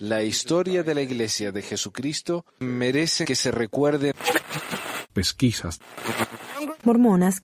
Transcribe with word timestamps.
La 0.00 0.22
historia 0.22 0.82
de 0.82 0.94
la 0.94 1.02
Iglesia 1.02 1.52
de 1.52 1.62
Jesucristo 1.62 2.44
merece 2.60 3.24
que 3.24 3.34
se 3.34 3.50
recuerde. 3.50 4.14
Pesquisas. 5.12 5.80
Mormonas. 6.84 7.42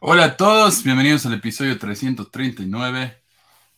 Hola 0.00 0.24
a 0.24 0.36
todos, 0.36 0.84
bienvenidos 0.84 1.24
al 1.24 1.32
episodio 1.32 1.78
339 1.78 3.22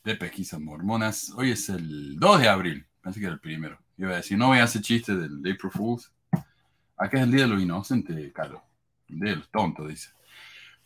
de 0.03 0.17
Pesquisas 0.17 0.59
Mormonas. 0.59 1.31
Hoy 1.37 1.53
es 1.53 1.69
el 1.69 2.19
2 2.19 2.41
de 2.41 2.49
abril, 2.49 2.87
pensé 3.01 3.21
que 3.21 3.27
era 3.27 3.35
el 3.35 3.41
primero. 3.41 3.79
Iba 3.97 4.11
a 4.11 4.17
decir, 4.17 4.37
no 4.37 4.49
voy 4.49 4.59
a 4.59 4.65
hacer 4.65 4.83
chiste 4.83 5.15
del 5.15 5.39
April 5.39 5.71
Fools. 5.71 6.13
Acá 6.97 7.19
es 7.19 7.23
el 7.25 7.31
día 7.33 7.43
de 7.43 7.49
los 7.49 7.63
inocentes, 7.63 8.33
Carlos. 8.33 8.63
El 9.09 9.21
día 9.21 9.31
de 9.31 9.37
los 9.37 9.51
tontos, 9.51 9.89
dice. 9.89 10.11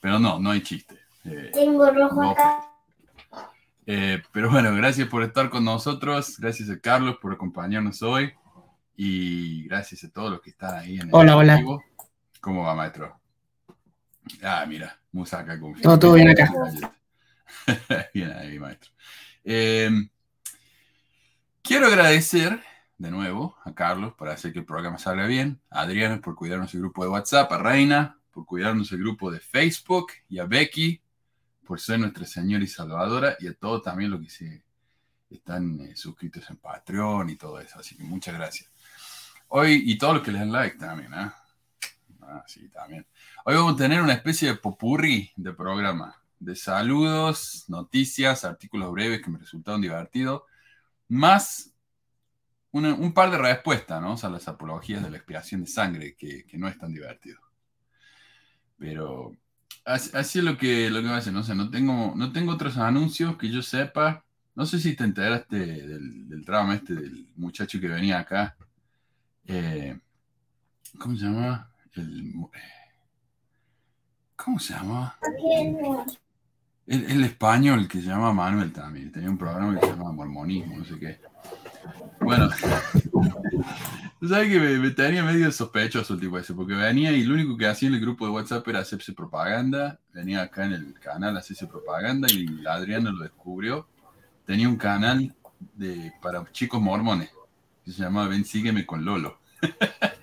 Pero 0.01 0.19
no, 0.19 0.39
no 0.39 0.51
hay 0.51 0.63
chiste. 0.63 0.99
Eh, 1.25 1.51
Tengo 1.53 1.91
rojo 1.91 2.23
no. 2.23 2.31
acá. 2.31 2.65
eh, 3.87 4.23
pero 4.33 4.51
bueno, 4.51 4.75
gracias 4.75 5.09
por 5.09 5.23
estar 5.23 5.51
con 5.51 5.65
nosotros. 5.65 6.39
Gracias 6.39 6.71
a 6.71 6.79
Carlos 6.81 7.17
por 7.21 7.33
acompañarnos 7.33 8.03
hoy. 8.03 8.33
Y 8.97 9.65
gracias 9.65 10.05
a 10.05 10.11
todos 10.11 10.31
los 10.31 10.41
que 10.41 10.51
están 10.51 10.75
ahí 10.79 10.97
en 10.97 11.03
el 11.09 11.11
Hola, 11.13 11.37
hola. 11.37 11.57
vivo. 11.57 11.83
¿Cómo 12.41 12.65
va, 12.65 12.75
maestro? 12.75 13.19
Ah, 14.43 14.65
mira, 14.69 14.99
Musaka 15.13 15.59
con 15.59 15.75
Todo- 15.81 15.99
todo 15.99 16.13
bien 16.15 16.29
acá. 16.29 16.53
bien 18.15 18.31
ahí, 18.33 18.59
maestro. 18.59 18.91
Eh, 19.45 19.91
quiero 21.63 21.87
agradecer 21.87 22.61
de 23.01 23.11
nuevo 23.11 23.57
a 23.65 23.75
Carlos 23.75 24.13
por 24.13 24.29
hacer 24.29 24.53
que 24.53 24.59
el 24.59 24.67
programa 24.67 24.99
salga 24.99 25.27
bien, 25.27 25.59
a 25.71 25.81
Adriana 25.81 26.21
por 26.21 26.35
cuidarnos 26.35 26.75
el 26.75 26.81
grupo 26.81 27.03
de 27.03 27.09
WhatsApp, 27.09 27.51
a 27.51 27.59
Reina 27.59 28.19
por 28.31 28.45
cuidarnos 28.45 28.93
el 28.93 28.99
grupo 28.99 29.31
de 29.31 29.41
Facebook 29.41 30.13
y 30.29 30.39
a 30.39 30.45
Becky 30.45 31.01
por 31.65 31.81
ser 31.81 31.99
nuestra 31.99 32.27
señora 32.27 32.63
y 32.63 32.67
salvadora 32.67 33.37
y 33.41 33.47
a 33.47 33.55
todos 33.55 33.83
también 33.83 34.11
los 34.11 34.21
que 34.21 34.29
se 34.29 34.65
están 35.31 35.81
eh, 35.81 35.97
suscritos 35.97 36.49
en 36.51 36.59
Patreon 36.59 37.31
y 37.31 37.37
todo 37.37 37.59
eso. 37.59 37.79
Así 37.79 37.97
que 37.97 38.05
muchas 38.05 38.35
gracias. 38.35 38.71
Hoy, 39.49 39.83
y 39.87 39.97
todos 39.97 40.17
los 40.17 40.23
que 40.23 40.33
le 40.33 40.41
dan 40.41 40.53
like 40.53 40.77
también, 40.77 41.15
¿ah? 41.15 41.35
Ah, 42.21 42.45
sí, 42.47 42.69
también. 42.69 43.07
Hoy 43.47 43.55
vamos 43.55 43.75
a 43.75 43.77
tener 43.79 44.03
una 44.03 44.13
especie 44.13 44.49
de 44.49 44.57
popurrí 44.57 45.33
de 45.37 45.55
programa, 45.55 46.23
de 46.39 46.55
saludos, 46.55 47.65
noticias, 47.69 48.45
artículos 48.45 48.93
breves 48.93 49.23
que 49.23 49.31
me 49.31 49.39
resultaron 49.39 49.81
divertidos, 49.81 50.43
más 51.09 51.70
un 52.73 53.13
par 53.13 53.31
de 53.31 53.39
respuestas, 53.39 54.01
¿no? 54.01 54.13
O 54.13 54.17
sea, 54.17 54.31
las 54.31 54.47
apologías 54.49 55.03
de 55.03 55.11
la 55.11 55.17
expiación 55.17 55.63
de 55.63 55.67
sangre, 55.67 56.15
que, 56.15 56.45
que 56.45 56.59
no 56.59 56.69
es 56.69 56.79
tan 56.79 56.93
divertido. 56.93 57.41
Pero 58.79 59.37
así, 59.85 60.11
así 60.15 60.39
es 60.39 60.45
lo 60.45 60.57
que, 60.57 60.91
lo 60.91 61.03
que 61.03 61.09
va 61.09 61.19
a 61.19 61.31
no 61.31 61.43
sé, 61.43 61.55
no 61.55 61.71
tengo, 61.71 62.15
no 62.17 62.33
tengo 62.33 62.53
otros 62.53 62.77
anuncios 62.79 63.37
que 63.37 63.51
yo 63.51 63.63
sepa. 63.63 64.25
No 64.55 64.67
sé 64.67 64.79
si 64.79 64.95
te 64.95 65.05
enteraste 65.05 65.57
del, 65.57 66.29
del 66.29 66.45
drama 66.45 66.75
este 66.75 66.95
del 66.95 67.29
muchacho 67.37 67.81
que 67.81 67.89
venía 67.89 68.19
acá. 68.19 68.57
Eh, 69.47 69.99
¿Cómo 70.99 71.17
se 71.17 71.25
llama? 71.25 71.71
El, 71.95 72.35
¿Cómo 74.37 74.59
se 74.59 74.75
llama? 74.75 75.19
El, 76.87 77.05
el 77.05 77.25
español 77.25 77.87
que 77.89 78.01
se 78.01 78.07
llama 78.07 78.33
Manuel 78.33 78.73
también. 78.73 79.13
Tenía 79.13 79.31
un 79.31 79.39
programa 79.39 79.79
que 79.79 79.87
se 79.87 79.93
llama 79.93 80.13
Mormonismo, 80.13 80.79
no 80.79 80.85
sé 80.85 80.99
qué. 80.99 81.21
Bueno, 82.21 82.49
tú 84.21 84.29
sabes 84.29 84.49
que 84.49 84.61
me, 84.61 84.79
me 84.79 84.91
tenía 84.91 85.25
medio 85.25 85.51
sospechoso 85.51 86.15
el 86.15 86.21
tipo 86.21 86.39
ese, 86.39 86.55
porque 86.55 86.75
venía 86.75 87.13
y 87.13 87.25
lo 87.25 87.35
único 87.35 87.57
que 87.57 87.67
hacía 87.67 87.89
en 87.89 87.95
el 87.95 88.01
grupo 88.01 88.27
de 88.27 88.33
WhatsApp 88.33 88.67
era 88.69 88.81
hacerse 88.81 89.13
propaganda. 89.13 89.99
Venía 90.13 90.43
acá 90.43 90.67
en 90.67 90.73
el 90.73 90.95
canal 91.01 91.37
a 91.37 91.41
hacerse 91.41 91.67
propaganda 91.67 92.29
y 92.31 92.47
la 92.47 92.75
Adriana 92.75 93.11
lo 93.11 93.23
descubrió. 93.23 93.89
Tenía 94.45 94.69
un 94.69 94.77
canal 94.77 95.35
de, 95.75 96.13
para 96.23 96.45
chicos 96.53 96.81
mormones 96.81 97.31
que 97.85 97.93
se 97.93 98.03
llamaba 98.03 98.29
Ven, 98.29 98.45
sígueme 98.45 98.87
con 98.87 99.05
Lolo. 99.05 99.39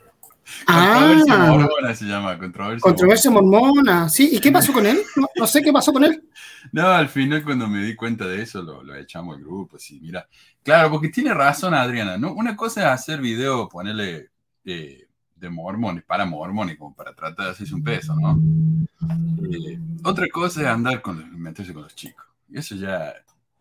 Controversia 0.66 1.34
Ah, 1.34 1.48
mormona 1.52 1.96
se 1.96 2.06
llama, 2.06 2.38
controversia 2.38 2.82
controversia 2.82 3.32
mormona. 3.32 4.10
Sí, 4.10 4.30
¿y 4.34 4.40
qué 4.40 4.52
pasó 4.52 4.72
con 4.74 4.86
él? 4.86 5.02
No, 5.16 5.28
no 5.36 5.48
sé 5.48 5.62
qué 5.62 5.72
pasó 5.72 5.92
con 5.94 6.04
él. 6.04 6.24
No, 6.72 6.88
al 6.88 7.08
final 7.08 7.44
cuando 7.46 7.68
me 7.70 7.82
di 7.82 7.96
cuenta 7.96 8.28
de 8.28 8.42
eso 8.42 8.62
lo, 8.62 8.84
lo 8.84 8.94
echamos 8.96 9.38
al 9.38 9.44
grupo, 9.44 9.80
sí, 9.80 10.00
mira. 10.02 10.28
Claro, 10.64 10.92
porque 10.92 11.08
tiene 11.08 11.34
razón 11.34 11.74
Adriana, 11.74 12.18
¿no? 12.18 12.34
Una 12.34 12.58
cosa 12.58 12.82
es 12.82 12.88
hacer 12.88 13.22
video, 13.22 13.70
ponerle 13.70 14.32
eh, 14.66 15.08
de 15.34 15.50
mormones, 15.50 16.04
para 16.04 16.26
mormones, 16.26 16.78
como 16.78 16.94
para 16.94 17.14
tratar 17.14 17.46
de 17.46 17.52
hacerse 17.52 17.74
un 17.74 17.84
peso, 17.84 18.16
¿no? 18.16 18.38
Eh, 19.50 19.80
otra 20.04 20.28
cosa 20.28 20.62
es 20.62 20.68
andar 20.68 21.02
con 21.02 21.40
meterse 21.40 21.74
con 21.74 21.84
los 21.84 21.96
chicos. 21.96 22.26
Y 22.50 22.58
eso 22.58 22.76
ya, 22.76 23.14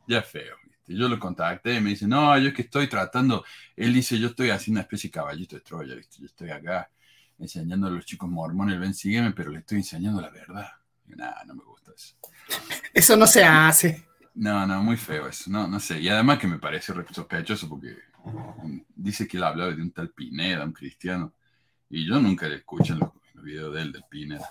ya 0.09 0.19
es 0.19 0.27
feo. 0.27 0.57
¿Viste? 0.87 0.95
Yo 1.01 1.09
lo 1.09 1.19
contacté 1.19 1.75
y 1.75 1.81
me 1.81 1.91
dice, 1.91 2.07
no, 2.07 2.37
yo 2.39 2.49
es 2.49 2.55
que 2.55 2.63
estoy 2.63 2.89
tratando, 2.89 3.45
él 3.77 3.93
dice, 3.95 4.19
yo 4.19 4.29
estoy 4.29 4.51
haciendo 4.51 4.79
una 4.79 4.83
especie 4.83 5.09
de 5.09 5.13
caballito 5.13 5.57
de 5.57 5.63
Troya, 5.63 5.95
¿viste? 5.95 6.17
Yo 6.21 6.27
estoy 6.27 6.51
acá 6.51 6.91
enseñando 7.39 7.87
a 7.89 7.91
los 7.91 8.05
chicos 8.07 8.29
mormones, 8.29 8.79
ven, 8.81 8.95
sígueme, 8.95 9.33
pero 9.33 9.51
le 9.51 9.59
estoy 9.59 9.79
enseñando 9.79 10.21
la 10.21 10.31
verdad. 10.31 10.69
Nada, 11.07 11.45
no 11.47 11.55
me 11.55 11.63
gusta 11.65 11.93
eso. 11.95 12.17
Eso 12.93 13.17
no 13.17 13.27
se 13.27 13.45
hace. 13.45 14.07
No, 14.35 14.67
no, 14.67 14.83
muy 14.83 14.97
feo 14.97 15.29
eso. 15.29 15.51
No, 15.51 15.67
no 15.69 15.79
sé. 15.81 16.01
Y 16.01 16.09
además 16.09 16.39
que 16.39 16.47
me 16.47 16.59
parece 16.59 16.93
re- 16.93 17.07
sospechoso 17.13 17.69
porque 17.69 17.97
dice 18.95 19.27
que 19.27 19.37
él 19.37 19.45
hablaba 19.45 19.73
de 19.73 19.83
un 19.83 19.93
tal 19.93 20.11
Pineda, 20.11 20.65
un 20.65 20.73
cristiano. 20.73 21.33
Y 21.89 22.07
yo 22.07 22.21
nunca 22.21 22.49
le 22.49 22.57
escuché 22.57 22.93
en 22.95 22.99
los, 23.01 23.11
en 23.11 23.37
los 23.37 23.45
videos 23.45 23.75
de 23.75 23.83
él, 23.83 23.93
del 23.93 24.05
Pineda. 24.11 24.49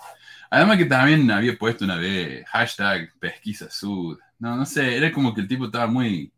Además 0.50 0.78
que 0.78 0.86
también 0.86 1.30
había 1.30 1.58
puesto 1.58 1.84
una 1.86 1.98
vez 1.98 2.48
hashtag 2.48 3.12
pesquisa 3.20 3.70
sud. 3.70 4.18
No, 4.40 4.56
no 4.56 4.66
sé. 4.66 4.96
Era 4.98 5.12
como 5.12 5.34
que 5.34 5.42
el 5.42 5.48
tipo 5.48 5.66
estaba 5.66 5.88
muy, 5.88 6.32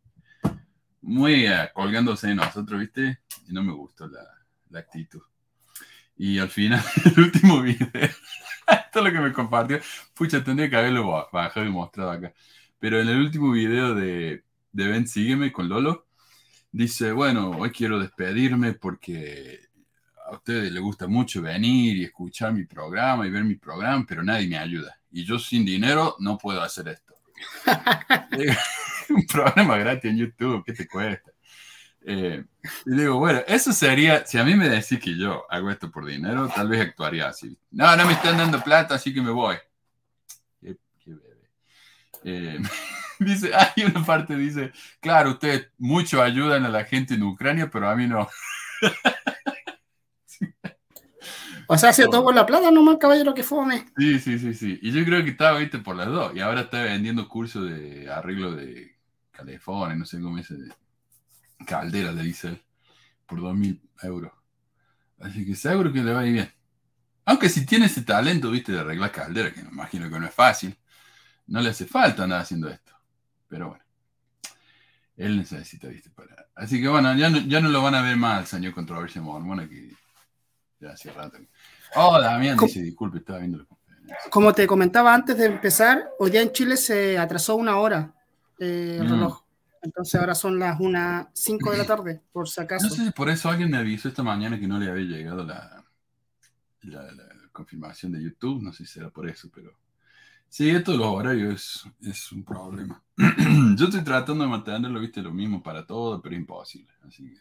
muy 1.02 1.46
eh, 1.46 1.70
colgándose 1.74 2.28
de 2.28 2.34
nosotros, 2.34 2.80
¿viste? 2.80 3.20
Y 3.48 3.52
no 3.52 3.62
me 3.62 3.72
gustó 3.72 4.06
la, 4.08 4.20
la 4.70 4.80
actitud. 4.80 5.22
Y 6.16 6.38
al 6.38 6.50
final, 6.50 6.82
el 7.16 7.24
último 7.24 7.62
video, 7.62 7.88
esto 7.92 9.00
es 9.00 9.04
lo 9.04 9.12
que 9.12 9.20
me 9.20 9.32
compartió. 9.32 9.80
Pucha, 10.14 10.42
tendría 10.44 10.70
que 10.70 10.76
haberlo 10.76 11.08
ba- 11.08 11.28
bajado 11.32 11.66
y 11.66 11.70
mostrado 11.70 12.12
acá. 12.12 12.34
Pero 12.80 13.00
en 13.00 13.08
el 13.08 13.20
último 13.20 13.52
video 13.52 13.94
de, 13.94 14.44
de 14.72 14.88
Ven, 14.88 15.08
sígueme 15.08 15.52
con 15.52 15.68
Lolo, 15.68 16.06
dice, 16.72 17.12
bueno, 17.12 17.50
hoy 17.52 17.70
quiero 17.72 18.00
despedirme 18.00 18.74
porque 18.74 19.60
a 20.26 20.32
ustedes 20.36 20.72
les 20.72 20.82
gusta 20.82 21.08
mucho 21.08 21.42
venir 21.42 21.98
y 21.98 22.04
escuchar 22.04 22.54
mi 22.54 22.64
programa 22.66 23.26
y 23.26 23.30
ver 23.30 23.44
mi 23.44 23.56
programa, 23.56 24.04
pero 24.08 24.24
nadie 24.24 24.48
me 24.48 24.58
ayuda. 24.58 25.00
Y 25.12 25.24
yo 25.24 25.38
sin 25.40 25.66
dinero 25.66 26.16
no 26.20 26.38
puedo 26.38 26.62
hacer 26.62 26.88
esto. 26.88 27.14
Un 29.08 29.26
programa 29.26 29.78
gratis 29.78 30.10
en 30.10 30.18
YouTube, 30.18 30.64
¿qué 30.64 30.72
te 30.72 30.86
cuesta? 30.86 31.30
Eh, 32.04 32.44
y 32.86 32.94
digo, 32.94 33.18
bueno, 33.18 33.42
eso 33.46 33.72
sería, 33.72 34.24
si 34.24 34.38
a 34.38 34.44
mí 34.44 34.54
me 34.54 34.68
decís 34.68 34.98
que 34.98 35.16
yo 35.16 35.44
hago 35.50 35.70
esto 35.70 35.90
por 35.90 36.06
dinero, 36.06 36.48
tal 36.48 36.68
vez 36.68 36.80
actuaría 36.80 37.28
así. 37.28 37.58
No, 37.70 37.94
no 37.96 38.06
me 38.06 38.12
están 38.12 38.38
dando 38.38 38.62
plata, 38.62 38.94
así 38.94 39.12
que 39.12 39.20
me 39.20 39.30
voy. 39.30 39.56
Qué, 40.60 40.76
qué 41.04 41.10
bebé. 41.10 41.50
Eh, 42.24 42.58
dice, 43.18 43.50
hay 43.54 43.84
una 43.84 44.04
parte 44.04 44.36
dice, 44.36 44.72
claro, 45.00 45.30
ustedes 45.30 45.68
mucho 45.78 46.22
ayudan 46.22 46.64
a 46.64 46.68
la 46.68 46.84
gente 46.84 47.14
en 47.14 47.22
Ucrania, 47.24 47.68
pero 47.70 47.88
a 47.88 47.96
mí 47.96 48.06
no. 48.06 48.28
O 51.70 51.76
sea, 51.76 51.90
hace 51.90 52.06
todo 52.08 52.24
por 52.24 52.34
la 52.34 52.46
plata 52.46 52.70
nomás, 52.70 52.96
caballero, 52.96 53.34
que 53.34 53.42
fome. 53.42 53.84
Sí, 53.96 54.18
sí, 54.18 54.38
sí, 54.38 54.54
sí. 54.54 54.78
Y 54.80 54.90
yo 54.90 55.04
creo 55.04 55.22
que 55.22 55.30
estaba, 55.30 55.58
viste, 55.58 55.78
por 55.78 55.96
las 55.96 56.06
dos. 56.06 56.34
Y 56.34 56.40
ahora 56.40 56.62
está 56.62 56.82
vendiendo 56.82 57.28
cursos 57.28 57.68
de 57.68 58.10
arreglo 58.10 58.52
de 58.52 58.96
calefón, 59.30 59.98
no 59.98 60.06
sé 60.06 60.18
cómo 60.18 60.38
es, 60.38 60.48
de 60.48 60.72
caldera, 61.66 62.12
le 62.12 62.22
dice 62.22 62.48
él, 62.48 62.62
por 63.26 63.42
dos 63.42 63.54
mil 63.54 63.80
euros. 64.02 64.32
Así 65.20 65.44
que 65.44 65.54
seguro 65.54 65.92
que 65.92 66.02
le 66.02 66.12
va 66.12 66.20
a 66.20 66.26
ir 66.26 66.32
bien. 66.32 66.52
Aunque 67.26 67.50
si 67.50 67.66
tiene 67.66 67.84
ese 67.84 68.00
talento, 68.00 68.50
viste, 68.50 68.72
de 68.72 68.80
arreglar 68.80 69.12
caldera, 69.12 69.52
que 69.52 69.62
me 69.62 69.68
imagino 69.68 70.08
que 70.10 70.18
no 70.18 70.26
es 70.26 70.34
fácil, 70.34 70.74
no 71.48 71.60
le 71.60 71.68
hace 71.68 71.84
falta 71.84 72.24
andar 72.24 72.40
haciendo 72.40 72.70
esto. 72.70 72.92
Pero 73.46 73.68
bueno, 73.68 73.84
él 75.18 75.36
necesita, 75.36 75.88
viste, 75.88 76.08
para... 76.08 76.48
Así 76.54 76.80
que 76.80 76.88
bueno, 76.88 77.14
ya 77.14 77.28
no, 77.28 77.38
ya 77.40 77.60
no 77.60 77.68
lo 77.68 77.82
van 77.82 77.94
a 77.94 78.00
ver 78.00 78.16
más 78.16 78.38
al 78.38 78.46
señor 78.46 78.72
controversia 78.72 79.20
mormona 79.20 79.68
que 79.68 79.92
ya 80.80 80.92
hace 80.92 81.12
rato. 81.12 81.38
Oh, 81.94 82.20
Damián 82.20 82.56
dice, 82.58 82.82
disculpe, 82.82 83.18
estaba 83.18 83.38
viendo 83.40 83.58
la 83.58 83.64
conferencia. 83.64 84.16
Como 84.30 84.52
te 84.52 84.66
comentaba 84.66 85.14
antes 85.14 85.36
de 85.36 85.46
empezar, 85.46 86.10
hoy 86.18 86.30
día 86.30 86.42
en 86.42 86.52
Chile 86.52 86.76
se 86.76 87.18
atrasó 87.18 87.56
una 87.56 87.76
hora 87.78 88.14
eh, 88.58 88.98
el 89.00 89.06
Mm. 89.06 89.10
reloj. 89.10 89.42
Entonces 89.80 90.20
ahora 90.20 90.34
son 90.34 90.58
las 90.58 90.78
1.05 90.80 91.70
de 91.70 91.78
la 91.78 91.84
tarde, 91.86 92.20
por 92.32 92.48
si 92.48 92.60
acaso. 92.60 92.86
No 92.88 92.94
sé 92.94 93.04
si 93.04 93.10
por 93.12 93.28
eso 93.30 93.48
alguien 93.48 93.70
me 93.70 93.76
avisó 93.78 94.08
esta 94.08 94.22
mañana 94.22 94.58
que 94.58 94.66
no 94.66 94.78
le 94.78 94.90
había 94.90 95.04
llegado 95.04 95.44
la, 95.44 95.84
la, 96.82 97.02
la 97.12 97.24
confirmación 97.52 98.12
de 98.12 98.22
YouTube. 98.22 98.62
No 98.62 98.72
sé 98.72 98.84
si 98.86 98.94
será 98.94 99.10
por 99.10 99.28
eso, 99.28 99.48
pero 99.54 99.72
sí, 100.48 100.68
esto 100.70 100.92
de 100.92 100.98
los 100.98 101.06
horarios 101.06 101.86
es, 102.00 102.08
es 102.08 102.32
un 102.32 102.44
problema. 102.44 103.02
Yo 103.76 103.84
estoy 103.86 104.02
tratando 104.02 104.44
de 104.44 104.50
mantenerlo, 104.50 104.98
viste, 105.00 105.22
lo 105.22 105.32
mismo 105.32 105.62
para 105.62 105.86
todo, 105.86 106.20
pero 106.20 106.34
imposible. 106.34 106.92
Así 107.06 107.30
que 107.30 107.40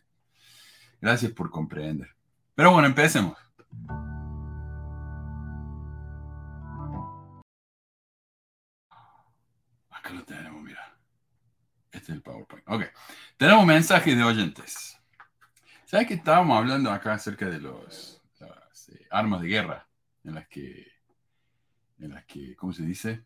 gracias 1.02 1.32
por 1.32 1.50
comprender. 1.50 2.10
Pero 2.54 2.72
bueno, 2.72 2.88
empecemos. 2.88 3.36
Acá 10.08 10.16
lo 10.16 10.24
tenemos, 10.24 10.64
mira. 10.64 10.98
Este 11.92 11.98
es 11.98 12.10
el 12.16 12.22
PowerPoint. 12.22 12.64
Ok. 12.70 12.84
Tenemos 13.36 13.66
mensajes 13.66 14.16
de 14.16 14.24
oyentes. 14.24 14.98
¿Sabes 15.84 16.08
que 16.08 16.14
estábamos 16.14 16.58
hablando 16.58 16.90
acá 16.92 17.16
acerca 17.16 17.50
de 17.50 17.60
los, 17.60 18.22
las 18.40 18.88
eh, 18.88 19.06
armas 19.12 19.42
de 19.42 19.50
guerra 19.50 19.86
en 20.24 20.36
las 20.36 20.48
que, 20.48 20.88
en 22.00 22.14
las 22.14 22.24
que, 22.24 22.56
¿cómo 22.56 22.72
se 22.72 22.84
dice? 22.84 23.26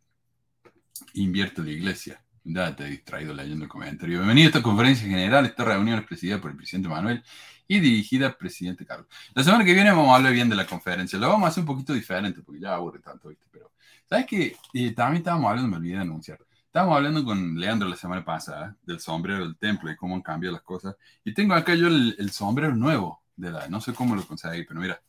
Invierte 1.13 1.61
la 1.61 1.69
iglesia. 1.69 2.25
Ya 2.43 2.75
te 2.75 2.85
he 2.85 2.89
distraído 2.89 3.35
leyendo 3.35 3.65
el 3.65 3.69
comentario. 3.69 4.17
Bienvenido 4.17 4.47
a 4.47 4.49
esta 4.49 4.63
conferencia 4.63 5.07
general. 5.07 5.45
Esta 5.45 5.63
reunión 5.63 5.99
es 5.99 6.05
presidida 6.07 6.41
por 6.41 6.49
el 6.49 6.57
presidente 6.57 6.89
Manuel 6.89 7.23
y 7.67 7.79
dirigida 7.79 8.25
al 8.25 8.37
presidente 8.37 8.87
Carlos. 8.87 9.05
La 9.35 9.43
semana 9.43 9.63
que 9.63 9.75
viene 9.75 9.91
vamos 9.91 10.13
a 10.13 10.15
hablar 10.15 10.33
bien 10.33 10.49
de 10.49 10.55
la 10.55 10.65
conferencia. 10.65 11.19
Lo 11.19 11.29
vamos 11.29 11.45
a 11.45 11.49
hacer 11.49 11.61
un 11.61 11.67
poquito 11.67 11.93
diferente 11.93 12.41
porque 12.41 12.59
ya 12.59 12.73
aburre 12.73 12.97
tanto, 13.01 13.29
¿viste? 13.29 13.45
Pero, 13.51 13.71
¿sabes 14.09 14.25
qué? 14.25 14.57
Eh, 14.73 14.95
también 14.95 15.17
estábamos 15.17 15.47
hablando, 15.47 15.69
me 15.69 15.77
olvidé 15.77 15.93
de 15.97 16.01
anunciar. 16.01 16.39
Estábamos 16.71 16.95
hablando 16.95 17.25
con 17.25 17.59
Leandro 17.59 17.89
la 17.89 17.97
semana 17.97 18.23
pasada 18.23 18.77
del 18.83 19.01
sombrero 19.01 19.39
del 19.43 19.57
templo 19.57 19.91
y 19.91 19.97
cómo 19.97 20.15
han 20.15 20.21
cambiado 20.21 20.53
las 20.53 20.63
cosas. 20.63 20.95
Y 21.25 21.33
tengo 21.33 21.53
acá 21.53 21.75
yo 21.75 21.87
el, 21.87 22.15
el 22.17 22.31
sombrero 22.31 22.73
nuevo 22.73 23.21
de 23.35 23.51
la, 23.51 23.67
no 23.67 23.81
sé 23.81 23.93
cómo 23.93 24.15
lo 24.15 24.25
conseguí, 24.25 24.63
pero 24.63 24.79
mira, 24.79 25.01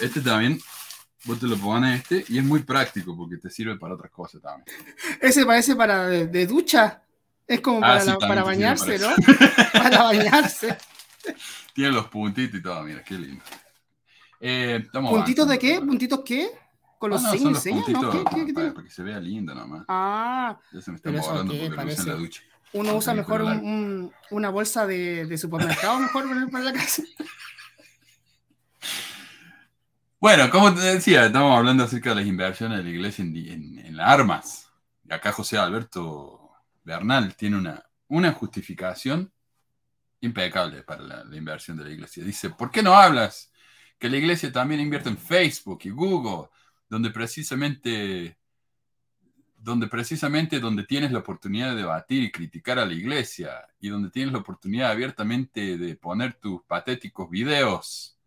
este 0.00 0.22
también, 0.22 0.58
vos 1.26 1.38
te 1.38 1.46
lo 1.46 1.58
pones 1.58 2.00
este 2.00 2.24
y 2.32 2.38
es 2.38 2.44
muy 2.44 2.62
práctico 2.62 3.14
porque 3.14 3.36
te 3.36 3.50
sirve 3.50 3.76
para 3.76 3.92
otras 3.92 4.10
cosas 4.10 4.40
también. 4.40 4.64
Ese 5.20 5.44
parece 5.44 5.76
para 5.76 6.06
de, 6.06 6.28
de 6.28 6.46
ducha. 6.46 7.02
Es 7.46 7.60
como 7.60 7.80
Ah, 7.80 7.88
para, 7.88 8.00
sí, 8.00 8.06
la- 8.06 8.18
para 8.18 8.42
bañarse, 8.42 8.98
para 8.98 9.16
¿no? 9.16 9.16
para 9.74 10.02
bañarse. 10.04 10.78
Tiene 11.74 11.90
los 11.92 12.06
puntitos 12.08 12.58
y 12.58 12.62
todo, 12.62 12.82
mira, 12.84 13.04
qué 13.04 13.18
lindo. 13.18 13.44
Eh, 14.40 14.82
¿Puntitos 14.90 15.46
de 15.46 15.58
qué? 15.58 15.78
¿Puntitos 15.78 16.22
qué? 16.24 16.48
¿Con 17.00 17.10
Ah, 17.12 17.14
los 17.14 17.22
no, 17.22 17.28
son 17.30 17.38
y 17.38 17.44
los 17.54 17.62
señas? 17.62 17.88
¿no? 17.88 18.10
¿Qué- 18.10 18.18
qué- 18.18 18.24
para, 18.24 18.44
qué 18.46 18.52
para- 18.52 18.74
para 18.74 18.84
que 18.86 18.92
se 18.92 19.02
vea 19.02 19.18
lindo 19.18 19.54
nomás. 19.54 19.84
Ah, 19.88 20.56
Ya 20.70 20.80
se 20.82 20.90
me 20.92 20.96
eso 20.98 21.06
volando 21.08 21.52
porque 21.52 21.64
en 21.64 21.70
la 21.70 21.76
parece. 21.76 22.10
ducha. 22.12 22.42
uno 22.74 22.94
usa 22.94 23.14
mejor 23.14 23.40
un- 23.42 23.52
un- 23.64 24.12
una 24.30 24.50
bolsa 24.50 24.86
de, 24.86 25.24
de 25.24 25.38
supermercado 25.38 25.98
mejor 25.98 26.28
para 26.28 26.46
para 26.48 26.64
la 26.64 26.72
casa. 26.74 27.02
Bueno, 30.20 30.50
como 30.50 30.74
te 30.74 30.80
decía, 30.82 31.24
estamos 31.26 31.56
hablando 31.56 31.84
acerca 31.84 32.10
de 32.10 32.16
las 32.16 32.26
inversiones 32.26 32.78
de 32.78 32.84
la 32.84 32.90
iglesia 32.90 33.24
en, 33.24 33.34
en- 33.36 33.78
en 33.78 34.00
armas. 34.00 34.68
Y 35.08 35.12
acá 35.12 35.32
José 35.32 35.56
Alberto 35.56 36.50
Bernal 36.84 37.34
tiene 37.34 37.56
una, 37.56 37.82
una 38.08 38.32
justificación 38.32 39.32
impecable 40.20 40.82
para 40.82 41.02
la, 41.02 41.24
la 41.24 41.36
inversión 41.36 41.78
de 41.78 41.84
la 41.84 41.90
iglesia. 41.90 42.22
Dice, 42.22 42.50
¿por 42.50 42.70
qué 42.70 42.82
no 42.82 42.94
hablas 42.94 43.50
que 43.98 44.10
la 44.10 44.18
iglesia 44.18 44.52
también 44.52 44.80
invierte 44.80 45.08
en 45.08 45.16
Facebook 45.18 45.80
y 45.84 45.90
Google, 45.90 46.48
donde 46.90 47.10
precisamente, 47.10 48.36
donde 49.56 49.86
precisamente 49.86 50.60
donde 50.60 50.84
tienes 50.84 51.12
la 51.12 51.20
oportunidad 51.20 51.70
de 51.70 51.76
debatir 51.76 52.24
y 52.24 52.32
criticar 52.32 52.78
a 52.78 52.84
la 52.84 52.92
iglesia 52.92 53.66
y 53.78 53.88
donde 53.88 54.10
tienes 54.10 54.32
la 54.32 54.40
oportunidad 54.40 54.90
abiertamente 54.90 55.78
de 55.78 55.96
poner 55.96 56.34
tus 56.34 56.62
patéticos 56.64 57.30
videos? 57.30 58.18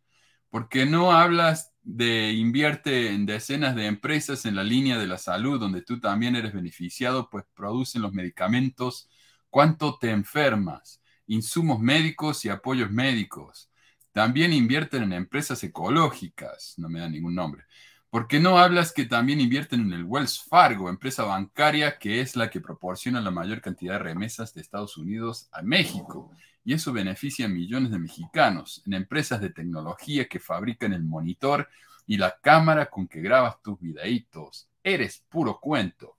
¿Por 0.49 0.69
qué 0.69 0.85
no 0.85 1.11
hablas 1.11 1.73
de 1.81 2.31
invierte 2.31 3.09
en 3.09 3.25
decenas 3.25 3.75
de 3.75 3.87
empresas 3.87 4.45
en 4.45 4.55
la 4.55 4.63
línea 4.63 4.97
de 4.97 5.07
la 5.07 5.17
salud, 5.17 5.59
donde 5.59 5.81
tú 5.81 5.99
también 5.99 6.35
eres 6.35 6.53
beneficiado, 6.53 7.29
pues 7.29 7.43
producen 7.53 8.01
los 8.01 8.13
medicamentos? 8.13 9.09
¿Cuánto 9.49 9.97
te 9.97 10.11
enfermas? 10.11 11.01
Insumos 11.27 11.79
médicos 11.79 12.45
y 12.45 12.49
apoyos 12.49 12.91
médicos. 12.91 13.69
También 14.13 14.53
invierten 14.53 15.03
en 15.03 15.13
empresas 15.13 15.63
ecológicas, 15.63 16.75
no 16.77 16.87
me 16.87 16.99
da 16.99 17.09
ningún 17.09 17.35
nombre. 17.35 17.65
¿Por 18.13 18.27
qué 18.27 18.39
no 18.39 18.59
hablas 18.59 18.93
que 18.93 19.05
también 19.05 19.41
invierten 19.41 19.81
en 19.81 19.93
el 19.93 20.03
Wells 20.03 20.43
Fargo, 20.43 20.87
empresa 20.87 21.23
bancaria 21.23 21.97
que 21.97 22.21
es 22.21 22.35
la 22.35 22.47
que 22.47 22.61
proporciona 22.61 23.19
la 23.19 23.31
mayor 23.31 23.59
cantidad 23.59 23.93
de 23.93 24.03
remesas 24.03 24.53
de 24.53 24.61
Estados 24.61 24.97
Unidos 24.97 25.49
a 25.51 25.63
México? 25.63 26.29
y 26.63 26.73
eso 26.73 26.93
beneficia 26.93 27.47
a 27.47 27.49
millones 27.49 27.89
de 27.89 27.97
mexicanos 27.97 28.83
en 28.85 28.93
empresas 28.93 29.41
de 29.41 29.49
tecnología 29.49 30.27
que 30.27 30.39
fabrican 30.39 30.93
el 30.93 31.03
monitor 31.03 31.67
y 32.05 32.17
la 32.17 32.37
cámara 32.39 32.85
con 32.85 33.07
que 33.07 33.19
grabas 33.19 33.59
tus 33.63 33.79
videitos. 33.79 34.69
Eres 34.83 35.25
puro 35.27 35.59
cuento. 35.59 36.17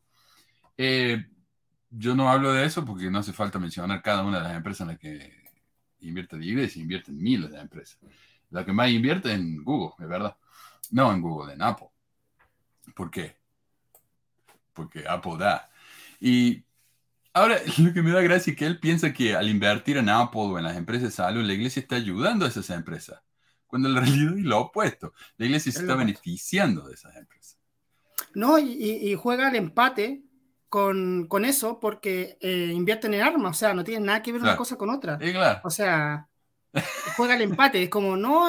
Eh, 0.77 1.25
yo 1.91 2.17
no 2.17 2.29
hablo 2.29 2.53
de 2.53 2.65
eso 2.65 2.85
porque 2.85 3.09
no 3.09 3.21
hace 3.21 3.33
falta 3.33 3.61
mencionar 3.61 4.03
cada 4.03 4.25
una 4.25 4.39
de 4.39 4.49
las 4.49 4.57
empresas 4.57 4.81
en 4.81 4.89
las 4.89 4.99
que 4.99 5.33
invierte 6.01 6.37
la 6.37 6.45
iglesia, 6.45 6.83
invierte 6.83 7.13
en 7.13 7.23
miles 7.23 7.53
de 7.53 7.61
empresas. 7.61 7.99
La 8.51 8.65
que 8.65 8.73
más 8.73 8.91
invierte 8.91 9.33
en 9.33 9.63
Google, 9.63 9.95
es 10.01 10.09
verdad. 10.09 10.37
No 10.93 11.13
en 11.13 11.21
Google, 11.23 11.55
en 11.55 11.63
Apple. 11.63 11.89
¿Por 12.95 13.11
qué? 13.11 13.37
Porque 14.73 15.05
Apple 15.09 15.37
da. 15.39 15.71
Y 16.21 16.65
Ahora, 17.35 17.59
lo 17.79 17.93
que 17.95 18.03
me 18.03 18.13
da 18.13 18.23
gracia 18.23 18.53
es 18.53 18.59
que 18.59 18.67
él 18.67 18.81
piensa 18.81 19.13
que 19.13 19.37
al 19.37 19.49
invertir 19.49 19.99
en 19.99 20.09
Apple 20.11 20.41
o 20.43 20.59
en 20.59 20.65
las 20.65 20.77
empresas 20.77 21.05
de 21.11 21.13
salud, 21.13 21.45
la 21.47 21.55
iglesia 21.55 21.81
está 21.83 21.97
ayudando 21.97 22.45
a 22.47 22.49
esas 22.49 22.71
empresas. 22.71 23.23
Cuando 23.69 23.89
en 23.91 23.97
realidad 23.97 24.39
es 24.39 24.45
lo 24.45 24.61
opuesto. 24.61 25.15
La 25.39 25.47
iglesia 25.47 25.73
se 25.73 25.81
Es 25.81 25.85
está 25.85 25.97
beneficiando 25.97 26.87
de 26.89 26.95
esas 26.95 27.17
empresas. 27.17 27.59
No, 28.35 28.59
y, 28.59 28.73
y- 28.73 29.15
juega 29.15 29.49
el 29.49 29.57
empate 29.57 30.25
con, 30.69 31.27
con 31.29 31.45
eso 31.45 31.79
porque 31.81 32.37
eh, 32.41 32.73
invierten 32.75 33.15
en 33.15 33.23
armas, 33.23 33.57
o 33.57 33.59
sea, 33.59 33.75
no 33.75 33.85
tienen 33.85 34.07
nada 34.07 34.23
que 34.23 34.33
ver 34.33 34.43
una 34.43 34.51
Claro. 34.51 34.59
cosa 34.59 34.77
con 34.77 34.91
otra. 34.91 35.19
Y 35.21 35.33
claro, 35.33 35.61
O 35.63 35.71
sea, 35.71 36.29
juega 37.17 37.37
el 37.37 37.43
empate, 37.43 37.83
es 37.85 37.91
como, 37.91 38.17
no, 38.17 38.47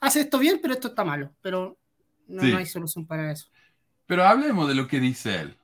hace 0.00 0.20
esto 0.20 0.38
bien, 0.38 0.58
pero 0.62 0.74
esto 0.74 0.88
está 0.88 1.04
malo, 1.04 1.34
pero 1.40 1.78
no, 2.26 2.42
Sí. 2.42 2.48
no 2.48 2.56
hay 2.58 2.66
solución 2.66 3.06
para 3.06 3.32
eso. 3.32 3.46
pero 4.06 4.24
hablemos 4.24 4.68
de 4.68 4.74
lo 4.74 4.86
que 4.88 5.00
dice 5.00 5.40
él. 5.40 5.58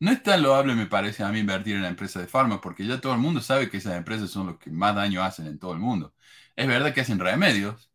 No 0.00 0.10
es 0.10 0.22
tan 0.22 0.42
loable, 0.42 0.74
me 0.74 0.86
parece, 0.86 1.22
a 1.22 1.30
mí 1.30 1.38
invertir 1.40 1.76
en 1.76 1.82
la 1.82 1.88
empresa 1.88 2.20
de 2.20 2.26
farma, 2.26 2.60
porque 2.60 2.86
ya 2.86 3.00
todo 3.00 3.12
el 3.14 3.20
mundo 3.20 3.40
sabe 3.40 3.70
que 3.70 3.76
esas 3.78 3.96
empresas 3.96 4.30
son 4.30 4.48
los 4.48 4.58
que 4.58 4.70
más 4.70 4.94
daño 4.96 5.22
hacen 5.22 5.46
en 5.46 5.58
todo 5.58 5.72
el 5.74 5.78
mundo. 5.78 6.14
Es 6.56 6.66
verdad 6.66 6.92
que 6.92 7.02
hacen 7.02 7.20
remedios, 7.20 7.90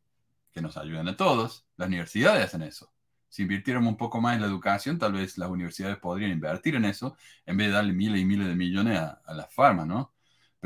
que 0.53 0.61
nos 0.61 0.77
ayudan 0.77 1.07
a 1.09 1.17
todos. 1.17 1.67
Las 1.77 1.87
universidades 1.89 2.45
hacen 2.45 2.63
eso. 2.63 2.93
Si 3.29 3.43
invirtiéramos 3.43 3.89
un 3.91 3.97
poco 3.97 4.21
más 4.21 4.35
en 4.35 4.41
la 4.41 4.47
educación, 4.47 4.99
tal 4.99 5.13
vez 5.13 5.37
las 5.37 5.49
universidades 5.49 5.97
podrían 5.99 6.31
invertir 6.31 6.75
en 6.75 6.85
eso, 6.85 7.17
en 7.45 7.57
vez 7.57 7.67
de 7.67 7.73
darle 7.73 7.93
miles 7.93 8.21
y 8.21 8.25
miles 8.25 8.47
de 8.47 8.55
millones 8.55 8.99
a, 8.99 9.21
a 9.25 9.33
las 9.33 9.53
farmas, 9.53 9.87
¿no? 9.87 10.13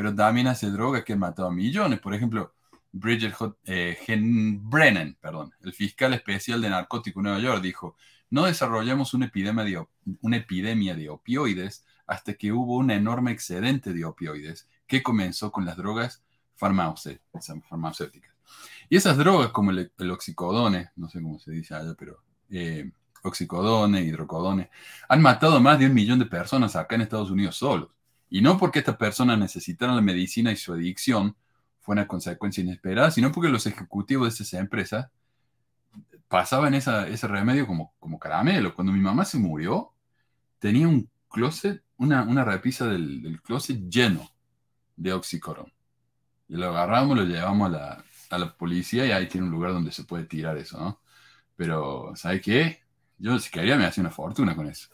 Pero 0.02 0.16
también 0.16 0.48
hace 0.48 0.72
drogas 0.72 1.04
que 1.04 1.14
han 1.14 1.20
matado 1.20 1.50
a 1.50 1.52
millones. 1.52 2.00
Por 2.00 2.16
ejemplo, 2.16 2.56
Bridget 2.92 3.34
Hot- 3.36 3.60
eh, 3.66 3.96
Brennan, 4.64 5.16
perdón, 5.22 5.54
el 5.62 5.74
fiscal 5.74 6.12
especial 6.16 6.60
de 6.60 6.72
narcóticos 6.72 7.22
de 7.22 7.30
Nueva 7.30 7.44
York, 7.44 7.62
dijo, 7.62 7.96
no 8.32 8.46
desarrollamos 8.46 9.14
una 9.14 9.28
epidemia, 9.28 10.96
de, 10.96 11.08
opioides 11.12 11.86
hasta 12.08 12.34
que 12.34 12.52
hubo 12.52 12.78
un 12.78 12.90
enorme 12.90 13.32
excedente 13.32 13.94
de 13.94 14.04
opioides 14.04 14.68
que 14.88 15.04
comenzó 15.04 15.52
con 15.52 15.66
las 15.66 15.78
drogas 15.78 16.24
farmacé- 16.60 17.20
farmacéuticas. 17.70 18.34
Y 18.90 18.96
esas 18.96 19.18
drogas 19.18 19.52
como 19.52 19.70
el, 19.70 19.92
el 20.00 20.10
oxicodone, 20.10 20.90
no 20.96 21.10
sé 21.10 21.22
cómo 21.22 21.38
se 21.38 21.52
dice 21.52 21.76
allá, 21.76 21.94
pero 21.96 22.24
eh, 22.50 22.92
oxicodone, 23.22 24.02
hidrocodone, 24.02 24.72
han 25.08 25.22
matado 25.22 25.62
más 25.62 25.78
de 25.78 25.86
un 25.86 25.94
millón 25.94 26.18
de 26.18 26.26
personas 26.26 26.76
acá 26.76 26.96
en 26.96 27.02
Estados 27.02 27.30
Unidos 27.30 27.56
solos. 27.56 27.90
Y 28.32 28.42
no 28.42 28.58
porque 28.60 28.80
estas 28.80 28.98
personas 28.98 29.40
necesitaran 29.40 29.98
la 29.98 30.04
medicina 30.04 30.52
y 30.54 30.58
su 30.58 30.74
adicción 30.74 31.38
fue 31.82 31.94
una 31.94 32.08
consecuencia 32.08 32.64
inesperada, 32.64 33.12
sino 33.12 33.32
porque 33.34 33.50
los 33.50 33.68
ejecutivos 33.68 34.30
de 34.40 34.44
esas 34.46 34.60
empresas 34.60 35.10
pasaban 36.28 36.74
esa- 36.74 37.08
ese 37.08 37.28
remedio 37.28 37.68
como, 37.68 37.94
como 38.00 38.20
caramelo. 38.20 38.74
Cuando 38.76 38.94
mi 38.94 39.00
mamá 39.00 39.26
se 39.26 39.38
murió, 39.38 39.94
tenía 40.60 40.88
un 40.88 41.10
closet, 41.30 41.84
una, 41.98 42.24
una 42.24 42.46
repisa 42.46 42.88
del, 42.88 43.22
del 43.24 43.42
closet 43.42 43.80
lleno 43.90 44.30
de 44.96 45.14
oxicodone. 45.14 45.74
Y 46.50 46.56
lo 46.58 46.70
agarramos, 46.70 47.18
lo 47.18 47.26
llevamos 47.26 47.70
a 47.70 47.72
la, 47.72 48.06
a 48.32 48.40
la 48.40 48.58
policía 48.58 49.06
y 49.08 49.12
ahí 49.12 49.28
tiene 49.28 49.48
un 49.48 49.54
lugar 49.54 49.74
donde 49.74 49.92
se 49.92 50.04
puede 50.06 50.26
tirar 50.26 50.58
eso, 50.58 50.80
¿no? 50.80 51.02
Pero, 51.58 52.14
¿sabe 52.16 52.42
qué? 52.42 52.82
Yo 53.20 53.40
si 53.40 53.52
quería 53.52 53.78
me 53.78 53.86
hacía 53.86 54.02
una 54.04 54.12
fortuna 54.12 54.56
con 54.56 54.68
eso. 54.70 54.90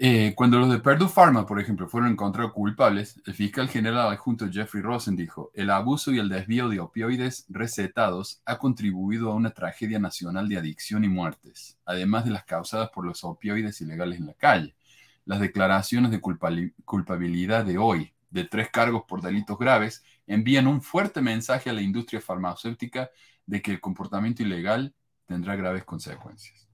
Eh, 0.00 0.32
cuando 0.36 0.60
los 0.60 0.70
de 0.70 0.78
Purdue 0.78 1.08
Pharma, 1.08 1.44
por 1.44 1.58
ejemplo, 1.58 1.88
fueron 1.88 2.12
encontrados 2.12 2.52
culpables, 2.52 3.20
el 3.26 3.34
fiscal 3.34 3.68
general 3.68 4.12
adjunto 4.12 4.48
Jeffrey 4.48 4.80
Rosen 4.80 5.16
dijo, 5.16 5.50
el 5.54 5.70
abuso 5.70 6.12
y 6.12 6.20
el 6.20 6.28
desvío 6.28 6.68
de 6.68 6.78
opioides 6.78 7.46
recetados 7.48 8.40
ha 8.44 8.58
contribuido 8.58 9.32
a 9.32 9.34
una 9.34 9.50
tragedia 9.50 9.98
nacional 9.98 10.48
de 10.48 10.56
adicción 10.56 11.02
y 11.02 11.08
muertes, 11.08 11.80
además 11.84 12.24
de 12.24 12.30
las 12.30 12.44
causadas 12.44 12.90
por 12.90 13.04
los 13.04 13.24
opioides 13.24 13.80
ilegales 13.80 14.20
en 14.20 14.26
la 14.26 14.34
calle. 14.34 14.76
Las 15.24 15.40
declaraciones 15.40 16.12
de 16.12 16.20
culpabilidad 16.20 17.64
de 17.64 17.78
hoy, 17.78 18.12
de 18.30 18.44
tres 18.44 18.70
cargos 18.70 19.02
por 19.08 19.20
delitos 19.20 19.58
graves, 19.58 20.04
envían 20.28 20.68
un 20.68 20.80
fuerte 20.80 21.20
mensaje 21.20 21.70
a 21.70 21.72
la 21.72 21.82
industria 21.82 22.20
farmacéutica 22.20 23.10
de 23.46 23.60
que 23.60 23.72
el 23.72 23.80
comportamiento 23.80 24.44
ilegal 24.44 24.94
tendrá 25.26 25.56
graves 25.56 25.84
consecuencias. 25.84 26.68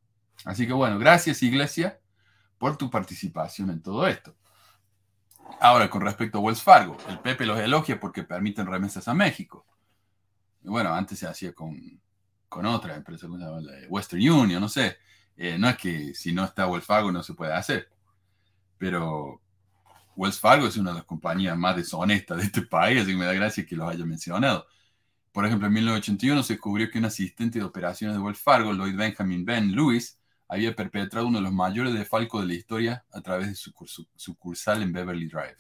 Así 0.45 0.67
que 0.67 0.75
bueno, 0.75 0.99
gracias 0.99 1.43
Iglesia 1.43 1.99
por 2.59 2.77
tu 2.77 2.91
participación 2.91 3.71
en 3.71 3.83
todo 3.83 4.07
esto. 4.07 4.35
Ahora, 5.61 5.89
con 5.91 6.03
respecto 6.03 6.39
a 6.39 6.41
Wells 6.41 6.63
Fargo, 6.63 6.97
el 7.09 7.19
Pepe 7.21 7.47
los 7.47 7.59
elogia 7.59 8.01
porque 8.01 8.23
permiten 8.23 8.67
remesas 8.67 9.09
a 9.09 9.15
México. 9.15 9.67
Y 10.63 10.69
bueno, 10.69 10.95
antes 10.95 11.19
se 11.19 11.27
hacía 11.27 11.53
con, 11.53 12.01
con 12.49 12.67
otra 12.67 12.95
empresa. 12.97 13.27
Western 13.89 14.29
Union, 14.29 14.61
no 14.61 14.69
sé. 14.69 14.99
Eh, 15.37 15.59
no 15.59 15.69
es 15.69 15.77
que 15.77 16.15
si 16.15 16.33
no 16.33 16.45
está 16.45 16.67
Wells 16.67 16.87
Fargo 16.87 17.11
no 17.11 17.23
se 17.23 17.35
puede 17.35 17.53
hacer, 17.53 17.89
pero 18.79 19.41
Wells 20.17 20.39
Fargo 20.39 20.67
es 20.67 20.77
una 20.77 20.91
de 20.91 20.99
las 20.99 21.05
compañías 21.05 21.57
más 21.59 21.77
deshonestas 21.77 22.39
de 22.39 22.45
este 22.45 22.63
país, 22.63 23.03
así 23.03 23.11
que 23.11 23.17
me 23.17 23.25
da 23.25 23.33
gracia 23.33 23.67
que 23.67 23.77
lo 23.77 23.89
haya 23.89 24.05
mencionado. 24.05 24.67
Por 25.33 25.45
ejemplo, 25.45 25.67
en 25.67 25.75
1981 25.75 26.43
se 26.45 26.53
descubrió 26.53 26.89
que 26.91 26.99
un 26.99 27.07
asistente 27.07 27.59
de 27.59 27.65
operaciones 27.65 28.17
de 28.17 28.23
Wells 28.23 28.39
Fargo, 28.41 28.73
Lloyd 28.73 28.97
Benjamin 28.97 29.45
Ben 29.45 29.73
Lewis, 29.75 30.21
había 30.49 30.75
perpetrado 30.75 31.27
uno 31.27 31.39
de 31.39 31.45
los 31.45 31.53
mayores 31.53 31.95
defalcos 31.95 32.43
de 32.43 32.49
la 32.49 32.55
historia 32.55 33.05
a 33.13 33.21
través 33.21 33.49
de 33.49 33.55
su 33.55 33.73
sucursal 34.17 34.83
en 34.83 34.93
Beverly 34.93 35.27
Drive. 35.27 35.57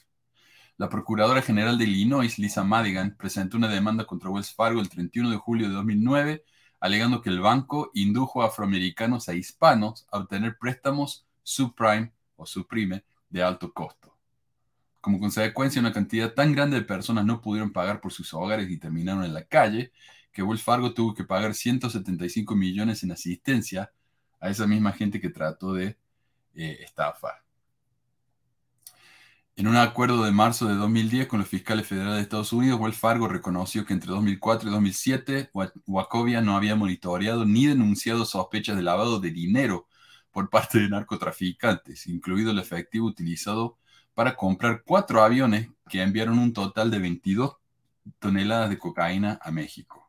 La 0.77 0.89
Procuradora 0.89 1.41
General 1.41 1.79
de 1.79 1.85
Illinois, 1.85 2.39
Lisa 2.39 2.65
Madigan, 2.65 3.17
presentó 3.17 3.57
una 3.57 3.69
demanda 3.69 4.05
contra 4.07 4.31
Wells 4.31 4.53
Fargo 4.53 4.81
el 4.81 4.89
31 4.89 5.31
de 5.31 5.37
julio 5.37 5.69
de 5.69 5.75
2009, 5.75 6.45
alegando 6.81 7.23
que 7.23 7.31
el 7.31 7.41
banco 7.41 7.91
indujo 7.95 8.43
a 8.43 8.47
afroamericanos 8.47 9.29
a 9.29 9.35
hispanos 9.35 10.07
a 10.11 10.19
obtener 10.19 10.59
préstamos 10.59 11.27
subprime 11.43 12.13
o 12.37 12.45
subprime 12.45 13.05
de 13.31 13.43
alto 13.43 13.73
costo. 13.73 14.17
Como 15.01 15.21
consecuencia, 15.21 15.81
una 15.81 15.93
cantidad 15.93 16.33
tan 16.35 16.53
grande 16.53 16.79
de 16.79 16.83
personas 16.83 17.25
no 17.25 17.41
pudieron 17.41 17.73
pagar 17.73 18.01
por 18.01 18.13
sus 18.13 18.35
hogares 18.35 18.69
y 18.71 18.79
terminaron 18.79 19.25
en 19.25 19.35
la 19.35 19.45
calle, 19.45 19.93
que 20.33 20.43
Wells 20.43 20.63
Fargo 20.63 20.93
tuvo 20.93 21.15
que 21.15 21.25
pagar 21.25 21.55
175 21.55 22.57
millones 22.57 23.05
en 23.05 23.13
asistencia 23.13 23.93
a 24.45 24.51
esa 24.51 24.67
misma 24.67 24.93
gente 24.93 25.23
que 25.23 25.31
trató 25.31 25.73
de 25.73 25.97
eh, 26.55 26.79
estafar. 26.83 27.43
En 29.57 29.67
un 29.67 29.77
acuerdo 29.77 30.23
de 30.23 30.33
marzo 30.33 30.67
de 30.67 30.75
2010 30.75 31.29
con 31.29 31.39
los 31.39 31.49
fiscales 31.49 31.87
federales 31.87 32.17
de 32.17 32.23
Estados 32.23 32.53
Unidos, 32.53 32.79
Wells 32.79 32.99
Fargo 32.99 33.27
reconoció 33.27 33.87
que 33.87 33.95
entre 33.95 34.11
2004 34.11 34.69
y 34.69 34.73
2007 34.73 35.51
Wachovia 35.87 36.43
no 36.43 36.57
había 36.57 36.77
monitoreado 36.77 37.47
ni 37.47 37.67
denunciado 37.67 38.27
sospechas 38.27 38.77
de 38.77 38.83
lavado 38.83 39.19
de 39.19 39.31
dinero 39.31 39.87
por 40.31 40.51
parte 40.51 40.79
de 40.79 40.91
narcotraficantes, 40.91 42.07
incluido 42.07 42.51
el 42.51 42.59
efectivo 42.59 43.07
utilizado 43.07 43.79
para 44.13 44.37
comprar 44.37 44.83
cuatro 44.85 45.23
aviones 45.23 45.71
que 45.89 46.03
enviaron 46.03 46.39
un 46.39 46.53
total 46.53 46.91
de 46.91 46.99
22 46.99 47.57
toneladas 48.19 48.69
de 48.69 48.77
cocaína 48.77 49.39
a 49.41 49.51
México. 49.51 50.04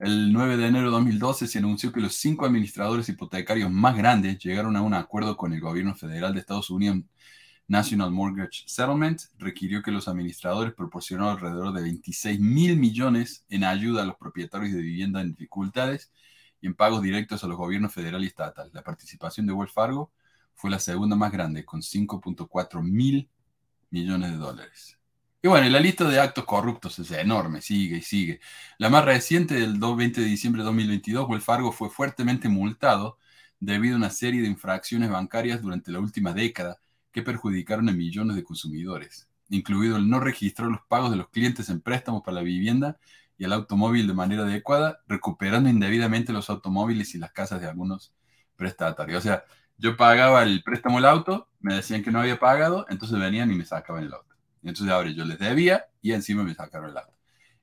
El 0.00 0.32
9 0.32 0.56
de 0.56 0.66
enero 0.66 0.86
de 0.86 0.92
2012 0.92 1.46
se 1.46 1.58
anunció 1.58 1.92
que 1.92 2.00
los 2.00 2.14
cinco 2.14 2.46
administradores 2.46 3.06
hipotecarios 3.10 3.70
más 3.70 3.94
grandes 3.98 4.38
llegaron 4.38 4.74
a 4.74 4.80
un 4.80 4.94
acuerdo 4.94 5.36
con 5.36 5.52
el 5.52 5.60
gobierno 5.60 5.94
federal 5.94 6.32
de 6.32 6.40
Estados 6.40 6.70
Unidos. 6.70 7.00
National 7.68 8.10
Mortgage 8.10 8.62
Settlement 8.66 9.20
requirió 9.36 9.82
que 9.82 9.90
los 9.90 10.08
administradores 10.08 10.72
proporcionaran 10.72 11.34
alrededor 11.34 11.74
de 11.74 11.82
26 11.82 12.40
mil 12.40 12.78
millones 12.78 13.44
en 13.50 13.62
ayuda 13.62 14.02
a 14.02 14.06
los 14.06 14.16
propietarios 14.16 14.72
de 14.72 14.80
vivienda 14.80 15.20
en 15.20 15.32
dificultades 15.32 16.10
y 16.62 16.68
en 16.68 16.74
pagos 16.74 17.02
directos 17.02 17.44
a 17.44 17.46
los 17.46 17.58
gobiernos 17.58 17.92
federal 17.92 18.24
y 18.24 18.28
estatal. 18.28 18.70
La 18.72 18.82
participación 18.82 19.46
de 19.46 19.52
Wells 19.52 19.74
Fargo 19.74 20.10
fue 20.54 20.70
la 20.70 20.78
segunda 20.78 21.14
más 21.14 21.30
grande, 21.30 21.66
con 21.66 21.82
5.4 21.82 22.82
mil 22.82 23.28
millones 23.90 24.30
de 24.30 24.38
dólares. 24.38 24.99
Y 25.42 25.48
bueno, 25.48 25.68
la 25.70 25.80
lista 25.80 26.04
de 26.04 26.20
actos 26.20 26.44
corruptos 26.44 26.98
es 26.98 27.10
enorme, 27.12 27.62
sigue 27.62 27.98
y 27.98 28.02
sigue. 28.02 28.40
La 28.78 28.90
más 28.90 29.04
reciente, 29.06 29.54
del 29.54 29.78
20 29.78 30.20
de 30.20 30.26
diciembre 30.26 30.60
de 30.62 30.66
2022, 30.66 31.28
Wells 31.28 31.44
Fargo 31.44 31.72
fue 31.72 31.88
fuertemente 31.88 32.48
multado 32.50 33.18
debido 33.58 33.94
a 33.94 33.98
una 33.98 34.10
serie 34.10 34.42
de 34.42 34.48
infracciones 34.48 35.08
bancarias 35.10 35.62
durante 35.62 35.90
la 35.92 36.00
última 36.00 36.34
década 36.34 36.78
que 37.10 37.22
perjudicaron 37.22 37.88
a 37.88 37.92
millones 37.92 38.36
de 38.36 38.44
consumidores, 38.44 39.28
incluido 39.48 39.96
el 39.96 40.10
no 40.10 40.20
registrar 40.20 40.68
los 40.68 40.82
pagos 40.88 41.10
de 41.10 41.16
los 41.16 41.30
clientes 41.30 41.70
en 41.70 41.80
préstamos 41.80 42.22
para 42.22 42.36
la 42.36 42.42
vivienda 42.42 42.98
y 43.38 43.44
el 43.44 43.52
automóvil 43.54 44.06
de 44.06 44.14
manera 44.14 44.42
adecuada, 44.42 45.00
recuperando 45.08 45.70
indebidamente 45.70 46.34
los 46.34 46.50
automóviles 46.50 47.14
y 47.14 47.18
las 47.18 47.32
casas 47.32 47.62
de 47.62 47.68
algunos 47.68 48.14
prestatarios. 48.56 49.20
O 49.20 49.22
sea, 49.22 49.44
yo 49.78 49.96
pagaba 49.96 50.42
el 50.42 50.62
préstamo 50.62 50.96
del 50.96 51.06
auto, 51.06 51.48
me 51.60 51.74
decían 51.74 52.02
que 52.02 52.10
no 52.10 52.20
había 52.20 52.38
pagado, 52.38 52.84
entonces 52.90 53.18
venían 53.18 53.50
y 53.50 53.54
me 53.54 53.64
sacaban 53.64 54.04
el 54.04 54.12
auto. 54.12 54.36
Entonces 54.62 54.92
ahora 54.92 55.10
yo 55.10 55.24
les 55.24 55.38
debía 55.38 55.86
y 56.02 56.12
encima 56.12 56.42
me 56.42 56.54
sacaron 56.54 56.90
el 56.90 56.98
auto. 56.98 57.14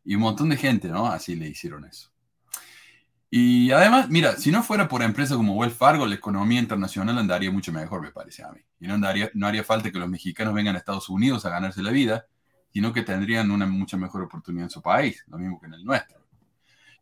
Y 0.04 0.16
un 0.16 0.22
montón 0.22 0.50
de 0.50 0.58
gente, 0.58 0.88
¿no? 0.88 1.08
Así 1.08 1.36
le 1.36 1.48
hicieron 1.48 1.86
eso. 1.86 2.10
Y 3.30 3.72
además, 3.72 4.10
mira, 4.10 4.38
si 4.38 4.52
no 4.52 4.64
fuera 4.64 4.88
por 4.88 5.02
empresas 5.02 5.36
como 5.36 5.56
Wells 5.56 5.76
Fargo, 5.76 6.06
la 6.06 6.16
economía 6.16 6.60
internacional 6.60 7.18
andaría 7.18 7.52
mucho 7.52 7.74
mejor, 7.74 8.02
me 8.02 8.12
parece 8.12 8.44
a 8.44 8.52
mí. 8.52 8.62
Y 8.80 8.88
no, 8.88 8.94
andaría, 8.94 9.30
no 9.34 9.48
haría 9.48 9.66
falta 9.66 9.92
que 9.92 10.00
los 10.00 10.08
mexicanos 10.08 10.54
vengan 10.54 10.76
a 10.76 10.78
Estados 10.78 11.10
Unidos 11.10 11.46
a 11.46 11.50
ganarse 11.50 11.84
la 11.84 11.92
vida, 11.92 12.26
sino 12.72 12.94
que 12.94 13.02
tendrían 13.02 13.52
una 13.52 13.66
mucha 13.66 13.98
mejor 13.98 14.24
oportunidad 14.24 14.66
en 14.66 14.70
su 14.70 14.82
país, 14.82 15.26
lo 15.28 15.38
mismo 15.38 15.60
que 15.60 15.68
en 15.68 15.74
el 15.74 15.84
nuestro. 15.84 16.26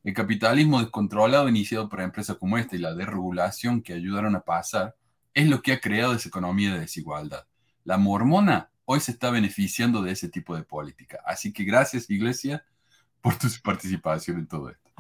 El 0.03 0.13
capitalismo 0.13 0.79
descontrolado 0.79 1.47
iniciado 1.49 1.89
por 1.89 2.01
empresas 2.01 2.37
como 2.37 2.57
esta 2.57 2.75
y 2.75 2.79
la 2.79 2.93
desregulación 2.93 3.81
que 3.81 3.93
ayudaron 3.93 4.35
a 4.35 4.41
pasar 4.41 4.95
es 5.33 5.47
lo 5.47 5.61
que 5.61 5.73
ha 5.73 5.79
creado 5.79 6.13
esa 6.13 6.29
economía 6.29 6.73
de 6.73 6.79
desigualdad. 6.79 7.45
La 7.83 7.97
mormona 7.97 8.69
hoy 8.85 8.99
se 8.99 9.11
está 9.11 9.29
beneficiando 9.29 10.01
de 10.01 10.11
ese 10.11 10.29
tipo 10.29 10.55
de 10.55 10.63
política. 10.63 11.19
Así 11.25 11.51
que 11.51 11.63
gracias, 11.63 12.09
Iglesia, 12.09 12.65
por 13.21 13.37
tu 13.37 13.47
participación 13.63 14.37
en 14.39 14.47
todo 14.47 14.69
esto. 14.69 14.91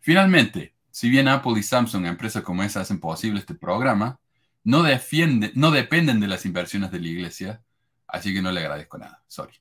Finalmente, 0.00 0.74
si 0.90 1.10
bien 1.10 1.28
Apple 1.28 1.58
y 1.58 1.62
Samsung, 1.62 2.06
empresas 2.06 2.42
como 2.42 2.62
esa, 2.62 2.82
hacen 2.82 3.00
posible 3.00 3.40
este 3.40 3.54
programa, 3.54 4.20
no, 4.62 4.82
defiende, 4.82 5.50
no 5.54 5.70
dependen 5.70 6.20
de 6.20 6.28
las 6.28 6.46
inversiones 6.46 6.90
de 6.90 7.00
la 7.00 7.08
Iglesia, 7.08 7.62
así 8.06 8.32
que 8.32 8.42
no 8.42 8.52
le 8.52 8.60
agradezco 8.60 8.98
nada. 8.98 9.22
Sorry. 9.26 9.54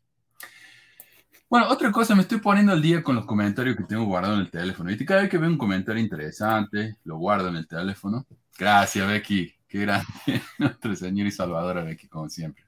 Bueno, 1.49 1.69
otra 1.69 1.91
cosa, 1.91 2.15
me 2.15 2.23
estoy 2.23 2.39
poniendo 2.39 2.71
al 2.71 2.81
día 2.81 3.03
con 3.03 3.15
los 3.15 3.25
comentarios 3.25 3.75
que 3.77 3.83
tengo 3.83 4.05
guardado 4.05 4.35
en 4.35 4.41
el 4.41 4.49
teléfono. 4.49 4.91
Y 4.91 5.05
cada 5.05 5.21
vez 5.21 5.29
que 5.29 5.37
veo 5.37 5.49
un 5.49 5.57
comentario 5.57 6.01
interesante, 6.01 6.97
lo 7.03 7.17
guardo 7.17 7.49
en 7.49 7.57
el 7.57 7.67
teléfono. 7.67 8.25
Gracias, 8.57 9.07
Becky. 9.07 9.53
Qué 9.67 9.79
grande. 9.79 10.07
Nuestro 10.57 10.95
Señor 10.95 11.27
y 11.27 11.31
Salvador 11.31 11.77
aquí, 11.79 12.07
como 12.07 12.27
siempre. 12.27 12.63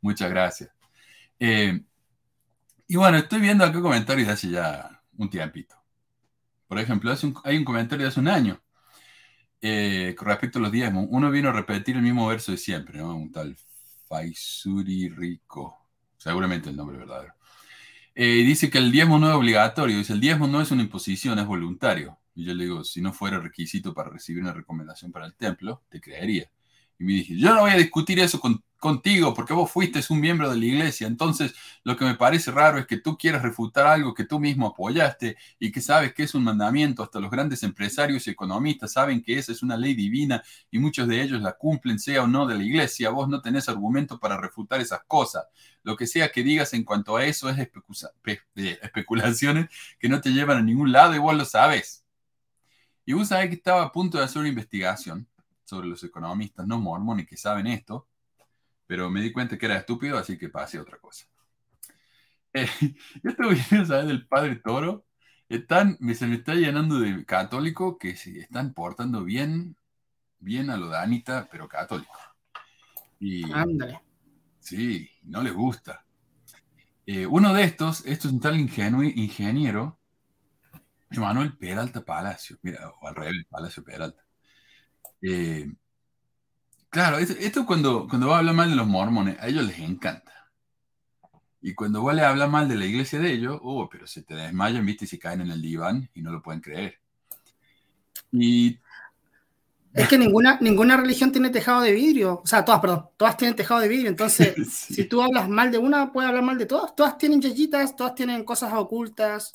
Muchas 0.00 0.30
gracias. 0.30 0.70
Eh, 1.38 1.80
y 2.88 2.96
bueno, 2.96 3.16
estoy 3.18 3.40
viendo 3.40 3.64
acá 3.64 3.80
comentarios 3.80 4.28
de 4.28 4.32
hace 4.32 4.50
ya 4.50 5.02
un 5.16 5.28
tiempito. 5.28 5.74
Por 6.68 6.78
ejemplo, 6.78 7.14
hay 7.44 7.56
un 7.56 7.64
comentario 7.64 8.04
de 8.04 8.10
hace 8.10 8.20
un 8.20 8.28
año 8.28 8.60
eh, 9.60 10.14
con 10.16 10.28
respecto 10.28 10.58
a 10.58 10.62
los 10.62 10.72
diezmos. 10.72 11.06
Uno 11.10 11.30
vino 11.30 11.48
a 11.48 11.52
repetir 11.52 11.96
el 11.96 12.02
mismo 12.02 12.26
verso 12.26 12.52
de 12.52 12.58
siempre, 12.58 12.98
¿no? 12.98 13.16
Un 13.16 13.32
tal 13.32 13.56
Faisuri 14.08 15.08
Rico. 15.08 15.76
Seguramente 16.16 16.70
el 16.70 16.76
nombre 16.76 16.98
verdadero. 16.98 17.34
Eh, 18.14 18.44
dice 18.44 18.70
que 18.70 18.78
el 18.78 18.90
diezmo 18.90 19.18
no 19.18 19.28
es 19.28 19.34
obligatorio. 19.34 19.98
Dice, 19.98 20.12
el 20.12 20.20
diezmo 20.20 20.46
no 20.46 20.60
es 20.60 20.70
una 20.70 20.82
imposición, 20.82 21.38
es 21.38 21.46
voluntario. 21.46 22.18
Y 22.34 22.44
yo 22.44 22.54
le 22.54 22.64
digo, 22.64 22.84
si 22.84 23.00
no 23.00 23.12
fuera 23.12 23.38
requisito 23.38 23.94
para 23.94 24.10
recibir 24.10 24.42
una 24.42 24.52
recomendación 24.52 25.12
para 25.12 25.26
el 25.26 25.34
templo, 25.34 25.82
te 25.88 26.00
creería. 26.00 26.50
Y 26.98 27.04
me 27.04 27.12
dije, 27.14 27.36
yo 27.36 27.54
no 27.54 27.60
voy 27.62 27.72
a 27.72 27.76
discutir 27.76 28.18
eso 28.20 28.40
contigo 28.78 29.34
porque 29.34 29.54
vos 29.54 29.70
fuiste 29.70 30.00
un 30.10 30.20
miembro 30.20 30.50
de 30.50 30.56
la 30.56 30.64
iglesia. 30.64 31.06
Entonces, 31.06 31.54
lo 31.84 31.96
que 31.96 32.04
me 32.04 32.14
parece 32.14 32.50
raro 32.50 32.78
es 32.78 32.86
que 32.86 32.98
tú 32.98 33.16
quieras 33.16 33.42
refutar 33.42 33.86
algo 33.86 34.14
que 34.14 34.24
tú 34.24 34.38
mismo 34.38 34.66
apoyaste 34.68 35.36
y 35.58 35.72
que 35.72 35.80
sabes 35.80 36.14
que 36.14 36.24
es 36.24 36.34
un 36.34 36.44
mandamiento. 36.44 37.02
Hasta 37.02 37.20
los 37.20 37.30
grandes 37.30 37.62
empresarios 37.62 38.26
y 38.26 38.30
economistas 38.30 38.92
saben 38.92 39.22
que 39.22 39.38
esa 39.38 39.52
es 39.52 39.62
una 39.62 39.76
ley 39.76 39.94
divina 39.94 40.42
y 40.70 40.78
muchos 40.78 41.08
de 41.08 41.22
ellos 41.22 41.40
la 41.40 41.52
cumplen, 41.52 41.98
sea 41.98 42.22
o 42.22 42.26
no 42.26 42.46
de 42.46 42.56
la 42.56 42.64
iglesia. 42.64 43.10
Vos 43.10 43.28
no 43.28 43.40
tenés 43.40 43.68
argumento 43.68 44.18
para 44.18 44.36
refutar 44.36 44.80
esas 44.80 45.00
cosas. 45.06 45.44
Lo 45.82 45.96
que 45.96 46.06
sea 46.06 46.30
que 46.30 46.42
digas 46.42 46.72
en 46.74 46.84
cuanto 46.84 47.16
a 47.16 47.24
eso 47.24 47.48
es 47.48 47.58
especulaciones 48.82 49.68
que 49.98 50.08
no 50.08 50.20
te 50.20 50.30
llevan 50.30 50.58
a 50.58 50.62
ningún 50.62 50.92
lado 50.92 51.14
y 51.14 51.18
vos 51.18 51.36
lo 51.36 51.44
sabes. 51.44 52.04
Y 53.04 53.12
vos 53.12 53.28
sabés 53.28 53.48
que 53.48 53.54
estaba 53.54 53.82
a 53.82 53.92
punto 53.92 54.18
de 54.18 54.24
hacer 54.24 54.40
una 54.40 54.48
investigación 54.48 55.28
sobre 55.64 55.88
los 55.88 56.02
economistas 56.04 56.66
no 56.66 56.78
mormones 56.78 57.26
que 57.26 57.36
saben 57.36 57.66
esto, 57.66 58.08
pero 58.86 59.10
me 59.10 59.20
di 59.20 59.32
cuenta 59.32 59.58
que 59.58 59.66
era 59.66 59.76
estúpido, 59.76 60.18
así 60.18 60.38
que 60.38 60.48
pasé 60.48 60.78
a 60.78 60.82
otra 60.82 60.98
cosa. 60.98 61.26
Eh, 62.58 62.66
yo 63.22 63.32
estoy 63.32 63.54
viendo, 63.68 63.86
¿sabes? 63.86 64.06
Del 64.06 64.26
padre 64.26 64.56
Toro. 64.56 65.04
Están, 65.46 65.98
se 66.14 66.26
me 66.26 66.36
está 66.36 66.54
llenando 66.54 66.98
de 66.98 67.26
católico 67.26 67.98
que 67.98 68.16
se 68.16 68.38
están 68.38 68.72
portando 68.72 69.24
bien, 69.24 69.76
bien 70.38 70.70
a 70.70 70.78
lo 70.78 70.88
de 70.88 70.96
Anita, 70.96 71.50
pero 71.52 71.68
católico. 71.68 72.18
Y, 73.20 73.44
Ándale. 73.52 74.00
Sí, 74.58 75.10
no 75.24 75.42
les 75.42 75.52
gusta. 75.52 76.06
Eh, 77.04 77.26
uno 77.26 77.52
de 77.52 77.64
estos, 77.64 78.06
esto 78.06 78.28
es 78.28 78.32
un 78.32 78.40
tal 78.40 78.58
ingeniero 78.58 79.98
Manuel 81.10 81.56
Peralta 81.56 82.04
Palacio, 82.04 82.58
mira, 82.62 82.90
o 83.00 83.06
al 83.06 83.14
revés, 83.14 83.46
Palacio 83.48 83.84
Peralta. 83.84 84.22
Eh, 85.22 85.72
claro, 86.96 87.18
esto, 87.18 87.66
cuando, 87.66 88.08
cuando 88.08 88.28
va 88.28 88.36
a 88.36 88.38
hablar 88.38 88.54
mal 88.54 88.70
de 88.70 88.76
los 88.76 88.86
mormones, 88.86 89.36
a 89.38 89.48
ellos 89.48 89.66
les 89.66 89.78
encanta. 89.80 90.32
Y 91.60 91.74
cuando 91.74 92.00
vos 92.00 92.14
le 92.14 92.22
habla 92.22 92.46
mal 92.46 92.70
de 92.70 92.74
la 92.74 92.86
iglesia 92.86 93.18
de 93.18 93.32
ellos, 93.32 93.58
oh, 93.62 93.86
pero 93.90 94.06
se 94.06 94.22
te 94.22 94.34
desmayan, 94.34 94.86
viste, 94.86 95.04
y 95.04 95.08
se 95.08 95.18
caen 95.18 95.42
en 95.42 95.50
el 95.50 95.60
diván 95.60 96.08
y 96.14 96.22
no 96.22 96.30
lo 96.32 96.40
pueden 96.40 96.62
creer. 96.62 96.98
Y 98.32 98.78
es 99.92 100.08
que 100.08 100.16
ninguna, 100.16 100.56
ninguna 100.62 100.96
religión 100.96 101.32
tiene 101.32 101.50
tejado 101.50 101.82
de 101.82 101.92
vidrio. 101.92 102.40
O 102.42 102.46
sea, 102.46 102.64
todas, 102.64 102.80
perdón, 102.80 103.10
todas 103.18 103.36
tienen 103.36 103.56
tejado 103.56 103.80
de 103.80 103.88
vidrio. 103.88 104.08
Entonces, 104.08 104.54
si 104.72 105.04
tú 105.04 105.20
hablas 105.20 105.50
mal 105.50 105.70
de 105.70 105.76
una, 105.76 106.14
puedes 106.14 106.28
hablar 106.28 106.44
mal 106.44 106.56
de 106.56 106.64
todas. 106.64 106.96
Todas 106.96 107.18
tienen 107.18 107.42
yayitas, 107.42 107.94
todas 107.94 108.14
tienen 108.14 108.42
cosas 108.42 108.72
ocultas. 108.72 109.52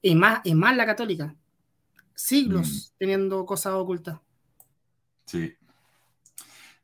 Y 0.00 0.14
más, 0.14 0.40
y 0.44 0.54
más 0.54 0.76
la 0.76 0.86
católica. 0.86 1.34
siglos 2.14 2.94
teniendo 2.96 3.44
cosas 3.44 3.74
ocultas. 3.74 4.20
Sí. 5.26 5.52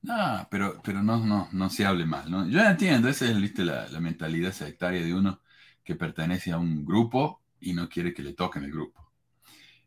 No, 0.02 0.48
pero, 0.50 0.80
pero 0.82 1.02
no, 1.02 1.24
no, 1.24 1.48
no 1.52 1.70
se 1.70 1.84
hable 1.84 2.06
mal, 2.06 2.30
¿no? 2.30 2.48
Yo 2.48 2.60
entiendo, 2.62 3.08
esa 3.08 3.26
es 3.26 3.38
¿viste, 3.40 3.64
la, 3.64 3.86
mentalidad 4.00 4.52
sectaria 4.52 5.02
de 5.04 5.14
uno 5.14 5.42
que 5.84 5.94
pertenece 5.94 6.52
a 6.52 6.58
un 6.58 6.84
grupo 6.86 7.42
y 7.60 7.74
no 7.74 7.88
quiere 7.88 8.14
que 8.14 8.22
le 8.22 8.32
toquen 8.32 8.64
el 8.64 8.72
grupo. 8.72 9.12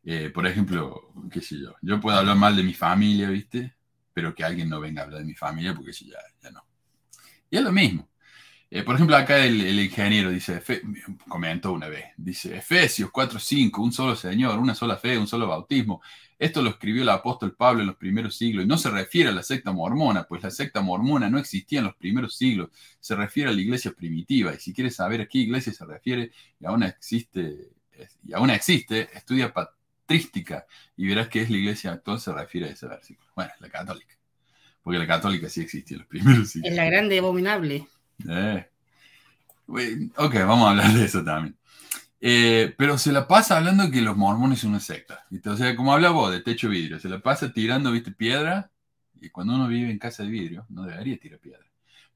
Eh, 0.03 0.29
por 0.29 0.45
ejemplo, 0.45 1.13
qué 1.31 1.41
sé 1.41 1.59
yo, 1.59 1.75
yo 1.81 1.99
puedo 1.99 2.17
hablar 2.17 2.35
mal 2.37 2.55
de 2.55 2.63
mi 2.63 2.73
familia, 2.73 3.29
¿viste? 3.29 3.75
Pero 4.13 4.35
que 4.35 4.43
alguien 4.43 4.69
no 4.69 4.79
venga 4.79 5.01
a 5.01 5.05
hablar 5.05 5.21
de 5.21 5.25
mi 5.25 5.35
familia 5.35 5.73
porque 5.73 5.93
si 5.93 6.09
ya, 6.09 6.19
ya 6.41 6.51
no. 6.51 6.63
Y 7.49 7.57
es 7.57 7.63
lo 7.63 7.71
mismo. 7.71 8.09
Eh, 8.75 8.83
por 8.83 8.95
ejemplo, 8.95 9.15
acá 9.15 9.45
el, 9.45 9.79
ingeniero 9.79 10.31
dice, 10.31 10.61
comentó 11.27 11.73
una 11.73 11.87
vez, 11.87 12.05
dice, 12.17 12.57
Efesios 12.57 13.11
4.5, 13.11 13.83
un 13.83 13.91
solo 13.93 14.15
Señor, 14.15 14.57
una 14.59 14.73
sola 14.73 14.97
fe, 14.97 15.15
un 15.17 15.27
solo 15.27 15.47
bautismo. 15.47 16.01
Esto 16.43 16.61
lo 16.61 16.71
escribió 16.71 17.03
el 17.03 17.09
apóstol 17.09 17.55
Pablo 17.55 17.79
en 17.79 17.87
los 17.87 17.95
primeros 17.95 18.35
siglos 18.35 18.65
y 18.65 18.67
no 18.67 18.77
se 18.77 18.89
refiere 18.89 19.29
a 19.29 19.31
la 19.31 19.43
secta 19.43 19.71
mormona, 19.71 20.25
pues 20.25 20.43
la 20.43 20.51
secta 20.51 20.81
mormona 20.81 21.29
no 21.29 21.39
existía 21.39 21.79
en 21.79 21.85
los 21.85 21.95
primeros 21.95 22.35
siglos, 22.35 22.69
se 22.99 23.15
refiere 23.15 23.49
a 23.49 23.53
la 23.53 23.61
iglesia 23.61 23.93
primitiva. 23.93 24.53
Y 24.53 24.57
si 24.57 24.73
quieres 24.73 24.97
saber 24.97 25.21
a 25.21 25.25
qué 25.25 25.37
iglesia 25.37 25.71
se 25.71 25.85
refiere 25.85 26.33
y 26.59 26.65
aún 26.65 26.83
existe, 26.83 27.69
y 28.27 28.33
aún 28.33 28.49
existe, 28.49 29.07
estudia 29.13 29.53
patrística 29.53 30.65
y 30.97 31.07
verás 31.07 31.29
que 31.29 31.43
es 31.43 31.49
la 31.49 31.55
iglesia 31.55 31.93
actual, 31.93 32.19
se 32.19 32.33
refiere 32.33 32.67
a 32.67 32.71
ese 32.71 32.87
versículo. 32.87 33.29
Bueno, 33.37 33.51
la 33.61 33.69
católica, 33.69 34.13
porque 34.81 34.99
la 34.99 35.07
católica 35.07 35.47
sí 35.47 35.61
existía 35.61 35.95
en 35.95 35.99
los 35.99 36.09
primeros 36.09 36.49
siglos. 36.49 36.71
Es 36.71 36.75
la 36.75 36.83
grande 36.83 37.19
abominable. 37.19 37.87
Eh. 38.29 38.67
Ok, 40.17 40.33
vamos 40.39 40.67
a 40.67 40.71
hablar 40.71 40.91
de 40.91 41.05
eso 41.05 41.23
también. 41.23 41.55
Eh, 42.25 42.73
pero 42.77 42.97
se 42.97 43.11
la 43.11 43.27
pasa 43.27 43.57
hablando 43.57 43.91
que 43.91 43.99
los 44.01 44.15
mormones 44.15 44.59
son 44.59 44.69
una 44.71 44.79
secta. 44.79 45.25
O 45.45 45.57
sea, 45.57 45.75
como 45.75 45.93
habla 45.93 46.09
vos 46.11 46.31
de 46.31 46.39
techo 46.39 46.69
vidrio, 46.69 46.97
se 46.97 47.09
la 47.09 47.19
pasa 47.19 47.51
tirando, 47.51 47.91
viste, 47.91 48.11
piedra. 48.13 48.71
Y 49.19 49.29
cuando 49.29 49.55
uno 49.55 49.67
vive 49.67 49.91
en 49.91 49.99
casa 49.99 50.23
de 50.23 50.29
vidrio, 50.29 50.65
no 50.69 50.83
debería 50.83 51.19
tirar 51.19 51.39
piedra. 51.39 51.65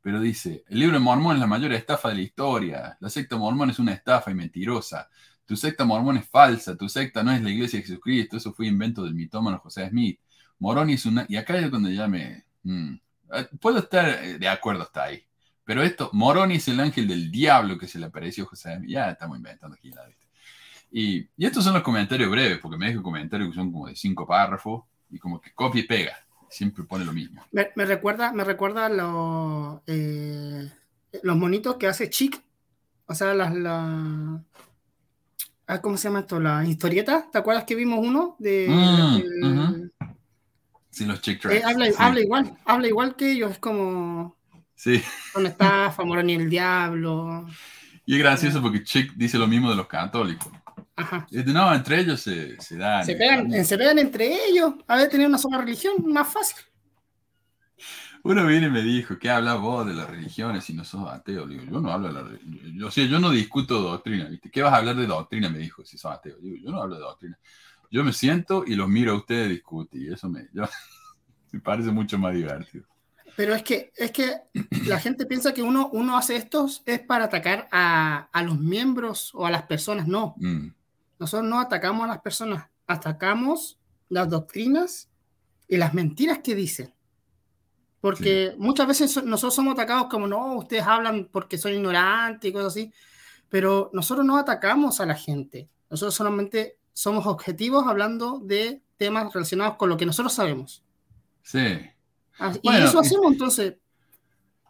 Pero 0.01 0.21
dice, 0.21 0.63
el 0.69 0.79
libro 0.79 0.93
de 0.93 1.01
Mormón 1.01 1.35
es 1.35 1.41
la 1.41 1.47
mayor 1.47 1.73
estafa 1.73 2.07
de 2.09 2.15
la 2.15 2.21
historia. 2.21 2.97
La 3.01 3.09
secta 3.09 3.35
mormón 3.35 3.69
es 3.69 3.79
una 3.79 3.91
estafa 3.93 4.31
y 4.31 4.35
mentirosa. 4.35 5.09
Tu 5.45 5.57
secta 5.57 5.83
mormón 5.83 6.15
es 6.17 6.29
falsa. 6.29 6.77
Tu 6.77 6.87
secta 6.87 7.21
no 7.23 7.33
es 7.33 7.41
la 7.41 7.49
iglesia 7.49 7.79
de 7.79 7.85
Jesucristo. 7.85 8.37
Eso 8.37 8.53
fue 8.53 8.67
invento 8.67 9.03
del 9.03 9.13
mitómano 9.13 9.59
José 9.59 9.89
Smith. 9.89 10.19
Moroni 10.59 10.93
es 10.93 11.05
una... 11.05 11.25
Y 11.27 11.35
acá 11.35 11.57
es 11.57 11.69
cuando 11.69 11.89
ya 11.89 12.07
me... 12.07 12.45
Mm, 12.63 12.93
eh, 13.33 13.47
puedo 13.59 13.79
estar 13.79 14.07
eh, 14.07 14.39
de 14.39 14.47
acuerdo 14.47 14.83
hasta 14.83 15.03
ahí. 15.03 15.26
Pero 15.67 15.83
esto, 15.83 16.09
Moroni 16.13 16.55
es 16.55 16.67
el 16.69 16.79
ángel 16.79 17.09
del 17.09 17.29
diablo 17.29 17.77
que 17.77 17.89
se 17.89 17.99
le 17.99 18.05
apareció 18.05 18.45
a 18.45 18.47
José. 18.47 18.79
Ya 18.87 19.09
estamos 19.11 19.35
inventando 19.35 19.75
aquí 19.75 19.91
la 19.91 20.07
y, 20.89 21.27
y 21.35 21.45
estos 21.45 21.65
son 21.65 21.73
los 21.73 21.83
comentarios 21.83 22.31
breves, 22.31 22.59
porque 22.59 22.77
me 22.77 22.87
dejo 22.87 23.03
comentarios 23.03 23.49
que 23.49 23.55
son 23.55 23.73
como 23.73 23.87
de 23.87 23.95
cinco 23.97 24.25
párrafos 24.25 24.85
y 25.09 25.19
como 25.19 25.41
que 25.41 25.51
copia 25.51 25.81
y 25.81 25.83
pega. 25.83 26.17
Siempre 26.49 26.85
pone 26.85 27.03
lo 27.03 27.11
mismo. 27.11 27.43
Me, 27.51 27.65
recuerda, 27.83 28.31
me 28.31 28.45
recuerda 28.45 28.87
los, 28.87 29.81
eh, 29.87 30.71
los 31.21 31.35
monitos 31.35 31.75
que 31.75 31.87
hace 31.87 32.09
Chic. 32.09 32.41
O 33.05 33.13
sea, 33.13 33.33
las. 33.33 33.53
La, 33.53 34.41
ah, 35.67 35.81
¿Cómo 35.81 35.97
se 35.97 36.07
llama 36.07 36.21
esto? 36.21 36.39
Las 36.39 36.65
historietas. 36.65 37.29
¿Te 37.29 37.39
acuerdas 37.39 37.65
que 37.65 37.75
vimos 37.75 37.99
uno? 38.01 38.37
De, 38.39 38.67
mm, 38.69 39.89
Sí, 40.89 41.05
los 41.05 41.19
Chick 41.19 41.43
eh, 41.45 41.61
habla, 41.65 41.89
habla, 41.99 42.21
igual, 42.21 42.57
habla 42.63 42.87
igual 42.87 43.15
que 43.17 43.33
ellos. 43.33 43.51
Es 43.51 43.59
como 43.59 44.36
Sí. 44.77 45.01
¿Dónde 45.33 45.49
está 45.49 45.91
Famoroni 45.91 46.35
el 46.35 46.49
Diablo? 46.49 47.47
Y 48.05 48.13
es 48.13 48.19
gracioso 48.19 48.61
porque 48.61 48.83
Chick 48.83 49.13
dice 49.15 49.37
lo 49.37 49.47
mismo 49.47 49.69
de 49.71 49.75
los 49.75 49.87
católicos. 49.87 50.47
Ajá. 50.95 51.27
no, 51.31 51.73
entre 51.73 51.99
ellos 51.99 52.21
se, 52.21 52.59
se 52.61 52.77
dan. 52.77 53.03
Se 53.03 53.15
pegan, 53.15 53.65
se 53.65 53.77
pegan 53.77 53.99
entre 53.99 54.45
ellos. 54.47 54.75
A 54.87 54.95
ver, 54.95 55.09
tener 55.09 55.27
una 55.27 55.39
sola 55.39 55.57
religión, 55.57 55.95
más 56.05 56.31
fácil. 56.31 56.57
Uno 58.23 58.45
viene 58.45 58.67
y 58.67 58.71
me 58.71 58.81
dijo, 58.83 59.17
¿qué 59.17 59.29
hablas 59.29 59.59
vos 59.59 59.85
de 59.85 59.93
las 59.93 60.09
religiones 60.09 60.63
si 60.63 60.73
no 60.73 60.83
sos 60.83 61.09
ateo? 61.09 61.47
Digo, 61.47 61.63
yo 61.63 61.79
no 61.79 61.91
hablo 61.91 62.09
de 62.09 62.13
la 62.13 62.21
religión. 62.21 62.77
Yo, 62.77 62.87
o 62.87 62.91
sea, 62.91 63.05
yo 63.05 63.19
no 63.19 63.31
discuto 63.31 63.81
doctrina, 63.81 64.25
¿viste? 64.25 64.51
¿Qué 64.51 64.61
vas 64.61 64.73
a 64.73 64.77
hablar 64.77 64.95
de 64.95 65.07
doctrina? 65.07 65.49
Me 65.49 65.59
dijo, 65.59 65.83
si 65.83 65.97
sos 65.97 66.11
ateo. 66.11 66.37
Digo, 66.39 66.57
yo 66.57 66.71
no 66.71 66.81
hablo 66.81 66.95
de 66.95 67.01
doctrina. 67.01 67.39
Yo 67.89 68.03
me 68.03 68.13
siento 68.13 68.63
y 68.65 68.75
los 68.75 68.87
miro 68.87 69.13
a 69.13 69.17
ustedes 69.17 69.49
discutir. 69.49 70.03
Y 70.03 70.13
eso 70.13 70.29
me, 70.29 70.47
me 71.51 71.59
parece 71.61 71.91
mucho 71.91 72.19
más 72.19 72.33
divertido. 72.35 72.85
Pero 73.37 73.53
es 73.53 73.61
que, 73.61 73.93
es 73.95 74.11
que 74.11 74.35
la 74.87 74.99
gente 74.99 75.27
piensa 75.27 75.53
que 75.53 75.61
uno, 75.61 75.91
uno 75.93 76.17
hace 76.17 76.35
esto 76.35 76.67
es 76.85 76.99
para 77.01 77.25
atacar 77.25 77.67
a, 77.71 78.29
a 78.33 78.41
los 78.41 78.59
miembros 78.59 79.29
o 79.35 79.45
a 79.45 79.51
las 79.51 79.61
personas. 79.61 80.07
No. 80.07 80.33
Mm. 80.37 80.69
Nosotros 81.19 81.47
no 81.47 81.59
atacamos 81.59 82.05
a 82.05 82.07
las 82.07 82.21
personas, 82.21 82.67
atacamos 82.87 83.77
las 84.09 84.27
doctrinas 84.27 85.07
y 85.67 85.77
las 85.77 85.93
mentiras 85.93 86.39
que 86.39 86.55
dicen. 86.55 86.91
Porque 88.01 88.55
muchas 88.57 88.87
veces 88.87 89.23
nosotros 89.23 89.53
somos 89.53 89.73
atacados 89.73 90.07
como, 90.07 90.25
no, 90.25 90.55
ustedes 90.55 90.87
hablan 90.87 91.29
porque 91.31 91.59
son 91.59 91.73
ignorantes 91.73 92.49
y 92.49 92.51
cosas 92.51 92.73
así. 92.73 92.91
Pero 93.49 93.91
nosotros 93.93 94.25
no 94.25 94.37
atacamos 94.37 94.99
a 94.99 95.05
la 95.05 95.15
gente. 95.15 95.69
Nosotros 95.91 96.15
solamente 96.15 96.79
somos 96.91 97.27
objetivos 97.27 97.85
hablando 97.85 98.39
de 98.39 98.81
temas 98.97 99.31
relacionados 99.31 99.75
con 99.75 99.89
lo 99.89 99.97
que 99.97 100.07
nosotros 100.07 100.33
sabemos. 100.33 100.83
Sí. 101.43 101.91
Ah, 102.39 102.53
y 102.61 102.69
eso 102.69 102.99
hacemos 102.99 103.31
entonces. 103.31 103.75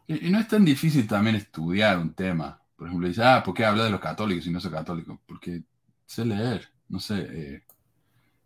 Y, 0.07 0.29
no 0.29 0.39
es 0.39 0.47
tan 0.47 0.63
difícil 0.63 1.07
también 1.07 1.35
estudiar 1.35 1.97
un 1.97 2.13
tema. 2.13 2.61
Por 2.75 2.87
ejemplo, 2.87 3.07
dice, 3.07 3.23
ah, 3.23 3.43
¿por 3.43 3.53
qué 3.53 3.65
habla 3.65 3.83
de 3.83 3.89
los 3.89 3.99
católicos 3.99 4.43
si 4.43 4.51
no 4.51 4.59
soy 4.59 4.71
católico? 4.71 5.19
Porque 5.25 5.63
sé 6.05 6.25
leer, 6.25 6.69
no 6.87 6.99
sé. 6.99 7.27
Eh, 7.29 7.63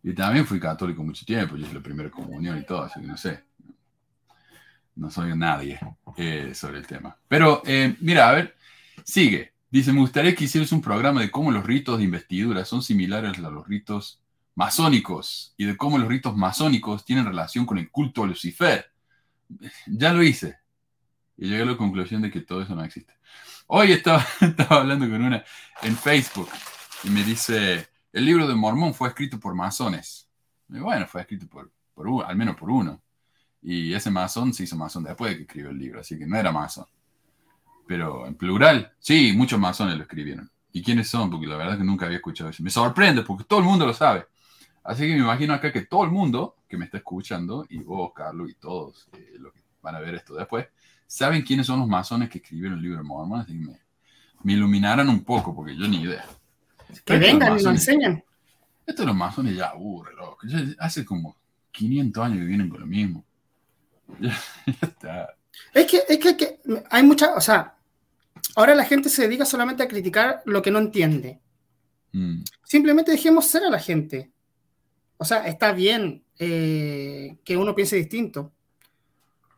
y 0.04 0.14
también 0.14 0.46
fui 0.46 0.60
católico 0.60 1.04
mucho 1.04 1.26
tiempo, 1.26 1.56
yo 1.56 1.66
hice 1.66 1.76
la 1.76 1.82
primera 1.82 2.10
comunión 2.10 2.58
y 2.58 2.66
todo, 2.66 2.84
así 2.84 3.00
que 3.00 3.08
no 3.08 3.18
sé. 3.18 3.44
No 4.96 5.10
soy 5.10 5.38
nadie 5.38 5.80
eh, 6.18 6.54
sobre 6.56 6.80
el 6.80 6.88
tema. 6.88 7.16
Pero, 7.28 7.62
eh, 7.66 7.96
mira, 8.02 8.30
a 8.30 8.34
ver, 8.34 8.56
sigue. 9.04 9.54
Dice, 9.70 9.94
me 9.94 10.00
gustaría 10.00 10.36
que 10.36 10.46
hicieras 10.46 10.72
un 10.72 10.82
programa 10.82 11.22
de 11.22 11.32
cómo 11.32 11.52
los 11.52 11.66
ritos 11.66 11.98
de 11.98 12.04
investidura 12.04 12.66
son 12.66 12.82
similares 12.82 13.38
a 13.38 13.50
los 13.50 13.68
ritos 13.68 14.20
masónicos 14.56 15.54
y 15.56 15.66
de 15.66 15.78
cómo 15.78 15.98
los 15.98 16.10
ritos 16.10 16.36
masónicos 16.36 17.06
tienen 17.06 17.26
relación 17.26 17.66
con 17.66 17.78
el 17.78 17.90
culto 17.90 18.24
a 18.24 18.28
Lucifer 18.28 18.91
ya 19.88 20.14
lo 20.14 20.24
hice. 20.24 20.58
Y 21.38 21.48
llegué 21.48 21.64
a 21.64 21.66
la 21.66 21.78
conclusión 21.78 22.22
de 22.22 22.30
que 22.32 22.42
todo 22.42 22.62
eso 22.62 22.76
no 22.76 22.84
existe. 22.84 23.14
Hoy 23.68 23.92
estaba, 23.92 24.26
estaba 24.42 24.82
hablando 24.82 25.10
con 25.10 25.22
una 25.22 25.44
en 25.82 25.96
Facebook 25.96 26.50
y 27.04 27.10
me 27.10 27.24
dice, 27.24 27.88
el 28.14 28.26
libro 28.26 28.48
de 28.48 28.56
Mormón 28.56 28.94
fue 28.94 29.10
escrito 29.10 29.40
por 29.40 29.56
masones. 29.56 30.30
Bueno, 30.68 31.08
fue 31.08 31.22
escrito 31.22 31.48
por, 31.48 31.72
por 31.94 32.26
al 32.26 32.36
menos 32.36 32.56
por 32.56 32.70
uno. 32.70 33.02
Y 33.62 33.94
ese 33.94 34.10
masón 34.10 34.54
se 34.54 34.64
hizo 34.64 34.76
masón 34.76 35.04
después 35.04 35.32
de 35.32 35.38
que 35.38 35.44
escribió 35.44 35.70
el 35.70 35.78
libro, 35.78 36.00
así 36.00 36.18
que 36.18 36.26
no 36.26 36.38
era 36.38 36.52
masón. 36.52 36.86
Pero 37.88 38.26
en 38.26 38.36
plural, 38.36 38.94
sí, 39.00 39.34
muchos 39.36 39.60
masones 39.60 39.96
lo 39.96 40.04
escribieron. 40.04 40.50
¿Y 40.72 40.82
quiénes 40.82 41.10
son? 41.10 41.30
Porque 41.30 41.48
la 41.48 41.58
verdad 41.58 41.74
es 41.74 41.80
que 41.80 41.86
nunca 41.86 42.06
había 42.06 42.18
escuchado 42.18 42.50
eso. 42.50 42.64
Me 42.64 42.70
sorprende 42.70 43.22
porque 43.24 43.44
todo 43.44 43.60
el 43.60 43.66
mundo 43.66 43.86
lo 43.86 43.94
sabe. 43.94 44.28
Así 44.84 45.04
que 45.04 45.14
me 45.14 45.20
imagino 45.20 45.54
acá 45.54 45.72
que 45.72 45.82
todo 45.82 46.04
el 46.04 46.12
mundo 46.12 46.56
que 46.68 46.78
me 46.78 46.86
está 46.86 46.98
escuchando, 46.98 47.66
y 47.70 47.80
vos, 47.80 48.12
Carlos, 48.16 48.50
y 48.50 48.56
todos 48.56 49.08
eh, 49.14 49.36
los 49.40 49.54
que 49.54 49.62
van 49.82 49.96
a 49.96 50.00
ver 50.00 50.16
esto 50.16 50.36
después, 50.36 50.68
saben 51.06 51.44
quiénes 51.44 51.68
son 51.68 51.80
los 51.80 51.88
masones 51.88 52.30
que 52.30 52.40
escribieron 52.40 52.78
el 52.78 52.84
libro 52.84 52.98
de 52.98 53.04
Mormon, 53.04 53.42
así 53.42 53.54
que 53.54 53.66
me, 53.66 53.80
me 54.44 54.54
iluminaran 54.54 55.10
un 55.10 55.24
poco, 55.24 55.54
porque 55.56 55.76
yo 55.76 55.88
ni 55.88 56.02
idea. 56.04 56.26
Que 57.06 57.18
vengan 57.18 57.60
y 57.60 57.64
lo 57.64 57.70
enseñan. 57.70 58.24
Esto 58.86 59.04
de 59.04 59.08
los 59.08 59.16
masones 59.16 59.56
ya 59.56 59.68
aburre, 59.68 60.14
loco. 60.16 60.48
hace 60.80 61.06
como 61.06 61.38
500 61.72 62.26
años 62.26 62.40
que 62.40 62.46
vienen 62.46 62.70
con 62.70 62.80
lo 62.80 62.88
mismo. 62.88 63.26
Ya, 64.20 64.38
está. 64.82 65.36
Es 65.74 65.86
que, 65.86 66.04
es 66.08 66.18
que, 66.18 66.60
hay 66.90 67.04
mucha, 67.04 67.34
o 67.34 67.42
sea, 67.42 67.78
ahora 68.56 68.76
la 68.76 68.84
gente 68.84 69.08
se 69.10 69.24
dedica 69.24 69.46
solamente 69.46 69.84
a 69.84 69.88
criticar 69.88 70.42
lo 70.46 70.62
que 70.62 70.72
no 70.72 70.80
entiende. 70.80 71.40
Mm. 72.12 72.44
Simplemente 72.64 73.12
dejemos 73.12 73.48
ser 73.48 73.64
a 73.64 73.70
la 73.70 73.80
gente. 73.80 74.32
O 75.22 75.24
sea, 75.24 75.46
está 75.46 75.72
bien 75.72 76.24
eh, 76.40 77.38
que 77.46 77.56
uno 77.56 77.76
piense 77.76 77.96
distinto, 77.96 78.52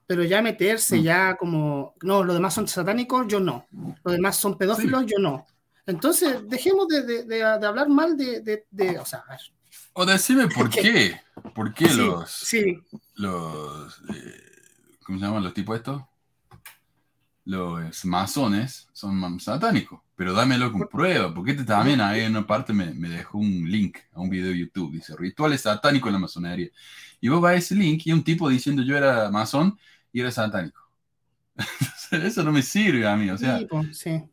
pero 0.06 0.22
ya 0.26 0.42
meterse 0.42 0.98
mm. 0.98 1.02
ya 1.02 1.38
como, 1.38 1.94
no, 2.02 2.22
los 2.22 2.36
demás 2.36 2.54
son 2.54 2.68
satánicos, 2.68 3.26
yo 3.30 3.40
no. 3.40 3.66
Los 4.04 4.14
demás 4.14 4.36
son 4.36 4.58
pedófilos, 4.58 5.06
yo 5.06 5.20
no. 5.20 5.48
Entonces, 5.86 6.42
dejemos 6.50 6.90
de, 6.90 7.44
hablar 7.44 7.88
mal 7.88 8.18
de, 8.18 8.66
o 9.00 9.06
sea, 9.06 9.20
a 9.20 9.30
ver. 9.30 9.40
O 9.94 10.06
decime 10.06 10.50
por 10.50 10.70
qué. 10.82 11.18
¿Por 11.56 11.74
qué 11.74 11.88
los, 11.94 12.30
sí. 12.30 12.78
los, 13.16 14.02
eh, 14.14 14.42
¿cómo 15.06 15.18
se 15.18 15.26
llaman 15.26 15.46
los 15.46 15.54
tipos 15.54 15.78
estos? 15.78 16.02
Los 17.46 18.06
masones 18.06 18.88
son 18.94 19.40
satánicos 19.40 20.00
pero 20.16 20.34
dámelo 20.34 20.72
con 20.72 20.88
prueba, 20.88 21.34
porque 21.34 21.52
este 21.52 21.64
también 21.64 22.00
ahí 22.00 22.22
en 22.22 22.32
una 22.32 22.46
parte 22.46 22.72
me, 22.72 22.94
me, 22.94 23.10
dejó 23.10 23.40
un 23.40 23.70
link 23.70 23.98
a 24.14 24.22
un 24.22 24.30
video 24.30 24.52
de 24.52 24.60
YouTube, 24.60 24.94
dice 24.94 25.16
rituales 25.18 25.62
satánicos 25.62 26.08
en 26.08 26.14
la 26.14 26.20
masonería. 26.20 26.70
Y 27.20 27.30
vos 27.30 27.42
vas 27.42 27.54
a 27.54 27.56
ese 27.56 27.76
link 27.76 28.04
y 28.06 28.14
un 28.14 28.24
tipo 28.24 28.48
diciendo 28.50 28.84
yo 28.84 28.96
era 28.96 29.30
masón 29.32 29.78
y 30.12 30.22
era 30.22 30.32
satánico. 30.32 30.82
Eso 32.12 32.44
no 32.44 32.52
me 32.52 32.62
sirve 32.62 33.08
a 33.08 33.16
mí, 33.16 33.30
o 33.30 33.38
sea, 33.38 33.60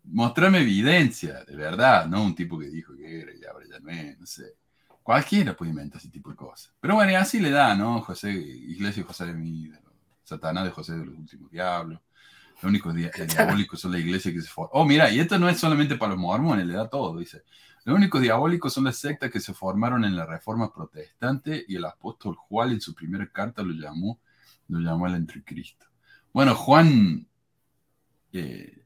mostrame 0.05 0.61
evidencia, 0.61 1.45
de 1.45 1.57
verdad, 1.57 2.07
no 2.07 2.23
un 2.23 2.35
tipo 2.35 2.59
que 2.59 2.69
dijo 2.69 2.95
que 2.95 3.23
era 3.23 3.33
y 3.35 3.45
ahora 3.45 3.67
ya 3.71 3.79
no 3.81 3.91
es, 3.91 4.19
no 4.19 4.27
sé. 4.27 4.55
Cualquiera 5.03 5.57
puede 5.57 5.71
inventar 5.71 5.99
ese 5.99 6.11
tipo 6.11 6.31
de 6.31 6.37
cosas. 6.37 6.73
Pero 6.79 6.95
bueno, 6.95 7.11
y 7.11 7.15
así 7.15 7.41
le 7.41 7.51
da, 7.51 7.75
¿no? 7.75 8.01
José, 8.03 8.31
Iglesia 8.33 9.03
de 9.03 9.07
José 9.07 9.27
de 9.27 9.33
mí, 9.33 9.71
Satanás 10.23 10.65
de 10.65 10.71
José 10.71 10.93
de 10.93 11.07
los 11.07 11.17
últimos 11.17 11.51
diablos. 11.51 11.99
Los 12.63 12.69
únicos 12.69 12.95
diabólicos 13.35 13.81
son 13.81 13.93
la 13.93 13.99
iglesia 13.99 14.33
que 14.33 14.41
se 14.41 14.49
forma. 14.49 14.71
Oh, 14.75 14.85
mira, 14.85 15.11
y 15.11 15.21
esto 15.21 15.39
no 15.39 15.49
es 15.49 15.59
solamente 15.59 15.97
para 15.97 16.13
los 16.13 16.21
mormones, 16.21 16.67
le 16.67 16.75
da 16.75 16.89
todo, 16.89 17.19
dice. 17.19 17.43
Los 17.85 17.97
únicos 17.97 18.21
diabólicos 18.21 18.73
son 18.73 18.85
las 18.85 18.97
sectas 18.97 19.31
que 19.31 19.41
se 19.41 19.55
formaron 19.55 20.05
en 20.05 20.15
la 20.15 20.27
Reforma 20.27 20.73
Protestante 20.73 21.65
y 21.67 21.77
el 21.77 21.85
apóstol 21.87 22.37
Juan 22.37 22.73
en 22.73 22.81
su 22.81 22.95
primera 22.95 23.27
carta 23.27 23.63
lo 23.63 23.73
llamó, 23.73 24.21
lo 24.69 24.81
llamó 24.81 25.07
el 25.07 25.15
anticristo. 25.15 25.87
Bueno, 26.33 26.55
Juan 26.55 27.27
eh, 28.33 28.85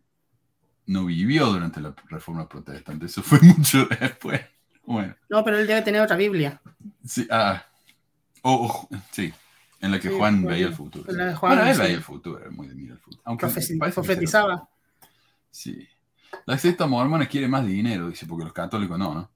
no 0.87 1.07
vivió 1.07 1.47
durante 1.47 1.81
la 1.81 1.95
Reforma 2.09 2.49
Protestante, 2.49 3.07
eso 3.07 3.23
fue 3.23 3.41
mucho 3.43 3.87
después. 3.87 4.41
Bueno. 4.85 5.17
No, 5.29 5.43
pero 5.43 5.59
él 5.59 5.67
debe 5.67 5.83
tener 5.83 6.01
otra 6.01 6.17
Biblia. 6.17 6.61
Sí, 7.05 7.27
ah, 7.31 7.65
oh, 8.43 8.89
sí, 9.11 9.33
en 9.85 9.91
la 9.91 10.01
que 10.01 10.09
Juan 10.09 10.45
veía 10.45 10.67
el 10.67 10.75
futuro. 10.75 11.11
En 11.11 11.19
la 11.19 11.27
de 11.27 11.35
Juan, 11.35 11.57
bueno, 11.57 11.71
él 11.71 11.79
veía 11.79 11.95
el 11.95 12.03
futuro, 12.03 12.41
muy 12.51 12.69
de 12.69 12.75
mira 12.75 12.95
el 12.95 13.01
futuro. 13.01 13.23
Aunque 13.27 13.47
profetizaba. 13.93 14.69
Sí. 15.51 15.87
La 16.47 16.59
secta 16.59 16.87
mormona 16.87 17.27
quiere 17.27 17.49
más 17.49 17.67
dinero, 17.67 18.09
dice, 18.09 18.27
porque 18.27 18.45
los 18.45 18.53
católicos 18.53 18.99
no, 18.99 19.15
¿no? 19.15 19.31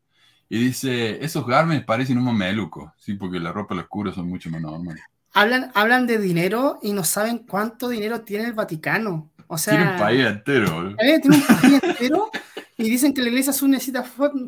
Y 0.49 0.59
dice, 0.59 1.23
esos 1.23 1.47
garmes 1.47 1.85
parecen 1.85 2.17
un 2.17 2.25
mameluco, 2.25 2.95
sí, 2.97 3.15
porque 3.15 3.39
la 3.39 3.53
ropa 3.53 3.75
y 3.75 3.79
los 3.79 3.87
curos 3.89 4.15
son 4.15 4.29
mucho 4.29 4.51
más 4.51 4.63
normales. 4.63 5.03
Hablan, 5.35 5.71
hablan 5.75 6.07
de 6.07 6.19
dinero 6.19 6.79
y 6.83 6.93
no 6.93 7.05
saben 7.05 7.41
cuánto 7.41 7.91
dinero 7.91 8.23
tiene 8.23 8.47
el 8.47 8.55
Vaticano. 8.55 9.31
O 9.47 9.59
sea, 9.59 9.77
tiene 9.77 9.93
un 9.93 9.99
país 9.99 10.27
entero. 10.27 10.97
Tiene 10.97 11.21
un 11.25 11.43
país 11.43 11.83
entero 11.83 12.31
y 12.79 12.89
dicen 12.89 13.13
que 13.13 13.21
la 13.21 13.29
iglesia 13.29 13.51
azul 13.51 13.71
necesita 13.71 14.05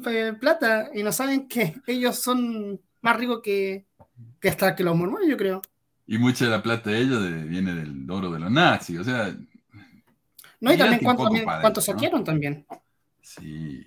eh, 0.06 0.32
plata 0.40 0.90
y 0.94 1.02
no 1.02 1.12
saben 1.12 1.46
que 1.46 1.74
ellos 1.86 2.18
son 2.18 2.80
más 3.02 3.16
ricos 3.16 3.40
que, 3.42 3.86
que 4.40 4.48
hasta 4.48 4.74
que 4.74 4.82
los 4.82 4.96
mormones, 4.96 5.28
yo 5.28 5.36
creo. 5.36 5.60
Y 6.10 6.18
mucha 6.18 6.44
de 6.44 6.50
la 6.50 6.60
plata 6.60 6.90
de 6.90 7.02
ellos 7.02 7.48
viene 7.48 7.72
del 7.72 8.10
oro 8.10 8.32
de 8.32 8.40
los 8.40 8.50
nazis, 8.50 8.98
o 8.98 9.04
sea, 9.04 9.32
no, 10.58 10.72
y 10.72 10.76
también 10.76 11.02
cuánto, 11.04 11.80
saquearon 11.80 12.24
también. 12.24 12.66
Sí, 13.22 13.80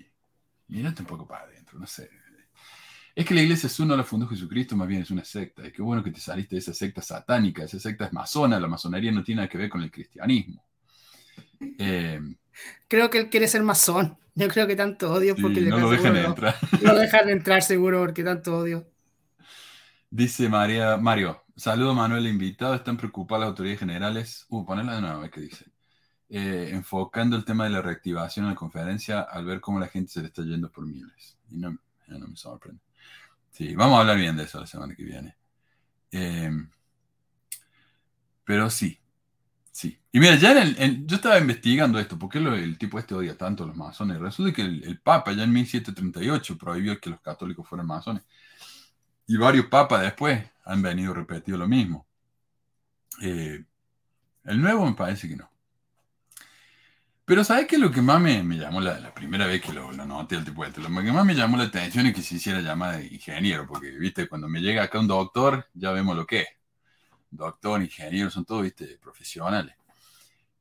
mírate 0.68 1.02
un 1.02 1.06
poco 1.06 1.28
para 1.28 1.44
adentro, 1.44 1.78
no 1.78 1.86
sé. 1.86 2.08
Es 3.14 3.26
que 3.26 3.34
la 3.34 3.42
iglesia 3.42 3.66
es 3.66 3.78
no 3.78 3.94
la 3.94 4.04
fundó 4.04 4.26
Jesucristo, 4.26 4.74
más 4.74 4.88
bien 4.88 5.02
es 5.02 5.10
una 5.10 5.22
secta. 5.22 5.66
Y 5.66 5.70
qué 5.70 5.82
bueno 5.82 6.02
que 6.02 6.12
te 6.12 6.18
saliste 6.18 6.54
de 6.54 6.60
esa 6.60 6.72
secta 6.72 7.02
satánica, 7.02 7.64
esa 7.64 7.78
secta 7.78 8.06
es 8.06 8.12
masona, 8.14 8.58
la 8.58 8.68
masonería 8.68 9.12
no 9.12 9.22
tiene 9.22 9.42
nada 9.42 9.48
que 9.50 9.58
ver 9.58 9.68
con 9.68 9.82
el 9.82 9.90
cristianismo. 9.90 10.64
Eh, 11.78 12.22
creo 12.88 13.10
que 13.10 13.18
él 13.18 13.28
quiere 13.28 13.48
ser 13.48 13.62
masón. 13.62 14.16
Yo 14.34 14.48
creo 14.48 14.66
que 14.66 14.76
tanto 14.76 15.12
odio 15.12 15.36
porque 15.36 15.60
no 15.60 15.78
lo 15.78 15.90
dejan 15.90 16.16
entrar. 16.16 16.56
No 16.80 16.94
lo 16.94 17.00
dejan 17.00 17.28
entrar 17.28 17.62
seguro 17.62 18.00
porque 18.00 18.24
tanto 18.24 18.56
odio. 18.56 18.88
Dice 20.08 20.48
María, 20.48 20.96
Mario, 20.96 21.43
saludo 21.56 21.94
Manuel 21.94 22.26
invitado, 22.26 22.74
están 22.74 22.96
preocupadas 22.96 23.40
las 23.42 23.48
autoridades 23.50 23.80
generales. 23.80 24.46
Uh, 24.48 24.64
ponela 24.64 24.94
de 24.94 25.00
nuevo, 25.00 25.16
a 25.16 25.20
ver 25.20 25.30
qué 25.30 25.40
dice. 25.40 25.66
Eh, 26.28 26.70
enfocando 26.72 27.36
el 27.36 27.44
tema 27.44 27.64
de 27.64 27.70
la 27.70 27.82
reactivación 27.82 28.46
en 28.46 28.52
la 28.52 28.56
conferencia 28.56 29.20
al 29.20 29.44
ver 29.44 29.60
cómo 29.60 29.78
la 29.78 29.88
gente 29.88 30.10
se 30.12 30.20
le 30.20 30.26
está 30.28 30.42
yendo 30.42 30.70
por 30.70 30.86
miles. 30.86 31.36
Y 31.50 31.56
no, 31.56 31.78
no 32.08 32.28
me 32.28 32.36
sorprende. 32.36 32.80
Sí, 33.50 33.74
vamos 33.74 33.96
a 33.96 34.00
hablar 34.00 34.16
bien 34.16 34.36
de 34.36 34.44
eso 34.44 34.58
la 34.60 34.66
semana 34.66 34.94
que 34.96 35.04
viene. 35.04 35.36
Eh, 36.10 36.50
pero 38.44 38.68
sí, 38.70 38.98
sí. 39.70 39.98
Y 40.12 40.20
mira, 40.20 40.36
ya 40.36 40.60
en 40.62 41.06
yo 41.06 41.16
estaba 41.16 41.38
investigando 41.38 41.98
esto, 41.98 42.18
¿por 42.18 42.28
qué 42.30 42.38
el 42.38 42.78
tipo 42.78 42.98
este 42.98 43.14
odia 43.14 43.36
tanto 43.36 43.64
a 43.64 43.66
los 43.66 43.76
masones? 43.76 44.18
Resulta 44.18 44.52
que 44.52 44.62
el, 44.62 45.00
Papa 45.00 45.32
ya 45.32 45.44
en 45.44 45.52
1738 45.52 46.58
prohibió 46.58 47.00
que 47.00 47.10
los 47.10 47.20
católicos 47.20 47.66
fueran 47.68 47.86
masones. 47.86 48.22
Y 49.26 49.36
varios 49.36 49.66
papas 49.66 50.02
después 50.02 50.42
han 50.64 50.82
venido 50.82 51.14
repetido 51.14 51.58
lo 51.58 51.68
mismo. 51.68 52.06
Eh, 53.22 53.64
el 54.44 54.60
nuevo 54.60 54.86
me 54.86 54.94
parece 54.94 55.28
que 55.28 55.36
no. 55.36 55.50
Pero 57.24 57.42
¿sabes 57.42 57.66
qué? 57.66 57.78
Lo 57.78 57.90
que 57.90 58.02
más 58.02 58.20
me, 58.20 58.42
llamó 58.56 58.80
la, 58.80 59.14
primera 59.14 59.46
vez 59.46 59.62
que 59.62 59.72
lo, 59.72 59.90
lo 59.92 60.04
noté 60.04 60.36
el 60.36 60.44
tipo 60.44 60.64
este, 60.64 60.82
lo 60.82 60.88
que 60.88 61.12
más 61.12 61.24
me 61.24 61.34
llamó 61.34 61.56
la 61.56 61.64
atención 61.64 62.06
es 62.06 62.14
que 62.14 62.22
se 62.22 62.34
hiciera 62.34 62.60
llamada 62.60 62.98
de 62.98 63.06
ingeniero, 63.06 63.66
porque, 63.66 63.90
viste, 63.92 64.28
cuando 64.28 64.46
me 64.48 64.60
llega 64.60 64.82
acá 64.82 64.98
un 65.00 65.08
doctor, 65.08 65.66
ya 65.72 65.92
vemos 65.92 66.16
lo 66.16 66.26
que 66.26 66.40
es. 66.42 66.48
Doctor, 67.30 67.82
ingeniero, 67.82 68.30
son 68.30 68.44
todos, 68.44 68.62
viste, 68.62 68.98
profesionales. 68.98 69.74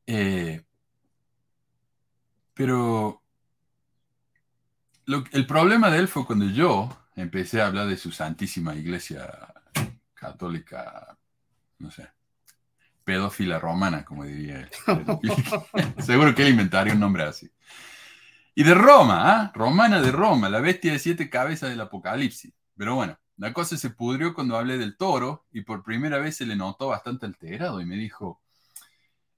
Eh, 0.07 0.63
pero 2.53 3.21
el 5.31 5.45
problema 5.45 5.89
de 5.89 5.99
él 5.99 6.07
fue 6.07 6.25
cuando 6.25 6.45
yo 6.45 6.97
empecé 7.15 7.61
a 7.61 7.67
hablar 7.67 7.87
de 7.87 7.97
su 7.97 8.11
santísima 8.11 8.75
iglesia 8.75 9.52
católica, 10.23 11.17
no 11.79 11.91
sé, 11.91 12.09
pedófila 13.03 13.59
romana, 13.59 14.05
como 14.05 14.23
diría 14.23 14.62
él. 14.62 14.69
Seguro 16.03 16.33
que 16.33 16.43
él 16.43 16.49
inventaría 16.49 16.93
un 16.93 16.99
nombre 16.99 17.23
así. 17.23 17.51
Y 18.55 18.63
de 18.63 18.73
Roma, 18.73 19.31
¿ah? 19.31 19.51
Romana 19.53 20.01
de 20.01 20.12
Roma, 20.12 20.49
la 20.49 20.62
bestia 20.62 20.93
de 20.93 20.99
siete 20.99 21.29
cabezas 21.29 21.69
del 21.69 21.81
Apocalipsis. 21.81 22.53
Pero 22.77 22.95
bueno, 22.95 23.19
la 23.38 23.51
cosa 23.51 23.77
se 23.77 23.89
pudrió 23.89 24.33
cuando 24.33 24.55
hablé 24.57 24.77
del 24.77 24.95
toro 24.95 25.45
y 25.51 25.62
por 25.62 25.83
primera 25.83 26.19
vez 26.19 26.38
se 26.38 26.45
le 26.45 26.55
notó 26.55 26.88
bastante 26.88 27.25
alterado 27.25 27.81
y 27.81 27.86
me 27.86 27.95
dijo, 27.95 28.41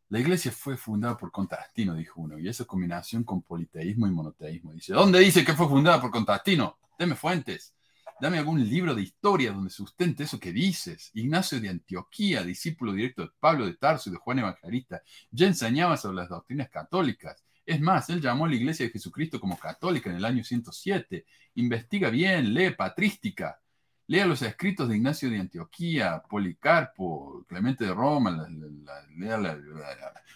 la 0.10 0.19
iglesia 0.19 0.52
fue 0.52 0.78
fundada 0.78 1.17
por 1.17 1.32
Constantino, 1.32 1.95
dijo 1.95 2.21
uno, 2.21 2.38
y 2.38 2.48
esa 2.48 2.65
combinación 2.65 3.24
con 3.24 3.41
politeísmo 3.41 4.06
y 4.06 4.12
monoteísmo. 4.12 4.74
Dice, 4.74 4.93
¿dónde 4.93 5.19
dice 5.19 5.43
que 5.43 5.54
fue 5.54 5.67
fundada 5.67 6.00
por 6.00 6.12
Constantino? 6.12 6.78
Deme 7.00 7.15
fuentes. 7.15 7.74
Dame 8.19 8.38
algún 8.38 8.67
libro 8.67 8.95
de 8.95 9.01
historia 9.01 9.51
donde 9.51 9.69
sustente 9.69 10.23
eso 10.23 10.39
que 10.39 10.54
dices. 10.54 11.12
Ignacio 11.13 11.60
de 11.60 11.69
Antioquía, 11.69 12.43
discípulo 12.43 12.93
directo 12.93 13.23
de 13.23 13.32
Pablo 13.39 13.65
de 13.65 13.75
Tarso 13.75 14.10
y 14.10 14.13
de 14.13 14.19
Juan 14.19 14.39
Evangelista, 14.39 15.01
ya 15.32 15.47
enseñaba 15.47 15.97
sobre 15.97 16.17
las 16.17 16.30
doctrinas 16.30 16.69
católicas. 16.69 17.43
Es 17.65 17.82
más, 17.82 18.10
él 18.10 18.21
llamó 18.21 18.45
a 18.45 18.49
la 18.49 18.56
Iglesia 18.56 18.86
de 18.86 18.91
Jesucristo 18.91 19.39
como 19.39 19.58
católica 19.58 20.10
en 20.10 20.17
el 20.17 20.25
año 20.25 20.43
107. 20.43 21.25
Investiga 21.56 22.10
bien, 22.10 22.54
lee 22.54 22.71
patrística. 22.71 23.60
Lea 24.08 24.25
los 24.28 24.41
escritos 24.43 24.88
de 24.88 24.97
Ignacio 24.97 25.30
de 25.30 25.39
Antioquía, 25.39 26.21
Policarpo, 26.30 27.43
Clemente 27.47 27.86
de 27.86 27.93
Roma. 27.93 28.47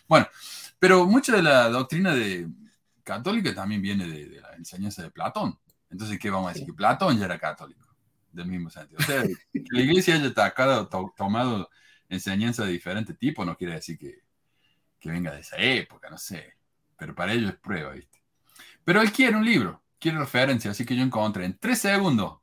bueno, 0.07 0.27
pero 0.79 1.05
mucha 1.05 1.35
de 1.35 1.43
la 1.43 1.69
doctrina 1.69 2.15
de, 2.15 2.49
católica 3.03 3.53
también 3.53 3.81
viene 3.81 4.07
de 4.07 4.41
la 4.41 4.55
enseñanza 4.55 5.03
de 5.03 5.11
Platón. 5.11 5.57
Entonces, 5.89 6.19
¿qué 6.19 6.29
vamos 6.29 6.49
a 6.49 6.53
decir? 6.53 6.65
Que 6.65 6.73
Platón 6.73 7.17
ya 7.17 7.25
era 7.25 7.39
católico, 7.39 7.85
del 8.31 8.47
mismo 8.47 8.69
sentido. 8.69 8.99
O 8.99 9.03
sea, 9.03 9.23
que 9.53 9.63
la 9.71 9.81
iglesia 9.81 10.15
haya 10.15 10.27
atacado, 10.27 10.87
tomado 11.17 11.69
enseñanza 12.07 12.65
de 12.65 12.71
diferente 12.71 13.13
tipo 13.13 13.45
no 13.45 13.55
quiere 13.55 13.75
decir 13.75 13.97
que, 13.97 14.23
que 14.99 15.09
venga 15.09 15.31
de 15.31 15.41
esa 15.41 15.57
época, 15.57 16.09
no 16.09 16.17
sé. 16.17 16.55
Pero 16.97 17.15
para 17.15 17.33
ello 17.33 17.49
es 17.49 17.55
prueba, 17.55 17.91
¿viste? 17.91 18.21
Pero 18.83 19.01
él 19.01 19.11
quiere 19.11 19.35
un 19.35 19.45
libro, 19.45 19.83
quiere 19.99 20.17
referencia, 20.17 20.71
así 20.71 20.85
que 20.85 20.95
yo 20.95 21.03
encontré 21.03 21.45
en 21.45 21.57
tres 21.57 21.79
segundos, 21.79 22.39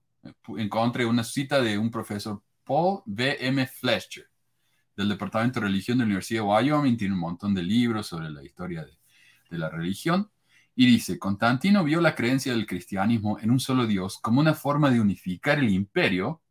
encontré 0.56 1.04
una 1.04 1.24
cita 1.24 1.60
de 1.60 1.76
un 1.78 1.90
profesor 1.90 2.42
Paul 2.64 3.02
V. 3.06 3.46
M. 3.46 3.66
Fletcher, 3.66 4.28
del 4.96 5.08
Departamento 5.08 5.60
de 5.60 5.66
Religión 5.66 5.98
de 5.98 6.04
la 6.04 6.06
Universidad 6.06 6.42
de 6.42 6.48
Wyoming, 6.48 6.96
tiene 6.96 7.14
un 7.14 7.20
montón 7.20 7.54
de 7.54 7.62
libros 7.62 8.06
sobre 8.06 8.30
la 8.30 8.42
historia 8.42 8.84
de, 8.84 8.96
de 9.50 9.58
la 9.58 9.68
religión. 9.68 10.30
Y 10.78 10.84
dice, 10.84 11.18
Constantino 11.18 11.84
vio 11.84 12.02
la 12.02 12.14
creencia 12.14 12.52
del 12.52 12.66
cristianismo 12.66 13.38
en 13.40 13.50
un 13.50 13.58
solo 13.60 13.86
Dios 13.86 14.18
como 14.18 14.40
una 14.40 14.52
forma 14.52 14.90
de 14.90 15.00
unificar 15.00 15.58
el 15.58 15.70
imperio 15.70 16.42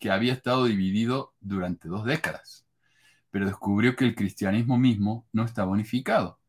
que 0.00 0.10
había 0.10 0.32
estado 0.32 0.64
dividido 0.64 1.36
durante 1.38 1.86
dos 1.86 2.04
décadas, 2.04 2.66
pero 3.30 3.46
descubrió 3.46 3.94
que 3.94 4.04
el 4.04 4.16
cristianismo 4.16 4.78
mismo 4.78 5.28
no 5.32 5.44
estaba 5.44 5.70
unificado. 5.70 6.40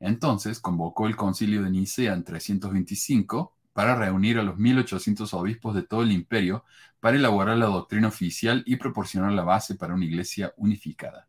Entonces 0.00 0.60
convocó 0.60 1.06
el 1.06 1.14
concilio 1.14 1.62
de 1.62 1.70
Nicea 1.70 2.14
en 2.14 2.24
325 2.24 3.54
para 3.74 3.94
reunir 3.94 4.38
a 4.38 4.42
los 4.42 4.56
1800 4.56 5.34
obispos 5.34 5.74
de 5.74 5.82
todo 5.82 6.02
el 6.02 6.10
imperio 6.10 6.64
para 7.00 7.18
elaborar 7.18 7.58
la 7.58 7.66
doctrina 7.66 8.08
oficial 8.08 8.62
y 8.64 8.76
proporcionar 8.76 9.32
la 9.32 9.44
base 9.44 9.74
para 9.74 9.94
una 9.94 10.06
iglesia 10.06 10.54
unificada. 10.56 11.28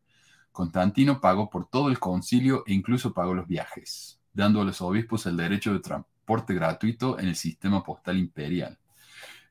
Constantino 0.53 1.19
pagó 1.19 1.49
por 1.49 1.67
todo 1.67 1.89
el 1.89 1.99
concilio 1.99 2.63
e 2.65 2.73
incluso 2.73 3.13
pagó 3.13 3.33
los 3.33 3.45
viajes 3.45 4.22
dando 4.33 4.61
a 4.61 4.65
los 4.65 4.81
obispos 4.81 5.25
el 5.25 5.37
derecho 5.37 5.73
de 5.73 5.79
transporte 5.79 6.53
gratuito 6.53 7.19
en 7.19 7.27
el 7.27 7.35
sistema 7.35 7.83
postal 7.83 8.17
imperial. 8.17 8.77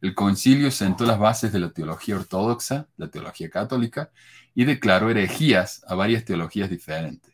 El 0.00 0.14
concilio 0.14 0.70
sentó 0.72 1.06
las 1.06 1.18
bases 1.18 1.52
de 1.52 1.60
la 1.60 1.70
teología 1.70 2.16
ortodoxa, 2.16 2.88
la 2.96 3.08
teología 3.08 3.48
católica, 3.48 4.10
y 4.52 4.64
declaró 4.64 5.10
herejías 5.10 5.84
a 5.86 5.94
varias 5.94 6.24
teologías 6.24 6.68
diferentes. 6.68 7.32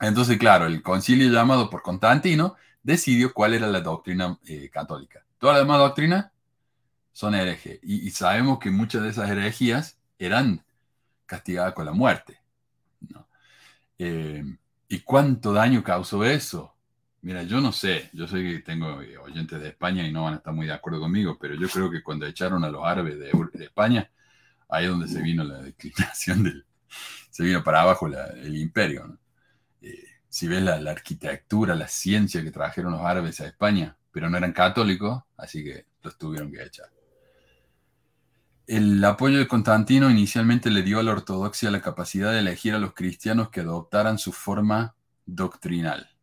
Entonces, 0.00 0.36
claro, 0.36 0.66
el 0.66 0.82
concilio 0.82 1.30
llamado 1.30 1.70
por 1.70 1.82
Constantino 1.82 2.56
decidió 2.82 3.32
cuál 3.32 3.54
era 3.54 3.66
la 3.66 3.80
doctrina 3.80 4.38
eh, 4.46 4.68
católica. 4.68 5.24
Todas 5.38 5.56
las 5.56 5.64
demás 5.64 5.78
doctrinas 5.78 6.30
son 7.12 7.34
herejes. 7.34 7.80
Y, 7.82 8.10
sabemos 8.10 8.58
que 8.58 8.70
muchas 8.70 9.02
de 9.02 9.08
esas 9.08 9.30
herejías 9.30 9.98
eran 10.18 10.62
castigadas 11.24 11.72
con 11.72 11.86
la 11.86 11.92
muerte. 11.92 12.40
¿no? 13.00 13.26
Eh, 13.98 14.44
¿Y 14.94 15.00
cuánto 15.00 15.52
daño 15.52 15.82
causó 15.82 16.24
eso? 16.24 16.72
Mira, 17.22 17.42
yo 17.42 17.60
no 17.60 17.72
sé, 17.72 18.10
yo 18.12 18.28
sé 18.28 18.36
que 18.44 18.60
tengo 18.60 19.00
oyentes 19.24 19.60
de 19.60 19.70
España 19.70 20.06
y 20.06 20.12
no 20.12 20.22
van 20.22 20.34
a 20.34 20.36
estar 20.36 20.54
muy 20.54 20.68
de 20.68 20.72
acuerdo 20.72 21.00
conmigo, 21.00 21.36
pero 21.36 21.56
yo 21.56 21.68
creo 21.68 21.90
que 21.90 22.00
cuando 22.00 22.26
echaron 22.26 22.62
a 22.62 22.68
los 22.68 22.84
árabes 22.84 23.18
de, 23.18 23.32
España, 23.64 24.08
ahí 24.68 24.84
es 24.84 24.90
donde 24.90 25.08
se 25.08 25.20
vino 25.20 25.42
la 25.42 25.58
declinación 25.62 26.44
del, 26.44 26.64
se 27.28 27.42
vino 27.42 27.64
para 27.64 27.80
abajo 27.80 28.06
el 28.06 28.56
imperio. 28.56 29.18
Eh, 29.82 30.04
si 30.28 30.46
ves 30.46 30.62
la, 30.62 30.76
arquitectura, 30.88 31.74
la 31.74 31.88
ciencia 31.88 32.40
que 32.44 32.52
trajeron 32.52 32.92
los 32.92 33.02
árabes 33.02 33.40
a 33.40 33.48
España, 33.48 33.96
pero 34.12 34.30
no 34.30 34.36
eran 34.36 34.52
católicos, 34.52 35.24
así 35.36 35.64
que 35.64 35.86
los 36.04 36.16
tuvieron 36.16 36.52
que 36.52 36.62
echar. 36.62 36.86
El 38.66 39.04
apoyo 39.04 39.38
de 39.38 39.48
Constantino 39.48 40.10
inicialmente 40.10 40.70
le 40.70 40.82
dio 40.82 40.98
a 40.98 41.02
la 41.02 41.12
ortodoxia 41.12 41.70
la 41.70 41.82
capacidad 41.82 42.32
de 42.32 42.38
elegir 42.38 42.74
a 42.74 42.78
los 42.78 42.94
cristianos 42.94 43.50
que 43.50 43.60
adoptaran 43.60 44.18
su 44.18 44.32
forma 44.32 44.94
doctrinal 45.26 46.14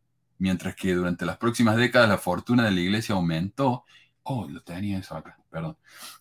mientras 0.42 0.74
que 0.74 0.92
durante 0.92 1.24
las 1.24 1.36
próximas 1.36 1.76
décadas 1.76 2.08
la 2.08 2.18
fortuna 2.18 2.64
de 2.64 2.72
la 2.72 2.80
iglesia 2.80 3.14
aumentó, 3.14 3.84
oh, 4.24 4.48
lo 4.48 4.60
tenía 4.64 4.98
eso 4.98 5.16
acá, 5.16 5.38
perdón, 5.48 5.76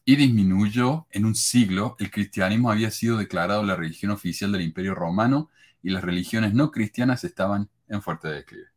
y 0.06 0.16
disminuyó 0.16 1.08
en 1.10 1.26
un 1.26 1.34
siglo, 1.34 1.96
el 1.98 2.12
cristianismo 2.12 2.70
había 2.70 2.92
sido 2.92 3.18
declarado 3.18 3.64
la 3.64 3.76
religión 3.76 4.12
oficial 4.12 4.52
del 4.52 4.62
imperio 4.62 4.94
romano 4.94 5.50
y 5.82 5.90
las 5.90 6.04
religiones 6.04 6.54
no 6.54 6.70
cristianas 6.70 7.24
estaban 7.24 7.68
en 7.88 8.04
fuerte 8.04 8.28
declive. 8.28 8.68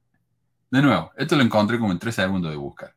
De 0.71 0.81
nuevo, 0.81 1.13
esto 1.15 1.37
lo 1.37 1.43
encontré 1.43 1.79
como 1.79 1.93
en 1.93 1.99
tres 1.99 2.15
segundos 2.15 2.51
de 2.51 2.57
buscar. 2.57 2.97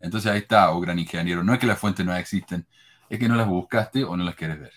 Entonces 0.00 0.32
ahí 0.32 0.38
está, 0.38 0.72
oh 0.72 0.80
gran 0.80 0.98
ingeniero, 0.98 1.44
no 1.44 1.54
es 1.54 1.60
que 1.60 1.66
las 1.68 1.78
fuentes 1.78 2.04
no 2.04 2.12
existen, 2.12 2.66
es 3.08 3.18
que 3.18 3.28
no 3.28 3.36
las 3.36 3.46
buscaste 3.48 4.04
o 4.04 4.16
no 4.16 4.24
las 4.24 4.34
quieres 4.34 4.60
ver. 4.60 4.72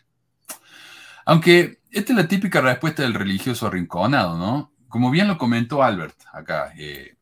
Aunque 1.25 1.79
esta 1.91 2.13
es 2.13 2.17
la 2.17 2.27
típica 2.27 2.61
respuesta 2.61 3.03
del 3.03 3.13
religioso 3.13 3.67
arrinconado, 3.67 4.37
¿no? 4.37 4.71
como 4.91 5.09
bien 5.09 5.29
lo 5.29 5.37
comentó 5.37 5.81
Albert 5.81 6.17
acá, 6.33 6.73
eh, 6.77 7.15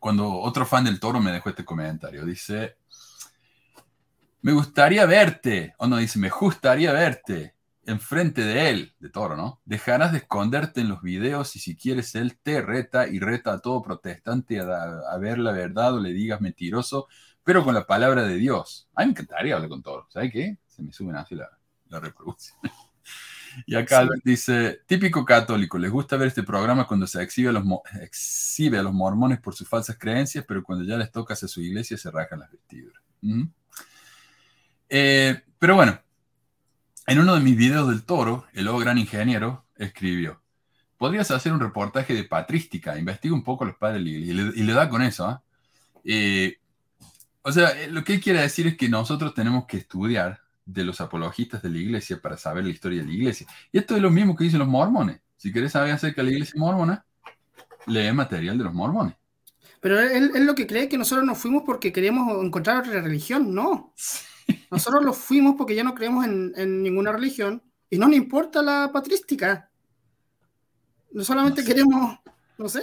cuando 0.00 0.28
otro 0.40 0.66
fan 0.66 0.82
del 0.84 0.98
toro 0.98 1.20
me 1.20 1.30
dejó 1.30 1.48
este 1.48 1.64
comentario, 1.64 2.26
dice, 2.26 2.76
me 4.42 4.50
gustaría 4.50 5.06
verte, 5.06 5.74
o 5.78 5.86
no, 5.86 5.98
dice, 5.98 6.18
me 6.18 6.28
gustaría 6.28 6.92
verte 6.92 7.54
enfrente 7.86 8.44
de 8.44 8.70
él, 8.70 8.94
de 8.98 9.10
toro, 9.10 9.36
¿no? 9.36 9.60
Dejarás 9.64 10.10
de 10.10 10.18
esconderte 10.18 10.80
en 10.80 10.88
los 10.88 11.02
videos 11.02 11.54
y 11.54 11.60
si 11.60 11.76
quieres 11.76 12.16
él 12.16 12.36
te 12.42 12.60
reta 12.60 13.06
y 13.06 13.20
reta 13.20 13.52
a 13.52 13.60
todo 13.60 13.80
protestante 13.80 14.60
a, 14.60 15.16
ver 15.18 15.38
la 15.38 15.52
verdad 15.52 15.94
o 15.94 16.00
le 16.00 16.12
digas 16.12 16.40
mentiroso, 16.40 17.06
pero 17.44 17.64
con 17.64 17.74
la 17.74 17.86
palabra 17.86 18.22
de 18.22 18.36
Dios. 18.36 18.88
A 18.94 19.00
mí 19.00 19.06
me 19.06 19.10
encantaría 19.12 19.54
hablar 19.54 19.68
con 19.68 19.82
toro, 19.82 20.06
¿sabes 20.10 20.32
qué? 20.32 20.58
Se 20.66 20.82
me 20.82 20.92
suben 20.92 21.16
así 21.16 21.34
la, 21.34 21.48
la 21.88 22.00
reproducción. 22.00 22.58
Y 23.66 23.74
acá 23.74 24.08
dice, 24.24 24.80
típico 24.86 25.24
católico, 25.24 25.78
les 25.78 25.90
gusta 25.90 26.16
ver 26.16 26.28
este 26.28 26.42
programa 26.42 26.86
cuando 26.86 27.06
se 27.06 27.22
exhibe 27.22 27.50
a, 27.50 27.52
los, 27.52 27.64
exhibe 28.00 28.78
a 28.78 28.82
los 28.82 28.92
mormones 28.92 29.40
por 29.40 29.54
sus 29.54 29.68
falsas 29.68 29.98
creencias, 29.98 30.44
pero 30.46 30.62
cuando 30.62 30.84
ya 30.84 30.96
les 30.96 31.10
toca 31.10 31.34
hacer 31.34 31.48
su 31.48 31.60
iglesia 31.60 31.96
se 31.96 32.10
rajan 32.10 32.40
las 32.40 32.50
vestiduras. 32.50 33.02
Eh, 34.88 35.42
pero 35.58 35.74
bueno, 35.74 36.00
en 37.06 37.18
uno 37.18 37.34
de 37.34 37.40
mis 37.40 37.56
videos 37.56 37.88
del 37.88 38.04
toro, 38.04 38.46
el 38.52 38.64
luego 38.64 38.78
gran 38.78 38.98
ingeniero 38.98 39.66
escribió, 39.76 40.40
podrías 40.96 41.30
hacer 41.30 41.52
un 41.52 41.60
reportaje 41.60 42.14
de 42.14 42.24
patrística, 42.24 42.98
investiga 42.98 43.34
un 43.34 43.44
poco 43.44 43.64
a 43.64 43.66
los 43.68 43.76
padres 43.76 44.04
de 44.04 44.10
la 44.10 44.16
iglesia, 44.16 44.52
y 44.54 44.62
le, 44.62 44.72
da 44.72 44.88
con 44.88 45.02
eso. 45.02 45.26
¿ah? 45.26 45.42
Eh, 46.04 46.58
o 47.42 47.52
sea, 47.52 47.70
eh, 47.70 47.88
lo 47.88 48.04
que 48.04 48.20
quiere 48.20 48.40
decir 48.40 48.66
es 48.66 48.76
que 48.76 48.88
nosotros 48.88 49.34
tenemos 49.34 49.66
que 49.66 49.78
estudiar 49.78 50.40
de 50.64 50.84
los 50.84 51.00
apologistas 51.00 51.62
de 51.62 51.70
la 51.70 51.78
iglesia 51.78 52.20
para 52.20 52.36
saber 52.36 52.64
la 52.64 52.70
historia 52.70 53.00
de 53.00 53.06
la 53.06 53.12
iglesia. 53.12 53.46
Y 53.72 53.78
esto 53.78 53.96
es 53.96 54.02
lo 54.02 54.10
mismo 54.10 54.36
que 54.36 54.44
dicen 54.44 54.60
los 54.60 54.68
mormones. 54.68 55.20
Si 55.36 55.52
quieres 55.52 55.72
saber 55.72 55.92
acerca 55.92 56.22
de 56.22 56.28
la 56.28 56.34
iglesia 56.34 56.54
mormona, 56.58 57.04
lee 57.86 58.12
material 58.12 58.58
de 58.58 58.64
los 58.64 58.72
mormones. 58.72 59.14
Pero 59.80 59.98
él, 60.00 60.30
es 60.34 60.42
lo 60.42 60.54
que 60.54 60.66
cree 60.66 60.88
que 60.88 60.96
nosotros 60.96 61.26
nos 61.26 61.38
fuimos 61.38 61.64
porque 61.66 61.92
queríamos 61.92 62.44
encontrar 62.44 62.78
otra 62.78 63.00
religión. 63.00 63.52
No. 63.52 63.92
Nosotros 64.70 65.04
nos 65.04 65.18
fuimos 65.18 65.56
porque 65.56 65.74
ya 65.74 65.82
no 65.82 65.94
creemos 65.94 66.24
en, 66.24 66.82
ninguna 66.82 67.10
religión 67.10 67.62
y 67.90 67.98
no 67.98 68.06
nos 68.06 68.16
importa 68.16 68.62
la 68.62 68.90
patrística. 68.92 69.68
No 71.10 71.24
solamente 71.24 71.64
queremos, 71.64 72.18
no 72.56 72.68
sé. 72.68 72.80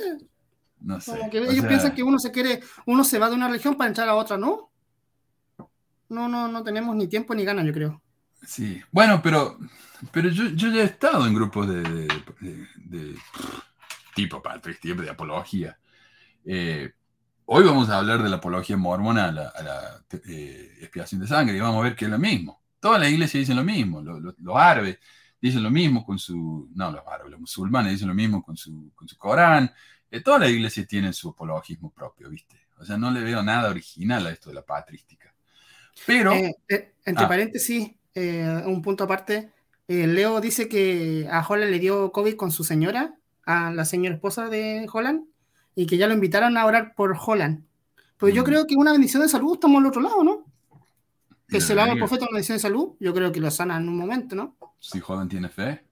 No 0.82 1.02
sé. 1.02 1.20
ellos 1.32 1.66
piensan 1.66 1.94
que 1.94 2.04
uno 2.04 2.20
se 2.20 2.32
quiere, 2.32 2.62
uno 2.86 3.04
se 3.04 3.20
va 3.20 3.30
de 3.30 3.36
una 3.36 3.48
religión 3.48 3.76
para 3.76 3.90
entrar 3.90 4.08
a 4.08 4.16
otra, 4.16 4.38
¿no? 4.38 4.70
no, 6.10 6.28
no, 6.28 6.48
no 6.48 6.64
tenemos 6.64 6.96
ni 6.96 7.08
tiempo 7.08 7.34
ni 7.34 7.46
ganas, 7.46 7.66
yo 7.66 7.74
creo. 7.74 8.02
Sí, 8.46 8.82
bueno, 8.92 9.22
pero, 9.22 9.58
pero 10.12 10.30
yo, 10.30 10.50
yo 10.50 10.70
ya 10.70 10.82
he 10.82 10.86
estado 10.86 11.26
en 11.28 11.34
grupos 11.34 11.68
de, 11.68 12.08
de, 12.86 13.16
tipo 14.16 14.42
patrística, 14.42 15.02
de 15.02 15.10
apología. 15.10 15.78
Eh, 16.46 16.92
hoy 17.46 17.64
vamos 17.64 17.90
a 17.90 17.98
hablar 17.98 18.24
de 18.24 18.30
la 18.30 18.38
apología 18.38 18.76
mormona 18.76 19.26
a 19.26 19.32
la, 19.32 20.04
eh, 20.28 20.78
expiación 20.82 21.22
de 21.22 21.28
sangre 21.28 21.58
y 21.58 21.60
vamos 21.60 21.80
a 21.80 21.84
ver 21.84 21.96
que 21.96 22.06
es 22.06 22.12
lo 22.12 22.20
mismo. 22.20 22.62
Todas 22.80 23.00
las 23.02 23.12
iglesias 23.12 23.42
dicen 23.42 23.58
lo 23.58 23.64
mismo, 23.64 24.02
los, 24.02 24.36
árabes 24.56 24.98
dicen 25.40 25.62
lo 25.62 25.70
mismo 25.70 26.06
con 26.06 26.18
su, 26.18 26.70
no, 26.74 26.92
los 26.92 27.06
árabes, 27.06 27.32
los 27.32 27.42
musulmanes 27.42 27.94
dicen 27.94 28.08
lo 28.08 28.14
mismo 28.14 28.42
con 28.42 28.56
su, 28.58 28.92
con 28.96 29.08
su 29.08 29.18
Corán. 29.18 29.72
Eh, 30.12 30.22
todas 30.22 30.42
las 30.42 30.50
iglesias 30.50 30.88
tienen 30.88 31.14
su 31.14 31.30
apologismo 31.30 31.92
propio, 31.92 32.30
¿viste? 32.30 32.60
O 32.80 32.86
sea, 32.86 32.98
no 32.98 33.12
le 33.12 33.22
veo 33.22 33.44
nada 33.44 33.70
original 33.70 34.26
a 34.26 34.32
esto 34.32 34.50
de 34.50 34.56
la 34.56 34.66
patrística. 34.66 35.34
Pero. 36.06 36.34
Eh, 36.34 36.56
eh, 36.70 36.94
entre 37.06 37.26
ah. 37.26 37.28
paréntesis, 37.28 37.92
eh, 38.14 38.64
un 38.66 38.82
punto 38.82 39.04
aparte. 39.04 39.52
Leo 39.88 40.40
dice 40.40 40.70
que 40.70 41.28
a 41.32 41.44
Holland 41.44 41.72
le 41.72 41.80
dio 41.80 42.12
COVID 42.12 42.36
con 42.36 42.52
su 42.52 42.64
señora, 42.64 43.16
a 43.44 43.72
la 43.72 43.86
señora 43.86 44.14
esposa 44.14 44.48
de 44.48 44.88
Holland, 44.92 45.26
y 45.74 45.88
que 45.88 45.98
ya 45.98 46.06
lo 46.06 46.14
invitaron 46.14 46.58
a 46.58 46.66
orar 46.68 46.94
por 46.94 47.18
Holland. 47.20 47.66
Pues 48.18 48.36
yo 48.36 48.44
creo 48.44 48.68
que 48.68 48.76
una 48.76 48.92
bendición 48.92 49.24
de 49.24 49.30
salud 49.30 49.54
estamos 49.54 49.80
al 49.80 49.88
otro 49.88 50.04
lado, 50.04 50.24
¿no? 50.24 50.46
Que 51.48 51.60
se 51.60 51.74
lo 51.74 51.82
haga 51.82 51.94
el 51.94 51.98
profeta 51.98 52.26
una 52.26 52.36
bendición 52.36 52.58
de 52.58 52.62
salud, 52.62 52.92
yo 53.00 53.16
creo 53.16 53.32
que 53.32 53.40
lo 53.40 53.50
sana 53.50 53.78
en 53.78 53.90
un 53.90 53.98
momento, 53.98 54.36
¿no? 54.36 54.58
Si 54.78 55.02
Holland 55.04 55.32
tiene 55.32 55.50
fe. 55.50 55.84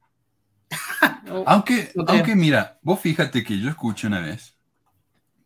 aunque, 1.46 1.92
aunque 2.08 2.36
mira, 2.36 2.80
vos 2.82 3.00
fíjate 3.00 3.44
que 3.44 3.60
yo 3.60 3.70
escuché 3.70 4.08
una 4.08 4.20
vez, 4.20 4.58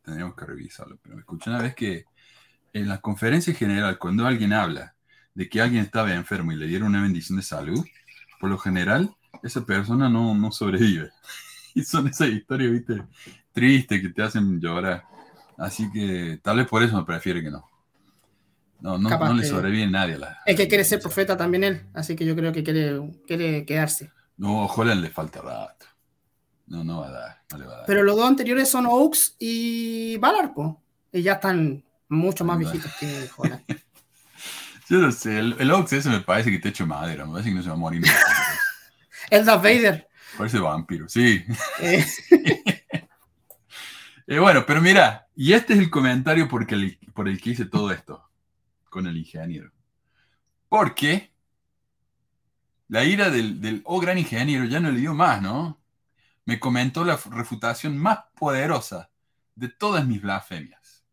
tendríamos 0.03 0.35
que 0.35 0.45
revisarlo, 0.45 0.97
pero 1.01 1.19
escuché 1.19 1.49
una 1.49 1.61
vez 1.61 1.75
que 1.75 2.05
en 2.73 2.87
la 2.87 2.99
conferencia 2.99 3.53
general, 3.53 3.97
cuando 3.97 4.25
alguien 4.25 4.53
habla 4.53 4.95
de 5.33 5.49
que 5.49 5.61
alguien 5.61 5.83
estaba 5.83 6.13
enfermo 6.13 6.51
y 6.51 6.55
le 6.55 6.67
dieron 6.67 6.89
una 6.89 7.01
bendición 7.01 7.37
de 7.37 7.43
salud, 7.43 7.83
por 8.39 8.49
lo 8.49 8.57
general, 8.57 9.13
esa 9.43 9.65
persona 9.65 10.09
no, 10.09 10.35
no 10.35 10.51
sobrevive. 10.51 11.09
Y 11.73 11.83
son 11.83 12.05
esas 12.07 12.27
historias, 12.27 12.69
viste, 12.69 13.01
tristes 13.53 14.01
que 14.01 14.09
te 14.09 14.21
hacen 14.21 14.59
llorar. 14.59 15.05
Así 15.57 15.89
que 15.89 16.37
tal 16.43 16.57
vez 16.57 16.67
por 16.67 16.83
eso 16.83 16.97
me 16.97 17.05
prefiere 17.05 17.41
que 17.41 17.49
no. 17.49 17.63
No, 18.81 18.97
no, 18.97 19.09
no 19.09 19.33
le 19.33 19.45
sobrevive 19.45 19.89
nadie. 19.89 20.15
A 20.15 20.17
la, 20.17 20.37
es 20.45 20.57
que 20.57 20.67
quiere 20.67 20.83
ser 20.83 20.99
profeta 20.99 21.37
también 21.37 21.63
él, 21.63 21.83
así 21.93 22.17
que 22.17 22.25
yo 22.25 22.35
creo 22.35 22.51
que 22.51 22.61
quiere, 22.61 22.99
quiere 23.25 23.65
quedarse. 23.65 24.11
No, 24.41 24.63
ojalá 24.63 24.95
le 24.95 25.11
falta 25.11 25.39
rato. 25.39 25.85
No, 26.65 26.83
no 26.83 27.01
va 27.01 27.09
a 27.09 27.11
dar, 27.11 27.43
no 27.51 27.57
le 27.59 27.65
va 27.67 27.73
a 27.73 27.77
dar. 27.77 27.85
Pero 27.85 28.01
los 28.01 28.15
dos 28.15 28.27
anteriores 28.27 28.67
son 28.67 28.87
Oaks 28.87 29.35
y 29.37 30.17
Ballard, 30.17 30.53
Y 31.11 31.21
ya 31.21 31.33
están 31.33 31.83
mucho 32.09 32.43
más 32.43 32.57
viejitos 32.57 32.91
que 32.99 33.29
Holland. 33.37 33.61
Yo 34.89 34.97
no 34.97 35.11
sé, 35.11 35.37
el, 35.37 35.55
el 35.59 35.71
Ox 35.71 35.93
ese 35.93 36.09
me 36.09 36.21
parece 36.21 36.49
que 36.49 36.57
te 36.57 36.69
hecho 36.69 36.87
madera, 36.87 37.23
me 37.23 37.33
parece 37.33 37.49
que 37.49 37.55
no 37.55 37.61
se 37.61 37.69
va 37.69 37.75
a 37.75 37.77
morir. 37.77 38.01
el 39.29 39.45
Darth 39.45 39.61
Vader. 39.61 40.09
Parece 40.35 40.57
vampiro, 40.57 41.07
sí. 41.07 41.45
Eh. 41.79 42.03
eh, 44.25 44.39
bueno, 44.39 44.65
pero 44.65 44.81
mira, 44.81 45.27
y 45.35 45.53
este 45.53 45.73
es 45.73 45.79
el 45.79 45.91
comentario 45.91 46.47
por 46.47 46.65
el, 46.73 46.97
por 47.13 47.29
el 47.29 47.39
que 47.39 47.51
hice 47.51 47.65
todo 47.65 47.91
esto 47.91 48.27
con 48.89 49.05
el 49.05 49.15
ingeniero. 49.17 49.71
Porque 50.67 51.30
la 52.91 53.03
ira 53.05 53.29
del, 53.29 53.61
del 53.61 53.81
oh 53.85 54.01
gran 54.01 54.17
ingeniero 54.17 54.65
ya 54.65 54.81
no 54.81 54.91
le 54.91 54.99
dio 54.99 55.13
más, 55.13 55.41
¿no? 55.41 55.79
Me 56.43 56.59
comentó 56.59 57.05
la 57.05 57.17
refutación 57.29 57.97
más 57.97 58.19
poderosa 58.37 59.09
de 59.55 59.69
todas 59.69 60.05
mis 60.05 60.21
blasfemias. 60.21 61.05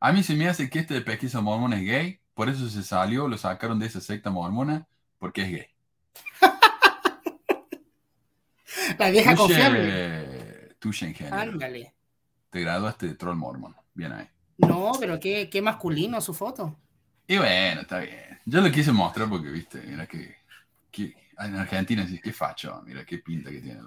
A 0.00 0.12
mí 0.12 0.24
se 0.24 0.34
me 0.34 0.48
hace 0.48 0.68
que 0.68 0.80
este 0.80 0.94
de 0.94 1.02
pesquisa 1.02 1.40
mormona 1.40 1.76
es 1.76 1.84
gay, 1.84 2.18
por 2.34 2.48
eso 2.48 2.68
se 2.68 2.82
salió, 2.82 3.28
lo 3.28 3.38
sacaron 3.38 3.78
de 3.78 3.86
esa 3.86 4.00
secta 4.00 4.30
mormona, 4.30 4.88
porque 5.20 5.42
es 5.42 5.50
gay. 5.52 5.68
La 8.98 9.10
vieja 9.10 9.36
confiable. 9.36 10.74
Tuche 10.80 11.06
ingeniero. 11.06 11.36
Ándale. 11.36 11.94
Te 12.50 12.62
graduaste 12.62 13.06
de 13.06 13.14
troll 13.14 13.36
mormon. 13.36 13.76
Bien 13.94 14.12
ahí. 14.12 14.28
No, 14.58 14.90
pero 14.98 15.20
qué, 15.20 15.48
qué 15.48 15.62
masculino 15.62 16.20
su 16.20 16.34
foto. 16.34 16.76
Y 17.32 17.38
bueno, 17.38 17.80
está 17.80 18.00
bien. 18.00 18.38
Yo 18.44 18.60
lo 18.60 18.70
quise 18.70 18.92
mostrar 18.92 19.26
porque, 19.26 19.48
viste, 19.48 19.82
mira 19.86 20.06
que, 20.06 20.36
en 21.38 21.56
Argentina 21.56 22.06
sí, 22.06 22.20
qué 22.22 22.30
facho, 22.30 22.82
mira 22.84 23.06
qué 23.06 23.18
pinta 23.20 23.50
que 23.50 23.62
tiene. 23.62 23.80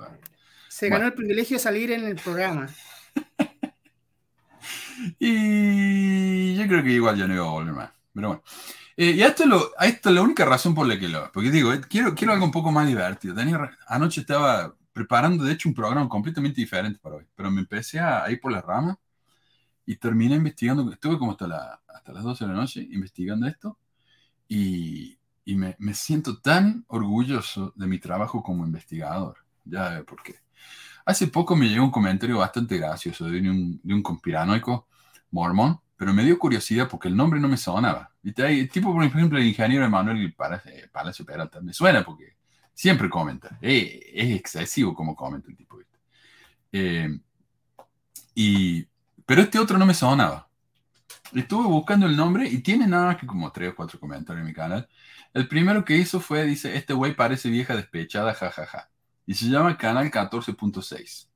Se 0.67 0.89
ganó 0.89 1.05
el 1.05 1.13
privilegio 1.13 1.57
de 1.57 1.61
salir 1.61 1.91
en 1.91 2.05
el 2.05 2.15
programa. 2.15 2.67
Y 5.19 6.55
yo 6.55 6.67
creo 6.67 6.81
que 6.81 6.89
igual 6.89 7.17
ya 7.17 7.27
no 7.27 7.35
iba 7.35 7.45
a 7.45 7.49
volver 7.49 7.73
más. 7.73 7.91
Pero 8.13 8.29
bueno. 8.29 8.43
Eh, 8.97 9.11
y 9.11 9.21
esto 9.21 9.43
es, 9.43 9.49
lo, 9.49 9.71
esto 9.79 10.09
es 10.09 10.15
la 10.15 10.21
única 10.21 10.45
razón 10.45 10.73
por 10.73 10.87
la 10.87 10.97
que 10.97 11.09
lo. 11.09 11.31
Porque 11.31 11.51
digo, 11.51 11.71
eh, 11.71 11.81
quiero, 11.87 12.15
quiero 12.15 12.33
algo 12.33 12.45
un 12.45 12.51
poco 12.51 12.71
más 12.71 12.87
divertido. 12.87 13.35
anoche 13.87 14.21
estaba 14.21 14.73
preparando, 14.91 15.43
de 15.43 15.53
hecho, 15.53 15.69
un 15.69 15.75
programa 15.75 16.09
completamente 16.09 16.61
diferente 16.61 16.97
para 16.99 17.17
hoy, 17.17 17.25
pero 17.35 17.51
me 17.51 17.59
empecé 17.59 17.99
a, 17.99 18.25
ir 18.31 18.39
por 18.39 18.53
la 18.53 18.61
rama 18.61 18.97
y 19.85 19.95
terminé 19.97 20.35
investigando, 20.35 20.91
estuve 20.91 21.17
como 21.17 21.31
hasta, 21.31 21.47
la, 21.47 21.81
hasta 21.87 22.13
las 22.13 22.23
12 22.23 22.45
de 22.45 22.51
la 22.51 22.57
noche 22.57 22.87
investigando 22.91 23.47
esto 23.47 23.77
y, 24.47 25.17
y 25.45 25.55
me, 25.55 25.75
me, 25.79 25.93
siento 25.93 26.39
tan 26.39 26.85
orgulloso 26.87 27.73
de 27.75 27.87
mi 27.87 27.99
trabajo 27.99 28.41
como 28.41 28.65
investigador. 28.65 29.37
Ya 29.63 30.03
por 30.03 30.21
qué. 30.23 30.35
Hace 31.05 31.27
poco 31.27 31.55
me 31.55 31.67
llegó 31.67 31.85
un 31.85 31.91
comentario 31.91 32.39
bastante 32.39 32.77
gracioso 32.77 33.25
de 33.25 33.39
un, 33.49 33.79
de 33.83 33.93
un 33.93 34.01
conspiranoico 34.01 34.87
mormón, 35.31 35.79
pero 35.97 36.13
me 36.13 36.23
dio 36.23 36.37
curiosidad 36.39 36.89
porque 36.89 37.07
el 37.07 37.15
nombre 37.15 37.39
no 37.39 37.47
me 37.47 37.57
sonaba. 37.57 38.11
¿Viste? 38.21 38.65
tipo, 38.67 38.91
por 38.93 39.03
ejemplo, 39.03 39.37
el 39.37 39.45
ingeniero 39.45 39.85
Emanuel 39.85 40.33
Palacio 40.33 41.25
Peralta 41.25 41.61
me 41.61 41.73
suena 41.73 42.03
porque 42.03 42.35
siempre 42.73 43.09
comenta. 43.09 43.57
es 43.61 44.35
excesivo 44.35 44.93
como 44.93 45.15
comenta 45.15 45.49
el 45.49 45.55
tipo. 45.55 45.79
Eh, 46.71 47.07
y, 48.35 48.85
pero 49.25 49.41
este 49.41 49.59
otro 49.59 49.77
no 49.77 49.85
me 49.85 49.93
sonaba. 49.93 50.49
Estuve 51.33 51.65
buscando 51.67 52.05
el 52.05 52.15
nombre 52.15 52.47
y 52.47 52.59
tiene 52.59 52.87
nada 52.87 53.17
que 53.17 53.27
como 53.27 53.51
tres 53.51 53.71
o 53.71 53.75
cuatro 53.75 53.99
comentarios 53.99 54.41
en 54.41 54.47
mi 54.47 54.53
canal. 54.53 54.87
El 55.33 55.47
primero 55.47 55.83
que 55.83 55.97
hizo 55.97 56.19
fue, 56.19 56.45
dice, 56.45 56.75
este 56.77 56.93
güey 56.93 57.15
parece 57.15 57.49
vieja 57.49 57.75
despechada, 57.75 58.33
jajaja. 58.33 58.89
Y 59.25 59.33
se 59.33 59.45
llama 59.47 59.77
Canal 59.77 60.09
14.6. 60.11 61.27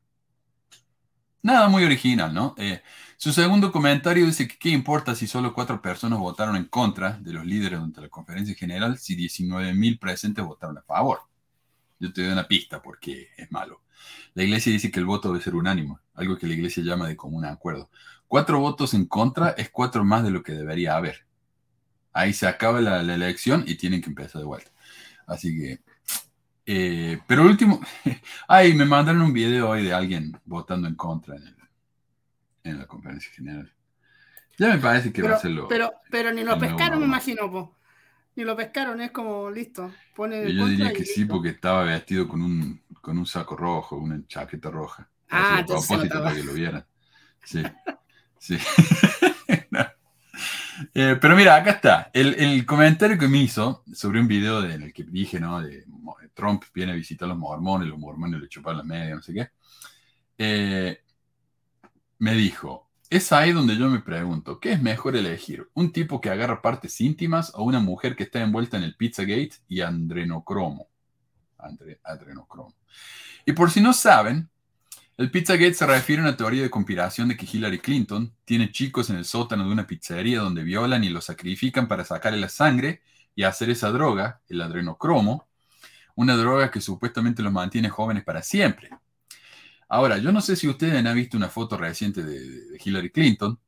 Nada 1.41 1.69
muy 1.69 1.83
original, 1.83 2.33
¿no? 2.33 2.53
Eh, 2.57 2.81
su 3.17 3.31
segundo 3.31 3.71
comentario 3.71 4.25
dice 4.25 4.47
que 4.47 4.57
qué 4.57 4.69
importa 4.69 5.15
si 5.15 5.25
solo 5.25 5.53
cuatro 5.53 5.81
personas 5.81 6.19
votaron 6.19 6.55
en 6.55 6.65
contra 6.65 7.13
de 7.19 7.33
los 7.33 7.45
líderes 7.45 7.79
durante 7.79 8.01
la 8.01 8.09
conferencia 8.09 8.55
general 8.55 8.97
si 8.97 9.15
19.000 9.15 9.99
presentes 9.99 10.45
votaron 10.45 10.77
a 10.77 10.81
favor. 10.81 11.28
Yo 11.99 12.13
te 12.13 12.23
doy 12.23 12.31
una 12.31 12.47
pista 12.47 12.81
porque 12.81 13.29
es 13.37 13.51
malo. 13.51 13.81
La 14.33 14.43
iglesia 14.43 14.71
dice 14.71 14.91
que 14.91 14.99
el 14.99 15.05
voto 15.05 15.29
debe 15.29 15.43
ser 15.43 15.55
unánimo, 15.55 15.99
algo 16.13 16.37
que 16.37 16.47
la 16.47 16.53
iglesia 16.53 16.83
llama 16.83 17.07
de 17.07 17.17
común 17.17 17.45
acuerdo. 17.45 17.89
Cuatro 18.27 18.59
votos 18.59 18.93
en 18.93 19.05
contra 19.05 19.49
es 19.51 19.69
cuatro 19.69 20.05
más 20.05 20.23
de 20.23 20.31
lo 20.31 20.43
que 20.43 20.53
debería 20.53 20.95
haber. 20.95 21.25
Ahí 22.13 22.33
se 22.33 22.47
acaba 22.47 22.81
la, 22.81 23.01
elección 23.01 23.63
y 23.67 23.75
tienen 23.75 24.01
que 24.01 24.09
empezar 24.09 24.39
de 24.39 24.47
vuelta. 24.47 24.71
Así 25.27 25.57
que 25.57 25.81
eh, 26.65 27.19
pero 27.25 27.43
último, 27.43 27.81
ay, 28.47 28.73
me 28.73 28.85
mandaron 28.85 29.23
un 29.23 29.33
video 29.33 29.69
hoy 29.69 29.83
de 29.83 29.93
alguien 29.93 30.39
votando 30.45 30.87
en 30.87 30.93
contra 30.95 31.35
en, 32.63 32.77
la 32.77 32.85
conferencia 32.85 33.31
general. 33.33 33.73
Ya 34.59 34.67
me 34.67 34.77
parece 34.77 35.11
que 35.11 35.23
va 35.23 35.35
a 35.35 35.39
ser 35.39 35.51
lo. 35.51 35.67
Pero, 35.67 35.91
pero 36.11 36.31
ni 36.31 36.43
lo 36.43 36.59
pescaron, 36.59 36.99
me 36.99 37.05
imagino, 37.05 37.75
Ni 38.39 38.45
lo 38.45 38.55
pescaron, 38.55 39.01
es 39.01 39.11
como 39.11 39.51
listo. 39.51 39.91
Pone 40.15 40.53
yo 40.53 40.65
diría 40.65 40.93
que 40.93 41.03
sí, 41.03 41.25
porque 41.25 41.49
estaba 41.49 41.83
vestido 41.83 42.25
con 42.25 42.41
un, 42.41 42.81
con 43.01 43.17
un 43.17 43.25
saco 43.25 43.57
rojo, 43.57 43.97
una 43.97 44.25
chaqueta 44.27 44.71
roja. 44.71 45.09
Ah, 45.29 45.57
a 45.57 45.65
propósito 45.65 46.23
para 46.23 46.33
que 46.33 46.43
lo 46.43 46.53
vieran. 46.53 46.85
Sí, 47.43 47.61
sí. 48.39 48.57
Eh, 50.93 51.17
pero 51.19 51.35
mira, 51.35 51.57
acá 51.57 51.71
está. 51.71 52.09
El, 52.13 52.35
el, 52.35 52.65
comentario 52.65 53.17
que 53.17 53.27
me 53.27 53.39
hizo 53.39 53.83
sobre 53.93 54.21
un 54.21 54.29
video 54.29 54.63
en 54.63 54.83
el 54.83 54.93
que 54.93 55.03
dije, 55.03 55.37
¿no? 55.37 55.61
De 55.61 55.83
Trump 56.33 56.63
viene 56.73 56.93
a 56.93 56.95
visitar 56.95 57.25
a 57.25 57.29
los 57.29 57.37
mormones, 57.37 57.89
los 57.89 57.99
mormones 57.99 58.39
le 58.39 58.47
chupan 58.47 58.77
la 58.77 58.83
media, 58.83 59.15
no 59.15 59.21
sé 59.21 59.33
qué. 59.33 59.49
Eh, 60.37 61.03
me 62.19 62.33
dijo, 62.33 62.88
es 63.09 63.31
ahí 63.31 63.51
donde 63.51 63.75
yo 63.75 63.89
me 63.89 63.99
pregunto, 63.99 64.59
¿qué 64.59 64.73
es 64.73 64.81
mejor 64.81 65.15
elegir? 65.15 65.67
¿Un 65.73 65.91
tipo 65.91 66.21
que 66.21 66.29
agarra 66.29 66.61
partes 66.61 67.01
íntimas 67.01 67.51
o 67.55 67.63
una 67.63 67.79
mujer 67.79 68.15
que 68.15 68.23
está 68.23 68.41
envuelta 68.41 68.77
en 68.77 68.83
el 68.83 68.95
Pizzagate 68.95 69.53
y 69.67 69.81
andrenocromo? 69.81 70.87
adrenocromo. 72.03 72.73
Y 73.45 73.51
por 73.51 73.69
si 73.71 73.81
no 73.81 73.93
saben, 73.93 74.49
el 75.17 75.31
Pizzagate 75.31 75.73
se 75.73 75.85
refiere 75.85 76.21
a 76.21 76.25
una 76.25 76.37
teoría 76.37 76.61
de 76.61 76.69
conspiración 76.69 77.27
de 77.27 77.35
que 77.35 77.45
Hillary 77.51 77.79
Clinton 77.79 78.33
tiene 78.45 78.71
chicos 78.71 79.09
en 79.09 79.17
el 79.17 79.25
sótano 79.25 79.65
de 79.65 79.73
una 79.73 79.85
pizzería 79.85 80.39
donde 80.39 80.63
violan 80.63 81.03
y 81.03 81.09
los 81.09 81.25
sacrifican 81.25 81.87
para 81.87 82.05
sacarle 82.05 82.39
la 82.39 82.47
sangre 82.47 83.01
y 83.35 83.43
hacer 83.43 83.69
esa 83.69 83.91
droga, 83.91 84.41
el 84.47 84.61
adrenocromo, 84.61 85.49
una 86.15 86.37
droga 86.37 86.71
que 86.71 86.79
supuestamente 86.79 87.41
los 87.41 87.51
mantiene 87.51 87.89
jóvenes 87.89 88.23
para 88.23 88.43
siempre. 88.43 88.91
Ahora, 89.89 90.19
yo 90.19 90.31
no 90.31 90.39
sé 90.39 90.55
si 90.55 90.67
ustedes 90.69 91.03
han 91.03 91.15
visto 91.15 91.35
una 91.35 91.49
foto 91.49 91.75
reciente 91.75 92.23
de, 92.23 92.77
Hillary 92.83 93.09
Clinton, 93.09 93.59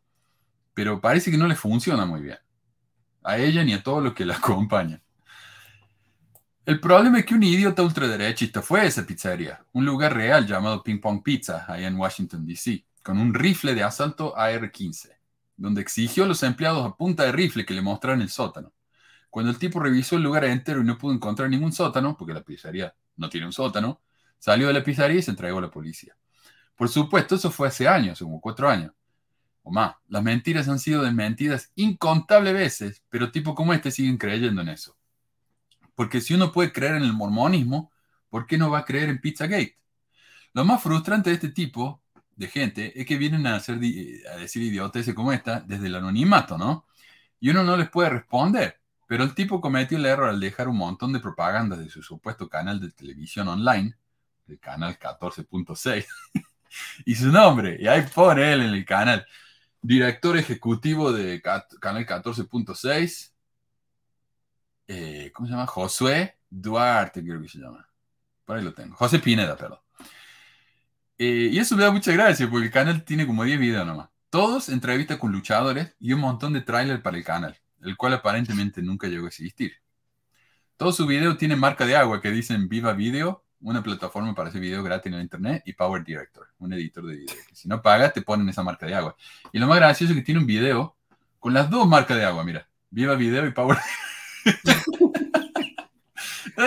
pero 0.74 1.02
parece 1.02 1.32
que 1.32 1.38
no 1.38 1.48
le 1.48 1.56
funciona 1.56 2.06
muy 2.06 2.22
bien. 2.22 2.38
A 3.24 3.38
ella 3.40 3.64
ni 3.64 3.74
a 3.74 3.84
todos 3.84 4.04
los 4.04 4.14
que 4.14 4.26
la 4.26 4.36
acompañan. 4.38 5.02
El 6.64 6.80
problema 6.80 7.20
es 7.20 7.26
que 7.26 7.34
un 7.34 7.42
idiota 7.42 7.82
ultraderechista 7.82 8.62
fue 8.62 8.82
a 8.82 8.86
esa 8.86 9.04
pizzería, 9.06 9.66
un 9.74 9.84
lugar 9.84 10.16
real 10.16 10.46
llamado 10.46 10.84
Ping 10.84 11.00
Pong 11.02 11.24
Pizza, 11.24 11.66
allá 11.68 11.88
en 11.88 11.98
Washington, 11.98 12.46
D.C., 12.46 12.86
con 13.02 13.18
un 13.18 13.34
rifle 13.34 13.74
de 13.74 13.82
asalto 13.82 14.38
AR-15, 14.38 15.10
donde 15.58 15.82
exigió 15.82 16.24
a 16.24 16.28
los 16.28 16.44
empleados 16.44 16.86
a 16.86 16.96
punta 16.96 17.24
de 17.24 17.32
rifle 17.32 17.66
que 17.66 17.74
le 17.74 17.82
mostraran 17.82 18.22
el 18.22 18.30
sótano. 18.30 18.72
Cuando 19.32 19.50
el 19.50 19.58
tipo 19.58 19.80
revisó 19.80 20.18
el 20.18 20.24
lugar 20.24 20.46
entero 20.46 20.82
y 20.82 20.84
no 20.84 21.00
pudo 21.00 21.14
encontrar 21.14 21.50
ningún 21.50 21.74
sótano, 21.74 22.16
porque 22.16 22.34
la 22.34 22.44
pizzería 22.44 22.94
no 23.18 23.28
tiene 23.28 23.48
un 23.48 23.54
sótano, 23.54 24.02
salió 24.42 24.68
de 24.68 24.74
la 24.74 24.84
pizzería 24.84 25.20
y 25.20 25.22
se 25.22 25.32
entregó 25.32 25.60
a 25.60 25.62
la 25.62 25.72
policía. 25.72 26.18
Por 26.76 26.90
supuesto, 26.90 27.36
eso 27.36 27.52
fue 27.52 27.68
hace 27.68 27.88
años, 27.88 28.20
como 28.20 28.42
cuatro 28.42 28.68
años 28.68 28.92
o 29.64 29.72
más. 29.72 29.96
Las 30.08 30.24
mentiras 30.24 30.68
han 30.68 30.80
sido 30.80 31.04
desmentidas 31.04 31.72
incontables 31.76 32.54
veces, 32.54 33.04
pero 33.10 33.32
tipos 33.32 33.54
como 33.54 33.72
este 33.74 33.92
siguen 33.92 34.18
creyendo 34.18 34.62
en 34.62 34.70
eso. 34.70 34.98
Porque 35.94 36.22
si 36.22 36.34
uno 36.34 36.52
puede 36.52 36.72
creer 36.72 36.96
en 36.96 37.04
el 37.04 37.14
mormonismo, 37.14 37.92
¿por 38.30 38.48
qué 38.48 38.58
no 38.58 38.72
va 38.72 38.80
a 38.80 38.86
creer 38.86 39.10
en 39.10 39.22
Pizzagate? 39.22 39.78
Lo 40.54 40.66
más 40.66 40.82
frustrante 40.82 41.30
de 41.30 41.36
este 41.36 41.50
tipo 41.50 42.02
de 42.36 42.48
gente 42.48 43.00
es 43.00 43.06
que 43.06 43.18
vienen 43.18 43.46
a, 43.46 43.58
hacer, 43.58 43.76
a 43.76 44.38
decir 44.38 44.64
idioteces 44.64 45.14
como 45.14 45.32
esta 45.32 45.60
desde 45.60 45.86
el 45.86 45.96
anonimato, 45.96 46.58
¿no? 46.58 46.88
Y 47.40 47.50
uno 47.50 47.64
no 47.64 47.78
les 47.78 47.90
puede 47.90 48.10
responder. 48.10 48.80
Pero 49.08 49.24
el 49.24 49.36
tipo 49.36 49.60
cometió 49.62 49.98
el 49.98 50.06
error 50.06 50.30
al 50.30 50.40
dejar 50.40 50.70
un 50.70 50.78
montón 50.78 51.12
de 51.14 51.20
propaganda 51.20 51.76
de 51.76 51.90
su 51.90 52.02
supuesto 52.02 52.50
canal 52.50 52.80
de 52.80 52.92
televisión 52.92 53.48
online, 53.50 53.96
el 54.52 54.60
canal 54.60 54.98
14.6, 55.00 56.06
y 57.06 57.16
su 57.16 57.28
nombre. 57.28 57.78
Y 57.80 57.88
ahí 57.88 58.04
pone 58.14 58.54
él 58.54 58.62
en 58.62 58.74
el 58.74 58.86
canal. 58.86 59.26
Director 59.82 60.38
ejecutivo 60.38 61.12
de 61.12 61.42
canal 61.42 62.06
14.6, 62.06 63.34
eh, 64.88 65.32
¿cómo 65.34 65.48
se 65.48 65.54
llama? 65.54 65.68
Josué 65.68 66.38
Duarte, 66.50 67.24
creo 67.24 67.42
que 67.42 67.50
se 67.50 67.60
llama. 67.60 67.88
Por 68.46 68.58
ahí 68.58 68.64
lo 68.64 68.74
tengo. 68.74 68.96
José 68.96 69.20
Pineda, 69.20 69.56
perdón. 69.56 69.80
Eh, 71.18 71.50
y 71.52 71.60
eso 71.60 71.76
me 71.76 71.84
da 71.84 71.92
mucha 71.92 72.12
gracia, 72.12 72.50
porque 72.50 72.66
el 72.66 72.72
canal 72.72 73.04
tiene 73.04 73.26
como 73.28 73.44
10 73.44 73.60
videos 73.60 73.86
nomás. 73.86 74.10
Todos 74.30 74.70
entrevistas 74.70 75.18
con 75.18 75.32
luchadores 75.32 75.96
y 76.00 76.14
un 76.14 76.22
montón 76.22 76.54
de 76.54 76.62
trailers 76.62 77.02
para 77.02 77.18
el 77.18 77.24
canal, 77.24 77.58
el 77.82 77.98
cual 77.98 78.14
aparentemente 78.14 78.82
nunca 78.82 79.08
llegó 79.08 79.26
a 79.26 79.30
existir. 79.30 79.74
Todos 80.78 80.96
sus 80.96 81.08
videos 81.08 81.38
tienen 81.38 81.60
marca 81.60 81.86
de 81.86 81.96
agua 81.96 82.22
que 82.22 82.32
dicen 82.32 82.68
Viva 82.68 82.94
Video, 82.94 83.46
una 83.62 83.84
plataforma 83.84 84.34
para 84.34 84.50
hacer 84.50 84.62
video 84.62 84.84
gratis 84.84 85.12
en 85.12 85.22
internet, 85.22 85.64
y 85.66 85.74
Power 85.74 86.04
Director, 86.04 86.48
un 86.60 86.74
editor 86.74 87.06
de 87.06 87.16
video. 87.18 87.36
si 87.54 87.68
no 87.68 87.82
pagas, 87.82 88.14
te 88.14 88.22
ponen 88.22 88.50
esa 88.50 88.64
marca 88.64 88.86
de 88.86 88.96
agua. 88.96 89.16
Y 89.52 89.60
lo 89.60 89.68
más 89.68 89.78
gracioso 89.78 90.14
es 90.14 90.20
que 90.20 90.26
tiene 90.26 90.42
un 90.42 90.48
video 90.48 90.96
con 91.40 91.54
las 91.54 91.70
dos 91.70 91.88
marcas 91.88 92.18
de 92.18 92.26
agua, 92.26 92.44
mira. 92.44 92.68
Viva 92.90 93.16
Video 93.16 93.46
y 93.46 93.52
Power. 93.52 93.78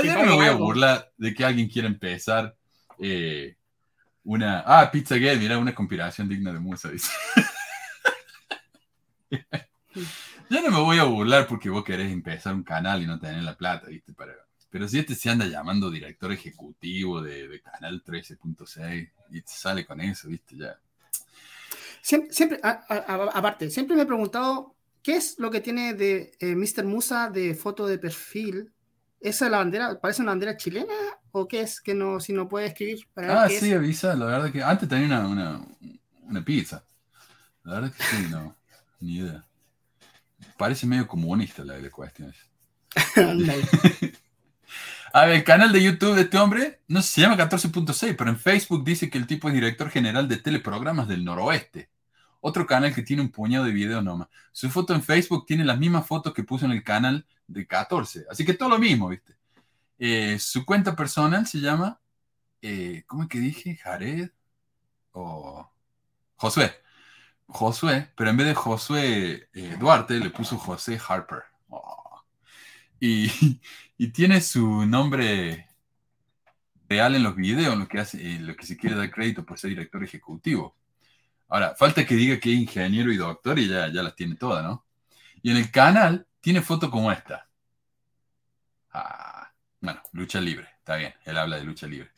Yo 0.03 0.15
no 0.15 0.25
me 0.25 0.33
voy 0.33 0.47
a 0.47 0.53
burlar 0.53 1.13
de 1.17 1.35
que 1.35 1.45
alguien 1.45 1.69
quiera 1.69 1.87
empezar 1.87 2.57
eh, 2.99 3.57
una. 4.25 4.61
Ah, 4.67 4.91
Pizza 4.91 5.17
Gate, 5.17 5.37
mira, 5.37 5.59
una 5.59 5.75
conspiración 5.75 6.29
digna 6.29 6.53
de 6.53 6.59
musa, 6.59 6.91
dice. 6.91 7.11
Yo 9.31 10.61
no 10.63 10.71
me 10.71 10.81
voy 10.81 10.99
a 10.99 11.05
burlar 11.05 11.47
porque 11.47 11.69
vos 11.69 11.85
querés 11.85 12.11
empezar 12.11 12.55
un 12.55 12.65
canal 12.65 13.03
y 13.03 13.07
no 13.07 13.19
tenés 13.19 13.45
la 13.45 13.57
plata, 13.57 13.87
¿viste? 13.89 14.13
Pero 14.75 14.89
si 14.89 14.99
este 14.99 15.15
se 15.15 15.31
anda 15.31 15.47
llamando 15.47 15.89
director 15.89 16.33
ejecutivo 16.33 17.23
de, 17.23 17.63
Canal 17.63 18.03
13.6 18.03 19.09
y 19.31 19.41
sale 19.47 19.87
con 19.87 20.01
eso, 20.01 20.27
¿viste? 20.27 20.57
Ya. 20.57 20.77
Siempre, 22.03 22.59
aparte, 22.61 23.71
siempre 23.71 23.95
me 23.95 24.03
he 24.03 24.07
preguntado 24.07 24.75
¿Qué 25.01 25.15
es 25.15 25.39
lo 25.39 25.53
que 25.53 25.61
tiene 25.61 25.95
de 25.95 26.33
eh, 26.41 26.57
Mr. 26.57 26.83
Musa 26.83 27.31
de 27.31 27.55
foto 27.55 27.87
de 27.87 27.99
perfil? 27.99 28.73
¿Esa 29.21 29.45
es 29.45 29.51
la 29.53 29.59
bandera? 29.59 30.01
¿Parece 30.01 30.23
una 30.23 30.33
bandera 30.33 30.57
chilena? 30.57 30.93
¿O 31.31 31.47
qué 31.47 31.61
es? 31.61 31.81
Que 31.81 31.95
no, 31.95 32.19
si 32.19 32.33
no 32.33 32.49
puede 32.49 32.67
escribir. 32.67 33.07
ah, 33.15 33.49
sí, 33.49 33.73
avisa. 33.73 34.17
La 34.17 34.25
verdad 34.25 34.51
que 34.51 34.61
antes 34.61 34.89
tenía 34.89 35.07
una, 35.07 35.29
una, 35.29 35.65
una, 36.23 36.45
pizza. 36.45 36.85
La 37.63 37.75
verdad 37.75 37.93
que 37.93 38.03
sí, 38.03 38.27
no. 38.29 38.57
Ni 38.99 39.19
idea. 39.19 39.47
Parece 40.59 40.85
medio 40.85 41.07
comunista 41.07 41.65
la 41.65 41.75
de 41.75 41.83
la 41.83 41.91
cuestión. 41.91 42.35
A 45.17 45.27
ver, 45.27 45.37
el 45.37 45.45
canal 45.45 45.71
de 45.71 45.81
YouTube 45.81 46.17
de 46.17 46.23
este 46.23 46.39
hombre 46.39 46.81
no 46.89 47.01
se 47.01 47.21
llama 47.21 47.37
14.6, 47.37 48.17
pero 48.19 48.31
en 48.31 48.37
Facebook 48.37 48.83
dice 48.83 49.09
que 49.09 49.17
el 49.17 49.29
tipo 49.29 49.47
es 49.47 49.55
director 49.55 49.89
general 49.89 50.27
de 50.27 50.39
teleprogramas 50.39 51.07
del 51.07 51.25
noroeste. 51.25 51.89
Otro 52.41 52.67
canal 52.67 52.93
que 52.93 53.03
tiene 53.03 53.23
un 53.23 53.31
puñado 53.31 53.65
de 53.65 53.71
videos 53.71 54.03
nomás. 54.03 54.27
Su 54.51 54.69
foto 54.71 54.93
en 54.93 55.05
Facebook 55.05 55.47
tiene 55.47 55.65
las 55.65 55.79
mismas 55.79 56.05
fotos 56.05 56.35
que 56.35 56.43
puso 56.43 56.65
en 56.65 56.73
el 56.73 56.83
canal 56.83 57.25
de 57.47 57.65
14. 57.65 58.27
Así 58.29 58.45
que 58.45 58.55
todo 58.55 58.71
lo 58.71 58.79
mismo, 58.81 59.09
¿viste? 59.09 59.37
Eh, 60.01 60.37
su 60.41 60.67
cuenta 60.67 60.97
personal 60.97 61.47
se 61.47 61.61
llama 61.61 62.01
eh, 62.61 63.05
¿cómo 63.07 63.23
es 63.23 63.29
que 63.29 63.39
dije? 63.39 63.77
Jared 63.77 64.31
o 65.13 65.71
Josué. 66.35 66.73
Josué, 67.47 68.11
pero 68.17 68.31
en 68.31 68.37
vez 68.37 68.49
de 68.49 68.55
Josué 68.55 69.49
eh, 69.53 69.77
Duarte 69.79 70.19
le 70.19 70.31
puso 70.31 70.59
José 70.59 70.99
Harper. 71.09 71.45
Oh. 71.69 72.25
Y, 72.99 73.61
y, 73.97 74.09
tiene 74.09 74.41
su 74.41 74.87
nombre 74.87 75.69
real 76.89 77.15
en 77.15 77.23
los 77.23 77.37
videos, 77.37 77.77
lo 77.77 77.89
que, 77.89 78.01
hace, 78.01 78.39
lo 78.41 78.57
que 78.57 78.67
se 78.67 78.77
quiere 78.77 78.97
dar 78.97 79.11
crédito 79.11 79.45
por 79.45 79.59
ser 79.59 79.71
director 79.71 80.03
ejecutivo. 80.05 80.77
Ahora, 81.49 81.75
falta 81.77 82.07
que 82.07 82.15
diga 82.15 82.39
que 82.41 82.53
es 82.53 82.59
ingeniero 82.59 83.13
y 83.13 83.17
doctor 83.17 83.59
y 83.59 83.69
ya, 83.69 83.89
ya 83.89 84.03
las 84.03 84.15
tiene 84.17 84.37
todas, 84.37 84.65
¿no? 84.65 84.85
Y 85.43 85.51
en 85.51 85.59
el 85.59 85.71
canal 85.71 86.27
tiene 86.41 86.63
foto 86.63 86.91
como 86.91 87.13
esta. 87.13 87.49
Ah, 88.93 89.53
bueno, 89.81 90.01
lucha 90.13 90.41
libre, 90.41 90.69
está 90.79 90.97
bien, 90.97 91.15
él 91.25 91.37
habla 91.37 91.57
de 91.57 91.65
lucha 91.65 91.87
libre. 91.87 92.11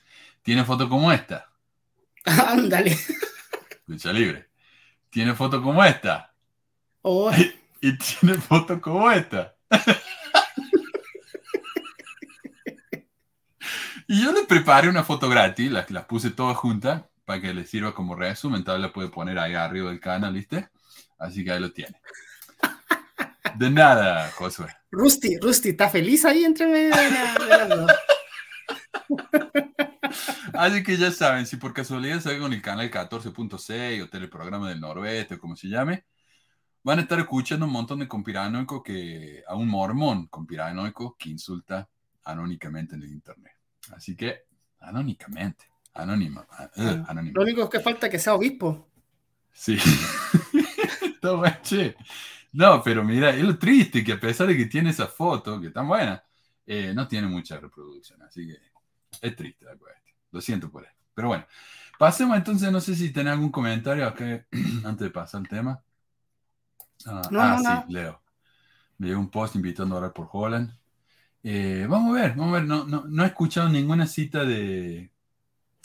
Tiene 0.42 0.64
foto 0.64 0.88
como 0.88 1.10
esta. 1.10 1.50
Ándale. 2.24 2.96
lucha 3.86 4.12
libre. 4.12 4.48
Tiene 5.10 5.34
foto 5.34 5.62
como 5.62 5.84
esta. 5.84 6.32
Oh. 7.02 7.32
Y, 7.82 7.98
tiene 7.98 8.34
foto 8.38 8.80
como 8.80 9.12
esta. 9.12 9.54
y 14.08 14.22
yo 14.22 14.32
le 14.32 14.44
preparé 14.44 14.88
una 14.88 15.04
foto 15.04 15.28
gratis, 15.28 15.70
las, 15.70 15.90
las 15.90 16.04
puse 16.04 16.30
todas 16.30 16.56
juntas 16.56 17.04
para 17.24 17.40
que 17.40 17.52
le 17.52 17.66
sirva 17.66 17.94
como 17.94 18.14
resumen. 18.14 18.58
Entonces 18.58 18.80
la 18.80 18.92
puede 18.92 19.08
poner 19.08 19.38
ahí 19.38 19.54
arriba 19.54 19.90
del 19.90 20.00
canal, 20.00 20.32
¿viste? 20.32 20.68
Así 21.18 21.44
que 21.44 21.52
ahí 21.52 21.60
lo 21.60 21.72
tiene. 21.72 22.00
De 23.56 23.70
nada, 23.70 24.30
Josué. 24.32 24.68
Rusty, 24.90 25.38
Rusty, 25.38 25.70
¿está 25.70 25.88
feliz 25.88 26.24
ahí 26.24 26.44
entre 26.44 26.66
medio 26.66 26.94
Así 30.52 30.82
que 30.82 30.96
ya 30.96 31.10
saben, 31.10 31.46
si 31.46 31.56
por 31.56 31.72
casualidad 31.72 32.20
se 32.20 32.38
con 32.38 32.52
el 32.52 32.62
canal 32.62 32.90
14.6 32.90 34.02
o 34.02 34.08
Teleprograma 34.08 34.68
del 34.68 34.80
Noroeste 34.80 35.34
o 35.34 35.38
como 35.38 35.56
se 35.56 35.68
llame, 35.68 36.04
van 36.82 36.98
a 36.98 37.02
estar 37.02 37.18
escuchando 37.18 37.66
un 37.66 37.72
montón 37.72 37.98
de 38.00 38.08
conspiranoicos 38.08 38.82
que, 38.82 39.42
a 39.46 39.54
un 39.54 39.68
mormón 39.68 40.28
conspiranoico 40.28 41.16
que 41.18 41.30
insulta 41.30 41.88
anónimamente 42.24 42.94
en 42.94 43.02
el 43.02 43.10
internet. 43.10 43.55
Así 43.94 44.16
que, 44.16 44.46
anónimamente, 44.80 45.66
anónimo, 45.94 46.40
uh, 46.40 47.04
anónimo. 47.08 47.34
Lo 47.34 47.42
único 47.42 47.68
que 47.68 47.80
falta 47.80 48.06
es 48.06 48.12
que 48.12 48.18
sea 48.18 48.34
obispo. 48.34 48.88
Sí. 49.52 49.78
Toma, 51.20 51.60
che. 51.62 51.96
No, 52.52 52.82
pero 52.82 53.04
mira, 53.04 53.30
es 53.30 53.42
lo 53.42 53.58
triste 53.58 54.02
que 54.02 54.12
a 54.12 54.20
pesar 54.20 54.46
de 54.46 54.56
que 54.56 54.66
tiene 54.66 54.90
esa 54.90 55.06
foto, 55.06 55.60
que 55.60 55.68
es 55.68 55.72
tan 55.72 55.88
buena, 55.88 56.22
eh, 56.66 56.92
no 56.94 57.06
tiene 57.06 57.26
mucha 57.28 57.58
reproducción. 57.58 58.22
Así 58.22 58.46
que 58.46 58.58
es 59.20 59.36
triste 59.36 59.64
la 59.64 59.76
cuestión. 59.76 60.16
Lo 60.30 60.40
siento 60.40 60.70
por 60.70 60.84
eso. 60.84 60.94
Pero 61.14 61.28
bueno, 61.28 61.46
pasemos 61.98 62.36
entonces, 62.36 62.70
no 62.70 62.80
sé 62.80 62.94
si 62.94 63.10
tenés 63.10 63.32
algún 63.32 63.50
comentario 63.50 64.06
acá 64.06 64.46
antes 64.84 64.98
de 64.98 65.10
pasar 65.10 65.40
al 65.40 65.48
tema. 65.48 65.82
Ah, 67.06 67.22
ah 67.32 67.84
sí, 67.86 67.92
Leo. 67.92 68.20
Me 68.98 69.08
llegó 69.08 69.20
un 69.20 69.30
post 69.30 69.56
invitando 69.56 69.94
a 69.94 69.98
orar 69.98 70.12
por 70.12 70.28
Holland. 70.30 70.70
Eh, 71.48 71.86
vamos 71.88 72.18
a 72.18 72.22
ver, 72.22 72.34
vamos 72.34 72.56
a 72.56 72.58
ver. 72.58 72.64
No, 72.64 72.84
no, 72.86 73.04
no 73.06 73.22
he 73.22 73.26
escuchado 73.26 73.68
ninguna 73.68 74.08
cita 74.08 74.44
de, 74.44 75.12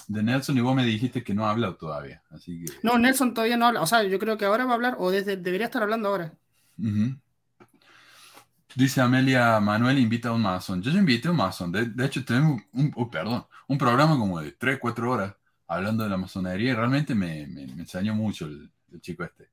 de 0.07 0.23
Nelson 0.23 0.57
y 0.57 0.61
vos 0.61 0.75
me 0.75 0.83
dijiste 0.83 1.23
que 1.23 1.35
no 1.35 1.45
ha 1.45 1.51
hablado 1.51 1.75
todavía. 1.75 2.23
Así 2.31 2.65
que... 2.65 2.73
No, 2.81 2.97
Nelson 2.97 3.35
todavía 3.35 3.57
no 3.57 3.67
habla. 3.67 3.81
O 3.81 3.85
sea, 3.85 4.01
yo 4.03 4.17
creo 4.17 4.39
que 4.39 4.45
ahora 4.45 4.65
va 4.65 4.71
a 4.71 4.73
hablar 4.73 4.95
o 4.97 5.11
desde, 5.11 5.37
debería 5.37 5.67
estar 5.67 5.83
hablando 5.83 6.09
ahora. 6.09 6.33
Dice 8.75 9.01
Amelia 9.01 9.59
Manuel 9.59 9.99
invita 9.99 10.29
a 10.29 10.31
un 10.31 10.41
mason. 10.41 10.81
Yo 10.81 10.89
ya 10.89 10.97
invité 10.97 11.27
a 11.27 11.31
un 11.31 11.37
mason. 11.37 11.71
De, 11.71 12.05
hecho, 12.07 12.25
tenemos 12.25 12.59
un, 12.73 12.91
oh, 12.95 13.11
perdón, 13.11 13.45
un 13.67 13.77
programa 13.77 14.17
como 14.17 14.41
de 14.41 14.53
3, 14.53 14.79
4 14.81 15.11
horas 15.11 15.35
hablando 15.67 16.03
de 16.03 16.09
la 16.09 16.17
masonería 16.17 16.71
y 16.71 16.73
realmente 16.73 17.13
me, 17.13 17.45
me, 17.45 17.65
enseñó 17.65 18.15
mucho 18.15 18.47
el, 18.47 18.71
chico 18.99 19.23
este. 19.23 19.51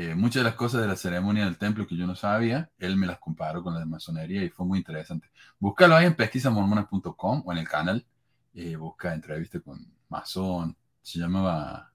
Eh, 0.00 0.14
muchas 0.14 0.44
de 0.44 0.44
las 0.44 0.54
cosas 0.54 0.80
de 0.80 0.86
la 0.86 0.94
ceremonia 0.94 1.44
del 1.44 1.58
templo 1.58 1.84
que 1.84 1.96
yo 1.96 2.06
no 2.06 2.14
sabía, 2.14 2.70
él 2.78 2.96
me 2.96 3.04
las 3.04 3.18
comparó 3.18 3.64
con 3.64 3.74
la 3.74 3.80
de 3.80 3.86
masonería 3.86 4.44
y 4.44 4.48
fue 4.48 4.64
muy 4.64 4.78
interesante. 4.78 5.28
Búscalo 5.58 5.96
ahí 5.96 6.06
en 6.06 6.14
pesquisamormonas.com 6.14 7.42
o 7.44 7.52
en 7.52 7.58
el 7.58 7.68
canal. 7.68 8.06
Eh, 8.54 8.76
busca 8.76 9.12
entrevista 9.12 9.58
con 9.58 9.92
masón. 10.08 10.76
Se 11.02 11.18
llamaba 11.18 11.90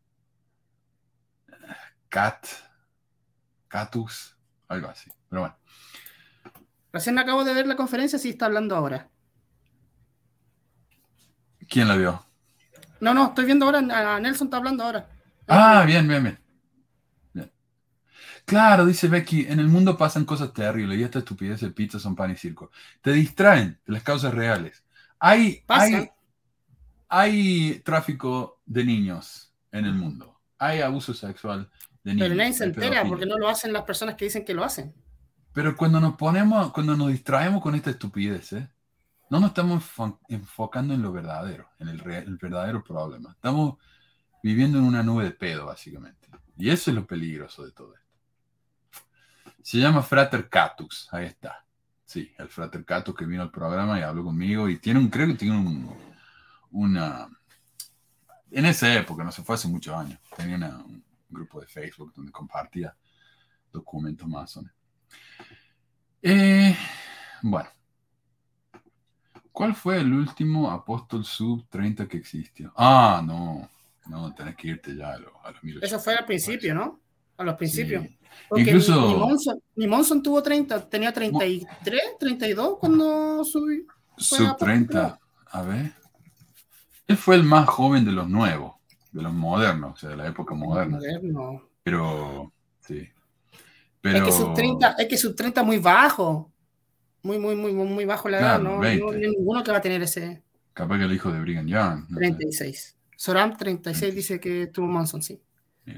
Cat, 2.10 2.46
Catus, 3.70 4.36
algo 4.68 4.90
así. 4.90 5.10
Pero 5.30 5.44
bueno. 5.44 5.56
Recién 6.92 7.18
acabo 7.18 7.46
de 7.46 7.54
ver 7.54 7.68
la 7.68 7.78
conferencia, 7.78 8.20
sí 8.20 8.32
está 8.32 8.48
hablando 8.48 8.76
ahora. 8.76 9.08
¿Quién 11.70 11.88
la 11.88 11.96
vio? 11.96 12.26
No, 13.00 13.14
no, 13.14 13.28
estoy 13.28 13.46
viendo 13.46 13.66
ahora, 13.66 13.78
a 13.80 14.20
Nelson 14.20 14.48
está 14.48 14.58
hablando 14.58 14.84
ahora. 14.84 15.08
Ah, 15.48 15.86
bien, 15.88 16.06
bien, 16.06 16.22
bien. 16.22 16.43
Claro, 18.46 18.86
dice 18.86 19.08
Becky, 19.08 19.46
en 19.48 19.60
el 19.60 19.68
mundo 19.68 19.98
pasan 19.98 20.26
cosas 20.26 20.54
terribles 20.54 21.00
y 21.00 21.04
esta 21.04 21.20
estupidez 21.20 21.62
de 21.62 21.72
pizza 21.72 22.00
son 22.00 22.16
pan 22.16 22.32
y 22.32 22.36
circo. 22.36 22.72
Te 23.02 23.14
distraen 23.14 23.80
de 23.86 23.94
las 23.94 24.04
causas 24.04 24.34
reales. 24.34 24.84
Hay, 25.20 25.64
hay, 25.68 26.10
hay 27.08 27.82
tráfico 27.86 28.62
de 28.66 28.84
niños 28.84 29.54
en 29.72 29.86
el 29.86 29.94
mundo. 29.94 30.40
Hay 30.58 30.82
abuso 30.82 31.14
sexual 31.14 31.70
pero 32.04 32.36
nadie 32.36 32.54
se 32.54 32.66
entera 32.66 33.06
porque 33.08 33.26
no 33.26 33.38
lo 33.38 33.48
hacen 33.48 33.72
las 33.72 33.84
personas 33.84 34.16
que 34.16 34.26
dicen 34.26 34.44
que 34.44 34.54
lo 34.54 34.64
hacen. 34.64 34.94
Pero 35.54 35.76
cuando 35.78 36.00
nos 36.00 36.16
ponemos, 36.16 36.72
cuando 36.74 36.96
nos 36.98 37.10
distraemos 37.10 37.62
con 37.62 37.76
esta 37.76 37.92
estupidez, 37.92 38.54
¿eh? 38.54 38.70
no 39.30 39.40
nos 39.40 39.50
estamos 39.50 39.84
enfocando 40.28 40.94
en 40.94 41.02
lo 41.02 41.12
verdadero, 41.12 41.70
en 41.80 41.90
el, 41.90 42.02
el, 42.12 42.38
verdadero 42.38 42.84
problema. 42.84 43.32
Estamos 43.32 43.78
viviendo 44.42 44.80
en 44.80 44.84
una 44.84 45.02
nube 45.02 45.24
de 45.24 45.32
pedo, 45.32 45.68
básicamente. 45.68 46.28
Y 46.58 46.70
eso 46.70 46.92
es 46.92 46.96
lo 46.96 47.06
peligroso 47.06 47.64
de 47.64 47.72
todo 47.72 47.94
esto. 47.96 48.03
Se 49.64 49.80
llama 49.80 50.04
Frater 50.04 50.50
Catus, 50.50 51.08
ahí 51.12 51.26
está. 51.26 51.66
Sí, 52.06 52.32
el 52.38 52.50
Frater 52.50 52.84
Catus 52.86 53.16
que 53.16 53.26
vino 53.26 53.42
al 53.42 53.50
programa 53.50 53.98
y 53.98 54.04
habló 54.04 54.26
conmigo 54.26 54.70
y 54.70 54.78
tiene 54.78 55.00
un, 55.00 55.10
creo 55.10 55.28
que 55.28 55.34
tiene 55.34 55.58
un, 55.58 55.98
una... 56.72 57.28
En 58.52 58.66
esa 58.66 58.94
época, 58.94 59.24
no 59.24 59.32
se 59.32 59.42
fue 59.42 59.56
hace 59.56 59.68
muchos 59.68 59.96
años, 59.96 60.20
tenía 60.36 60.58
una, 60.58 60.84
grupo 61.30 61.60
de 61.60 61.68
Facebook 61.68 62.14
donde 62.14 62.32
compartía 62.32 62.96
documentos 63.72 64.28
masones. 64.28 64.72
Eh, 66.22 66.76
bueno, 67.42 67.70
¿cuál 69.52 69.76
fue 69.76 70.00
el 70.00 70.14
último 70.14 70.70
apóstol 70.70 71.26
sub 71.26 71.68
30 71.70 72.08
que 72.08 72.18
existió? 72.18 72.72
Ah, 72.78 73.22
no, 73.26 73.68
no, 74.08 74.34
tenés 74.36 74.56
que 74.56 74.68
irte 74.68 74.96
ya 74.96 75.14
a, 75.14 75.18
los 75.18 75.34
Eso 75.82 76.00
fue 76.00 76.16
al 76.16 76.26
principio, 76.26 76.76
¿no? 76.76 77.03
A 77.38 77.44
los 77.44 77.56
principios. 77.56 78.06
Incluso. 78.56 79.30
Ni 79.76 79.88
Monson, 79.88 80.22
tuvo 80.22 80.42
30, 80.42 80.90
tenía 80.90 81.12
33, 81.12 82.02
32 82.20 82.78
cuando 82.80 83.44
subí. 83.44 83.86
Sub 84.18 84.58
30, 84.58 85.20
a 85.46 85.62
ver. 85.64 85.94
Él 87.08 87.18
fue 87.18 87.36
el 87.36 87.44
más 87.44 87.68
joven 87.68 88.06
de 88.06 88.12
los 88.12 88.30
nuevos 88.30 88.74
de 89.14 89.22
los 89.22 89.34
modernos, 89.34 89.94
o 89.94 89.96
sea, 89.96 90.10
de 90.10 90.18
la 90.18 90.28
época 90.28 90.56
moderna. 90.56 91.00
Pero, 91.84 92.52
sí. 92.82 93.08
Pero... 94.02 94.18
Es 94.18 94.24
que 94.24 94.32
sub 94.32 94.54
30, 94.54 94.96
es 94.98 95.08
que 95.08 95.18
sub 95.18 95.36
30 95.36 95.64
muy 95.64 95.78
bajo. 95.78 96.52
Muy, 97.22 97.40
muy, 97.40 97.56
muy, 97.56 97.72
muy 97.72 98.06
bajo 98.06 98.28
la 98.28 98.40
edad. 98.40 98.60
no, 98.60 98.78
no, 98.78 98.84
hay 98.84 99.00
ninguno 99.00 99.64
que 99.64 99.72
va 99.72 99.78
a 99.78 99.82
tener 99.82 100.02
ese. 100.02 100.44
Capaz 100.74 100.98
que 100.98 101.06
el 101.06 101.14
hijo 101.14 101.32
de 101.32 101.40
Brigham 101.40 101.68
Young. 101.68 102.08
36. 102.14 102.98
Soram 103.16 103.56
36 103.56 104.16
dice 104.16 104.40
que 104.40 104.68
tuvo 104.68 104.88
Monson, 104.88 105.22
sí. 105.22 105.42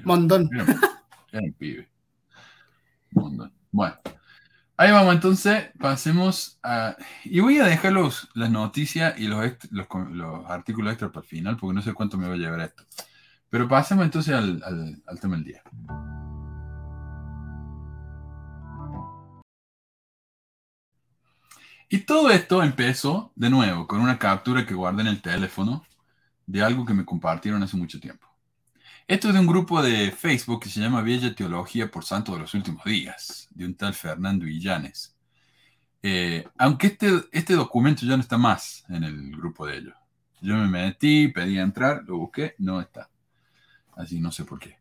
Mondón. 0.03 0.49
Era, 0.53 0.94
un 1.43 1.53
pibe. 1.53 1.89
Mondón. 3.11 3.53
Bueno. 3.71 3.95
Ahí 4.77 4.91
vamos, 4.91 5.15
entonces, 5.15 5.69
pasemos 5.79 6.59
a... 6.61 6.97
Y 7.23 7.39
voy 7.39 7.59
a 7.59 7.65
dejar 7.65 7.93
los, 7.93 8.29
las 8.33 8.49
noticias 8.49 9.17
y 9.17 9.27
los, 9.27 9.39
los, 9.71 9.87
los, 10.11 10.45
artículos 10.49 10.91
extra 10.91 11.11
para 11.11 11.23
el 11.23 11.29
final, 11.29 11.57
porque 11.57 11.75
no 11.75 11.81
sé 11.81 11.93
cuánto 11.93 12.17
me 12.17 12.27
va 12.27 12.33
a 12.33 12.37
llevar 12.37 12.59
esto. 12.59 12.83
Pero 13.49 13.69
pasemos 13.69 14.03
entonces 14.03 14.33
al, 14.35 14.61
al, 14.63 15.01
al 15.05 15.19
tema 15.19 15.35
del 15.37 15.45
día. 15.45 15.63
Y 21.87 21.99
todo 21.99 22.29
esto 22.31 22.61
empezó, 22.61 23.31
de 23.35 23.49
nuevo, 23.49 23.87
con 23.87 24.01
una 24.01 24.19
captura 24.19 24.65
que 24.65 24.73
guardé 24.73 25.01
en 25.01 25.07
el 25.07 25.21
teléfono 25.21 25.85
de 26.45 26.61
algo 26.63 26.85
que 26.85 26.93
me 26.93 27.05
compartieron 27.05 27.63
hace 27.63 27.77
mucho 27.77 27.99
tiempo. 27.99 28.27
Esto 29.07 29.27
es 29.27 29.35
de 29.35 29.39
un 29.39 29.45
grupo 29.45 29.83
de 29.83 30.11
Facebook 30.11 30.63
que 30.63 30.69
se 30.69 30.79
llama 30.79 31.03
Bella 31.03 31.35
Teología 31.35 31.91
por 31.91 32.03
Santo 32.03 32.33
de 32.33 32.39
los 32.39 32.55
Últimos 32.55 32.83
Días, 32.85 33.47
de 33.51 33.65
un 33.65 33.75
tal 33.75 33.93
Fernando 33.93 34.47
Illanes. 34.47 35.15
Eh, 36.01 36.43
aunque 36.57 36.87
este, 36.87 37.11
este 37.31 37.53
documento 37.53 38.03
ya 38.03 38.15
no 38.15 38.23
está 38.23 38.39
más 38.39 38.83
en 38.89 39.03
el 39.03 39.37
grupo 39.37 39.67
de 39.67 39.77
ellos. 39.77 39.93
Yo 40.41 40.55
me 40.55 40.67
metí, 40.67 41.27
pedí 41.27 41.59
entrar, 41.59 42.03
lo 42.07 42.17
busqué, 42.17 42.55
no 42.57 42.81
está. 42.81 43.11
Así 43.95 44.19
no 44.19 44.31
sé 44.31 44.43
por 44.43 44.57
qué. 44.57 44.79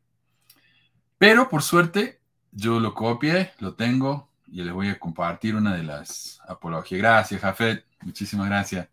Pero 1.18 1.50
por 1.50 1.62
suerte, 1.62 2.18
yo 2.50 2.80
lo 2.80 2.94
copié, 2.94 3.52
lo 3.58 3.74
tengo 3.74 4.30
y 4.46 4.62
les 4.62 4.72
voy 4.72 4.88
a 4.88 4.98
compartir 4.98 5.54
una 5.54 5.76
de 5.76 5.82
las 5.82 6.40
apologías. 6.48 6.98
Gracias, 6.98 7.42
Jafet, 7.42 7.84
muchísimas 8.00 8.46
gracias. 8.48 8.88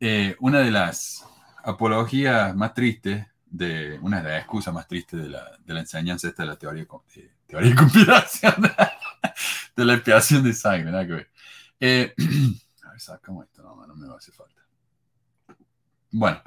Eh, 0.00 0.34
una 0.40 0.58
de 0.58 0.72
las 0.72 1.24
apología 1.62 2.52
más 2.56 2.74
triste, 2.74 3.28
de 3.50 3.98
una 4.00 4.22
de 4.22 4.30
las 4.30 4.38
excusas 4.40 4.72
más 4.72 4.86
tristes 4.86 5.20
de 5.20 5.28
la, 5.28 5.58
de 5.58 5.74
la 5.74 5.80
enseñanza 5.80 6.28
esta 6.28 6.44
de 6.44 6.48
la 6.48 6.56
teoría, 6.56 6.86
de, 7.14 7.30
teoría 7.46 7.70
de 7.70 7.76
conspiración, 7.76 8.54
de 9.76 9.84
la 9.84 9.94
expiación 9.94 10.44
de 10.44 10.54
sangre, 10.54 10.90
nada 10.90 11.06
que 11.06 11.12
ver. 11.12 11.30
Eh, 11.80 12.14
a 12.84 12.90
ver, 12.92 13.00
sacamos 13.00 13.44
esto, 13.44 13.62
no, 13.62 13.94
me 13.96 14.06
va 14.06 14.18
falta. 14.20 14.62
Bueno, 16.12 16.40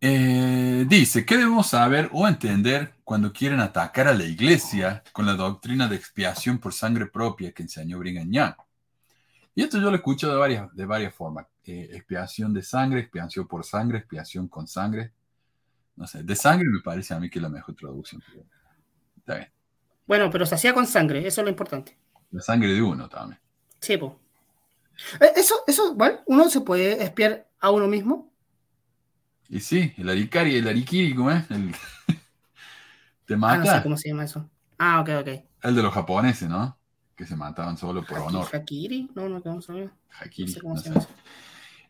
eh, 0.00 0.86
dice, 0.88 1.26
¿qué 1.26 1.36
debemos 1.36 1.68
saber 1.68 2.08
o 2.12 2.26
entender 2.26 2.94
cuando 3.04 3.32
quieren 3.32 3.60
atacar 3.60 4.08
a 4.08 4.14
la 4.14 4.24
iglesia 4.24 5.02
con 5.12 5.26
la 5.26 5.34
doctrina 5.34 5.86
de 5.86 5.96
expiación 5.96 6.58
por 6.58 6.72
sangre 6.72 7.06
propia 7.06 7.52
que 7.52 7.62
enseñó 7.62 7.98
Brigham 7.98 8.30
Young? 8.30 8.54
Y 9.54 9.62
esto 9.62 9.78
yo 9.78 9.90
lo 9.90 9.96
escucho 9.96 10.30
de 10.30 10.36
varias, 10.36 10.74
de 10.74 10.86
varias 10.86 11.14
formas. 11.14 11.46
Eh, 11.64 11.90
expiación 11.92 12.54
de 12.54 12.62
sangre, 12.62 13.00
expiación 13.00 13.46
por 13.46 13.64
sangre, 13.64 13.98
expiación 13.98 14.48
con 14.48 14.66
sangre. 14.66 15.12
No 15.96 16.06
sé, 16.06 16.22
de 16.22 16.34
sangre 16.34 16.68
me 16.68 16.80
parece 16.80 17.12
a 17.12 17.20
mí 17.20 17.28
que 17.28 17.38
es 17.38 17.42
la 17.42 17.50
mejor 17.50 17.74
traducción. 17.74 18.22
Está 19.18 19.34
bien. 19.34 19.52
Bueno, 20.06 20.30
pero 20.30 20.46
se 20.46 20.54
hacía 20.54 20.72
con 20.72 20.86
sangre, 20.86 21.26
eso 21.26 21.40
es 21.40 21.44
lo 21.44 21.50
importante. 21.50 21.96
La 22.30 22.40
sangre 22.40 22.72
de 22.72 22.80
uno 22.80 23.08
también. 23.08 23.38
Sí, 23.80 23.96
pues. 23.96 24.12
Eso, 25.36 25.54
eso, 25.66 25.94
bueno, 25.94 26.20
uno 26.26 26.48
se 26.48 26.60
puede 26.60 27.02
espiar 27.02 27.46
a 27.60 27.70
uno 27.70 27.86
mismo. 27.86 28.32
Y 29.48 29.60
sí, 29.60 29.92
el 29.96 30.08
arikari, 30.08 30.56
el 30.56 30.68
arikiri, 30.68 31.14
¿cómo 31.14 31.30
es? 31.30 31.44
Te 33.26 33.36
mata. 33.36 33.54
Ah, 33.54 33.58
no 33.58 33.66
sé 33.66 33.82
cómo 33.82 33.96
se 33.96 34.08
llama 34.08 34.24
eso. 34.24 34.48
Ah, 34.78 35.00
ok, 35.00 35.08
ok. 35.20 35.28
El 35.62 35.74
de 35.74 35.82
los 35.82 35.92
japoneses, 35.92 36.48
¿no? 36.48 36.78
Que 37.14 37.26
se 37.26 37.36
mataban 37.36 37.76
solo 37.76 38.04
por 38.04 38.18
honor. 38.18 38.48
¿Hakiri? 38.52 39.10
No, 39.14 39.28
no, 39.28 39.42
¿cómo 39.42 39.60
se 39.60 39.72
llama? 39.72 39.92
Hakiri. 40.20 40.54
No 40.64 40.76
sé 40.76 40.90
cómo 40.90 41.06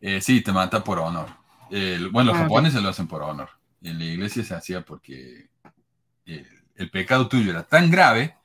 eh, 0.01 0.21
sí, 0.21 0.41
te 0.41 0.53
mata 0.53 0.83
por 0.83 0.99
honor. 0.99 1.29
bueno, 1.71 2.33
los 2.33 2.37
ah, 2.37 2.43
japoneses 2.43 2.83
lo 2.83 2.89
hacen 2.89 3.07
por 3.07 3.23
honor. 3.23 3.51
En 3.83 3.99
la 3.99 4.05
iglesia 4.05 4.45
se 4.45 4.55
hacía 4.55 4.85
porque 4.85 5.49
el, 6.27 6.47
el 6.77 6.91
pecado 6.91 7.29
tuyo 7.29 7.51
era 7.51 7.63
tan 7.63 7.91
grave 7.91 8.37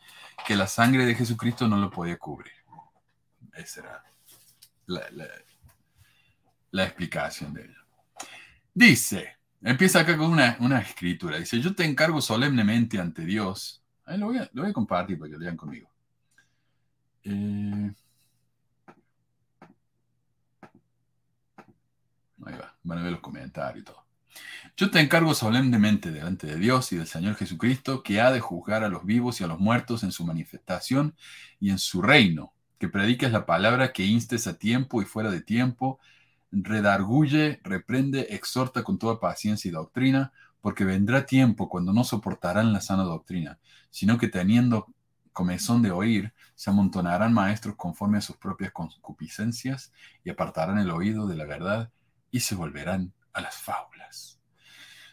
que 0.45 0.56
la 0.56 0.68
sangre 0.68 1.06
de 1.06 1.16
Jesucristo 1.16 1.68
no 1.68 1.78
lo 1.78 1.89
podía 1.89 2.18
cubrir. 2.18 2.53
Esa 3.53 3.82
era 3.82 4.03
la, 4.86 5.01
la 6.76 6.84
explicación 6.84 7.53
de 7.53 7.64
ello. 7.64 7.80
Dice, 8.74 9.38
empieza 9.62 10.01
acá 10.01 10.18
con 10.18 10.32
una, 10.32 10.80
escritura. 10.80 11.38
Dice, 11.38 11.62
yo 11.62 11.74
te 11.74 11.86
encargo 11.86 12.20
solemnemente 12.20 12.99
ante 12.99 13.24
Dios. 13.24 13.82
Ahí 14.06 14.18
lo, 14.18 14.28
voy 14.28 14.38
a, 14.38 14.74
compartir 14.74 15.18
para 15.18 15.30
que 15.30 15.38
lo 15.38 15.39
lean 15.39 15.56
conmigo. 15.56 15.89
Eh, 17.24 17.93
ahí 22.46 22.56
va, 22.58 22.76
van 22.84 23.00
a 23.00 23.04
ver 23.04 23.12
los 23.12 23.22
comentarios 23.22 23.82
y 23.82 23.86
todo. 23.86 24.06
Yo 24.78 24.92
te 24.92 25.00
encargo 25.00 25.34
solemnemente 25.34 26.12
delante 26.12 26.48
de 26.48 26.58
Dios 26.58 26.92
y 26.92 26.98
del 26.98 27.08
Señor 27.08 27.36
Jesucristo, 27.36 28.04
que 28.04 28.20
ha 28.20 28.32
de 28.32 28.42
juzgar 28.42 28.84
a 28.84 28.90
los 28.90 29.06
vivos 29.06 29.40
y 29.40 29.44
a 29.44 29.48
los 29.48 29.60
muertos 29.60 30.04
en 30.04 30.12
su 30.12 30.26
manifestación 30.26 31.16
y 31.60 31.70
en 31.70 31.80
su 31.80 32.02
reino, 32.02 32.54
que 32.78 32.90
prediques 32.90 33.32
la 33.32 33.46
palabra, 33.46 33.94
que 33.94 34.04
instes 34.06 34.48
a 34.48 34.58
tiempo 34.58 35.02
y 35.02 35.06
fuera 35.06 35.32
de 35.32 35.42
tiempo, 35.42 36.00
redarguye, 36.52 37.62
reprende, 37.64 38.28
exhorta 38.32 38.84
con 38.84 39.00
toda 39.00 39.20
paciencia 39.20 39.70
y 39.70 39.72
doctrina, 39.72 40.34
porque 40.60 40.84
vendrá 40.84 41.26
tiempo 41.26 41.70
cuando 41.70 41.94
no 41.94 42.04
soportarán 42.04 42.74
la 42.74 42.82
sana 42.82 43.04
doctrina, 43.04 43.60
sino 43.92 44.18
que 44.18 44.28
teniendo 44.28 44.94
comezón 45.32 45.82
de 45.82 45.92
oír, 45.92 46.34
se 46.56 46.70
amontonarán 46.70 47.34
maestros 47.34 47.76
conforme 47.76 48.18
a 48.18 48.22
sus 48.22 48.38
propias 48.38 48.72
concupiscencias 48.72 49.92
y 50.24 50.30
apartarán 50.30 50.80
el 50.80 50.92
oído 50.92 51.28
de 51.28 51.36
la 51.36 51.46
verdad 51.46 51.92
y 52.36 52.42
se 52.42 52.54
volverán 52.54 53.14
a 53.32 53.40
las 53.40 53.56
fábulas. 53.56 54.42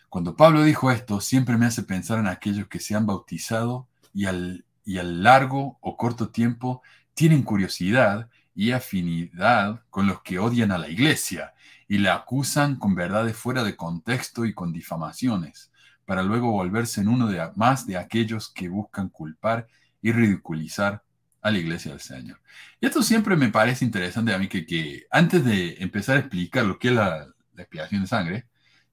Cuando 0.08 0.34
Pablo 0.34 0.64
dijo 0.64 0.90
esto, 0.90 1.20
siempre 1.20 1.56
me 1.56 1.66
hace 1.66 1.84
pensar 1.84 2.18
en 2.18 2.26
aquellos 2.26 2.66
que 2.66 2.80
se 2.80 2.96
han 2.96 3.06
bautizado 3.06 3.86
y 4.12 4.26
al, 4.26 4.64
y 4.84 4.98
al 4.98 5.22
largo 5.22 5.78
o 5.80 5.96
corto 5.96 6.30
tiempo 6.30 6.82
tienen 7.14 7.44
curiosidad 7.44 8.28
y 8.56 8.72
afinidad 8.72 9.84
con 9.88 10.08
los 10.08 10.20
que 10.22 10.40
odian 10.40 10.72
a 10.72 10.78
la 10.78 10.88
iglesia 10.88 11.54
y 11.86 11.98
la 11.98 12.14
acusan 12.14 12.74
con 12.74 12.96
verdades 12.96 13.36
fuera 13.36 13.62
de 13.62 13.76
contexto 13.76 14.44
y 14.44 14.52
con 14.52 14.72
difamaciones, 14.72 15.70
para 16.04 16.24
luego 16.24 16.50
volverse 16.50 17.02
en 17.02 17.08
uno 17.08 17.28
de, 17.28 17.52
más 17.54 17.86
de 17.86 17.98
aquellos 17.98 18.52
que 18.52 18.68
buscan 18.68 19.10
culpar 19.10 19.68
y 20.00 20.10
ridiculizar 20.10 21.04
a 21.42 21.50
la 21.50 21.58
iglesia 21.58 21.90
del 21.90 22.00
Señor. 22.00 22.40
Y 22.80 22.86
esto 22.86 23.02
siempre 23.02 23.36
me 23.36 23.48
parece 23.48 23.84
interesante 23.84 24.32
a 24.32 24.38
mí 24.38 24.48
que, 24.48 24.64
que 24.64 25.06
antes 25.10 25.44
de 25.44 25.76
empezar 25.80 26.16
a 26.16 26.20
explicar 26.20 26.64
lo 26.64 26.78
que 26.78 26.88
es 26.88 26.94
la, 26.94 27.28
expiación 27.56 28.02
de 28.02 28.06
sangre, 28.06 28.46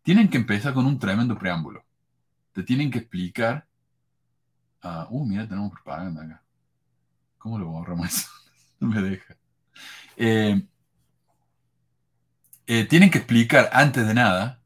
tienen 0.04 0.30
que 0.30 0.38
empezar 0.38 0.74
con 0.74 0.86
un 0.86 1.00
tremendo 1.00 1.38
preámbulo. 1.38 1.86
Te 2.54 2.64
tienen 2.64 2.92
que 2.92 3.00
explicar... 3.00 3.68
Uh, 4.84 5.06
uh 5.10 5.26
mira, 5.26 5.48
tenemos 5.48 5.72
propaganda 5.72 6.24
acá. 6.24 6.44
¿Cómo 7.38 7.58
lo 7.58 7.68
borramos 7.68 8.08
eso? 8.08 8.30
no 8.80 8.90
me 8.90 9.02
deja. 9.02 9.36
Eh, 10.18 10.62
eh, 12.68 12.86
tienen 12.86 13.10
que 13.10 13.20
explicar 13.20 13.70
antes 13.72 14.06
de 14.06 14.14
nada 14.14 14.59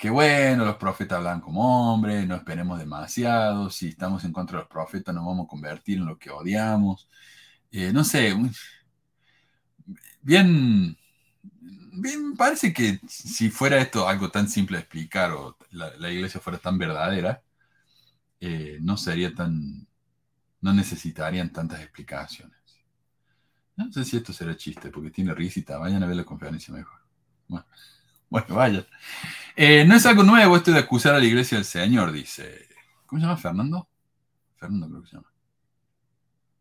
que 0.00 0.08
bueno, 0.08 0.64
los 0.64 0.76
profetas 0.76 1.18
hablan 1.18 1.42
como 1.42 1.92
hombres, 1.92 2.26
no 2.26 2.34
esperemos 2.34 2.78
demasiado, 2.78 3.68
si 3.68 3.88
estamos 3.88 4.24
en 4.24 4.32
contra 4.32 4.56
de 4.56 4.62
los 4.62 4.70
profetas 4.70 5.14
nos 5.14 5.26
vamos 5.26 5.44
a 5.44 5.48
convertir 5.48 5.98
en 5.98 6.06
lo 6.06 6.18
que 6.18 6.30
odiamos. 6.30 7.06
Eh, 7.70 7.92
no 7.92 8.02
sé, 8.02 8.34
bien, 10.22 10.96
bien, 11.92 12.34
parece 12.34 12.72
que 12.72 12.98
si 13.06 13.50
fuera 13.50 13.78
esto 13.78 14.08
algo 14.08 14.30
tan 14.30 14.48
simple 14.48 14.78
de 14.78 14.82
explicar 14.84 15.32
o 15.32 15.58
la, 15.70 16.10
iglesia 16.10 16.40
fuera 16.40 16.58
tan 16.58 16.78
verdadera, 16.78 17.42
no 18.80 18.96
sería 18.96 19.34
tan, 19.34 19.86
no 20.62 20.72
necesitarían 20.72 21.52
tantas 21.52 21.80
explicaciones. 21.80 22.58
No 23.76 23.92
sé 23.92 24.04
si 24.06 24.16
esto 24.16 24.32
será 24.32 24.56
chiste, 24.56 24.90
porque 24.90 25.10
tiene 25.10 25.34
risita. 25.34 25.76
Vayan 25.78 26.02
a 26.02 26.06
ver 26.06 26.16
la 26.16 26.24
conferencia 26.24 26.72
mejor. 26.72 27.00
Bueno, 27.48 27.66
bueno 28.30 28.54
vayan. 28.54 28.86
Eh, 29.62 29.84
no 29.84 29.94
es 29.94 30.06
algo 30.06 30.22
nuevo 30.22 30.56
esto 30.56 30.72
de 30.72 30.78
acusar 30.78 31.14
a 31.14 31.18
la 31.18 31.26
iglesia 31.26 31.58
del 31.58 31.66
Señor, 31.66 32.12
dice. 32.12 32.66
¿Cómo 33.04 33.20
se 33.20 33.26
llama 33.26 33.36
Fernando? 33.36 33.88
Fernando 34.56 34.88
creo 34.88 35.02
que 35.02 35.08
se 35.08 35.16
llama. 35.16 35.30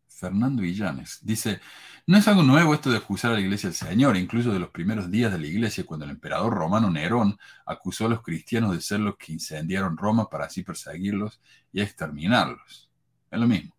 Fernando 0.10 0.62
Villanes. 0.64 1.20
Dice, 1.22 1.62
no 2.08 2.18
es 2.18 2.28
algo 2.28 2.44
nuevo 2.44 2.74
esto 2.74 2.92
de 2.92 2.98
acusar 2.98 3.32
a 3.32 3.36
la 3.36 3.40
iglesia 3.40 3.70
del 3.70 3.78
Señor, 3.78 4.18
incluso 4.18 4.52
de 4.52 4.60
los 4.60 4.72
primeros 4.72 5.10
días 5.10 5.32
de 5.32 5.40
la 5.40 5.48
iglesia, 5.48 5.86
cuando 5.86 6.04
el 6.04 6.12
emperador 6.12 6.54
romano 6.54 6.92
Nerón 6.92 7.40
acusó 7.66 8.08
a 8.08 8.10
los 8.10 8.22
cristianos 8.22 8.74
de 8.74 8.82
ser 8.82 9.00
los 9.00 9.16
que 9.16 9.32
incendiaron 9.32 9.96
Roma 9.96 10.30
para 10.30 10.48
así 10.48 10.64
perseguirlos 10.64 11.40
y 11.72 11.80
exterminarlos. 11.80 12.90
Es 13.32 13.40
lo 13.40 13.48
mismo. 13.48 13.78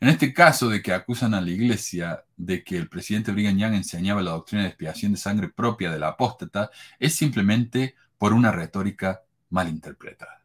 En 0.00 0.08
este 0.08 0.32
caso 0.32 0.70
de 0.70 0.80
que 0.80 0.94
acusan 0.94 1.34
a 1.34 1.42
la 1.42 1.50
iglesia 1.50 2.24
de 2.38 2.64
que 2.64 2.78
el 2.78 2.88
presidente 2.88 3.32
Brigham 3.32 3.58
Young 3.58 3.74
enseñaba 3.74 4.22
la 4.22 4.30
doctrina 4.30 4.62
de 4.62 4.70
expiación 4.70 5.12
de 5.12 5.18
sangre 5.18 5.50
propia 5.50 5.90
de 5.90 5.98
la 5.98 6.08
apóstata, 6.08 6.70
es 6.98 7.14
simplemente 7.14 7.96
por 8.18 8.32
una 8.32 8.52
retórica 8.52 9.22
mal 9.50 9.68
interpretada. 9.68 10.42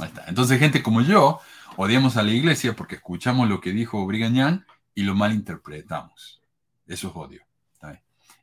Ahí. 0.00 0.12
Entonces, 0.26 0.58
gente 0.58 0.82
como 0.82 1.02
yo, 1.02 1.40
odiamos 1.76 2.16
a 2.16 2.22
la 2.22 2.32
iglesia 2.32 2.74
porque 2.74 2.96
escuchamos 2.96 3.48
lo 3.48 3.60
que 3.60 3.72
dijo 3.72 4.04
Brigham 4.06 4.34
Young 4.34 4.60
y 4.94 5.02
lo 5.02 5.14
mal 5.14 5.32
interpretamos. 5.32 6.42
Eso 6.86 7.08
es 7.08 7.16
odio. 7.16 7.44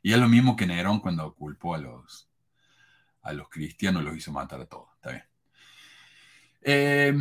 Y 0.02 0.12
es 0.12 0.18
lo 0.18 0.28
mismo 0.28 0.56
que 0.56 0.66
Nerón 0.66 0.98
cuando 0.98 1.32
culpó 1.34 1.76
a 1.76 1.78
los, 1.78 2.28
a 3.22 3.32
los 3.32 3.48
cristianos, 3.48 4.02
los 4.02 4.16
hizo 4.16 4.32
matar 4.32 4.60
a 4.60 4.66
todos. 4.66 4.88
¿Está 4.96 5.10
bien? 5.10 5.24
Eh, 6.62 7.14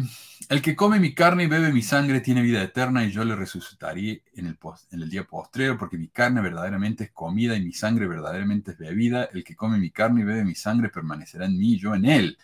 el 0.50 0.62
que 0.62 0.76
come 0.76 1.00
mi 1.00 1.14
carne 1.14 1.44
y 1.44 1.48
bebe 1.48 1.72
mi 1.72 1.82
sangre 1.82 2.20
tiene 2.20 2.42
vida 2.42 2.62
eterna 2.62 3.06
y 3.06 3.12
yo 3.12 3.24
le 3.24 3.38
resucitaré 3.38 4.24
en 4.36 4.48
el, 4.92 5.10
día 5.10 5.24
postrero, 5.24 5.78
porque 5.78 5.98
mi 5.98 6.10
carne 6.10 6.42
verdaderamente 6.42 7.06
es 7.06 7.12
comida 7.12 7.56
y 7.56 7.62
mi 7.62 7.72
sangre 7.72 8.08
verdaderamente 8.08 8.72
es 8.72 8.78
bebida. 8.78 9.30
El 9.34 9.44
que 9.44 9.56
come 9.56 9.78
mi 9.78 9.92
carne 9.92 10.22
y 10.22 10.24
bebe 10.26 10.44
mi 10.44 10.56
sangre 10.56 10.90
permanecerá 10.90 11.46
en 11.46 11.58
mí 11.58 11.76
y 11.76 11.80
yo 11.80 11.96
en 11.96 12.06
él. 12.06 12.38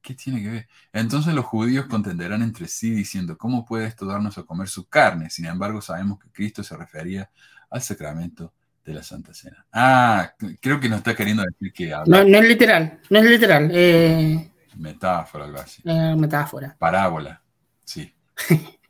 ¿Qué 0.00 0.14
tiene 0.14 0.42
que 0.42 0.50
ver? 0.50 0.68
Entonces 0.92 1.34
los 1.34 1.44
judíos 1.44 1.86
contenderán 1.86 2.42
entre 2.42 2.66
sí 2.68 2.90
diciendo, 2.90 3.36
¿cómo 3.36 3.64
puede 3.64 3.86
esto 3.86 4.06
darnos 4.06 4.38
a 4.38 4.44
comer 4.44 4.68
su 4.68 4.88
carne? 4.88 5.30
Sin 5.30 5.44
embargo, 5.44 5.82
sabemos 5.82 6.18
que 6.18 6.30
Cristo 6.30 6.62
se 6.62 6.76
refería 6.76 7.30
al 7.68 7.82
sacramento 7.82 8.54
de 8.84 8.94
la 8.94 9.02
Santa 9.02 9.34
Cena. 9.34 9.66
Ah, 9.70 10.34
creo 10.60 10.80
que 10.80 10.88
nos 10.88 10.98
está 10.98 11.14
queriendo 11.14 11.42
decir 11.42 11.72
que... 11.72 11.90
No, 12.06 12.24
no 12.24 12.38
es 12.38 12.48
literal, 12.48 13.00
no 13.10 13.18
es 13.18 13.24
literal. 13.26 13.70
Eh, 13.72 14.50
Metáfora, 14.76 15.44
algo 15.44 15.58
así. 15.58 15.82
Eh, 15.84 16.14
metáfora. 16.16 16.76
Parábola, 16.78 17.42
sí. 17.84 18.14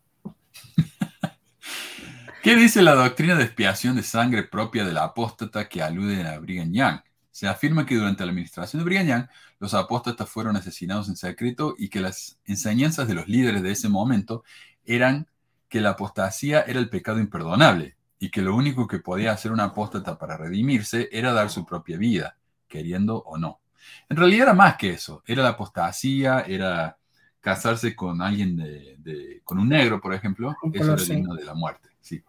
¿Qué 2.43 2.57
dice 2.57 2.83
la 2.83 2.95
doctrina 2.95 3.37
de 3.37 3.45
expiación 3.45 3.97
de 3.97 4.03
sangre 4.03 4.43
propia 4.43 4.85
de 4.85 4.93
la 4.93 5.05
apóstata 5.05 5.67
que 5.69 5.83
alude 5.83 6.27
a 6.29 6.39
Brigham 6.39 6.73
Young? 6.73 7.01
Se 7.31 7.49
afirma 7.49 7.87
que 7.87 7.95
durante 7.95 8.23
la 8.23 8.31
administración 8.31 8.81
de 8.81 8.85
Brigham 8.85 9.07
Young, 9.07 9.27
los 9.59 9.73
apóstatas 9.73 10.29
fueron 10.29 10.55
asesinados 10.57 11.09
en 11.09 11.17
secreto 11.17 11.75
y 11.79 11.89
que 11.89 12.01
las 12.01 12.39
enseñanzas 12.45 13.09
de 13.09 13.15
los 13.15 13.29
líderes 13.29 13.63
de 13.63 13.73
ese 13.73 13.89
momento 13.89 14.45
eran 14.85 15.27
que 15.71 15.81
la 15.81 15.91
apostasía 15.91 16.61
era 16.61 16.79
el 16.79 16.91
pecado 16.91 17.19
imperdonable 17.19 17.97
y 18.19 18.31
que 18.31 18.43
lo 18.43 18.55
único 18.55 18.87
que 18.87 18.99
podía 18.99 19.33
hacer 19.33 19.51
un 19.51 19.61
apóstata 19.61 20.19
para 20.19 20.37
redimirse 20.37 21.09
era 21.13 21.33
dar 21.33 21.51
su 21.51 21.65
propia 21.65 21.97
vida 21.97 22.37
queriendo 22.69 23.23
o 23.23 23.39
no. 23.39 23.61
En 24.09 24.17
realidad 24.17 24.49
era 24.49 24.55
más 24.55 24.77
que 24.77 24.91
eso, 24.91 25.23
era 25.27 25.43
la 25.43 25.51
apostasía, 25.51 26.41
era 26.41 26.97
casarse 27.41 27.95
con 27.95 28.23
alguien 28.23 28.57
de, 28.57 29.41
con 29.45 29.59
un 29.59 29.69
negro, 29.69 30.01
por 30.01 30.15
ejemplo, 30.15 30.55
eso 30.73 30.95
era 30.95 31.03
digno 31.03 31.35
de 31.35 31.45
la 31.45 31.55
muerte, 31.55 31.91
sí. 32.01 32.23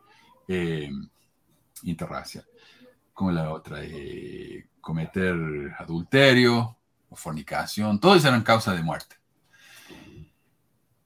Eh, 0.47 0.89
interracial. 1.83 2.45
Como 3.13 3.31
la 3.31 3.51
otra, 3.51 3.79
eh, 3.81 4.67
cometer 4.81 5.35
adulterio 5.79 6.77
o 7.09 7.15
fornicación, 7.15 7.99
todos 7.99 8.25
eran 8.25 8.43
causa 8.43 8.73
de 8.73 8.83
muerte. 8.83 9.15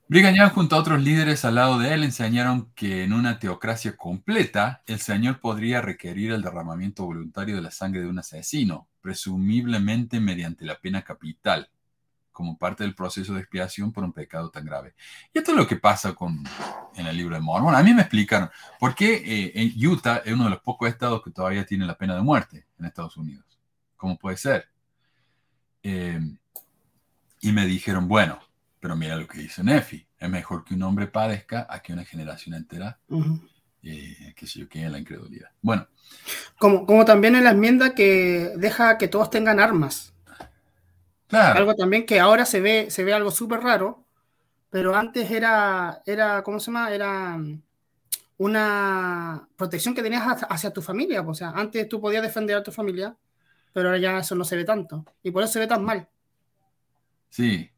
Brigham 0.09 0.33
Young 0.33 0.51
junto 0.53 0.75
a 0.75 0.79
otros 0.79 1.03
líderes 1.03 1.45
al 1.45 1.53
lado 1.53 1.77
de 1.77 1.93
él 1.93 2.03
enseñaron 2.03 2.71
que 2.73 3.03
en 3.03 3.13
una 3.13 3.37
teocracia 3.37 3.95
completa 3.95 4.81
el 4.87 4.99
Señor 4.99 5.39
podría 5.39 5.81
requerir 5.81 6.31
el 6.31 6.41
derramamiento 6.41 7.05
voluntario 7.05 7.55
de 7.55 7.61
la 7.61 7.69
sangre 7.69 8.01
de 8.01 8.07
un 8.07 8.17
asesino, 8.17 8.87
presumiblemente 9.01 10.19
mediante 10.19 10.65
la 10.65 10.79
pena 10.79 11.01
capital, 11.03 11.69
como 12.31 12.57
parte 12.57 12.83
del 12.83 12.95
proceso 12.95 13.33
de 13.33 13.41
expiación 13.41 13.91
por 13.91 14.03
un 14.03 14.13
pecado 14.13 14.49
tan 14.49 14.63
grave. 14.65 14.95
Y 15.33 15.39
esto 15.39 15.51
es 15.51 15.57
lo 15.57 15.67
que 15.67 15.75
pasa 15.75 16.13
con, 16.13 16.43
en 16.95 17.05
el 17.05 17.17
libro 17.17 17.35
de 17.35 17.41
Mormon. 17.41 17.75
A 17.75 17.83
mí 17.83 17.93
me 17.93 18.01
explicaron 18.01 18.49
por 18.79 18.95
qué 18.95 19.51
eh, 19.53 19.73
Utah 19.85 20.21
es 20.23 20.33
uno 20.33 20.45
de 20.45 20.51
los 20.51 20.61
pocos 20.61 20.87
estados 20.87 21.21
que 21.21 21.31
todavía 21.31 21.65
tiene 21.65 21.85
la 21.85 21.97
pena 21.97 22.15
de 22.15 22.21
muerte 22.21 22.65
en 22.79 22.85
Estados 22.85 23.17
Unidos. 23.17 23.45
¿Cómo 23.97 24.17
puede 24.17 24.37
ser? 24.37 24.69
Eh, 25.83 26.19
y 27.41 27.51
me 27.51 27.65
dijeron, 27.65 28.07
bueno, 28.07 28.39
pero 28.79 28.95
mira 28.95 29.17
lo 29.17 29.27
que 29.27 29.39
dice 29.39 29.63
Nefi. 29.63 30.07
Es 30.17 30.29
mejor 30.29 30.63
que 30.63 30.73
un 30.73 30.83
hombre 30.83 31.07
padezca 31.07 31.67
a 31.69 31.81
que 31.81 31.93
una 31.93 32.05
generación 32.05 32.55
entera 32.55 32.99
eh, 33.83 34.33
que 34.35 34.47
se 34.47 34.59
yo 34.59 34.67
en 34.73 34.91
la 34.91 34.99
incredulidad. 34.99 35.49
Bueno. 35.61 35.87
Como, 36.57 36.85
como 36.85 37.05
también 37.05 37.35
en 37.35 37.43
la 37.43 37.51
enmienda 37.51 37.95
que 37.95 38.53
deja 38.57 38.97
que 38.97 39.07
todos 39.07 39.29
tengan 39.29 39.59
armas. 39.59 40.13
Claro. 41.27 41.59
Algo 41.59 41.75
también 41.75 42.05
que 42.05 42.19
ahora 42.19 42.45
se 42.45 42.59
ve, 42.59 42.89
se 42.89 43.03
ve 43.03 43.13
algo 43.13 43.31
súper 43.31 43.59
raro, 43.61 44.05
pero 44.69 44.95
antes 44.95 45.29
era, 45.29 46.01
era, 46.05 46.43
¿cómo 46.43 46.59
se 46.59 46.67
llama? 46.67 46.91
Era 46.91 47.37
mm, 47.37 47.61
una 48.37 49.47
protección 49.55 49.93
que 49.93 50.01
tenías 50.01 50.43
hacia 50.49 50.73
tu 50.73 50.81
familia. 50.81 51.21
O 51.21 51.33
sea, 51.33 51.51
antes 51.51 51.87
tú 51.87 52.01
podías 52.01 52.23
defender 52.23 52.57
a 52.57 52.63
tu 52.63 52.71
familia, 52.71 53.15
pero 53.73 53.89
ahora 53.89 53.99
ya 53.99 54.19
eso 54.19 54.35
no 54.35 54.43
se 54.43 54.55
ve 54.55 54.65
tanto. 54.65 55.05
Y 55.23 55.31
por 55.31 55.43
eso 55.43 55.53
se 55.53 55.59
ve 55.59 55.67
tan 55.67 55.83
mal. 55.83 56.07
Sí, 57.29 57.71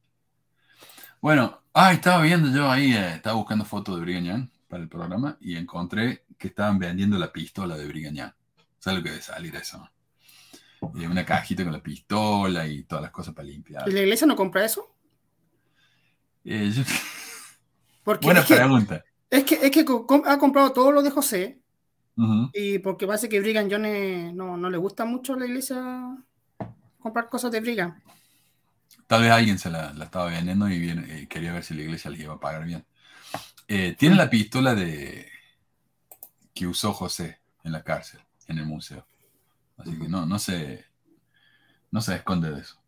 bueno, 1.21 1.61
ah, 1.73 1.93
estaba 1.93 2.23
viendo 2.23 2.49
yo 2.49 2.69
ahí, 2.69 2.93
eh, 2.93 3.15
estaba 3.15 3.35
buscando 3.35 3.63
fotos 3.63 3.95
de 3.95 4.01
Brigañán 4.01 4.50
para 4.71 4.83
el 4.83 4.89
programa 4.89 5.37
y 5.41 5.57
encontré 5.57 6.23
que 6.37 6.47
estaban 6.47 6.79
vendiendo 6.79 7.19
la 7.19 7.31
pistola 7.31 7.75
de 7.75 7.85
Brigañán. 7.85 8.33
¿Sabes 8.79 8.99
lo 8.99 9.03
que 9.03 9.09
debe 9.09 9.21
salir 9.21 9.53
eso? 9.53 9.87
Y 10.95 11.05
una 11.05 11.25
cajita 11.25 11.63
con 11.63 11.73
la 11.73 11.83
pistola 11.83 12.65
y 12.65 12.83
todas 12.83 13.03
las 13.03 13.11
cosas 13.11 13.35
para 13.35 13.47
limpiar. 13.47 13.87
¿Y 13.87 13.91
la 13.91 13.99
iglesia 13.99 14.25
no 14.25 14.35
compra 14.35 14.63
eso? 14.63 14.95
Eh, 16.45 16.71
Buena 18.21 18.43
pregunta. 18.43 19.03
Es 19.29 19.43
que, 19.43 19.55
es 19.55 19.71
que 19.71 19.81
ha 19.81 20.37
comprado 20.37 20.71
todo 20.71 20.91
lo 20.91 21.03
de 21.03 21.11
José. 21.11 21.59
Y 22.53 22.79
porque 22.79 23.07
parece 23.07 23.27
que 23.27 23.39
Brigham 23.39 23.67
Young 23.67 24.33
no, 24.33 24.55
no, 24.55 24.69
le 24.69 24.77
gusta 24.77 25.05
mucho 25.05 25.33
a 25.33 25.39
la 25.39 25.47
iglesia 25.47 26.17
comprar 26.99 27.29
cosas 27.29 27.51
de 27.51 27.59
Brigham. 27.59 27.99
Tal 29.07 29.23
vez 29.23 29.31
alguien 29.31 29.59
se 29.59 29.69
la, 29.69 29.93
estaba 30.01 30.25
vendiendo 30.25 30.69
y 30.69 30.89
eh, 30.89 31.27
quería 31.27 31.51
ver 31.51 31.63
si 31.63 31.73
la 31.73 31.81
iglesia 31.81 32.11
les 32.11 32.21
iba 32.21 32.35
a 32.35 32.39
pagar 32.39 32.63
bien. 32.63 32.85
Eh, 33.73 33.95
tiene 33.97 34.17
la 34.17 34.29
pistola 34.29 34.75
de 34.75 35.29
que 36.53 36.67
usó 36.67 36.91
José 36.91 37.39
en 37.63 37.71
la 37.71 37.85
cárcel, 37.85 38.19
en 38.47 38.57
el 38.57 38.65
museo. 38.65 39.07
Así 39.77 39.97
que 39.97 40.09
no, 40.09 40.25
no 40.25 40.39
se, 40.39 40.83
no 41.89 42.01
se 42.01 42.15
esconde 42.15 42.51
de 42.51 42.59
eso. 42.59 42.81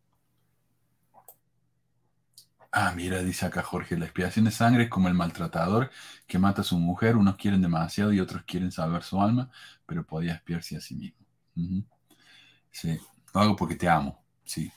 Ah, 2.70 2.92
mira, 2.94 3.22
dice 3.22 3.46
acá 3.46 3.62
Jorge, 3.62 3.96
la 3.96 4.04
expiación 4.04 4.44
de 4.44 4.50
sangre 4.50 4.84
es 4.84 4.90
como 4.90 5.08
el 5.08 5.14
maltratador 5.14 5.90
que 6.26 6.38
mata 6.38 6.60
a 6.60 6.64
su 6.64 6.76
mujer. 6.76 7.16
Unos 7.16 7.36
quieren 7.36 7.62
demasiado 7.62 8.12
y 8.12 8.20
otros 8.20 8.42
quieren 8.44 8.70
salvar 8.70 9.04
su 9.04 9.22
alma, 9.22 9.50
pero 9.86 10.04
podía 10.04 10.34
espiarse 10.34 10.76
a 10.76 10.80
sí 10.82 10.96
mismo. 10.96 11.86
Sí, 12.70 13.00
lo 13.32 13.40
hago 13.40 13.56
porque 13.56 13.76
te 13.76 13.88
amo. 13.88 14.22
Sí, 14.44 14.70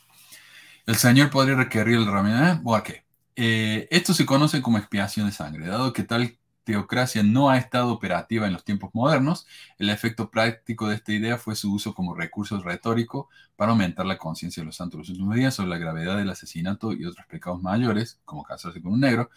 el 0.88 0.97
Señor 0.97 1.32
podría 1.32 1.55
requerir 1.55 1.97
el 1.97 2.05
derramamiento. 2.05 2.64
¿Por 2.64 2.84
qué? 2.84 3.07
Eh, 3.39 3.88
esto 3.91 4.15
se 4.15 4.25
conoce 4.25 4.61
como 4.63 4.79
expiación 4.79 5.27
de 5.27 5.31
sangre. 5.31 5.67
Dado 5.67 5.93
que 5.93 6.03
tal 6.03 6.38
teocracia 6.63 7.23
no 7.23 7.49
ha 7.49 7.57
estado 7.57 7.93
operativa 7.93 8.47
en 8.47 8.53
los 8.53 8.65
tiempos 8.65 8.89
modernos, 8.93 9.45
el 9.77 9.89
efecto 9.89 10.31
práctico 10.31 10.89
de 10.89 10.95
esta 10.95 11.13
idea 11.13 11.38
fue 11.38 11.55
su 11.55 11.71
uso 11.71 11.93
como 11.93 12.15
recurso 12.15 12.59
retórico 12.61 13.29
para 13.55 13.71
aumentar 13.71 14.05
la 14.05 14.17
conciencia 14.17 14.61
de 14.61 14.65
los 14.65 14.75
santos 14.75 14.97
los 14.99 15.09
últimos 15.09 15.35
días 15.35 15.53
sobre 15.53 15.69
la 15.69 15.77
gravedad 15.77 16.17
del 16.17 16.29
asesinato 16.29 16.91
y 16.93 17.05
otros 17.05 17.25
pecados 17.27 17.61
mayores, 17.61 18.19
como 18.25 18.43
casarse 18.43 18.81
con 18.81 18.93
un 18.93 18.99
negro, 18.99 19.29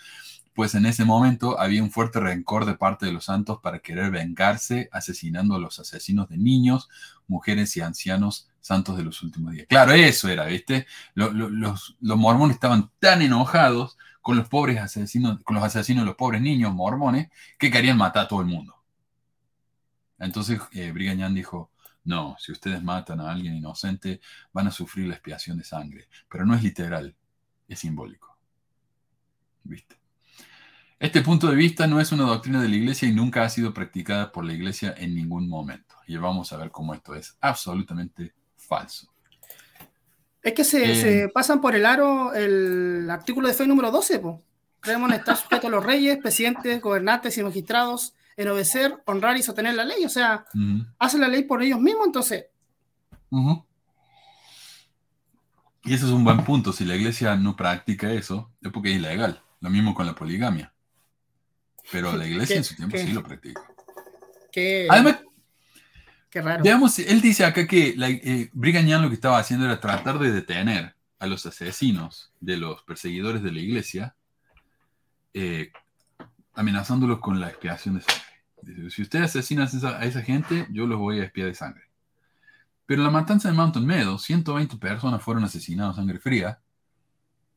pues 0.55 0.75
en 0.75 0.87
ese 0.87 1.05
momento 1.05 1.61
había 1.61 1.83
un 1.83 1.91
fuerte 1.93 2.19
rencor 2.21 2.65
de 2.65 2.75
parte 2.75 3.07
de 3.07 3.13
los 3.13 3.27
santos 3.27 3.61
para 3.63 3.79
querer 3.79 4.11
vengarse 4.11 4.89
asesinando 4.93 5.55
a 5.55 5.61
los 5.61 5.79
asesinos 5.79 6.29
de 6.29 6.39
niños, 6.39 6.89
mujeres 7.29 7.77
y 7.77 7.81
ancianos 7.81 8.50
santos 8.61 8.97
de 8.97 9.05
los 9.05 9.23
últimos 9.23 9.53
días. 9.53 9.67
Claro, 9.69 9.93
eso 9.93 10.29
era, 10.29 10.47
¿viste? 10.47 10.87
Los, 11.15 11.97
mormones 12.01 12.55
estaban 12.55 12.91
tan 12.99 13.23
enojados 13.23 13.97
con 14.21 14.37
los 14.37 14.49
pobres 14.49 14.79
asesinos, 14.79 15.43
con 15.43 15.57
los 15.57 15.65
asesinos 15.65 16.03
de 16.03 16.07
los 16.07 16.17
pobres 16.17 16.43
niños 16.43 16.75
mormones, 16.75 17.29
que 17.59 17.71
querían 17.71 17.97
matar 17.97 18.25
a 18.25 18.29
todo 18.29 18.41
el 18.41 18.47
mundo. 18.47 18.77
Entonces 20.19 20.61
eh, 20.73 20.93
Brigham 20.93 21.35
dijo, 21.35 21.71
no, 22.05 22.37
si 22.39 22.53
ustedes 22.53 22.83
matan 22.83 23.21
a 23.21 23.31
alguien 23.31 23.57
inocente, 23.57 24.21
van 24.53 24.67
a 24.67 24.71
sufrir 24.71 25.07
la 25.07 25.15
expiación 25.15 25.59
de 25.59 25.65
sangre. 25.65 26.09
Pero 26.29 26.45
no 26.45 26.55
es 26.55 26.63
literal, 26.63 27.15
es 27.69 27.79
simbólico. 27.79 28.37
¿Viste? 29.65 30.01
Este 30.99 31.23
punto 31.23 31.49
de 31.49 31.57
vista 31.57 31.87
no 31.87 31.99
es 31.99 32.13
una 32.13 32.25
doctrina 32.25 32.61
de 32.61 32.69
la 32.69 32.77
iglesia 32.77 33.09
y 33.09 33.13
nunca 33.13 33.43
ha 33.43 33.49
sido 33.49 33.73
practicada 33.73 34.33
por 34.33 34.45
la 34.45 34.53
iglesia 34.53 34.95
en 34.99 35.15
ningún 35.15 35.49
momento. 35.49 35.95
Y 36.07 36.17
vamos 36.17 36.53
a 36.53 36.59
ver 36.59 36.71
cómo 36.71 36.93
esto 36.93 37.15
es 37.15 37.39
absolutamente 37.41 38.35
falso. 38.71 39.09
Es 40.43 40.55
que 40.55 40.65
se, 40.65 41.25
eh, 41.25 41.29
pasan 41.29 41.61
por 41.61 41.75
el 41.75 41.85
aro 41.85 42.33
el 42.33 43.11
artículo 43.11 43.49
de 43.49 43.55
fe 43.55 43.67
número 43.67 43.91
12. 43.91 44.23
Creemos 44.81 45.11
en 45.11 45.17
estar 45.17 45.37
sujetos 45.37 45.67
a 45.67 45.71
los 45.71 45.85
reyes, 45.85 46.17
presidentes, 46.17 46.81
gobernantes 46.81 47.37
y 47.37 47.43
magistrados, 47.43 48.15
en 48.37 48.49
obedecer, 48.49 49.03
honrar 49.05 49.37
y 49.37 49.43
sostener 49.43 49.75
la 49.75 49.85
ley. 49.85 50.05
O 50.07 50.09
sea, 50.09 50.47
hacen 50.99 51.21
la 51.21 51.29
ley 51.29 51.45
por 51.45 51.63
ellos 51.63 51.81
mismos, 51.81 52.07
entonces. 52.07 52.47
Y 55.85 55.93
ese 55.93 56.07
es 56.07 56.11
un 56.11 56.25
buen 56.25 56.43
punto. 56.45 56.73
Si 56.73 56.87
la 56.87 56.97
iglesia 56.97 57.37
no 57.37 57.57
practica 57.57 58.11
eso, 58.13 58.51
es 58.63 58.73
porque 58.73 58.91
es 58.91 58.97
ilegal. 58.97 59.43
Lo 59.61 59.69
mismo 59.69 59.95
con 59.95 60.07
la 60.07 60.15
poligamia. 60.15 60.73
Pero 61.93 62.17
la 62.17 62.27
iglesia 62.29 62.57
en 62.57 62.65
su 62.65 62.75
tiempo 62.77 62.97
sí 62.97 63.13
lo 63.13 63.23
practica. 63.23 63.61
Además, 64.89 65.19
Qué 66.31 66.41
raro. 66.41 66.63
Él 66.65 67.21
dice 67.21 67.45
acá 67.45 67.67
que 67.67 67.95
la, 67.97 68.09
eh, 68.09 68.51
lo 68.55 69.09
que 69.09 69.15
estaba 69.15 69.39
haciendo 69.39 69.67
era 69.67 69.81
tratar 69.81 70.21
de 70.21 70.31
detener 70.31 70.95
a 71.19 71.27
los 71.27 71.45
asesinos 71.45 72.33
de 72.41 72.57
los 72.57 72.83
perseguidores 72.83 73.43
de 73.43 73.51
la 73.51 73.59
iglesia, 73.59 74.15
eh, 75.35 75.73
amenazándolos 76.55 77.19
con 77.19 77.41
la 77.41 77.49
expiación 77.49 77.97
de 77.97 78.03
sangre. 78.03 78.91
Si 78.91 79.03
ustedes 79.03 79.25
asesinan 79.25 79.67
a 79.67 80.05
esa, 80.05 80.23
gente, 80.23 80.69
yo 80.71 80.87
los 80.87 80.99
voy 80.99 81.19
a 81.19 81.25
expiar 81.25 81.49
de 81.49 81.55
sangre. 81.55 81.91
Pero 82.87 83.01
en 83.01 83.07
la 83.07 83.11
matanza 83.11 83.49
de 83.49 83.55
Mountain 83.55 83.85
Meadow, 83.85 84.19
120 84.19 84.77
personas 84.77 85.23
fueron 85.23 85.43
asesinadas 85.43 85.95
a 85.95 85.97
sangre 85.97 86.21
fría 86.21 86.61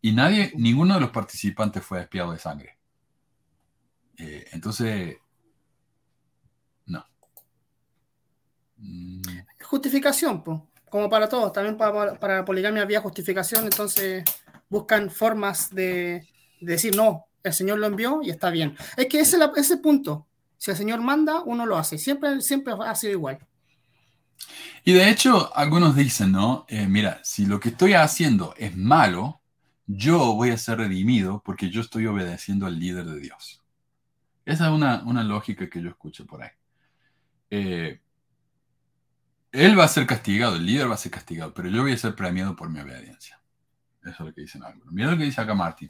y 0.01 0.13
nadie, 0.13 0.51
ninguno 0.55 0.95
de 0.95 1.01
los 1.01 1.11
participantes 1.11 1.83
fue 1.83 2.01
expiado 2.01 2.31
de 2.31 2.39
sangre. 2.39 2.77
Eh, 4.17 4.45
entonces, 4.51 5.17
Mm. 8.83 9.21
Justificación, 9.73 10.43
pues, 10.43 10.59
como 10.87 11.09
para 11.09 11.27
todos. 11.27 11.51
También 11.51 11.77
para, 11.77 12.15
la 12.21 12.45
poligamia 12.45 12.83
había 12.83 13.01
justificación, 13.01 13.63
entonces 13.63 14.23
buscan 14.69 15.09
formas 15.09 15.71
de, 15.71 16.27
decir, 16.61 16.95
no, 16.95 17.25
el 17.41 17.53
Señor 17.53 17.79
lo 17.79 17.87
envió 17.87 18.21
y 18.21 18.29
está 18.29 18.51
bien. 18.51 18.77
Es 18.95 19.07
que 19.07 19.19
ese 19.19 19.39
es 19.55 19.71
el 19.71 19.81
punto. 19.81 20.27
Si 20.59 20.69
el 20.69 20.77
Señor 20.77 21.01
manda, 21.01 21.41
uno 21.41 21.65
lo 21.65 21.75
hace. 21.75 21.97
Siempre, 21.97 22.39
siempre 22.41 22.75
ha 22.85 22.93
sido 22.93 23.13
igual. 23.13 23.39
Y 24.83 24.93
de 24.93 25.09
hecho, 25.09 25.51
algunos 25.57 25.95
dicen, 25.95 26.31
¿no? 26.31 26.67
Eh, 26.69 26.85
mira, 26.85 27.19
si 27.23 27.47
lo 27.47 27.59
que 27.59 27.69
estoy 27.69 27.93
haciendo 27.93 28.53
es 28.59 28.77
malo, 28.77 29.41
yo 29.87 30.35
voy 30.35 30.51
a 30.51 30.57
ser 30.59 30.77
redimido 30.77 31.41
porque 31.43 31.71
yo 31.71 31.81
estoy 31.81 32.05
obedeciendo 32.05 32.67
al 32.67 32.77
líder 32.77 33.05
de 33.05 33.19
Dios. 33.19 33.63
Esa 34.45 34.65
es 34.65 34.71
una, 34.71 35.01
una 35.03 35.23
lógica 35.23 35.67
que 35.67 35.81
yo 35.81 35.89
escucho 35.89 36.27
por 36.27 36.43
ahí. 36.43 36.51
Eh, 37.49 38.02
él 39.53 39.79
va 39.79 39.85
a 39.85 39.87
ser 39.87 40.05
castigado, 40.05 40.55
el 40.55 40.65
líder 40.65 40.89
va 40.89 40.95
a 40.95 40.97
ser 40.97 41.11
castigado, 41.11 41.53
pero 41.53 41.69
yo 41.69 41.83
voy 41.83 41.93
a 41.93 41.97
ser 41.97 42.15
premiado 42.15 42.55
por 42.55 42.69
mi 42.69 42.79
obediencia. 42.79 43.39
Eso 44.01 44.11
es 44.11 44.19
lo 44.19 44.33
que 44.33 44.41
dicen 44.41 44.63
algunos. 44.63 44.91
Mira 44.91 45.11
lo 45.11 45.17
que 45.17 45.23
dice 45.23 45.39
acá 45.39 45.53
Martín. 45.53 45.89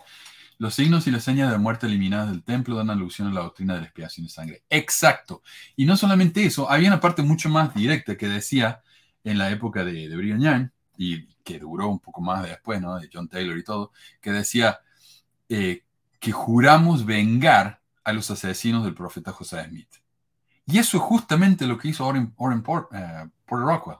Los 0.60 0.76
signos 0.76 1.08
y 1.08 1.12
las 1.12 1.24
señas 1.24 1.52
de 1.52 1.58
muerte 1.58 1.88
eliminadas 1.88 2.30
del 2.30 2.44
templo 2.44 2.76
dan 2.76 2.90
alusión 2.90 3.30
a 3.30 3.34
la 3.34 3.42
doctrina 3.42 3.74
de 3.74 3.80
la 3.80 3.86
expiación 3.86 4.28
de 4.28 4.32
sangre. 4.32 4.64
Exacto. 4.70 5.42
Y 5.76 5.86
no 5.86 5.98
solamente 5.98 6.46
eso, 6.46 6.70
había 6.70 6.90
una 6.90 7.00
parte 7.00 7.24
mucho 7.24 7.50
más 7.50 7.74
directa 7.74 8.16
que 8.18 8.28
decía 8.28 8.84
en 9.24 9.38
la 9.38 9.50
época 9.50 9.84
de, 9.84 10.10
de 10.10 10.16
Brigham 10.16 10.70
y 10.98 11.26
que 11.44 11.58
duró 11.58 11.90
un 11.90 12.00
poco 12.00 12.22
más 12.22 12.44
después, 12.44 12.82
¿no? 12.82 13.00
De 13.00 13.10
John 13.12 13.28
Taylor 13.28 13.58
y 13.58 13.64
todo, 13.64 13.92
que 14.22 14.32
decía 14.32 14.80
eh, 15.50 15.84
que 16.20 16.32
juramos 16.32 17.06
vengar 17.06 17.82
a 18.04 18.14
los 18.14 18.30
asesinos 18.30 18.84
del 18.84 18.94
profeta 18.94 19.32
José 19.32 19.66
Smith. 19.66 20.04
Y 20.66 20.80
eso 20.80 20.98
es 20.98 21.04
justamente 21.04 21.68
lo 21.68 21.78
que 21.78 21.90
hizo 21.90 22.06
Orrin, 22.06 22.34
eh, 22.94 23.26
Porter 23.54 23.68
Rockwell. 23.68 23.98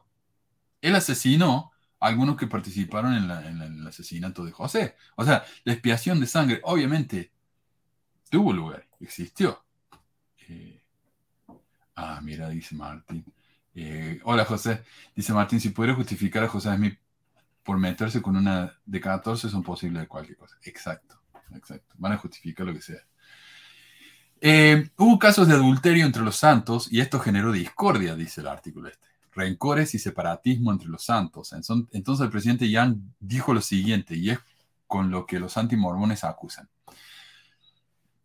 Él 0.82 0.96
asesinó 0.96 1.72
a 2.00 2.08
algunos 2.08 2.36
que 2.36 2.48
participaron 2.48 3.14
en, 3.14 3.30
en, 3.30 3.62
el 3.62 3.88
asesinato 3.88 4.44
de 4.44 4.52
José. 4.52 4.96
O 5.16 5.24
sea, 5.24 5.46
la 5.64 5.74
expiación 5.74 6.20
de 6.20 6.26
sangre, 6.26 6.60
obviamente, 6.64 7.32
tuvo 8.30 8.52
lugar, 8.52 8.88
existió. 9.00 9.64
Eh, 10.50 10.82
ah, 11.96 12.20
mira, 12.24 12.50
dice 12.50 12.76
Martín. 12.76 13.24
Eh, 13.76 14.20
hola 14.24 14.46
José, 14.46 14.84
dice 15.16 15.34
Martín, 15.34 15.60
si 15.60 15.70
pudiera 15.70 15.96
justificar 15.96 16.44
a 16.44 16.48
José 16.48 16.76
Smith 16.76 17.00
por 17.64 17.78
meterse 17.78 18.22
con 18.22 18.36
una 18.36 18.80
de 18.86 19.02
14 19.02 19.50
son 19.50 19.64
posibles 19.64 20.02
de 20.02 20.08
cualquier 20.08 20.38
cosa. 20.38 20.58
Exacto, 20.64 21.22
exacto. 21.54 21.96
Van 21.98 22.14
a 22.14 22.18
justificar 22.18 22.66
lo 22.66 22.74
que 22.74 22.82
sea. 22.82 23.06
Eh, 24.42 24.90
hubo 24.98 25.18
casos 25.20 25.48
de 25.48 25.54
adulterio 25.54 26.06
entre 26.06 26.24
los 26.24 26.36
santos 26.36 26.92
y 26.92 27.02
esto 27.02 27.20
generó 27.20 27.52
discordia, 27.52 28.16
dice 28.16 28.42
el 28.42 28.48
artículo 28.48 28.90
este. 28.90 29.13
Rencores 29.36 29.96
y 29.96 30.00
separatismo 30.00 30.72
entre 30.72 30.90
los 30.90 31.04
santos. 31.04 31.54
Entonces 31.54 32.24
el 32.24 32.30
presidente 32.30 32.70
Yang 32.70 33.00
dijo 33.20 33.54
lo 33.54 33.62
siguiente, 33.62 34.16
y 34.16 34.30
es 34.30 34.40
con 34.88 35.10
lo 35.10 35.26
que 35.26 35.40
los 35.40 35.58
antimormones 35.58 36.24
acusan. 36.24 36.70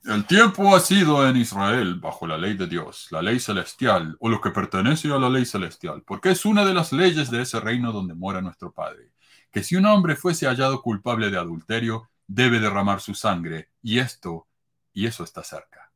El 0.05 0.25
tiempo 0.25 0.75
ha 0.75 0.81
sido 0.81 1.29
en 1.29 1.37
Israel 1.37 1.97
bajo 1.97 2.27
la 2.27 2.39
ley 2.39 2.57
de 2.57 2.67
Dios, 2.67 3.09
la 3.11 3.21
ley 3.21 3.41
celestial, 3.41 4.17
o 4.21 4.29
lo 4.29 4.41
que 4.41 4.51
pertenece 4.51 5.13
a 5.13 5.19
la 5.19 5.29
ley 5.29 5.45
celestial, 5.45 6.03
porque 6.07 6.31
es 6.31 6.47
una 6.47 6.65
de 6.65 6.73
las 6.73 6.93
leyes 6.93 7.31
de 7.31 7.43
ese 7.43 7.61
reino 7.61 7.93
donde 7.93 8.15
mora 8.15 8.41
nuestro 8.41 8.73
Padre, 8.73 9.11
que 9.51 9.63
si 9.63 9.77
un 9.77 9.87
hombre 9.87 10.15
fuese 10.17 10.47
hallado 10.47 10.81
culpable 10.83 11.31
de 11.31 11.39
adulterio, 11.39 12.09
debe 12.27 12.61
derramar 12.61 13.01
su 13.01 13.15
sangre, 13.15 13.71
y 13.83 13.99
esto, 13.99 14.47
y 14.95 15.07
eso 15.07 15.25
está 15.25 15.43
cerca. 15.43 15.88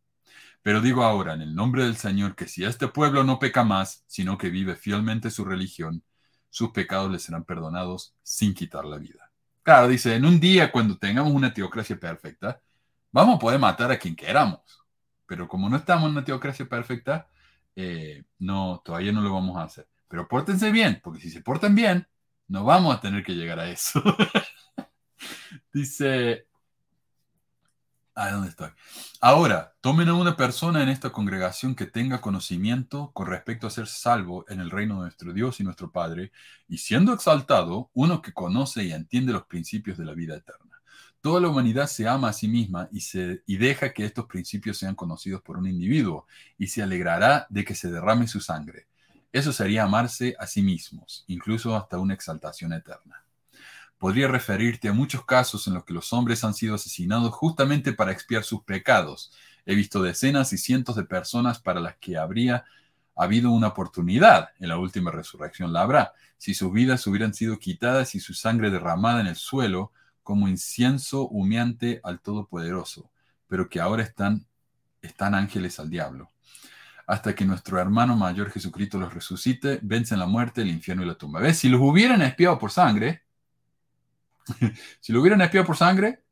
Pero 0.62 0.80
digo 0.80 1.02
ahora, 1.02 1.34
en 1.34 1.42
el 1.42 1.54
nombre 1.54 1.84
del 1.84 1.96
Señor, 1.96 2.36
que 2.36 2.48
si 2.48 2.64
este 2.64 2.88
pueblo 2.88 3.24
no 3.24 3.38
peca 3.38 3.64
más, 3.64 4.04
sino 4.06 4.38
que 4.38 4.50
vive 4.50 4.76
fielmente 4.76 5.30
su 5.30 5.44
religión, 5.44 6.04
sus 6.50 6.70
pecados 6.70 7.10
le 7.10 7.18
serán 7.18 7.44
perdonados 7.44 8.14
sin 8.22 8.54
quitar 8.54 8.84
la 8.84 8.98
vida. 8.98 9.30
Claro, 9.62 9.88
dice, 9.88 10.14
en 10.14 10.24
un 10.24 10.40
día 10.40 10.70
cuando 10.72 10.98
tengamos 10.98 11.32
una 11.32 11.52
teocracia 11.52 11.98
perfecta, 11.98 12.60
Vamos 13.12 13.36
a 13.36 13.38
poder 13.38 13.60
matar 13.60 13.92
a 13.92 13.98
quien 13.98 14.16
queramos, 14.16 14.60
pero 15.26 15.46
como 15.46 15.68
no 15.68 15.76
estamos 15.76 16.04
en 16.06 16.12
una 16.12 16.24
teocracia 16.24 16.66
perfecta, 16.66 17.28
eh, 17.76 18.24
no, 18.38 18.80
todavía 18.82 19.12
no 19.12 19.20
lo 19.20 19.34
vamos 19.34 19.58
a 19.58 19.64
hacer. 19.64 19.86
Pero 20.08 20.26
pórtense 20.26 20.70
bien, 20.72 20.98
porque 21.04 21.20
si 21.20 21.30
se 21.30 21.42
portan 21.42 21.74
bien, 21.74 22.08
no 22.48 22.64
vamos 22.64 22.96
a 22.96 23.00
tener 23.00 23.22
que 23.22 23.34
llegar 23.34 23.58
a 23.60 23.68
eso. 23.68 24.02
Dice, 25.72 26.46
¿a 28.14 28.30
dónde? 28.30 28.52
Ahora, 29.20 29.74
tomen 29.80 30.08
a 30.08 30.14
una 30.14 30.36
persona 30.36 30.82
en 30.82 30.88
esta 30.88 31.10
congregación 31.10 31.74
que 31.74 31.86
tenga 31.86 32.20
conocimiento 32.20 33.10
con 33.12 33.26
respecto 33.26 33.66
a 33.66 33.70
ser 33.70 33.86
salvo 33.86 34.44
en 34.48 34.60
el 34.60 34.70
reino 34.70 34.96
de 34.96 35.02
nuestro 35.02 35.32
Dios 35.32 35.60
y 35.60 35.64
nuestro 35.64 35.90
Padre, 35.90 36.32
y 36.68 36.78
siendo 36.78 37.12
exaltado, 37.12 37.90
uno 37.94 38.22
que 38.22 38.32
conoce 38.32 38.84
y 38.84 38.92
entiende 38.92 39.32
los 39.32 39.46
principios 39.46 39.98
de 39.98 40.04
la 40.04 40.14
vida 40.14 40.36
eterna. 40.36 40.80
Toda 41.20 41.40
la 41.40 41.48
humanidad 41.48 41.86
se 41.86 42.08
ama 42.08 42.30
a 42.30 42.32
sí 42.32 42.48
misma 42.48 42.88
y, 42.90 43.00
se, 43.00 43.42
y 43.46 43.56
deja 43.56 43.92
que 43.92 44.04
estos 44.04 44.26
principios 44.26 44.76
sean 44.76 44.96
conocidos 44.96 45.40
por 45.40 45.56
un 45.56 45.68
individuo 45.68 46.26
y 46.58 46.66
se 46.66 46.82
alegrará 46.82 47.46
de 47.48 47.64
que 47.64 47.74
se 47.74 47.90
derrame 47.90 48.26
su 48.26 48.40
sangre. 48.40 48.88
Eso 49.30 49.52
sería 49.52 49.84
amarse 49.84 50.34
a 50.38 50.46
sí 50.46 50.62
mismos, 50.62 51.24
incluso 51.28 51.76
hasta 51.76 51.98
una 51.98 52.14
exaltación 52.14 52.72
eterna. 52.72 53.24
Podría 54.03 54.26
referirte 54.26 54.88
a 54.88 54.92
muchos 54.92 55.24
casos 55.24 55.68
en 55.68 55.74
los 55.74 55.84
que 55.84 55.94
los 55.94 56.12
hombres 56.12 56.42
han 56.42 56.55
sido 56.55 56.74
asesinados 56.74 57.32
justamente 57.32 57.92
para 57.92 58.11
expiar 58.11 58.42
sus 58.42 58.64
pecados. 58.64 59.30
He 59.64 59.76
visto 59.76 60.03
decenas 60.03 60.53
y 60.53 60.59
cientos 60.59 60.96
de 60.96 61.05
personas 61.05 61.61
para 61.61 61.78
las 61.78 61.98
que 61.98 62.16
habría 62.16 62.64
habido 63.14 63.53
una 63.53 63.68
oportunidad 63.68 64.48
en 64.59 64.70
la 64.70 64.76
última 64.76 65.12
resurrección. 65.12 65.72
La 65.72 65.82
habrá. 65.82 66.14
Si 66.36 66.53
sus 66.53 66.72
vidas 66.72 67.07
hubieran 67.07 67.32
sido 67.32 67.61
quitadas 67.61 68.16
y 68.16 68.18
su 68.18 68.34
sangre 68.34 68.72
derramada 68.72 69.20
en 69.20 69.28
el 69.28 69.36
suelo, 69.36 69.92
como 70.24 70.48
incienso 70.48 71.28
humeante 71.28 72.00
al 72.03 72.18
Todopoderoso, 72.18 73.09
pero 73.46 73.68
que 73.68 73.78
ahora 73.78 74.03
están, 74.03 74.44
están 75.00 75.32
ángeles 75.32 75.78
al 75.78 75.90
diablo. 75.90 76.28
Hasta 77.07 77.36
que 77.36 77.44
nuestro 77.44 77.78
hermano 77.78 78.16
mayor 78.16 78.50
Jesucristo 78.50 78.98
los 78.98 79.14
resucite, 79.14 79.78
vencen 79.80 80.18
la 80.18 80.26
muerte, 80.26 80.62
el 80.62 80.70
infierno 80.70 81.05
y 81.05 81.07
la 81.07 81.14
tumba. 81.14 81.38
¿Ves? 81.38 81.61
Si 81.61 81.68
los 81.68 81.80
hubieran 81.80 82.20
espiado 82.22 82.59
por 82.59 82.72
sangre, 82.72 83.22
si 85.01 85.12
lo 85.12 85.20
hubieran 85.20 85.40
espiado 85.40 85.66
por 85.66 85.76
sangre, 85.76 86.22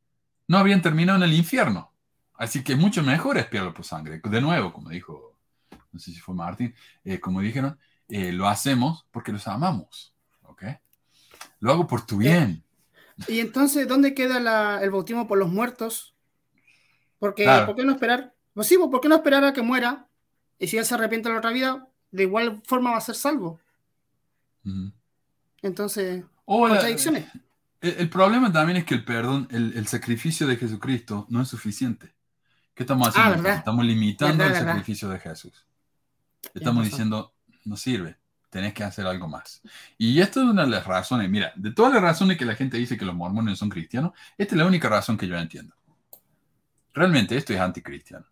no 0.49 0.59
habrían 0.59 0.83
terminado 0.83 1.19
en 1.19 1.25
el 1.25 1.35
infierno. 1.35 1.93
Así 2.35 2.65
que 2.65 2.73
es 2.73 2.79
mucho 2.79 3.03
mejor 3.03 3.39
espiarlo 3.39 3.75
por 3.75 3.85
sangre. 3.85 4.21
De 4.23 4.41
nuevo, 4.41 4.73
como 4.73 4.89
dijo, 4.89 5.37
no 5.93 6.01
sé 6.01 6.13
si 6.13 6.21
fue 6.21 6.35
Martín, 6.35 6.75
eh, 7.05 7.21
como 7.21 7.41
dijeron, 7.41 7.79
eh, 8.09 8.33
lo 8.33 8.49
hacemos 8.49 9.07
porque 9.11 9.33
los 9.33 9.47
amamos. 9.47 10.15
¿Ok? 10.43 10.65
Lo 11.61 11.73
hago 11.73 11.87
por 11.87 12.07
tu 12.07 12.19
bien. 12.19 12.65
Y 13.29 13.41
entonces, 13.41 13.87
¿dónde 13.87 14.15
queda 14.15 14.83
el 14.83 14.91
bautismo 14.91 15.29
por 15.29 15.39
los 15.39 15.51
muertos? 15.51 16.15
Porque, 17.19 17.47
¿por 17.67 17.77
qué 17.77 17.85
no 17.85 17.93
esperar? 17.93 18.35
Pues 18.55 18.67
sí, 18.67 18.77
pues, 18.79 18.91
¿por 18.91 19.01
qué 19.01 19.09
no 19.09 19.17
esperar 19.17 19.45
a 19.45 19.53
que 19.53 19.63
muera? 19.63 20.09
Y 20.59 20.67
si 20.67 20.79
él 20.79 20.85
se 20.85 20.95
arrepiente 20.95 21.29
de 21.29 21.35
la 21.35 21.39
otra 21.39 21.51
vida, 21.51 21.89
de 22.11 22.23
igual 22.23 22.63
forma 22.65 22.93
va 22.93 22.97
a 22.97 23.03
ser 23.03 23.15
salvo. 23.15 23.61
Entonces, 25.63 26.25
contradicciones. 26.45 27.27
El, 27.81 28.11
problema 28.11 28.53
también 28.53 28.79
es 28.79 28.85
que 28.85 28.95
el 28.95 29.05
perdón, 29.05 29.49
el, 29.51 29.87
sacrificio 29.87 30.47
de 30.47 30.57
Jesucristo 30.57 31.27
no 31.31 31.41
es 31.41 31.49
suficiente. 31.49 32.15
¿Qué 32.75 32.83
estamos 32.83 33.09
ah, 33.17 33.29
haciendo? 33.29 33.49
estamos 33.49 33.85
limitando 33.85 34.45
el 34.45 34.55
sacrificio 34.55 35.09
de 35.09 35.19
Jesús. 35.19 35.67
Estamos 36.55 36.85
diciendo, 36.85 37.35
no 37.65 37.77
sirve 37.77 38.21
tenés 38.51 38.75
que 38.75 38.85
hacer 38.85 39.07
algo 39.07 39.29
más. 39.29 39.63
Y 39.97 40.21
esto 40.21 40.43
es 40.43 40.49
una 40.49 40.65
de 40.65 40.71
las 40.71 40.87
razones, 40.87 41.31
mira, 41.31 41.53
de 41.57 41.71
todas 41.71 41.95
las 41.95 42.03
razones 42.03 42.37
que 42.37 42.45
la 42.45 42.57
gente 42.57 42.77
dice 42.77 42.99
que 42.99 43.05
los 43.05 43.15
mormones 43.15 43.59
son 43.59 43.71
cristianos, 43.71 44.13
esta 44.37 44.55
es 44.55 44.59
la 44.59 44.67
única 44.67 44.89
razón 44.89 45.17
que 45.17 45.27
yo 45.27 45.37
entiendo. 45.37 45.75
Realmente 46.93 47.37
esto 47.37 47.55
es 47.55 47.61
anticristiano. 47.61 48.27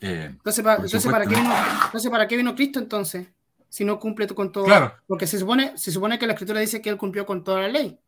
Eh, 0.00 0.30
entonces, 0.32 0.64
¿para, 0.64 2.26
qué 2.26 2.36
vino, 2.36 2.54
Cristo 2.56 2.80
entonces? 2.80 3.28
Si 3.72 3.86
no 3.86 3.98
cumple 3.98 4.26
con 4.26 4.52
todo. 4.52 4.66
Claro. 4.66 4.94
Porque 5.06 5.26
se 5.26 5.38
supone, 5.38 5.78
se 5.78 5.90
supone 5.90 6.18
que 6.18 6.26
la 6.26 6.34
escritura 6.34 6.60
dice 6.60 6.82
que 6.82 6.90
él 6.90 6.98
cumplió 6.98 7.24
con 7.24 7.42
toda 7.42 7.62
la 7.62 7.68
ley. 7.68 7.98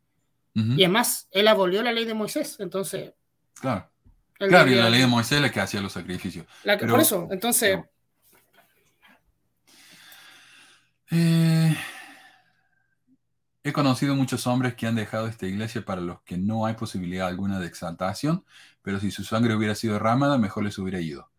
Y 0.53 0.85
además, 0.85 1.27
él 1.31 1.49
abolió 1.49 1.83
la 1.83 1.91
ley 1.91 2.05
de 2.05 2.13
Moisés. 2.13 2.57
Entonces. 2.61 3.15
Claro. 3.55 3.89
Claro, 4.35 4.71
y 4.71 4.75
la 4.75 4.91
ley 4.91 5.01
de 5.01 5.07
Moisés 5.07 5.39
es 5.39 5.41
la 5.41 5.51
que 5.51 5.61
hacía 5.61 5.81
los 5.81 5.93
sacrificios. 5.93 6.45
por 6.87 7.01
eso, 7.01 7.29
entonces. 7.31 7.81
Eh, 11.11 11.75
he 13.63 13.73
conocido 13.73 14.15
muchos 14.15 14.47
hombres 14.47 14.75
que 14.75 14.87
han 14.87 14.97
dejado 14.97 15.29
esta 15.29 15.47
iglesia 15.47 15.83
para 15.83 16.03
los 16.03 16.21
que 16.25 16.37
no 16.37 16.67
hay 16.67 16.75
posibilidad 16.75 17.27
alguna 17.27 17.59
de 17.59 17.69
exaltación, 17.69 18.45
pero 18.83 19.01
si 19.01 19.11
su 19.11 19.25
sangre 19.25 19.55
hubiera 19.55 19.75
sido 19.75 19.95
derramada, 19.95 20.37
mejor 20.37 20.65
les 20.65 20.77
hubiera 20.77 21.01
ido. 21.01 21.31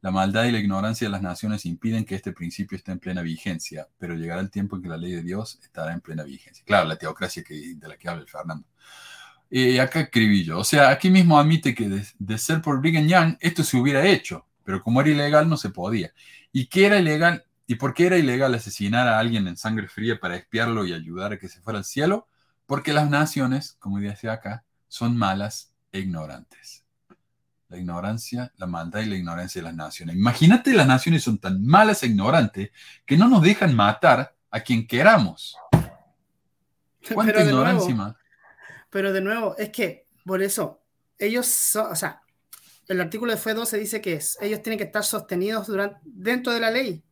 La 0.00 0.10
maldad 0.10 0.44
y 0.44 0.52
la 0.52 0.58
ignorancia 0.58 1.08
de 1.08 1.12
las 1.12 1.22
naciones 1.22 1.66
impiden 1.66 2.04
que 2.04 2.14
este 2.14 2.32
principio 2.32 2.76
esté 2.76 2.92
en 2.92 3.00
plena 3.00 3.20
vigencia, 3.22 3.88
pero 3.98 4.14
llegará 4.14 4.40
el 4.40 4.50
tiempo 4.50 4.76
en 4.76 4.82
que 4.82 4.88
la 4.88 4.96
ley 4.96 5.12
de 5.12 5.22
Dios 5.22 5.58
estará 5.62 5.92
en 5.92 6.00
plena 6.00 6.22
vigencia. 6.22 6.64
Claro, 6.64 6.86
la 6.86 6.96
teocracia 6.96 7.42
de 7.48 7.88
la 7.88 7.96
que 7.96 8.08
habla 8.08 8.22
el 8.22 8.28
Fernando. 8.28 8.66
Y 9.50 9.78
acá 9.78 10.00
escribí 10.00 10.44
yo. 10.44 10.58
O 10.58 10.64
sea, 10.64 10.90
aquí 10.90 11.10
mismo 11.10 11.38
admite 11.38 11.74
que 11.74 11.88
de, 12.18 12.38
ser 12.38 12.60
por 12.60 12.80
Brigham 12.80 13.08
Young, 13.08 13.36
esto 13.40 13.64
se 13.64 13.76
hubiera 13.76 14.06
hecho, 14.06 14.46
pero 14.64 14.82
como 14.82 15.00
era 15.00 15.10
ilegal, 15.10 15.48
no 15.48 15.56
se 15.56 15.70
podía. 15.70 16.12
¿Y 16.52 16.66
qué 16.66 16.86
era 16.86 16.98
ilegal? 16.98 17.44
¿Y 17.66 17.76
por 17.76 17.94
qué 17.94 18.06
era 18.06 18.18
ilegal 18.18 18.54
asesinar 18.54 19.08
a 19.08 19.18
alguien 19.18 19.48
en 19.48 19.56
sangre 19.56 19.88
fría 19.88 20.20
para 20.20 20.36
espiarlo 20.36 20.86
y 20.86 20.92
ayudar 20.92 21.32
a 21.32 21.38
que 21.38 21.48
se 21.48 21.60
fuera 21.60 21.78
al 21.78 21.84
cielo? 21.84 22.28
Porque 22.66 22.92
las 22.92 23.08
naciones, 23.10 23.76
como 23.78 23.98
decía 23.98 24.32
acá, 24.32 24.64
son 24.88 25.16
malas 25.16 25.72
e 25.92 26.00
ignorantes. 26.00 26.84
La 27.68 27.76
ignorancia, 27.76 28.52
la 28.56 28.66
maldad 28.66 29.00
y 29.00 29.06
la 29.06 29.16
ignorancia 29.16 29.60
de 29.60 29.66
las 29.68 29.76
naciones. 29.76 30.16
Imagínate, 30.16 30.72
las 30.72 30.86
naciones 30.86 31.22
son 31.22 31.38
tan 31.38 31.64
malas 31.64 32.02
e 32.02 32.06
ignorantes 32.06 32.70
que 33.04 33.16
no 33.16 33.28
nos 33.28 33.42
dejan 33.42 33.74
matar 33.74 34.34
a 34.50 34.60
quien 34.60 34.86
queramos. 34.86 35.56
¿Cuánta 37.14 37.34
pero 37.34 37.44
ignorancia 37.44 37.94
más? 37.94 38.16
Pero 38.90 39.12
de 39.12 39.20
nuevo, 39.20 39.54
es 39.58 39.70
que 39.70 40.06
por 40.24 40.42
eso, 40.42 40.82
ellos 41.18 41.46
son, 41.46 41.92
o 41.92 41.94
sea, 41.94 42.22
el 42.86 43.00
artículo 43.00 43.32
de 43.32 43.38
FE 43.38 43.54
12 43.54 43.78
dice 43.78 44.00
que 44.00 44.18
ellos 44.40 44.62
tienen 44.62 44.78
que 44.78 44.84
estar 44.84 45.04
sostenidos 45.04 45.66
durante, 45.66 46.00
dentro 46.04 46.52
de 46.52 46.60
la 46.60 46.70
ley. 46.70 47.02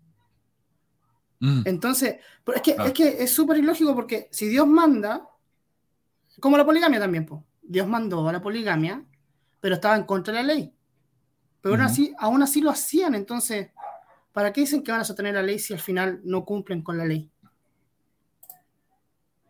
Mm. 1.41 1.63
Entonces, 1.65 2.17
es 2.55 2.63
que, 2.63 2.77
es 2.79 2.93
que 2.93 3.23
es 3.23 3.31
súper 3.31 3.59
ilógico 3.59 3.95
porque 3.95 4.29
si 4.33 4.49
Dios 4.49 4.67
manda, 4.67 5.29
como 6.41 6.57
la 6.57 6.65
poligamia 6.65 6.99
también, 6.99 7.29
Dios 7.63 7.87
mandó 7.87 8.27
a 8.29 8.33
la 8.33 8.41
poligamia, 8.41 9.05
pero 9.67 9.75
estaba 9.75 9.97
en 9.97 10.05
contra 10.05 10.33
de 10.33 10.45
la 10.45 10.55
ley. 10.55 10.73
Pero 11.61 11.75
aún, 11.75 11.83
así, 11.83 12.15
aún 12.21 12.41
así 12.41 12.61
lo 12.61 12.71
hacían, 12.71 13.17
entonces, 13.17 13.73
¿para 14.33 14.53
qué 14.53 14.61
dicen 14.61 14.81
que 14.81 14.93
van 14.93 15.01
a 15.01 15.05
sostener 15.05 15.35
la 15.35 15.43
ley 15.43 15.59
si 15.59 15.73
al 15.73 15.81
final 15.81 16.21
no 16.23 16.45
cumplen 16.45 16.83
con 16.83 16.97
la 16.97 17.05
ley? 17.05 17.29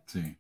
Sí. 0.07 0.39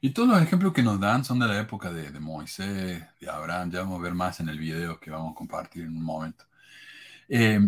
Y 0.00 0.10
todos 0.10 0.28
los 0.28 0.42
ejemplos 0.42 0.72
que 0.72 0.82
nos 0.82 0.98
dan 0.98 1.24
son 1.24 1.38
de 1.38 1.46
la 1.46 1.60
época 1.60 1.92
de, 1.92 2.18
Moisés, 2.18 3.04
de 3.20 3.30
Abraham. 3.30 3.70
Ya 3.70 3.82
vamos 3.82 4.00
a 4.00 4.02
ver 4.02 4.14
más 4.14 4.40
en 4.40 4.48
el 4.48 4.58
video 4.58 4.98
que 4.98 5.12
vamos 5.12 5.30
a 5.30 5.36
compartir 5.36 5.84
en 5.84 5.96
un 5.96 6.02
momento. 6.02 6.44
Eh, 7.28 7.60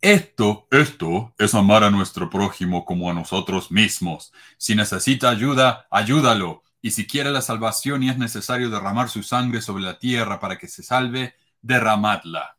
esto, 0.00 0.66
esto 0.72 1.32
es 1.38 1.54
amar 1.54 1.84
a 1.84 1.92
nuestro 1.92 2.28
prójimo 2.28 2.84
como 2.84 3.08
a 3.08 3.14
nosotros 3.14 3.70
mismos. 3.70 4.32
Si 4.56 4.74
necesita 4.74 5.30
ayuda, 5.30 5.86
ayúdalo. 5.92 6.64
Y 6.82 6.92
si 6.92 7.06
quiere 7.06 7.30
la 7.30 7.42
salvación 7.42 8.02
y 8.02 8.10
es 8.10 8.18
necesario 8.18 8.70
derramar 8.70 9.08
su 9.08 9.22
sangre 9.22 9.60
sobre 9.60 9.82
la 9.82 9.98
tierra 9.98 10.40
para 10.40 10.56
que 10.58 10.68
se 10.68 10.82
salve, 10.82 11.34
derramadla. 11.60 12.56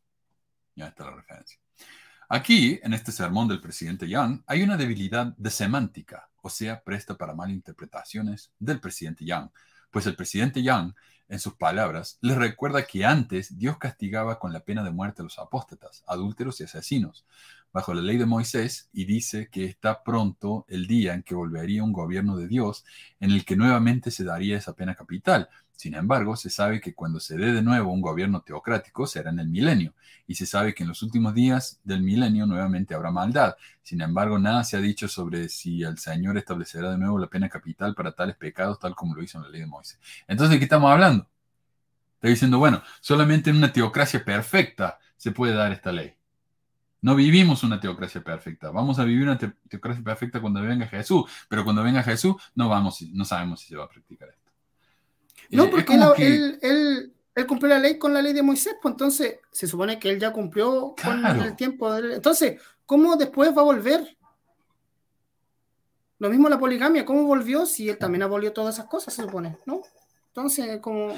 Ya 0.76 0.88
está 0.88 1.06
la 1.06 1.16
referencia. 1.16 1.60
Aquí, 2.30 2.80
en 2.84 2.94
este 2.94 3.12
sermón 3.12 3.48
del 3.48 3.60
presidente 3.60 4.08
Young, 4.08 4.42
hay 4.48 4.64
una 4.64 4.78
debilidad 4.78 5.36
de 5.38 5.50
semántica 5.50 6.32
o 6.42 6.50
sea, 6.50 6.82
presta 6.84 7.16
para 7.16 7.34
malinterpretaciones 7.34 8.52
del 8.60 8.80
presidente 8.80 9.26
Young, 9.26 9.50
pues 9.92 10.06
el 10.08 10.16
presidente 10.16 10.64
Young, 10.64 10.94
en 11.28 11.40
sus 11.40 11.54
palabras, 11.54 12.18
les 12.22 12.36
recuerda 12.38 12.86
que 12.86 13.06
antes 13.06 13.58
Dios 13.58 13.78
castigaba 13.78 14.38
con 14.38 14.52
la 14.52 14.62
pena 14.62 14.84
de 14.84 14.92
muerte 14.92 15.22
a 15.22 15.24
los 15.24 15.40
apóstatas, 15.40 16.04
adúlteros 16.08 16.60
y 16.60 16.66
asesinos, 16.66 17.26
bajo 17.74 17.94
la 17.94 18.02
ley 18.02 18.18
de 18.18 18.26
Moisés, 18.26 18.90
y 18.94 19.06
dice 19.06 19.50
que 19.52 19.66
está 19.66 20.04
pronto 20.04 20.66
el 20.68 20.88
día 20.88 21.14
en 21.14 21.24
que 21.24 21.36
volvería 21.36 21.84
un 21.84 21.94
gobierno 21.94 22.38
de 22.38 22.48
Dios 22.48 22.86
en 23.20 23.32
el 23.32 23.46
que 23.46 23.56
nuevamente 23.56 24.12
se 24.12 24.24
daría 24.24 24.58
esa 24.58 24.74
pena 24.74 24.96
capital, 24.96 25.50
sin 25.82 25.96
embargo, 25.96 26.36
se 26.36 26.52
sabe 26.52 26.80
que 26.80 26.94
cuando 26.94 27.20
se 27.20 27.36
dé 27.38 27.52
de 27.54 27.64
nuevo 27.64 27.92
un 27.92 28.02
gobierno 28.02 28.42
teocrático 28.42 29.08
será 29.08 29.32
en 29.32 29.40
el 29.40 29.50
milenio, 29.50 29.96
y 30.28 30.36
se 30.36 30.46
sabe 30.46 30.76
que 30.76 30.84
en 30.84 30.90
los 30.90 31.02
últimos 31.02 31.34
días 31.34 31.80
del 31.84 32.04
milenio 32.04 32.46
nuevamente 32.46 32.94
habrá 32.94 33.10
maldad. 33.10 33.56
Sin 33.82 34.00
embargo, 34.02 34.38
nada 34.38 34.64
se 34.64 34.78
ha 34.78 34.80
dicho 34.80 35.08
sobre 35.08 35.50
si 35.50 35.82
el 35.82 35.98
Señor 35.98 36.38
establecerá 36.38 36.92
de 36.92 37.00
nuevo 37.00 37.18
la 37.18 37.26
pena 37.26 37.50
capital 37.50 37.96
para 37.96 38.12
tales 38.12 38.36
pecados, 38.36 38.78
tal 38.78 38.94
como 38.94 39.16
lo 39.16 39.24
hizo 39.24 39.40
en 39.40 39.46
la 39.46 39.50
ley 39.50 39.62
de 39.62 39.66
Moisés. 39.66 40.00
Entonces, 40.28 40.52
¿de 40.52 40.60
qué 40.60 40.66
estamos 40.66 40.92
hablando? 40.92 41.28
Está 42.14 42.28
diciendo, 42.28 42.60
bueno, 42.60 42.84
solamente 43.00 43.50
en 43.50 43.56
una 43.56 43.74
teocracia 43.74 44.24
perfecta 44.24 45.00
se 45.18 45.32
puede 45.32 45.56
dar 45.56 45.72
esta 45.72 45.92
ley. 45.92 46.14
No 47.02 47.16
vivimos 47.16 47.64
una 47.64 47.80
teocracia 47.80 48.24
perfecta. 48.24 48.70
Vamos 48.70 49.00
a 49.00 49.04
vivir 49.04 49.24
una 49.24 49.38
teocracia 49.38 50.04
perfecta 50.04 50.40
cuando 50.40 50.62
venga 50.62 50.86
Jesús, 50.88 51.24
pero 51.50 51.64
cuando 51.64 51.84
venga 51.84 52.04
Jesús 52.04 52.36
no 52.54 52.70
vamos, 52.70 53.02
no 53.14 53.26
sabemos 53.26 53.60
si 53.60 53.70
se 53.70 53.76
va 53.76 53.86
a 53.86 53.90
practicar 53.90 54.30
esto. 54.30 54.52
No, 55.50 55.70
porque 55.70 55.96
él, 55.96 57.14
cumplió 57.48 57.70
la 57.70 57.80
ley 57.80 57.98
con 57.98 58.14
la 58.14 58.22
ley 58.22 58.34
de 58.34 58.44
Moisés, 58.44 58.76
pues 58.82 58.94
entonces 58.94 59.40
se 59.52 59.68
supone 59.68 59.98
que 59.98 60.10
él 60.10 60.20
ya 60.20 60.32
cumplió 60.32 60.96
con 61.04 61.26
el 61.26 61.56
tiempo. 61.56 61.96
Entonces, 61.96 62.62
¿cómo 62.86 63.16
después 63.16 63.56
va 63.58 63.62
a 63.62 63.66
volver? 63.66 64.18
Lo 66.20 66.30
mismo 66.30 66.50
la 66.50 66.60
poligamia, 66.60 67.04
¿cómo 67.04 67.24
volvió 67.24 67.66
si 67.66 67.90
él 67.90 67.98
también 67.98 68.22
abolió 68.22 68.54
todas 68.54 68.76
esas 68.76 68.86
cosas, 68.86 69.12
se 69.12 69.24
supone? 69.24 69.58
¿No? 69.66 69.82
Entonces, 70.28 70.80
como... 70.80 71.18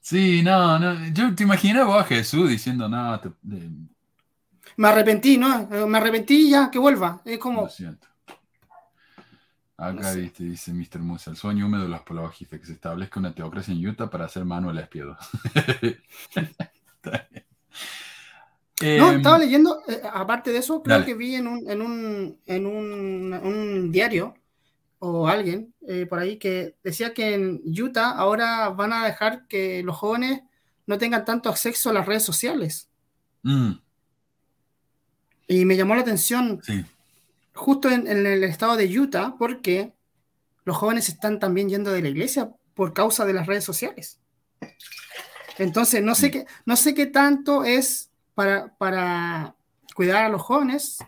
Sí, 0.00 0.40
no, 0.42 0.78
no. 0.78 1.08
Yo 1.12 1.34
te 1.34 1.42
imaginaba 1.42 2.00
a 2.00 2.04
Jesús 2.04 2.48
diciendo, 2.48 2.88
no, 2.88 3.20
me 4.76 4.88
arrepentí, 4.88 5.38
¿no? 5.38 5.66
Me 5.86 5.98
arrepentí 5.98 6.50
ya, 6.50 6.70
que 6.70 6.78
vuelva. 6.78 7.20
Es 7.24 7.38
como... 7.38 7.68
Acá 9.80 10.12
dice 10.12 10.74
Mr. 10.74 10.98
Musa, 10.98 11.30
el 11.30 11.38
sueño 11.38 11.64
húmedo 11.64 11.84
de 11.84 11.88
los 11.88 12.00
apologistas, 12.00 12.60
que 12.60 12.66
se 12.66 12.74
establezca 12.74 13.18
una 13.18 13.34
teocracia 13.34 13.72
en 13.72 13.88
Utah 13.88 14.10
para 14.10 14.26
hacer 14.26 14.44
Manuel 14.44 14.76
Espiedo. 14.76 15.16
no, 18.98 19.12
estaba 19.12 19.36
em, 19.36 19.42
leyendo, 19.42 19.80
eh, 19.88 20.02
aparte 20.12 20.50
de 20.52 20.58
eso, 20.58 20.82
creo 20.82 21.02
que 21.02 21.14
vi 21.14 21.34
en 21.34 21.46
un, 21.46 21.66
en 21.66 21.80
un, 21.80 22.38
en 22.44 22.66
un, 22.66 23.90
diario 23.90 24.34
o 24.98 25.26
alguien 25.26 25.72
eh, 25.88 26.04
por 26.04 26.18
ahí 26.18 26.38
que 26.38 26.76
decía 26.84 27.14
que 27.14 27.32
en 27.32 27.62
Utah 27.64 28.10
ahora 28.10 28.68
van 28.68 28.92
a 28.92 29.06
dejar 29.06 29.46
que 29.46 29.82
los 29.82 29.96
jóvenes 29.96 30.42
no 30.84 30.98
tengan 30.98 31.24
tanto 31.24 31.48
acceso 31.48 31.88
a 31.88 31.94
las 31.94 32.04
redes 32.04 32.22
sociales. 32.22 32.90
Mm. 33.44 33.72
Y 35.50 35.64
me 35.64 35.76
llamó 35.76 35.94
la 35.94 36.00
atención. 36.00 36.60
Sí 36.62 36.84
justo 37.60 37.90
en, 37.90 38.06
el 38.08 38.44
estado 38.44 38.76
de 38.76 38.98
Utah 38.98 39.34
porque 39.38 39.92
los 40.64 40.76
jóvenes 40.76 41.08
están 41.08 41.38
también 41.38 41.68
yendo 41.68 41.92
de 41.92 42.02
la 42.02 42.08
iglesia 42.08 42.50
por 42.74 42.92
causa 42.92 43.24
de 43.24 43.34
las 43.34 43.46
redes 43.46 43.64
sociales. 43.64 44.18
Entonces, 45.58 46.02
no 46.02 46.14
sé 46.14 46.30
qué, 46.30 46.46
no 46.64 46.76
sé 46.76 46.94
qué 46.94 47.06
tanto 47.06 47.64
es 47.64 48.10
para, 48.34 48.74
para 48.78 49.54
cuidar 49.94 50.24
a 50.24 50.28
los 50.30 50.40
jóvenes 50.40 50.98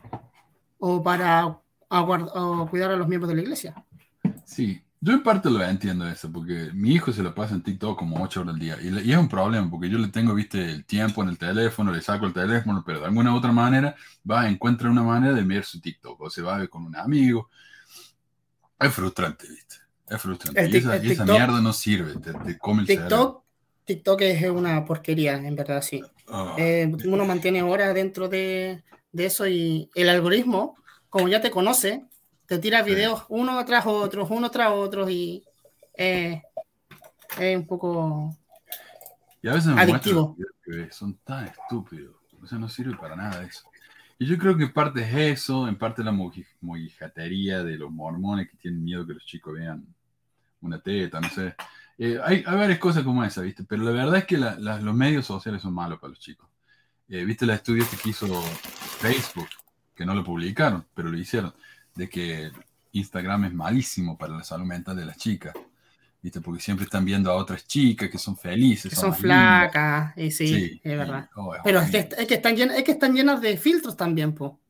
o 0.78 1.02
para 1.02 1.58
cuidar 2.70 2.90
a 2.90 2.96
los 2.96 3.08
miembros 3.08 3.30
de 3.30 3.36
la 3.36 3.42
iglesia. 3.42 3.74
Sí, 4.44 4.82
yo 5.04 5.12
en 5.12 5.24
parte 5.24 5.50
lo 5.50 5.60
entiendo 5.64 6.08
eso, 6.08 6.30
porque 6.30 6.70
mi 6.72 6.92
hijo 6.92 7.12
se 7.12 7.24
lo 7.24 7.34
pasa 7.34 7.54
en 7.54 7.62
TikTok 7.64 7.98
como 7.98 8.22
8 8.22 8.40
horas 8.42 8.54
al 8.54 8.60
día. 8.60 8.78
Y, 8.80 9.10
es 9.10 9.18
un 9.18 9.28
problema, 9.28 9.68
porque 9.68 9.90
yo 9.90 9.98
le 9.98 10.06
tengo, 10.06 10.32
viste, 10.32 10.64
el 10.64 10.84
tiempo 10.84 11.24
en 11.24 11.30
el 11.30 11.38
teléfono, 11.38 11.90
le 11.90 12.00
saco 12.00 12.24
el 12.24 12.32
teléfono, 12.32 12.84
pero 12.86 13.00
de 13.00 13.06
alguna 13.06 13.34
otra 13.34 13.50
manera 13.50 13.96
va, 14.28 14.42
a 14.42 14.48
encuentra 14.48 14.88
una 14.88 15.02
manera 15.02 15.34
de 15.34 15.42
ver 15.42 15.64
su 15.64 15.80
TikTok, 15.80 16.20
o 16.20 16.30
se 16.30 16.40
va 16.40 16.54
a 16.54 16.58
ver 16.60 16.68
con 16.68 16.86
un 16.86 16.94
amigo. 16.94 17.50
Es 18.78 18.94
frustrante, 18.94 19.48
viste. 19.48 19.74
Es 20.08 20.22
frustrante. 20.22 20.68
y, 20.68 20.76
esa, 21.10 21.24
mierda 21.24 21.60
no 21.60 21.72
sirve, 21.72 22.14
te, 22.20 22.56
come 22.56 22.82
el 22.82 22.86
TikTok, 22.86 23.42
TikTok 23.84 24.20
es 24.20 24.50
una 24.50 24.84
porquería, 24.84 25.34
en 25.34 25.56
verdad, 25.56 25.82
sí. 25.82 26.00
Ah. 26.28 26.54
Eh, 26.56 26.88
uno 27.06 27.24
mantiene 27.24 27.64
horas 27.64 27.92
dentro 27.92 28.28
de, 28.28 28.84
de 29.10 29.26
eso 29.26 29.48
y 29.48 29.90
el 29.96 30.08
algoritmo, 30.08 30.76
como 31.10 31.26
ya 31.26 31.40
te 31.40 31.50
conoce, 31.50 32.06
te 32.46 32.58
tiras 32.58 32.84
videos 32.84 33.24
uno 33.28 33.64
tras 33.64 33.86
otros, 33.86 34.30
uno 34.30 34.50
tras 34.50 34.70
otros 34.72 35.10
y 35.10 35.44
eh, 35.94 36.42
es 37.38 37.56
un 37.56 37.66
poco 37.66 38.36
y 39.42 39.48
a 39.48 39.54
veces 39.54 39.74
me 39.74 39.82
adictivo. 39.82 40.36
Que 40.64 40.90
son 40.92 41.14
tan 41.24 41.46
estúpidos, 41.46 42.14
o 42.40 42.46
sea, 42.46 42.58
no 42.58 42.68
sirve 42.68 42.96
para 42.96 43.16
nada 43.16 43.44
eso. 43.44 43.64
Y 44.18 44.26
yo 44.26 44.38
creo 44.38 44.56
que 44.56 44.64
en 44.64 44.72
parte 44.72 45.02
es 45.02 45.40
eso, 45.40 45.66
en 45.66 45.76
parte 45.76 46.04
la 46.04 46.12
mojijatería 46.12 47.64
de 47.64 47.76
los 47.76 47.90
mormones 47.90 48.48
que 48.48 48.56
tienen 48.56 48.84
miedo 48.84 49.04
que 49.04 49.14
los 49.14 49.26
chicos 49.26 49.54
vean 49.54 49.84
una 50.60 50.78
teta, 50.78 51.20
no 51.20 51.28
sé. 51.28 51.56
Eh, 51.98 52.20
hay, 52.22 52.44
hay, 52.46 52.56
varias 52.56 52.78
cosas 52.78 53.02
como 53.02 53.24
esa, 53.24 53.42
¿viste? 53.42 53.64
Pero 53.64 53.82
la 53.82 53.90
verdad 53.90 54.18
es 54.18 54.24
que 54.26 54.38
los 54.38 54.94
medios 54.94 55.26
sociales 55.26 55.60
son 55.60 55.74
malos 55.74 55.98
para 55.98 56.10
los 56.10 56.20
chicos. 56.20 56.48
Eh, 57.08 57.24
¿Viste 57.24 57.44
el 57.44 57.50
estudio 57.50 57.84
que 57.90 58.08
hizo 58.08 58.40
Facebook? 59.00 59.48
Que 59.92 60.06
no 60.06 60.14
lo 60.14 60.22
publicaron, 60.22 60.86
pero 60.94 61.10
lo 61.10 61.18
hicieron 61.18 61.52
de 61.94 62.08
que 62.08 62.50
Instagram 62.92 63.46
es 63.46 63.54
malísimo 63.54 64.16
para 64.16 64.36
la 64.36 64.44
salud 64.44 64.66
mental 64.66 64.96
de 64.96 65.06
las 65.06 65.16
chicas. 65.16 65.54
¿Viste? 66.20 66.40
Porque 66.40 66.62
siempre 66.62 66.84
están 66.84 67.04
viendo 67.04 67.32
a 67.32 67.34
otras 67.34 67.66
chicas 67.66 68.08
que 68.08 68.18
son 68.18 68.36
felices. 68.36 68.88
Que 68.90 68.96
son, 68.96 69.12
flacas, 69.12 70.16
y 70.16 70.30
sí, 70.30 70.80
es 70.84 70.96
verdad. 70.96 71.28
Oh, 71.34 71.52
Pero 71.64 71.80
es 71.80 71.90
que, 71.90 72.34
están 72.34 72.54
llenas, 72.54 72.76
es 72.76 72.84
que 72.84 72.92
están 72.92 73.12
llenas 73.12 73.40
de 73.40 73.56
filtros 73.56 73.96
también, 73.96 74.32
po. 74.32 74.60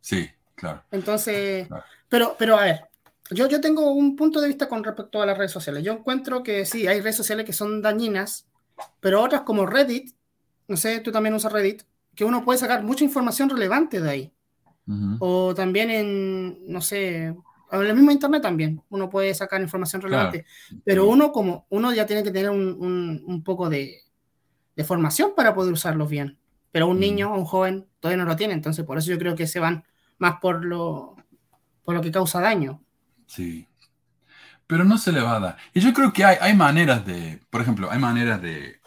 Sí, 0.00 0.30
claro. 0.54 0.84
Entonces, 0.92 1.66
pero, 2.08 2.36
pero 2.38 2.56
a 2.56 2.64
ver, 2.64 2.88
yo, 3.30 3.48
yo 3.48 3.60
tengo 3.60 3.90
un 3.92 4.14
punto 4.14 4.40
de 4.40 4.46
vista 4.46 4.68
con 4.68 4.84
respecto 4.84 5.20
a 5.20 5.26
las 5.26 5.36
redes 5.36 5.50
sociales. 5.50 5.82
Yo 5.82 5.92
encuentro 5.92 6.44
que 6.44 6.64
sí, 6.64 6.86
hay 6.86 7.00
redes 7.00 7.16
sociales 7.16 7.44
que 7.44 7.52
son 7.52 7.82
dañinas, 7.82 8.46
pero 9.00 9.20
otras 9.20 9.42
como 9.42 9.66
Reddit, 9.66 10.14
no 10.68 10.76
sé, 10.76 11.00
tú 11.00 11.10
también 11.10 11.34
usas 11.34 11.52
Reddit, 11.52 11.82
que 12.14 12.24
uno 12.24 12.44
puede 12.44 12.60
sacar 12.60 12.84
mucha 12.84 13.02
información 13.02 13.50
relevante 13.50 14.00
de 14.00 14.10
ahí. 14.10 14.33
O 15.18 15.54
también 15.54 15.90
en, 15.90 16.66
no 16.66 16.80
sé, 16.80 17.34
en 17.80 17.86
el 17.86 17.94
mismo 17.94 18.10
internet 18.10 18.42
también, 18.42 18.82
uno 18.90 19.08
puede 19.08 19.34
sacar 19.34 19.60
información 19.60 20.02
relevante. 20.02 20.44
Pero 20.84 21.06
uno 21.06 21.32
como, 21.32 21.66
uno 21.70 21.92
ya 21.92 22.06
tiene 22.06 22.22
que 22.22 22.30
tener 22.30 22.50
un, 22.50 23.42
poco 23.44 23.68
de, 23.68 24.02
formación 24.84 25.32
para 25.36 25.54
poder 25.54 25.72
usarlos 25.72 26.08
bien. 26.08 26.38
Pero 26.70 26.88
un 26.88 26.98
niño 26.98 27.32
o 27.32 27.38
un 27.38 27.44
joven 27.44 27.86
todavía 28.00 28.22
no 28.22 28.28
lo 28.28 28.36
tiene, 28.36 28.52
entonces 28.52 28.84
por 28.84 28.98
eso 28.98 29.10
yo 29.10 29.18
creo 29.18 29.36
que 29.36 29.46
se 29.46 29.60
van 29.60 29.84
más 30.18 30.40
por 30.40 30.64
lo, 30.64 31.16
por 31.84 31.94
lo 31.94 32.00
que 32.00 32.10
causa 32.10 32.40
daño. 32.40 32.82
Sí. 33.26 33.68
Pero 34.66 34.84
no 34.84 34.98
se 34.98 35.12
le 35.12 35.20
va 35.20 35.36
a 35.36 35.40
dar. 35.40 35.56
Y 35.72 35.80
yo 35.80 35.92
creo 35.92 36.12
que 36.12 36.24
hay, 36.24 36.36
hay 36.40 36.54
maneras 36.54 37.06
de, 37.06 37.40
por 37.50 37.60
ejemplo, 37.60 37.90
hay 37.90 37.98
maneras 37.98 38.42
de, 38.42 38.80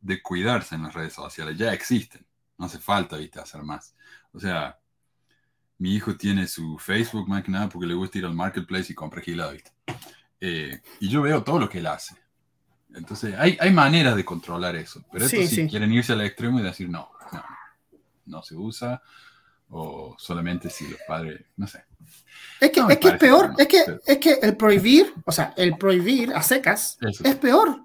de 0.00 0.22
cuidarse 0.22 0.74
en 0.74 0.84
las 0.84 0.94
redes 0.94 1.14
sociales, 1.14 1.58
ya 1.58 1.72
existen. 1.72 2.24
No 2.56 2.66
hace 2.66 2.78
falta, 2.78 3.16
viste, 3.16 3.40
hacer 3.40 3.62
más. 3.62 3.94
O 4.32 4.38
sea, 4.38 4.78
mi 5.78 5.94
hijo 5.94 6.16
tiene 6.16 6.46
su 6.46 6.78
Facebook 6.78 7.28
más 7.28 7.42
que 7.42 7.50
nada 7.50 7.68
porque 7.68 7.86
le 7.86 7.94
gusta 7.94 8.18
ir 8.18 8.24
al 8.24 8.34
marketplace 8.34 8.92
y 8.92 8.94
compra 8.94 9.20
gilada, 9.20 9.54
eh, 10.40 10.80
y 11.00 11.08
yo 11.08 11.22
veo 11.22 11.42
todo 11.42 11.58
lo 11.58 11.68
que 11.68 11.78
él 11.78 11.86
hace. 11.86 12.14
Entonces, 12.94 13.34
hay, 13.36 13.56
hay 13.60 13.72
maneras 13.72 14.14
de 14.14 14.24
controlar 14.24 14.76
eso. 14.76 15.02
Pero 15.10 15.24
esto 15.24 15.42
sí, 15.46 15.66
quieren 15.68 15.92
irse 15.92 16.12
al 16.12 16.20
extremo 16.20 16.60
y 16.60 16.62
decir, 16.62 16.88
no, 16.88 17.10
no, 17.32 17.44
no 18.26 18.42
se 18.42 18.54
usa, 18.54 19.02
o 19.70 20.14
solamente 20.18 20.70
si 20.70 20.86
los 20.88 21.00
padres, 21.06 21.44
no 21.56 21.66
sé. 21.66 21.84
Es 22.60 22.70
que, 22.70 22.80
es, 22.88 22.98
que 22.98 23.08
es 23.08 23.14
peor, 23.16 23.54
es, 23.58 23.66
que, 23.66 23.84
es 24.06 24.18
que 24.18 24.32
el 24.42 24.56
prohibir, 24.56 25.12
o 25.24 25.32
sea, 25.32 25.52
el 25.56 25.76
prohibir 25.76 26.32
a 26.34 26.42
secas 26.42 26.98
es 27.00 27.34
peor. 27.36 27.84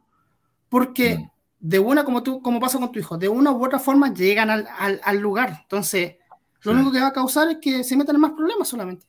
Porque 0.68 1.18
mm. 1.18 1.32
de 1.60 1.80
una, 1.80 2.04
como 2.04 2.22
tú, 2.22 2.42
como 2.42 2.60
pasa 2.60 2.78
con 2.78 2.92
tu 2.92 3.00
hijo, 3.00 3.18
de 3.18 3.30
una 3.30 3.52
u 3.52 3.66
otra 3.66 3.80
forma 3.80 4.14
llegan 4.14 4.50
al, 4.50 4.68
al, 4.78 5.02
al 5.04 5.18
lugar. 5.18 5.60
Entonces, 5.64 6.18
lo 6.64 6.72
único 6.72 6.92
que 6.92 7.00
va 7.00 7.08
a 7.08 7.14
causar 7.14 7.50
es 7.50 7.58
que 7.62 7.84
se 7.84 7.96
metan 7.96 8.16
en 8.16 8.22
más 8.22 8.32
problemas 8.32 8.68
solamente. 8.68 9.06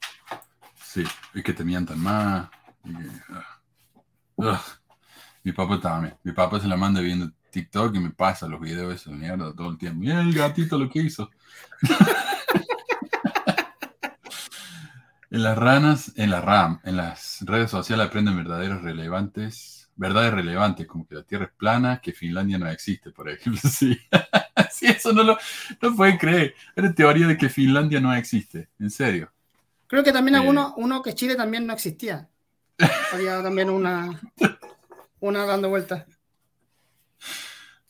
Sí, 0.85 1.05
es 1.35 1.45
que 1.45 1.53
te 1.53 1.65
mientan 1.65 2.01
más. 2.01 2.49
Ah. 4.39 4.63
Mi 5.43 5.53
papá 5.53 5.81
también. 5.81 6.17
Mi 6.23 6.33
papá 6.33 6.61
se 6.61 6.69
la 6.69 6.77
manda 6.77 7.01
viendo 7.01 7.31
TikTok 7.51 7.95
y 7.95 8.01
me 8.01 8.11
pasa 8.11 8.47
los 8.47 8.61
videos 8.61 8.89
de 8.89 8.95
esa 8.97 9.11
mierda 9.11 9.55
todo 9.55 9.71
el 9.71 9.79
tiempo. 9.79 10.01
Mira 10.01 10.21
el 10.21 10.35
gatito 10.35 10.79
lo 10.79 10.89
que 10.89 11.01
hizo. 11.01 11.31
en 15.31 15.43
las 15.43 15.57
ranas, 15.57 16.13
en 16.17 16.31
la 16.31 16.41
RAM, 16.41 16.81
en 16.85 16.97
las 16.97 17.39
redes 17.43 17.71
sociales 17.71 18.07
aprenden 18.07 18.37
verdaderos 18.37 18.83
relevantes, 18.83 19.80
verdades 20.01 20.33
relevantes, 20.33 20.87
como 20.87 21.07
que 21.07 21.15
la 21.15 21.23
Tierra 21.23 21.45
es 21.45 21.53
plana, 21.53 22.01
que 22.01 22.15
Finlandia 22.15 22.57
no 22.57 22.67
existe, 22.69 23.11
por 23.11 23.29
ejemplo. 23.29 23.61
Sí, 23.71 24.01
sí 24.73 24.87
eso 24.87 25.13
no 25.13 25.23
lo 25.23 25.39
no 25.83 25.95
pueden 25.95 26.17
creer. 26.17 26.55
Era 26.75 26.95
teoría 26.95 27.27
de 27.27 27.37
que 27.37 27.51
Finlandia 27.51 28.01
no 28.01 28.15
existe, 28.15 28.71
en 28.79 28.91
serio. 28.91 29.31
Creo 29.87 30.03
que 30.03 30.13
también 30.13 30.37
alguno, 30.37 30.69
eh. 30.71 30.73
uno 30.79 31.03
que 31.03 31.15
Chile 31.15 31.35
también 31.35 31.67
no 31.67 31.75
existía. 31.75 32.29
Había 33.13 33.43
también 33.43 33.69
una, 33.69 34.19
una 35.21 35.45
dando 35.45 35.69
vueltas. 35.69 36.07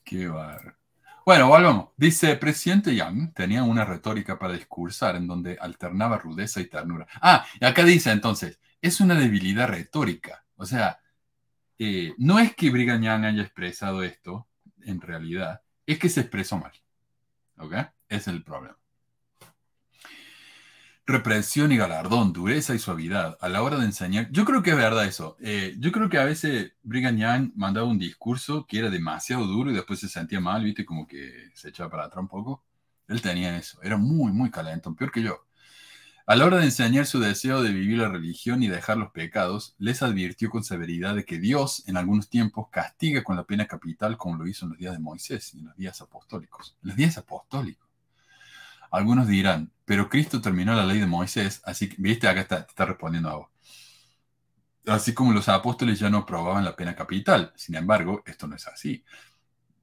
Qué 0.03 0.27
bar. 0.27 0.77
Bueno, 1.25 1.47
volvamos. 1.47 1.91
Dice, 1.97 2.35
presidente 2.35 2.93
Yang 2.93 3.35
tenía 3.35 3.63
una 3.63 3.85
retórica 3.85 4.37
para 4.37 4.55
discursar 4.55 5.15
en 5.15 5.29
donde 5.29 5.57
alternaba 5.61 6.19
rudeza 6.19 6.61
y 6.61 6.65
ternura. 6.65 7.07
Ah, 7.23 7.47
y 7.61 7.65
acá 7.65 7.85
dice 7.85 8.11
entonces, 8.11 8.59
es 8.83 9.01
una 9.01 9.15
debilidad 9.15 9.69
retórica. 9.69 10.45
O 10.57 10.67
sea, 10.67 10.99
eh, 11.81 12.15
no 12.19 12.39
es 12.39 12.55
que 12.55 12.71
Brigham 12.71 13.03
Young 13.03 13.25
haya 13.25 13.43
expresado 13.43 14.05
esto, 14.05 14.47
en 14.83 15.01
realidad, 15.01 15.63
es 15.87 15.99
que 15.99 16.09
se 16.09 16.21
expresó 16.21 16.59
mal. 16.59 16.73
¿Ok? 17.57 17.75
Es 18.09 18.29
el 18.29 18.45
problema 18.45 18.81
represión 21.11 21.73
y 21.73 21.77
galardón, 21.77 22.33
dureza 22.33 22.75
y 22.75 22.79
suavidad 22.79 23.37
a 23.41 23.49
la 23.49 23.63
hora 23.63 23.79
de 23.79 23.85
enseñar. 23.85 24.31
Yo 24.31 24.45
creo 24.45 24.63
que 24.63 24.71
es 24.71 24.77
verdad 24.77 25.05
eso. 25.05 25.37
Eh, 25.41 25.75
yo 25.79 25.93
creo 25.93 26.09
que 26.09 26.19
a 26.19 26.25
veces 26.25 26.73
Brigham 26.83 27.17
Young 27.17 27.53
mandaba 27.57 27.87
un 27.87 27.99
discurso 27.99 28.67
que 28.67 28.79
era 28.79 28.91
demasiado 28.91 29.47
duro 29.47 29.71
y 29.71 29.75
después 29.75 30.01
se 30.01 30.09
sentía 30.09 30.41
mal, 30.41 30.65
viste, 30.65 30.85
como 30.85 31.07
que 31.07 31.51
se 31.55 31.69
echaba 31.71 31.91
para 31.91 32.05
atrás 32.05 32.23
un 32.23 32.29
poco. 32.29 32.65
Él 33.09 33.21
tenía 33.21 33.57
eso, 33.57 33.83
era 33.83 33.97
muy, 33.97 34.33
muy 34.33 34.51
calentón, 34.51 34.95
peor 34.95 35.11
que 35.11 35.23
yo. 35.23 35.45
A 36.27 36.37
la 36.37 36.45
hora 36.45 36.59
de 36.59 36.67
enseñar 36.67 37.07
su 37.07 37.19
deseo 37.19 37.63
de 37.63 37.73
vivir 37.73 37.99
la 37.99 38.09
religión 38.09 38.63
y 38.63 38.69
dejar 38.69 38.97
los 38.99 39.11
pecados, 39.11 39.75
les 39.79 40.03
advirtió 40.03 40.49
con 40.51 40.63
severidad 40.63 41.15
de 41.15 41.25
que 41.25 41.39
Dios 41.39 41.83
en 41.89 41.97
algunos 41.97 42.29
tiempos 42.29 42.69
castiga 42.71 43.25
con 43.25 43.37
la 43.37 43.45
pena 43.45 43.67
capital 43.67 44.17
como 44.17 44.37
lo 44.37 44.47
hizo 44.47 44.65
en 44.65 44.71
los 44.71 44.79
días 44.79 44.93
de 44.93 45.01
Moisés 45.01 45.55
y 45.55 45.59
en 45.59 45.67
los 45.67 45.77
días 45.77 46.01
apostólicos. 46.01 46.77
En 46.83 46.91
los 46.91 46.97
días 46.97 47.19
apostólicos. 47.19 47.89
Algunos 48.91 49.27
dirán, 49.29 49.73
pero 49.85 50.09
Cristo 50.09 50.41
terminó 50.41 50.75
la 50.75 50.85
ley 50.85 50.99
de 50.99 51.07
Moisés, 51.07 51.63
así 51.65 51.89
que, 51.89 51.97
viste, 51.99 52.29
acá 52.29 52.41
está, 52.43 52.59
está 52.61 52.85
respondiendo 52.85 53.31
a 53.31 53.37
vos. 53.37 53.49
Así 54.87 55.15
como 55.15 55.33
los 55.33 55.49
apóstoles 55.49 55.99
ya 55.99 56.11
no 56.11 56.19
aprobaban 56.19 56.65
la 56.65 56.75
pena 56.75 56.95
capital. 56.97 57.53
Sin 57.57 57.75
embargo, 57.77 58.23
esto 58.27 58.47
no 58.47 58.57
es 58.57 58.67
así. 58.67 59.05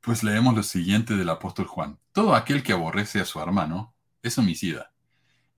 Pues 0.01 0.23
leemos 0.23 0.55
lo 0.55 0.63
siguiente 0.63 1.15
del 1.15 1.29
apóstol 1.29 1.67
Juan. 1.67 1.99
Todo 2.11 2.35
aquel 2.35 2.63
que 2.63 2.73
aborrece 2.73 3.19
a 3.19 3.25
su 3.25 3.39
hermano 3.39 3.93
es 4.21 4.38
homicida. 4.38 4.91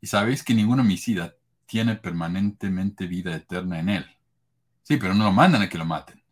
Y 0.02 0.08
sabéis 0.08 0.44
que 0.44 0.54
ningún 0.54 0.80
homicida 0.80 1.36
tiene 1.66 1.96
permanentemente 1.96 3.08
vida 3.08 3.36
eterna 3.36 3.80
en 3.80 3.90
él. 3.90 4.06
Sí, 4.84 4.98
pero 4.98 5.14
no 5.14 5.26
lo 5.26 5.32
mandan 5.32 5.62
a 5.62 5.70
que 5.70 5.78
lo 5.78 5.86
maten. 5.86 6.24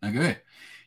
Hay 0.00 0.12
que 0.12 0.18
ver. 0.18 0.44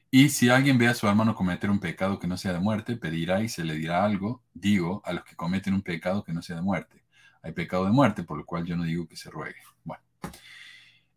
Y 0.09 0.29
si 0.29 0.49
alguien 0.49 0.77
ve 0.77 0.87
a 0.87 0.93
su 0.93 1.07
hermano 1.07 1.35
cometer 1.35 1.69
un 1.69 1.79
pecado 1.79 2.17
que 2.17 2.27
no 2.27 2.37
sea 2.37 2.53
de 2.53 2.59
muerte, 2.59 2.95
pedirá 2.95 3.41
y 3.41 3.49
se 3.49 3.63
le 3.63 3.75
dirá 3.75 4.05
algo, 4.05 4.41
digo, 4.53 5.01
a 5.05 5.13
los 5.13 5.23
que 5.25 5.35
cometen 5.35 5.73
un 5.73 5.81
pecado 5.81 6.23
que 6.23 6.33
no 6.33 6.41
sea 6.41 6.55
de 6.55 6.61
muerte. 6.61 7.03
Hay 7.41 7.51
pecado 7.51 7.85
de 7.85 7.91
muerte, 7.91 8.23
por 8.23 8.37
lo 8.37 8.45
cual 8.45 8.65
yo 8.65 8.75
no 8.77 8.83
digo 8.83 9.07
que 9.07 9.17
se 9.17 9.29
ruegue. 9.29 9.61
Bueno. 9.83 10.03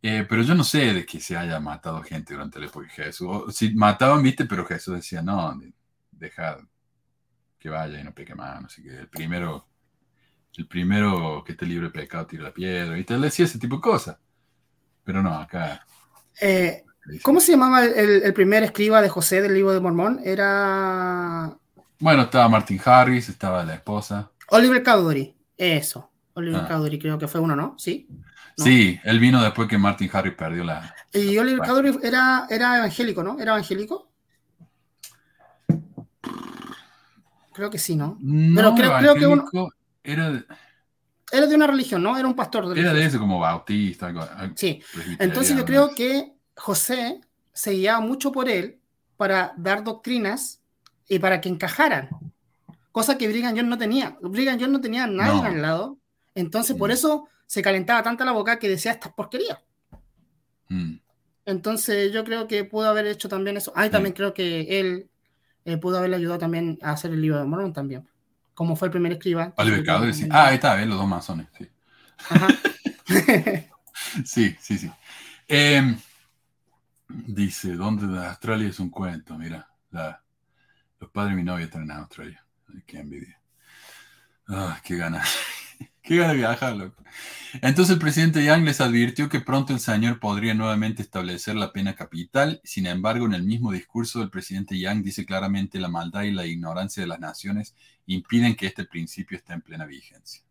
Eh, 0.03 0.27
pero 0.29 0.43
yo 0.43 0.55
no 0.55 0.65
sé 0.65 0.95
de 0.95 1.07
que 1.07 1.21
se 1.21 1.37
haya 1.37 1.61
matado 1.61 2.03
gente 2.03 2.35
durante 2.35 2.59
la 2.59 2.67
época 2.67 2.87
de 2.87 2.93
Jesús. 2.93 3.55
si 3.55 3.75
mataban, 3.75 4.23
viste, 4.23 4.47
pero 4.47 4.67
Jesús 4.67 4.97
decía, 4.97 5.23
no, 5.23 5.59
deja 6.11 6.59
que 7.59 7.69
vaya 7.69 8.01
y 8.01 8.05
no 8.05 8.15
peque 8.15 8.35
más. 8.35 8.65
Así 8.65 8.83
que 8.83 8.91
el 8.91 9.09
primero, 9.09 9.69
el 10.57 10.67
primero 10.67 11.43
que 11.45 11.53
esté 11.53 11.67
libre 11.67 11.87
de 11.87 11.93
pecado 11.93 12.27
tira 12.27 12.45
la 12.45 12.55
piedra. 12.55 12.99
Y 12.99 13.05
te 13.05 13.19
decía 13.19 13.45
ese 13.45 13.59
tipo 13.59 13.77
de 13.77 13.83
cosas. 13.83 14.17
Pero 15.05 15.23
no, 15.23 15.35
acá. 15.35 15.87
Eh, 16.41 16.85
¿Cómo 17.23 17.41
se 17.41 17.53
llamaba 17.53 17.85
el, 17.85 18.33
primer 18.35 18.63
escriba 18.63 19.03
de 19.03 19.09
José 19.09 19.43
del 19.43 19.55
libro 19.55 19.73
de 19.73 19.81
Mormón? 19.81 20.21
Era. 20.25 21.57
Bueno, 21.99 22.23
estaba 22.23 22.49
Martin 22.49 22.81
Harris, 22.85 23.29
estaba 23.29 23.65
la 23.65 23.75
esposa. 23.75 24.31
Oliver 24.49 24.83
Cowdery, 24.83 25.35
eso. 25.57 26.11
Oliver 26.35 26.63
ah. 26.65 26.69
Cowdery 26.69 26.99
creo 26.99 27.19
que 27.19 27.29
fue 27.29 27.41
uno, 27.41 27.57
¿no? 27.57 27.75
Sí. 27.79 28.09
Sí, 28.57 29.01
él 29.05 29.19
vino 29.19 29.43
después 29.43 29.69
que 29.69 29.79
Martin 29.79 30.11
Harris 30.13 30.35
perdió 30.35 30.65
la. 30.65 30.95
Y 31.13 31.39
Oliver 31.39 31.67
Cowdery 31.67 31.99
era, 32.03 32.47
era 32.51 32.79
evangélico, 32.79 33.23
¿no? 33.23 33.39
¿Era 33.41 33.53
evangélico? 33.53 34.11
Creo 37.53 37.71
que 37.71 37.79
sí, 37.79 37.97
¿no? 37.97 38.17
no 38.21 38.75
Pero 38.75 38.99
creo, 39.01 39.15
que 39.15 39.27
uno. 39.27 39.45
Era 40.03 40.31
de... 40.31 40.45
era 41.33 41.47
de 41.47 41.55
una 41.55 41.67
religión, 41.67 42.03
¿no? 42.03 42.17
Era 42.17 42.27
un 42.27 42.35
pastor 42.35 42.69
de 42.69 42.81
Era 42.81 42.93
de 42.93 43.05
ese 43.05 43.19
como 43.19 43.39
bautista. 43.39 44.13
Sí. 44.55 44.83
Entonces 45.19 45.57
yo 45.57 45.65
creo 45.65 45.95
que 45.95 46.33
José 46.57 47.21
se 47.53 47.73
guiaba 47.73 48.01
mucho 48.01 48.33
por 48.33 48.49
él 48.49 48.81
para 49.17 49.53
dar 49.57 49.85
doctrinas 49.85 50.63
y 51.09 51.19
para 51.19 51.41
que 51.41 51.49
encajaran. 51.49 52.09
Cosa 52.93 53.19
que 53.19 53.29
Brigham 53.29 53.55
Young 53.55 53.69
no 53.69 53.79
tenía. 53.79 54.17
Brigham 54.21 54.59
Young 54.59 54.71
no 54.71 54.81
tenía 54.81 55.07
nadie 55.07 55.47
al 55.47 55.63
lado. 55.63 55.99
Entonces, 56.35 56.77
por 56.77 56.91
mm. 56.91 56.93
eso 56.93 57.29
se 57.47 57.63
calentaba 57.63 58.03
tanta 58.03 58.25
la 58.25 58.33
boca 58.33 58.59
que 58.59 58.69
decía 58.69 58.93
estas 58.93 59.13
porquerías. 59.13 59.59
Mm. 60.69 60.95
Entonces, 61.47 62.13
yo 62.13 62.25
creo 62.25 62.47
que 62.47 62.65
pudo 62.65 62.89
haber 62.89 63.07
hecho 63.07 63.29
también 63.29 63.57
eso. 63.57 63.73
Ah, 63.75 63.87
y 63.87 63.91
también 63.91 64.15
creo 64.15 64.33
que 64.33 64.81
él 64.81 65.11
eh, 65.65 65.77
pudo 65.77 65.99
haberle 65.99 66.17
ayudado 66.17 66.39
también 66.39 66.79
a 66.83 66.93
hacer 66.93 67.11
el 67.13 67.21
libro 67.21 67.39
de 67.39 67.45
Mormon 67.45 67.73
también. 67.73 68.09
Como 68.55 68.77
fue 68.77 68.89
el 68.89 68.93
primer 68.93 69.13
escriba. 69.13 69.55
Ah, 69.57 70.47
ahí 70.47 70.55
está, 70.55 70.85
los 70.85 70.99
dos 70.99 71.09
masones, 71.09 71.49
sí. 71.57 71.69
sí, 74.25 74.57
sí, 74.61 74.79
sí. 74.79 74.91
Eh, 75.49 75.97
Dice, 77.27 77.75
¿dónde 77.75 78.07
de 78.07 78.25
Australia 78.25 78.69
es 78.69 78.79
un 78.79 78.91
cuento? 78.91 79.37
Mira, 79.37 79.69
los 79.91 81.11
padres 81.11 81.33
de 81.33 81.37
mi 81.37 81.43
novia 81.43 81.65
están 81.65 81.83
en 81.83 81.91
Australia. 81.91 82.45
qué 82.87 83.01
envidia. 83.01 83.41
Ah, 84.49 84.81
qué 84.83 84.97
ganas. 84.97 85.29
Qué 86.03 86.17
ganas 86.17 86.33
de 86.33 86.39
viajar, 86.39 86.77
loco. 86.77 87.03
Entonces 87.63 87.95
el 87.95 87.99
presidente 87.99 88.45
Yang 88.45 88.65
les 88.65 88.81
advirtió 88.81 89.29
que 89.29 89.41
pronto 89.41 89.73
el 89.73 89.81
señor 89.81 90.21
podría 90.21 90.55
nuevamente 90.55 91.03
establecer 91.03 91.57
la 91.57 91.73
pena 91.73 91.95
capital. 91.95 92.61
Sin 92.65 92.87
embargo, 92.87 93.27
en 93.27 93.35
el 93.35 93.43
mismo 93.43 93.73
discurso, 93.73 94.23
el 94.23 94.31
presidente 94.31 94.79
Yang 94.79 95.03
dice 95.03 95.27
claramente 95.27 95.81
la 95.81 95.89
maldad 95.89 96.23
y 96.23 96.31
la 96.31 96.47
ignorancia 96.47 97.03
de 97.03 97.09
las 97.09 97.21
naciones 97.21 97.75
impiden 98.07 98.55
que 98.55 98.67
este 98.67 98.85
principio 98.85 99.37
esté 99.37 99.53
en 99.53 99.63
plena 99.63 99.85
vigencia. 99.85 100.43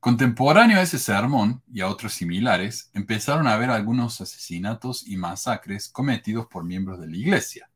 Contemporáneo 0.00 0.78
a 0.78 0.82
ese 0.82 0.98
sermón 0.98 1.62
y 1.72 1.80
a 1.80 1.86
otros 1.86 2.12
similares, 2.12 2.90
empezaron 2.92 3.46
a 3.46 3.54
haber 3.54 3.70
algunos 3.70 4.20
asesinatos 4.20 5.06
y 5.06 5.16
masacres 5.16 5.88
cometidos 5.88 6.48
por 6.48 6.64
miembros 6.64 6.98
de 7.00 7.06
la 7.06 7.16
iglesia. 7.16 7.70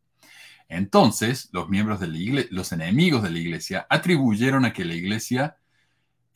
Entonces, 0.69 1.49
los 1.53 1.69
miembros 1.69 2.01
de 2.01 2.09
la 2.09 2.45
los 2.51 2.73
enemigos 2.73 3.23
de 3.23 3.31
la 3.31 3.39
iglesia, 3.39 3.87
atribuyeron 3.89 4.65
a 4.65 4.73
que 4.73 4.85
la 4.85 4.95
iglesia 4.95 5.57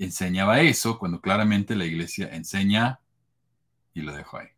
enseñaba 0.04 0.60
eso 0.60 0.98
cuando 0.98 1.20
claramente 1.20 1.76
la 1.76 1.84
iglesia 1.84 2.28
enseña 2.32 3.00
y 3.92 4.02
lo 4.02 4.12
dejó 4.12 4.38
ahí. 4.38 4.48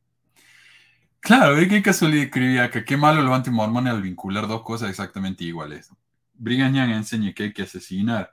Claro, 1.20 1.57
qué 1.68 1.82
casualidad 1.82 2.24
escribía 2.24 2.70
que 2.70 2.84
qué 2.84 2.97
malo 2.97 3.22
los 3.22 3.34
antimormones 3.34 3.93
al 3.93 4.03
vincular 4.03 4.49
dos 4.49 4.62
cosas 4.62 4.90
exactamente 4.90 5.45
iguales. 5.45 5.90
Brigham 6.34 6.74
Young 6.74 6.90
enseña 6.90 7.32
que 7.32 7.45
hay 7.45 7.53
que 7.53 7.62
asesinar 7.62 8.32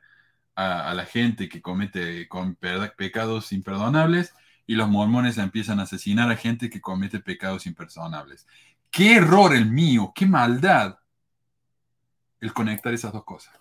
a, 0.55 0.93
la 0.93 1.05
gente 1.05 1.47
que 1.47 1.62
comete 1.62 2.28
con 2.28 2.55
pecados 2.55 3.51
imperdonables 3.53 4.34
y 4.66 4.76
los 4.76 4.89
mormones 4.89 5.38
empiezan 5.38 5.80
a 5.80 5.84
asesinar 5.84 6.30
a 6.32 6.36
gente 6.36 6.70
que 6.70 6.82
comete 6.82 7.20
pecados 7.20 7.66
imperdonables. 7.66 8.47
Qué 8.91 9.16
error 9.16 9.53
el 9.53 9.68
mío, 9.68 10.12
qué 10.14 10.26
maldad 10.26 10.97
el 12.39 12.53
conectar 12.53 12.93
esas 12.93 13.14
dos 13.14 13.24
cosas. 13.24 13.53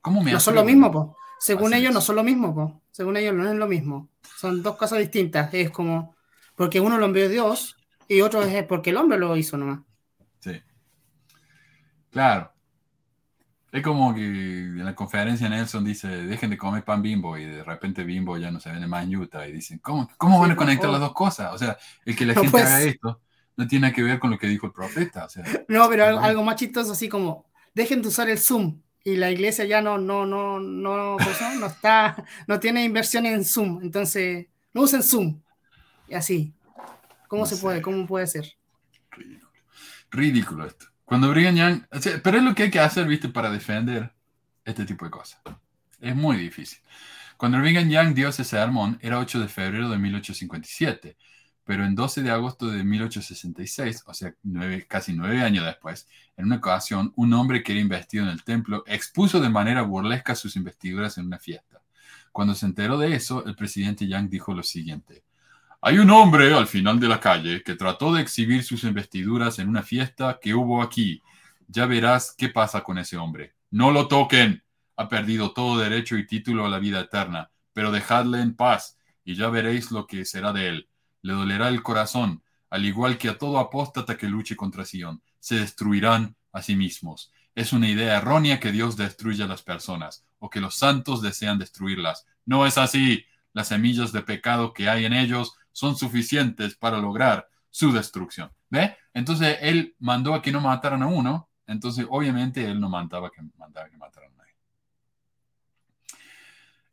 ¿Cómo 0.00 0.22
me 0.22 0.32
no 0.32 0.40
son 0.40 0.54
lo 0.54 0.64
mismo, 0.64 0.90
po. 0.90 1.16
Según 1.38 1.74
ellos 1.74 1.92
no 1.92 2.00
son 2.00 2.16
lo 2.16 2.24
mismo, 2.24 2.54
po. 2.54 2.82
Según 2.90 3.16
ellos 3.16 3.34
no 3.34 3.48
es 3.48 3.56
lo 3.56 3.66
mismo. 3.66 4.08
Son 4.36 4.62
dos 4.62 4.76
cosas 4.76 4.98
distintas. 4.98 5.52
Es 5.52 5.70
como 5.70 6.16
porque 6.54 6.80
uno 6.80 6.98
lo 6.98 7.06
envió 7.06 7.28
Dios 7.28 7.76
y 8.08 8.20
otro 8.20 8.42
es 8.42 8.64
porque 8.64 8.90
el 8.90 8.96
hombre 8.96 9.18
lo 9.18 9.36
hizo 9.36 9.56
nomás. 9.56 9.80
Sí. 10.40 10.60
Claro. 12.10 12.52
Es 13.70 13.82
como 13.82 14.14
que 14.14 14.24
en 14.24 14.84
la 14.84 14.94
conferencia 14.94 15.48
Nelson 15.48 15.84
dice, 15.84 16.08
dejen 16.08 16.50
de 16.50 16.56
comer 16.56 16.82
pan 16.82 17.02
bimbo 17.02 17.36
y 17.36 17.44
de 17.44 17.62
repente 17.62 18.04
bimbo 18.04 18.38
ya 18.38 18.50
no 18.50 18.58
se 18.58 18.70
vende 18.70 18.86
más 18.86 19.04
en 19.04 19.16
Utah 19.16 19.46
y 19.46 19.52
dicen, 19.52 19.78
¿cómo, 19.80 20.08
cómo 20.16 20.40
van 20.40 20.52
a 20.52 20.56
conectar 20.56 20.88
las 20.88 21.00
dos 21.00 21.12
cosas? 21.12 21.52
O 21.52 21.58
sea, 21.58 21.76
el 22.06 22.16
que 22.16 22.24
la 22.24 22.34
gente 22.34 22.58
haga 22.58 22.80
esto 22.80 23.20
no 23.56 23.66
tiene 23.66 23.92
que 23.92 24.02
ver 24.02 24.18
con 24.18 24.30
lo 24.30 24.38
que 24.38 24.46
dijo 24.46 24.66
el 24.66 24.72
profeta. 24.72 25.26
no, 25.68 25.88
pero 25.88 26.06
algo, 26.18 26.42
más 26.42 26.56
chistoso 26.56 26.92
así 26.92 27.08
como, 27.08 27.46
dejen 27.74 28.00
de 28.00 28.08
usar 28.08 28.30
el 28.30 28.38
Zoom 28.38 28.80
y 29.06 29.14
la 29.14 29.30
iglesia 29.30 29.64
ya 29.64 29.80
no, 29.80 29.98
no, 29.98 30.26
no, 30.26 30.58
no, 30.58 31.16
no 31.16 31.66
está, 31.66 32.24
no 32.48 32.58
tiene 32.58 32.82
inversión 32.82 33.24
en 33.24 33.44
Zoom, 33.44 33.80
entonces 33.80 34.48
no 34.74 34.80
usen 34.82 35.00
Zoom. 35.00 35.40
Y 36.08 36.14
así. 36.14 36.52
¿Cómo 37.28 37.46
se 37.46 37.56
puede? 37.56 37.80
¿Cómo 37.80 38.04
puede 38.04 38.26
ser? 38.26 38.56
Ridículo. 39.12 39.52
Ridículo 40.10 40.66
esto. 40.66 40.86
Cuando 41.04 41.30
Brigham 41.30 41.54
Young, 41.54 41.82
pero 42.20 42.38
es 42.38 42.42
lo 42.42 42.52
que 42.52 42.64
hay 42.64 42.70
que 42.72 42.80
hacer, 42.80 43.06
viste, 43.06 43.28
para 43.28 43.48
defender 43.48 44.12
este 44.64 44.84
tipo 44.84 45.04
de 45.04 45.12
cosas. 45.12 45.40
Es 46.00 46.16
muy 46.16 46.36
difícil. 46.36 46.80
Cuando 47.36 47.60
Brigham 47.60 47.88
Young 47.88 48.12
dio 48.12 48.30
ese 48.30 48.42
sermón 48.42 48.98
era 49.00 49.20
8 49.20 49.38
de 49.38 49.46
febrero 49.46 49.88
de 49.88 49.98
1857, 49.98 51.16
pero 51.66 51.84
en 51.84 51.96
12 51.96 52.22
de 52.22 52.30
agosto 52.30 52.68
de 52.68 52.84
1866, 52.84 54.04
o 54.06 54.14
sea, 54.14 54.32
casi 54.86 55.12
nueve 55.14 55.42
años 55.42 55.64
después, 55.64 56.06
en 56.36 56.46
una 56.46 56.56
ocasión, 56.56 57.12
un 57.16 57.32
hombre 57.34 57.64
que 57.64 57.72
era 57.72 57.80
investido 57.80 58.22
en 58.22 58.30
el 58.30 58.44
templo 58.44 58.84
expuso 58.86 59.40
de 59.40 59.50
manera 59.50 59.82
burlesca 59.82 60.36
sus 60.36 60.54
investiduras 60.54 61.18
en 61.18 61.26
una 61.26 61.40
fiesta. 61.40 61.82
Cuando 62.30 62.54
se 62.54 62.66
enteró 62.66 62.96
de 62.98 63.16
eso, 63.16 63.44
el 63.46 63.56
presidente 63.56 64.06
Young 64.06 64.28
dijo 64.28 64.54
lo 64.54 64.62
siguiente. 64.62 65.24
Hay 65.80 65.98
un 65.98 66.08
hombre 66.10 66.54
al 66.54 66.68
final 66.68 67.00
de 67.00 67.08
la 67.08 67.18
calle 67.18 67.64
que 67.64 67.74
trató 67.74 68.14
de 68.14 68.22
exhibir 68.22 68.62
sus 68.62 68.84
investiduras 68.84 69.58
en 69.58 69.68
una 69.68 69.82
fiesta 69.82 70.38
que 70.40 70.54
hubo 70.54 70.80
aquí. 70.82 71.20
Ya 71.66 71.86
verás 71.86 72.32
qué 72.38 72.48
pasa 72.48 72.82
con 72.82 72.96
ese 72.98 73.16
hombre. 73.16 73.54
No 73.72 73.90
lo 73.90 74.06
toquen. 74.06 74.62
Ha 74.96 75.08
perdido 75.08 75.52
todo 75.52 75.78
derecho 75.78 76.16
y 76.16 76.28
título 76.28 76.64
a 76.64 76.68
la 76.68 76.78
vida 76.78 77.00
eterna, 77.00 77.50
pero 77.72 77.90
dejadle 77.90 78.40
en 78.40 78.54
paz 78.54 78.98
y 79.24 79.34
ya 79.34 79.50
veréis 79.50 79.90
lo 79.90 80.06
que 80.06 80.24
será 80.24 80.52
de 80.52 80.68
él. 80.68 80.88
Le 81.26 81.32
dolerá 81.32 81.70
el 81.70 81.82
corazón, 81.82 82.44
al 82.70 82.84
igual 82.84 83.18
que 83.18 83.28
a 83.28 83.36
todo 83.36 83.58
apóstata 83.58 84.16
que 84.16 84.28
luche 84.28 84.54
contra 84.54 84.84
Sion. 84.84 85.20
Se 85.40 85.56
destruirán 85.56 86.36
a 86.52 86.62
sí 86.62 86.76
mismos. 86.76 87.32
Es 87.56 87.72
una 87.72 87.88
idea 87.88 88.18
errónea 88.18 88.60
que 88.60 88.70
Dios 88.70 88.96
destruya 88.96 89.46
a 89.46 89.48
las 89.48 89.62
personas 89.62 90.24
o 90.38 90.48
que 90.48 90.60
los 90.60 90.76
santos 90.76 91.22
desean 91.22 91.58
destruirlas. 91.58 92.26
No 92.44 92.64
es 92.64 92.78
así. 92.78 93.24
Las 93.52 93.66
semillas 93.66 94.12
de 94.12 94.22
pecado 94.22 94.72
que 94.72 94.88
hay 94.88 95.04
en 95.04 95.14
ellos 95.14 95.56
son 95.72 95.96
suficientes 95.96 96.76
para 96.76 96.98
lograr 96.98 97.48
su 97.70 97.90
destrucción. 97.90 98.52
¿Ve? 98.70 98.96
Entonces 99.12 99.58
él 99.62 99.96
mandó 99.98 100.32
a 100.32 100.42
que 100.42 100.52
no 100.52 100.60
mataran 100.60 101.02
a 101.02 101.08
uno, 101.08 101.50
entonces 101.66 102.06
obviamente 102.08 102.64
él 102.64 102.78
no 102.78 102.88
mandaba 102.88 103.30
que, 103.30 103.42
mandaba 103.56 103.90
que 103.90 103.96
mataran 103.96 104.30
a. 104.30 104.45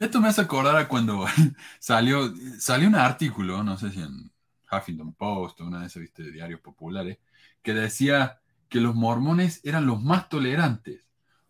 Esto 0.03 0.19
me 0.19 0.27
hace 0.27 0.41
acordar 0.41 0.75
a 0.75 0.89
cuando 0.89 1.25
salió, 1.79 2.33
salió 2.59 2.89
un 2.89 2.95
artículo, 2.95 3.63
no 3.63 3.77
sé 3.77 3.89
si 3.89 4.01
en 4.01 4.29
Huffington 4.69 5.13
Post 5.13 5.61
o 5.61 5.65
una 5.65 5.79
de 5.79 5.87
esos 5.87 6.01
¿viste? 6.01 6.29
diarios 6.29 6.59
populares, 6.59 7.19
que 7.61 7.73
decía 7.73 8.41
que 8.67 8.81
los 8.81 8.95
mormones 8.95 9.61
eran 9.63 9.85
los 9.85 10.03
más 10.03 10.27
tolerantes 10.27 11.07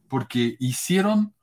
porque 0.07 0.55
hicieron 0.59 1.33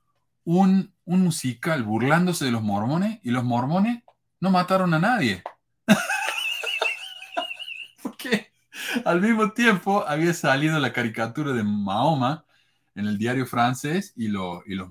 un, 0.45 0.93
un 1.03 1.21
musical 1.21 1.83
burlándose 1.83 2.45
de 2.45 2.51
los 2.51 2.63
mormones 2.63 3.19
y 3.23 3.31
los 3.31 3.43
mormones 3.43 4.03
no 4.39 4.49
mataron 4.49 4.93
a 4.93 4.99
nadie. 4.99 5.43
Porque 8.01 8.53
al 9.03 9.19
mismo 9.19 9.51
tiempo 9.51 10.07
había 10.07 10.33
salido 10.33 10.79
la 10.79 10.93
caricatura 10.93 11.51
de 11.51 11.63
Mahoma 11.63 12.45
en 12.95 13.07
el 13.07 13.17
diario 13.17 13.45
francés 13.45 14.13
y, 14.15 14.29
los, 14.29 14.63
y 14.65 14.75
los 14.75 14.89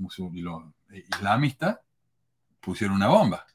islamistas 0.92 1.78
pusieron 2.60 2.96
una 2.96 3.08
bomba. 3.08 3.46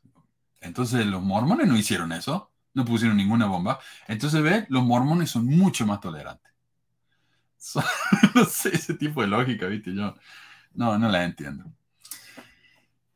Entonces 0.62 1.06
los 1.06 1.22
mormones 1.22 1.68
no 1.68 1.78
hicieron 1.78 2.12
eso, 2.12 2.52
no 2.74 2.86
pusieron 2.86 3.18
ninguna 3.18 3.46
bomba. 3.46 3.80
Entonces 4.08 4.42
ve, 4.42 4.66
los 4.70 4.84
mormones 4.84 5.30
son 5.30 5.46
mucho 5.46 5.86
más 5.86 6.00
tolerantes. 6.00 6.52
no 8.36 8.46
sé, 8.46 8.76
ese 8.76 8.94
tipo 8.96 9.22
de 9.22 9.28
lógica, 9.28 9.68
¿viste? 9.68 9.94
Yo 9.94 10.16
no, 10.74 10.98
no 10.98 11.10
la 11.10 11.24
entiendo. 11.24 11.66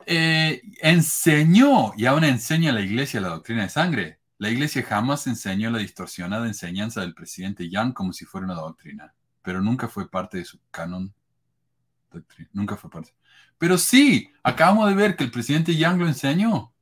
Eh, 0.05 0.61
enseñó 0.81 1.93
y 1.95 2.05
aún 2.07 2.23
enseña 2.23 2.71
a 2.71 2.73
la 2.73 2.81
iglesia 2.81 3.21
la 3.21 3.29
doctrina 3.29 3.63
de 3.63 3.69
sangre. 3.69 4.19
La 4.39 4.49
iglesia 4.49 4.81
jamás 4.83 5.27
enseñó 5.27 5.69
la 5.69 5.79
distorsionada 5.79 6.47
enseñanza 6.47 7.01
del 7.01 7.13
presidente 7.13 7.69
Young 7.69 7.93
como 7.93 8.13
si 8.13 8.25
fuera 8.25 8.45
una 8.45 8.55
doctrina, 8.55 9.13
pero 9.41 9.61
nunca 9.61 9.87
fue 9.87 10.09
parte 10.09 10.37
de 10.39 10.45
su 10.45 10.59
canon. 10.71 11.13
Doctrina. 12.11 12.49
Nunca 12.53 12.75
fue 12.75 12.89
parte. 12.89 13.13
Pero 13.59 13.77
sí, 13.77 14.31
acabamos 14.41 14.89
de 14.89 14.95
ver 14.95 15.15
que 15.15 15.23
el 15.23 15.31
presidente 15.31 15.75
Young 15.75 15.99
lo 15.99 16.07
enseñó. 16.07 16.73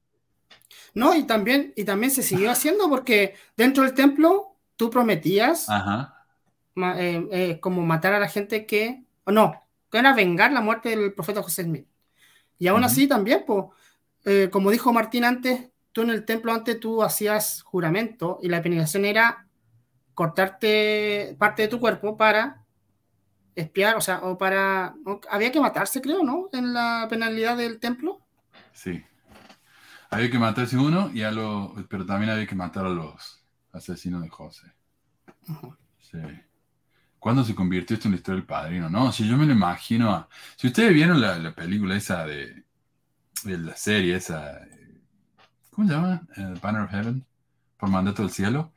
No, 0.94 1.14
y 1.14 1.24
también, 1.24 1.74
y 1.76 1.84
también 1.84 2.12
se 2.12 2.24
siguió 2.24 2.50
haciendo 2.50 2.90
porque 2.90 3.36
dentro 3.58 3.84
del 3.84 3.94
templo 3.94 4.56
tú 4.78 4.90
prometías 4.90 5.68
eh, 5.70 7.28
eh, 7.32 7.60
como 7.60 7.86
matar 7.86 8.14
a 8.14 8.20
la 8.20 8.30
gente 8.30 8.66
que, 8.66 9.04
o 9.26 9.32
no, 9.32 9.68
que 9.92 9.98
era 9.98 10.14
vengar 10.14 10.52
la 10.52 10.62
muerte 10.62 10.90
del 10.90 11.14
profeta 11.14 11.44
José 11.44 11.64
Smith. 11.64 11.88
Y 12.58 12.68
aún 12.68 12.84
así 12.84 13.08
también, 13.08 13.44
pues, 13.46 13.66
como 14.52 14.72
dijo 14.72 14.92
Martín 14.94 15.26
antes, 15.26 15.70
tú 15.92 16.02
en 16.02 16.10
el 16.12 16.26
templo 16.26 16.54
antes 16.54 16.80
tú 16.80 17.04
hacías 17.04 17.62
juramento 17.64 18.40
y 18.42 18.50
la 18.50 18.62
penalización 18.62 19.06
era 19.06 19.48
cortarte 20.14 21.36
parte 21.38 21.64
de 21.64 21.68
tu 21.68 21.80
cuerpo 21.80 22.18
para 22.18 22.67
espiar, 23.58 23.96
o 23.98 24.02
sea, 24.02 24.20
o 24.20 24.38
para... 24.38 24.96
había 25.30 25.52
que 25.52 25.60
matarse, 25.60 26.02
creo, 26.02 26.24
¿no? 26.24 26.50
En 26.54 26.74
la 26.74 27.08
penalidad 27.10 27.58
del 27.58 27.80
templo. 27.80 28.22
Sí. 28.72 29.04
Había 30.10 30.30
que 30.30 30.40
matarse 30.40 30.78
uno, 30.78 31.12
y 31.14 31.24
a 31.24 31.32
lo, 31.32 31.74
pero 31.90 32.06
también 32.06 32.32
había 32.32 32.48
que 32.48 32.56
matar 32.56 32.86
a 32.86 32.90
los 32.90 33.44
asesinos 33.74 34.22
de 34.22 34.30
José. 34.30 34.72
Sí. 36.00 36.20
¿Cuándo 37.20 37.44
se 37.44 37.56
convirtió 37.56 37.96
esto 37.96 38.08
en 38.08 38.14
la 38.14 38.18
historia 38.18 38.40
del 38.40 38.48
padrino? 38.48 38.90
No, 38.90 39.12
si 39.12 39.28
yo 39.28 39.36
me 39.38 39.46
lo 39.46 39.54
imagino. 39.54 40.30
Si 40.56 40.68
ustedes 40.68 40.94
vieron 40.94 41.20
la, 41.20 41.54
película 41.56 41.96
esa 41.96 42.26
de, 42.26 42.64
de, 43.44 43.58
la 43.58 43.76
serie, 43.76 44.16
esa. 44.16 44.62
¿Cómo 45.72 45.88
se 45.88 45.94
llama? 45.96 46.22
Eh, 46.38 46.54
Banner 46.62 46.84
of 46.84 46.92
Heaven, 46.92 47.26
por 47.76 47.90
mandato 47.90 48.22
del 48.22 48.32
cielo. 48.32 48.72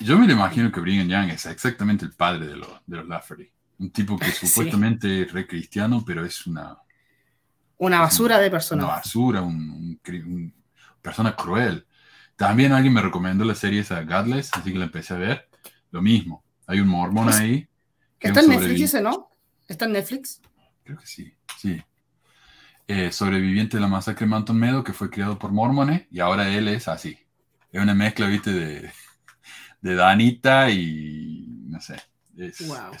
Yo 0.00 0.16
me 0.16 0.28
lo 0.28 0.32
imagino 0.32 0.70
que 0.70 0.80
Brigham 0.80 1.08
Young 1.08 1.30
es 1.30 1.46
exactamente 1.46 2.04
el 2.04 2.12
padre 2.12 2.46
de, 2.46 2.56
los 2.56 2.70
de 2.86 2.96
los 2.98 3.08
Lafferty. 3.08 3.50
Un 3.78 3.90
tipo 3.90 4.18
que 4.18 4.30
supuestamente 4.32 5.22
es 5.22 5.32
re 5.32 5.46
cristiano, 5.46 6.02
pero 6.06 6.24
es 6.24 6.46
una. 6.46 6.76
Una 7.78 8.00
basura 8.00 8.38
de 8.38 8.50
persona. 8.50 8.84
Una 8.84 8.94
basura, 8.94 9.42
un, 9.42 10.00
persona 11.00 11.36
cruel. 11.36 11.86
También 12.36 12.72
alguien 12.72 12.92
me 12.92 13.02
recomendó 13.02 13.44
la 13.44 13.54
serie 13.54 13.80
esa 13.80 14.02
Godless, 14.02 14.50
así 14.52 14.72
que 14.72 14.78
la 14.78 14.86
empecé 14.86 15.14
a 15.14 15.18
ver. 15.18 15.48
Lo 15.90 16.02
mismo 16.02 16.44
hay 16.68 16.80
un 16.80 16.88
mormón 16.88 17.24
pues, 17.24 17.36
ahí. 17.36 17.68
Está 18.20 18.40
en 18.40 18.50
Netflix 18.50 18.80
ese, 18.82 19.00
¿no? 19.00 19.30
¿Está 19.66 19.86
en 19.86 19.92
Netflix? 19.92 20.40
Creo 20.84 20.98
que 20.98 21.06
sí, 21.06 21.34
sí. 21.58 21.82
Eh, 22.86 23.10
sobreviviente 23.10 23.78
de 23.78 23.80
la 23.80 23.88
masacre 23.88 24.26
de 24.26 24.30
Mountain 24.30 24.58
Meadow, 24.58 24.84
que 24.84 24.92
fue 24.92 25.10
criado 25.10 25.38
por 25.38 25.50
mormones, 25.50 26.06
y 26.10 26.20
ahora 26.20 26.48
él 26.48 26.68
es 26.68 26.86
así. 26.86 27.18
Es 27.72 27.82
una 27.82 27.94
mezcla, 27.94 28.26
viste, 28.26 28.52
de, 28.52 28.90
de 29.80 29.94
Danita 29.94 30.70
y 30.70 31.46
no 31.66 31.80
sé. 31.80 31.96
wow. 32.66 32.92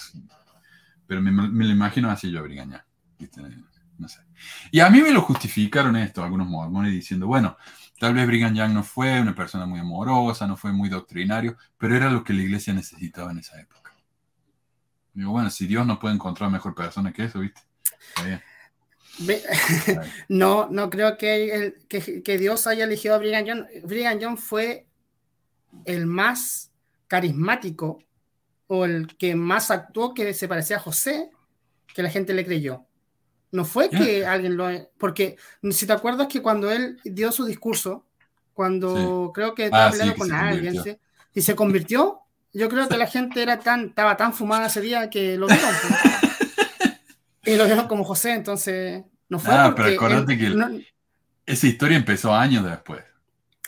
Pero 1.08 1.20
me, 1.20 1.32
lo 1.32 1.72
imagino 1.72 2.08
así 2.08 2.30
yo, 2.30 2.44
Brigaña. 2.44 2.86
No 3.98 4.06
sé. 4.06 4.20
Y 4.70 4.78
a 4.78 4.88
mí 4.90 5.02
me 5.02 5.10
lo 5.10 5.22
justificaron 5.22 5.96
esto, 5.96 6.22
algunos 6.22 6.46
mormones, 6.46 6.92
diciendo, 6.92 7.26
bueno, 7.26 7.56
Tal 7.98 8.14
vez 8.14 8.26
Brigham 8.26 8.54
Young 8.54 8.72
no 8.72 8.84
fue 8.84 9.20
una 9.20 9.34
persona 9.34 9.66
muy 9.66 9.80
amorosa, 9.80 10.46
no 10.46 10.56
fue 10.56 10.72
muy 10.72 10.88
doctrinario, 10.88 11.56
pero 11.76 11.96
era 11.96 12.08
lo 12.10 12.22
que 12.22 12.32
la 12.32 12.42
iglesia 12.42 12.72
necesitaba 12.72 13.32
en 13.32 13.38
esa 13.38 13.60
época. 13.60 13.92
Digo, 15.12 15.32
bueno, 15.32 15.50
si 15.50 15.66
Dios 15.66 15.84
no 15.84 15.98
puede 15.98 16.14
encontrar 16.14 16.48
mejor 16.48 16.76
persona 16.76 17.12
que 17.12 17.24
eso, 17.24 17.40
¿viste? 17.40 17.60
no, 20.28 20.68
no 20.70 20.90
creo 20.90 21.18
que, 21.18 21.74
que, 21.88 22.38
Dios 22.38 22.68
haya 22.68 22.84
elegido 22.84 23.16
a 23.16 23.18
Brigham 23.18 23.44
Young. 23.44 23.64
Brigham 23.84 24.18
Young 24.20 24.38
fue 24.38 24.86
el 25.84 26.06
más 26.06 26.70
carismático 27.08 27.98
o 28.68 28.84
el 28.84 29.16
que 29.16 29.34
más 29.34 29.70
actuó 29.70 30.14
que 30.14 30.32
se 30.34 30.46
parecía 30.46 30.76
a 30.76 30.80
José, 30.80 31.30
que 31.94 32.02
la 32.02 32.10
gente 32.10 32.34
le 32.34 32.44
creyó. 32.44 32.84
No 33.50 33.64
fue 33.64 33.88
que 33.88 34.26
alguien 34.26 34.56
lo... 34.56 34.68
Porque 34.98 35.36
si 35.70 35.86
te 35.86 35.92
acuerdas 35.92 36.28
que 36.28 36.42
cuando 36.42 36.70
él 36.70 37.00
dio 37.02 37.32
su 37.32 37.46
discurso, 37.46 38.06
cuando 38.52 39.32
creo 39.34 39.54
que 39.54 39.64
estaba 39.64 39.86
ah, 39.86 39.88
hablando 39.88 40.14
con 40.16 40.32
alguien 40.32 40.76
y 41.32 41.40
se 41.40 41.56
convirtió, 41.56 42.20
yo 42.52 42.68
creo 42.68 42.88
que 42.88 42.98
la 42.98 43.06
gente 43.06 43.42
era 43.42 43.58
tan, 43.58 43.86
estaba 43.86 44.16
tan 44.16 44.34
fumada 44.34 44.66
ese 44.66 44.82
día 44.82 45.08
que 45.08 45.36
lo 45.38 45.46
vieron. 45.46 45.70
Pues. 45.80 46.92
y 47.54 47.56
lo 47.56 47.64
vieron 47.64 47.88
como 47.88 48.04
José, 48.04 48.34
entonces 48.34 49.04
no 49.30 49.38
fue. 49.38 49.54
Ah, 49.54 49.72
pero 49.74 49.94
acuérdate 49.94 50.36
que 50.36 50.84
esa 51.46 51.66
historia 51.66 51.96
empezó 51.96 52.34
años 52.34 52.64
después. 52.64 53.02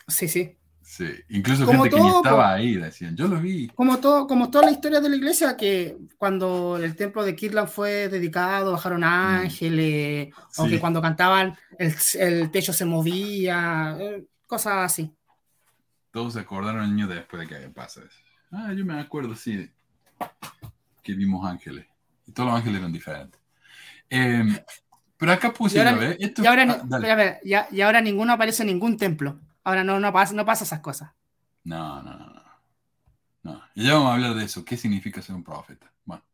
Sí, 0.08 0.28
sí. 0.28 0.58
Sí, 0.90 1.06
incluso 1.28 1.64
gente 1.68 1.88
que 1.88 1.96
estaba 1.96 2.52
ahí 2.52 2.74
decían, 2.74 3.14
yo 3.16 3.28
lo 3.28 3.40
vi. 3.40 3.68
Como, 3.68 3.98
todo, 3.98 4.26
como 4.26 4.50
toda 4.50 4.64
la 4.64 4.72
historia 4.72 5.00
de 5.00 5.08
la 5.08 5.14
iglesia, 5.14 5.56
que 5.56 5.96
cuando 6.18 6.78
el 6.78 6.96
templo 6.96 7.22
de 7.22 7.36
Kirtland 7.36 7.68
fue 7.68 8.08
dedicado, 8.08 8.72
bajaron 8.72 9.02
mm. 9.02 9.04
ángeles, 9.04 10.34
o 10.56 10.66
que 10.66 10.80
cuando 10.80 11.00
cantaban 11.00 11.56
el, 11.78 12.50
techo 12.50 12.72
se 12.72 12.84
movía, 12.84 13.96
eh, 14.00 14.24
cosas 14.48 14.78
así. 14.78 15.14
Todos 16.10 16.32
se 16.32 16.40
acordaron 16.40 16.80
años 16.80 17.08
después 17.08 17.48
de 17.48 17.54
que 17.54 17.68
pasa 17.68 18.00
eso. 18.00 18.18
Ah, 18.50 18.72
yo 18.72 18.84
me 18.84 18.98
acuerdo, 18.98 19.36
sí, 19.36 19.70
que 21.04 21.14
vimos 21.14 21.48
ángeles. 21.48 21.86
Y 22.26 22.32
todos 22.32 22.48
los 22.48 22.58
ángeles 22.58 22.80
eran 22.80 22.92
diferentes. 22.92 23.40
Em, 24.08 24.58
pero 25.16 25.30
acá 25.30 25.52
puse, 25.52 25.76
y 25.76 25.78
ahora, 25.78 26.16
y, 26.18 26.46
ahora, 26.46 27.38
ah, 27.44 27.68
y 27.70 27.80
ahora 27.80 28.00
ninguno 28.00 28.32
aparece 28.32 28.64
en 28.64 28.70
ningún 28.70 28.96
templo. 28.96 29.38
Ahora 29.70 29.84
no, 29.84 30.00
no, 30.00 30.12
pasa, 30.12 30.34
no 30.34 30.44
pasa 30.44 30.64
esas 30.64 30.80
cosas. 30.80 31.12
No, 31.62 32.02
no, 32.02 32.18
no, 32.18 32.42
no. 33.44 33.62
Y 33.76 33.84
ya 33.84 33.94
vamos 33.94 34.10
a 34.10 34.14
hablar 34.14 34.34
de 34.34 34.44
eso. 34.44 34.64
¿Qué 34.64 34.76
significa 34.76 35.22
ser 35.22 35.36
un 35.36 35.44
profeta? 35.44 35.92
Bueno. 36.04 36.24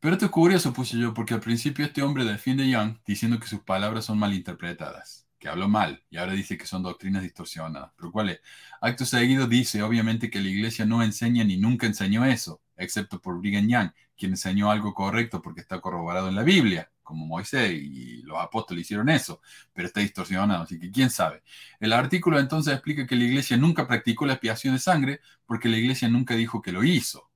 Pero 0.00 0.12
esto 0.16 0.26
es 0.26 0.30
curioso, 0.30 0.74
puse 0.74 0.98
yo, 0.98 1.14
porque 1.14 1.32
al 1.32 1.40
principio 1.40 1.86
este 1.86 2.02
hombre 2.02 2.24
defiende 2.24 2.64
a 2.64 2.66
Young 2.66 2.98
diciendo 3.06 3.40
que 3.40 3.46
sus 3.46 3.60
palabras 3.60 4.04
son 4.04 4.18
malinterpretadas, 4.18 5.26
que 5.38 5.48
habló 5.48 5.66
mal, 5.66 6.04
y 6.10 6.18
ahora 6.18 6.32
dice 6.32 6.58
que 6.58 6.66
son 6.66 6.82
doctrinas 6.82 7.22
distorsionadas. 7.22 7.92
Pero 7.96 8.12
¿cuál 8.12 8.28
es? 8.28 8.40
Acto 8.82 9.06
seguido 9.06 9.46
dice, 9.46 9.82
obviamente, 9.82 10.28
que 10.28 10.40
la 10.40 10.50
iglesia 10.50 10.84
no 10.84 11.02
enseña 11.02 11.42
ni 11.42 11.56
nunca 11.56 11.86
enseñó 11.86 12.26
eso, 12.26 12.60
excepto 12.76 13.20
por 13.20 13.38
Brigham 13.38 13.68
Young, 13.68 13.90
quien 14.16 14.32
enseñó 14.32 14.70
algo 14.70 14.94
correcto 14.94 15.42
porque 15.42 15.60
está 15.60 15.80
corroborado 15.80 16.28
en 16.28 16.34
la 16.34 16.42
Biblia 16.42 16.90
como 17.06 17.24
Moisés 17.24 17.70
y 17.72 18.22
los 18.22 18.36
apóstoles 18.38 18.82
hicieron 18.82 19.08
eso, 19.08 19.40
pero 19.72 19.86
está 19.86 20.00
distorsionado, 20.00 20.64
así 20.64 20.78
que 20.78 20.90
quién 20.90 21.08
sabe. 21.08 21.42
El 21.78 21.92
artículo 21.92 22.40
entonces 22.40 22.74
explica 22.74 23.06
que 23.06 23.14
la 23.14 23.24
iglesia 23.24 23.56
nunca 23.56 23.86
practicó 23.86 24.26
la 24.26 24.32
expiación 24.32 24.74
de 24.74 24.80
sangre 24.80 25.20
porque 25.46 25.68
la 25.68 25.76
iglesia 25.76 26.08
nunca 26.08 26.34
dijo 26.34 26.60
que 26.60 26.72
lo 26.72 26.82
hizo. 26.82 27.30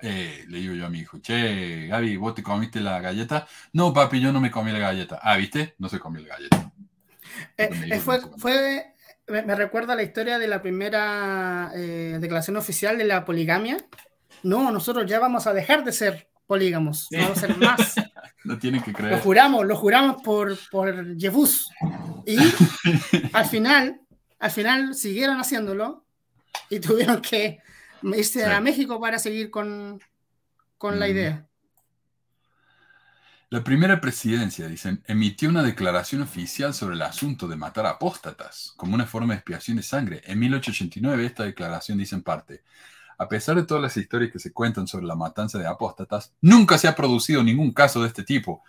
Eh, 0.00 0.44
le 0.48 0.58
digo 0.58 0.74
yo 0.74 0.86
a 0.86 0.90
mi 0.90 1.00
hijo, 1.00 1.18
che, 1.18 1.86
Gaby, 1.88 2.16
¿vos 2.16 2.34
te 2.34 2.42
comiste 2.42 2.80
la 2.80 3.00
galleta? 3.00 3.46
No, 3.72 3.92
papi, 3.92 4.20
yo 4.20 4.32
no 4.32 4.40
me 4.40 4.50
comí 4.50 4.70
la 4.70 4.78
galleta. 4.78 5.18
Ah, 5.22 5.36
¿viste? 5.36 5.74
No 5.78 5.88
se 5.88 5.98
comió 5.98 6.22
la 6.22 6.28
galleta. 6.28 6.72
Eh, 7.56 7.70
eh, 7.90 8.00
fue, 8.00 8.20
fue, 8.38 8.94
me, 9.28 9.54
recuerda 9.54 9.94
la 9.94 10.02
historia 10.02 10.38
de 10.38 10.48
la 10.48 10.62
primera 10.62 11.70
declaración 11.74 12.56
oficial 12.56 12.98
de 12.98 13.04
la 13.04 13.24
poligamia. 13.24 13.76
No, 14.42 14.70
nosotros 14.70 15.06
ya 15.06 15.18
vamos 15.18 15.46
a 15.46 15.54
dejar 15.54 15.84
de 15.84 15.92
ser 15.92 16.28
polígamos, 16.46 17.08
vamos 17.10 17.38
a 17.38 17.40
ser 17.40 17.56
más. 17.58 17.94
no 18.44 18.58
tienen 18.58 18.82
que 18.82 18.92
creer. 18.92 19.12
Lo 19.12 19.18
juramos, 19.18 19.66
lo 19.66 19.76
juramos 19.76 20.22
por, 20.22 20.56
por 20.70 21.18
Jebus. 21.18 21.70
Y 22.24 22.38
al 23.32 23.46
final, 23.46 24.00
al 24.38 24.50
final 24.50 24.94
siguieron 24.94 25.38
haciéndolo 25.38 26.04
y 26.70 26.80
tuvieron 26.80 27.20
que 27.20 27.58
irse 28.02 28.44
a 28.44 28.60
México 28.60 29.00
para 29.00 29.18
seguir 29.18 29.50
con, 29.50 30.00
con 30.78 30.98
la 30.98 31.08
idea. 31.08 31.46
La 33.48 33.62
primera 33.62 34.00
presidencia, 34.00 34.66
dicen, 34.66 35.04
emitió 35.06 35.48
una 35.48 35.62
declaración 35.62 36.20
oficial 36.20 36.74
sobre 36.74 36.96
el 36.96 37.02
asunto 37.02 37.46
de 37.46 37.54
matar 37.54 37.86
apóstatas 37.86 38.72
como 38.76 38.96
una 38.96 39.06
forma 39.06 39.34
de 39.34 39.38
expiación 39.38 39.76
de 39.76 39.84
sangre. 39.84 40.20
En 40.24 40.40
1889 40.40 41.24
esta 41.24 41.44
declaración 41.44 41.96
dice 41.96 42.16
en 42.16 42.22
parte, 42.24 42.64
a 43.16 43.28
pesar 43.28 43.54
de 43.54 43.62
todas 43.62 43.80
las 43.80 43.96
historias 43.96 44.32
que 44.32 44.40
se 44.40 44.52
cuentan 44.52 44.88
sobre 44.88 45.06
la 45.06 45.14
matanza 45.14 45.60
de 45.60 45.66
apóstatas, 45.68 46.34
nunca 46.40 46.76
se 46.76 46.88
ha 46.88 46.96
producido 46.96 47.44
ningún 47.44 47.72
caso 47.72 48.02
de 48.02 48.08
este 48.08 48.24
tipo. 48.24 48.64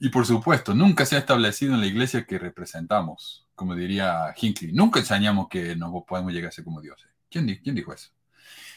Y 0.00 0.08
por 0.08 0.26
supuesto, 0.26 0.74
nunca 0.74 1.06
se 1.06 1.14
ha 1.14 1.20
establecido 1.20 1.74
en 1.74 1.80
la 1.80 1.86
iglesia 1.86 2.26
que 2.26 2.40
representamos, 2.40 3.46
como 3.54 3.76
diría 3.76 4.34
Hinckley. 4.36 4.72
Nunca 4.72 4.98
enseñamos 4.98 5.48
que 5.48 5.76
nos 5.76 5.92
podemos 6.08 6.32
llegar 6.32 6.48
a 6.48 6.52
ser 6.52 6.64
como 6.64 6.80
dioses. 6.80 7.08
¿Quién, 7.30 7.46
¿Quién 7.62 7.76
dijo 7.76 7.92
eso? 7.92 8.10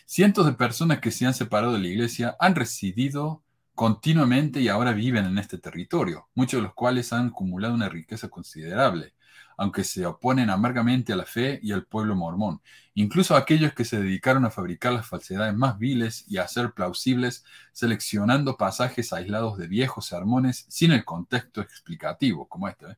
Cientos 0.05 0.45
de 0.45 0.53
personas 0.53 0.99
que 0.99 1.09
se 1.09 1.25
han 1.25 1.33
separado 1.33 1.73
de 1.73 1.79
la 1.79 1.87
iglesia 1.87 2.35
han 2.39 2.53
residido 2.53 3.41
continuamente 3.75 4.61
y 4.61 4.67
ahora 4.67 4.93
viven 4.93 5.25
en 5.25 5.37
este 5.37 5.57
territorio, 5.57 6.29
muchos 6.35 6.59
de 6.59 6.63
los 6.63 6.73
cuales 6.73 7.11
han 7.13 7.27
acumulado 7.29 7.73
una 7.73 7.89
riqueza 7.89 8.29
considerable 8.29 9.13
aunque 9.57 9.83
se 9.83 10.05
oponen 10.05 10.49
amargamente 10.49 11.13
a 11.13 11.15
la 11.15 11.25
fe 11.25 11.59
y 11.61 11.71
al 11.71 11.85
pueblo 11.85 12.15
mormón. 12.15 12.61
Incluso 12.95 13.35
aquellos 13.35 13.73
que 13.73 13.85
se 13.85 14.01
dedicaron 14.01 14.45
a 14.45 14.51
fabricar 14.51 14.93
las 14.93 15.07
falsedades 15.07 15.55
más 15.55 15.77
viles 15.77 16.25
y 16.27 16.37
a 16.37 16.43
hacer 16.43 16.73
plausibles, 16.73 17.43
seleccionando 17.71 18.57
pasajes 18.57 19.13
aislados 19.13 19.57
de 19.57 19.67
viejos 19.67 20.05
sermones 20.05 20.65
sin 20.69 20.91
el 20.91 21.05
contexto 21.05 21.61
explicativo, 21.61 22.47
como 22.47 22.67
este, 22.67 22.87
¿eh? 22.87 22.97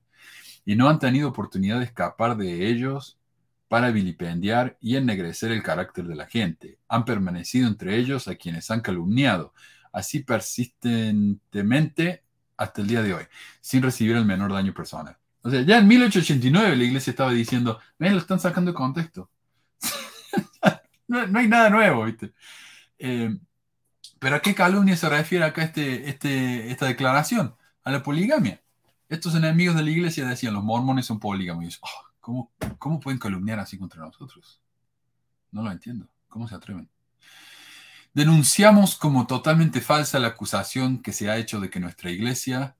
y 0.65 0.75
no 0.75 0.89
han 0.89 0.99
tenido 0.99 1.29
oportunidad 1.29 1.79
de 1.79 1.85
escapar 1.85 2.37
de 2.37 2.67
ellos 2.67 3.19
para 3.67 3.91
vilipendiar 3.91 4.77
y 4.79 4.95
ennegrecer 4.95 5.51
el 5.51 5.63
carácter 5.63 6.05
de 6.05 6.15
la 6.15 6.27
gente. 6.27 6.79
Han 6.87 7.05
permanecido 7.05 7.67
entre 7.67 7.97
ellos 7.97 8.27
a 8.27 8.35
quienes 8.35 8.69
han 8.71 8.81
calumniado, 8.81 9.53
así 9.95 10.19
persistentemente 10.19 12.23
hasta 12.57 12.81
el 12.81 12.87
día 12.87 13.01
de 13.01 13.13
hoy, 13.13 13.23
sin 13.61 13.81
recibir 13.81 14.17
el 14.17 14.25
menor 14.25 14.51
daño 14.51 14.73
personal. 14.73 15.17
O 15.41 15.49
sea, 15.49 15.61
ya 15.61 15.77
en 15.77 15.87
1889 15.87 16.75
la 16.75 16.83
iglesia 16.83 17.11
estaba 17.11 17.31
diciendo, 17.31 17.79
ven, 17.97 18.13
lo 18.13 18.19
están 18.19 18.39
sacando 18.39 18.71
de 18.71 18.75
contexto. 18.75 19.29
no, 21.07 21.39
hay 21.39 21.47
nada 21.47 21.69
nuevo, 21.69 22.03
¿viste? 22.03 22.33
Eh, 22.99 23.37
pero 24.19 24.35
¿a 24.35 24.41
qué 24.41 24.53
calumnia 24.53 24.97
se 24.97 25.07
refiere 25.07 25.45
acá 25.45 25.63
este, 25.63 26.09
este, 26.09 26.71
esta 26.71 26.87
declaración? 26.87 27.55
A 27.83 27.91
la 27.91 28.03
poligamia. 28.03 28.61
Estos 29.07 29.33
enemigos 29.35 29.77
de 29.77 29.83
la 29.83 29.91
iglesia 29.91 30.25
decían, 30.25 30.55
los 30.55 30.63
mormones 30.63 31.05
son 31.05 31.21
polígamos. 31.21 31.79
Oh, 31.81 32.05
¿cómo, 32.19 32.51
¿Cómo 32.79 32.99
pueden 32.99 33.19
calumniar 33.19 33.59
así 33.59 33.77
contra 33.77 34.01
nosotros? 34.01 34.59
No 35.51 35.63
lo 35.63 35.71
entiendo. 35.71 36.09
¿Cómo 36.27 36.49
se 36.49 36.55
atreven? 36.55 36.89
Denunciamos 38.15 38.95
como 38.95 39.27
totalmente 39.27 39.81
falsa 39.81 40.19
la 40.19 40.29
acusación 40.29 41.01
que 41.01 41.11
se 41.11 41.29
ha 41.29 41.35
hecho 41.35 41.59
de 41.59 41.69
que 41.69 41.81
nuestra 41.81 42.09
iglesia 42.09 42.77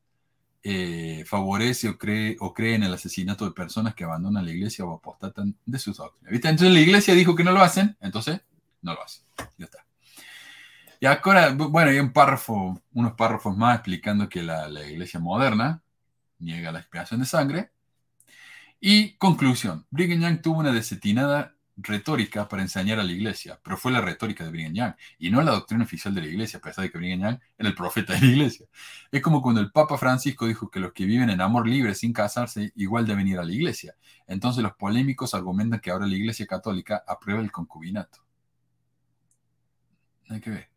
eh, 0.64 1.26
favorece 1.28 1.90
o 1.90 1.98
cree, 1.98 2.38
o 2.40 2.54
cree 2.54 2.76
en 2.76 2.84
el 2.84 2.94
asesinato 2.94 3.44
de 3.44 3.52
personas 3.52 3.94
que 3.96 4.06
abandonan 4.06 4.46
la 4.46 4.52
iglesia 4.52 4.86
o 4.86 4.96
apostatan 4.96 5.54
de 5.66 5.78
sus 5.78 5.98
doctrinas. 5.98 6.32
¿Viste? 6.32 6.48
Entonces 6.48 6.74
la 6.74 6.80
iglesia 6.80 7.14
dijo 7.14 7.36
que 7.36 7.44
no 7.44 7.52
lo 7.52 7.62
hacen, 7.62 7.98
entonces 8.00 8.40
no 8.82 8.94
lo 8.94 9.04
hacen. 9.04 9.26
Ya 9.58 9.66
está. 9.66 9.86
Y 11.02 11.06
ahora, 11.06 11.52
bueno, 11.52 11.92
hay 11.92 12.00
un 12.00 12.14
párrafo, 12.14 12.82
unos 12.94 13.12
párrafos 13.16 13.58
más 13.58 13.76
explicando 13.76 14.30
que 14.30 14.42
la, 14.42 14.70
la 14.70 14.88
iglesia 14.90 15.20
moderna 15.20 15.84
niega 16.40 16.72
la 16.72 16.80
expiación 16.80 17.20
de 17.20 17.26
sangre. 17.26 17.72
Y 18.80 19.16
conclusión, 19.18 19.86
Brigham 19.90 20.22
Young 20.22 20.42
tuvo 20.42 20.60
una 20.60 20.72
desetinada 20.72 21.55
retórica 21.78 22.48
para 22.48 22.62
enseñar 22.62 23.00
a 23.00 23.04
la 23.04 23.12
iglesia, 23.12 23.60
pero 23.62 23.78
fue 23.78 23.92
la 23.92 24.02
retórica 24.02 24.44
de 24.44 24.52
Brigham 24.52 24.74
Young 24.74 24.94
y 25.20 25.30
no 25.30 25.42
la 25.42 25.52
doctrina 25.52 25.84
oficial 25.84 26.14
de 26.16 26.22
la 26.22 26.28
iglesia, 26.28 26.60
a 26.60 26.62
pesar 26.62 26.84
de 26.84 26.92
que 26.92 26.98
Brigham 26.98 27.22
Young 27.22 27.40
era 27.58 27.70
el 27.70 27.76
profeta 27.76 28.14
de 28.14 28.22
la 28.22 28.28
iglesia. 28.28 28.68
Es 29.12 29.22
como 29.22 29.42
cuando 29.42 29.62
el 29.62 29.72
Papa 29.72 29.98
Francisco 29.98 30.48
dijo 30.48 30.70
que 30.70 30.80
los 30.80 30.94
que 30.94 31.06
viven 31.06 31.30
en 31.30 31.42
amor 31.42 31.68
libre 31.68 31.94
sin 31.96 32.14
casarse 32.14 32.72
igual 32.76 33.06
deben 33.06 33.28
ir 33.28 33.40
a 33.40 33.44
la 33.44 33.52
iglesia. 33.52 33.96
Entonces 34.28 34.64
los 34.64 34.74
polémicos 34.76 35.34
argumentan 35.34 35.80
que 35.80 35.92
ahora 35.92 36.08
la 36.08 36.16
iglesia 36.16 36.46
católica 36.46 37.04
aprueba 37.08 37.42
el 37.42 37.52
concubinato. 37.52 38.20
No 40.28 40.36
hay 40.36 40.42
que 40.42 40.50
ver. 40.50 40.70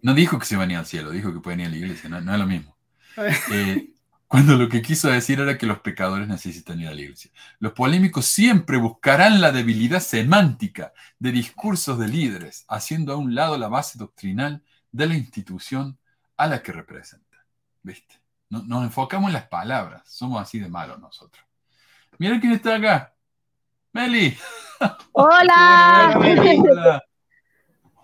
No 0.00 0.14
dijo 0.14 0.38
que 0.38 0.46
se 0.46 0.54
iban 0.54 0.70
a 0.70 0.72
ir 0.72 0.78
al 0.78 0.86
cielo, 0.86 1.10
dijo 1.10 1.32
que 1.32 1.40
pueden 1.40 1.60
ir 1.60 1.66
a 1.66 1.70
la 1.70 1.76
iglesia, 1.76 2.08
no, 2.08 2.32
es 2.32 2.38
lo 2.38 2.46
mismo. 2.46 2.76
Eh, 3.52 3.94
cuando 4.28 4.56
lo 4.56 4.68
que 4.68 4.82
quiso 4.82 5.08
decir 5.08 5.40
era 5.40 5.56
que 5.56 5.64
los 5.64 5.80
pecadores 5.80 6.28
necesitan 6.28 6.78
ir 6.78 6.88
a 6.88 6.94
la 6.94 7.00
iglesia. 7.00 7.30
Los 7.58 7.72
polémicos 7.72 8.26
siempre 8.26 8.76
buscarán 8.76 9.40
la 9.40 9.52
debilidad 9.52 10.00
semántica 10.00 10.92
de 11.18 11.32
discursos 11.32 11.98
de 11.98 12.08
líderes, 12.08 12.66
haciendo 12.68 13.14
a 13.14 13.16
un 13.16 13.34
lado 13.34 13.56
la 13.56 13.68
base 13.68 13.98
doctrinal 13.98 14.62
de 14.92 15.06
la 15.06 15.14
institución 15.14 15.98
a 16.36 16.46
la 16.46 16.62
que 16.62 16.72
representan. 16.72 17.40
¿Viste? 17.82 18.16
Nos 18.50 18.84
enfocamos 18.84 19.28
en 19.28 19.34
las 19.34 19.48
palabras, 19.48 20.02
somos 20.06 20.40
así 20.42 20.58
de 20.58 20.68
malos 20.68 21.00
nosotros. 21.00 21.42
Mira 22.18 22.38
quién 22.38 22.52
está 22.52 22.76
acá. 22.76 23.14
Meli. 23.92 24.36
Hola. 25.12 26.18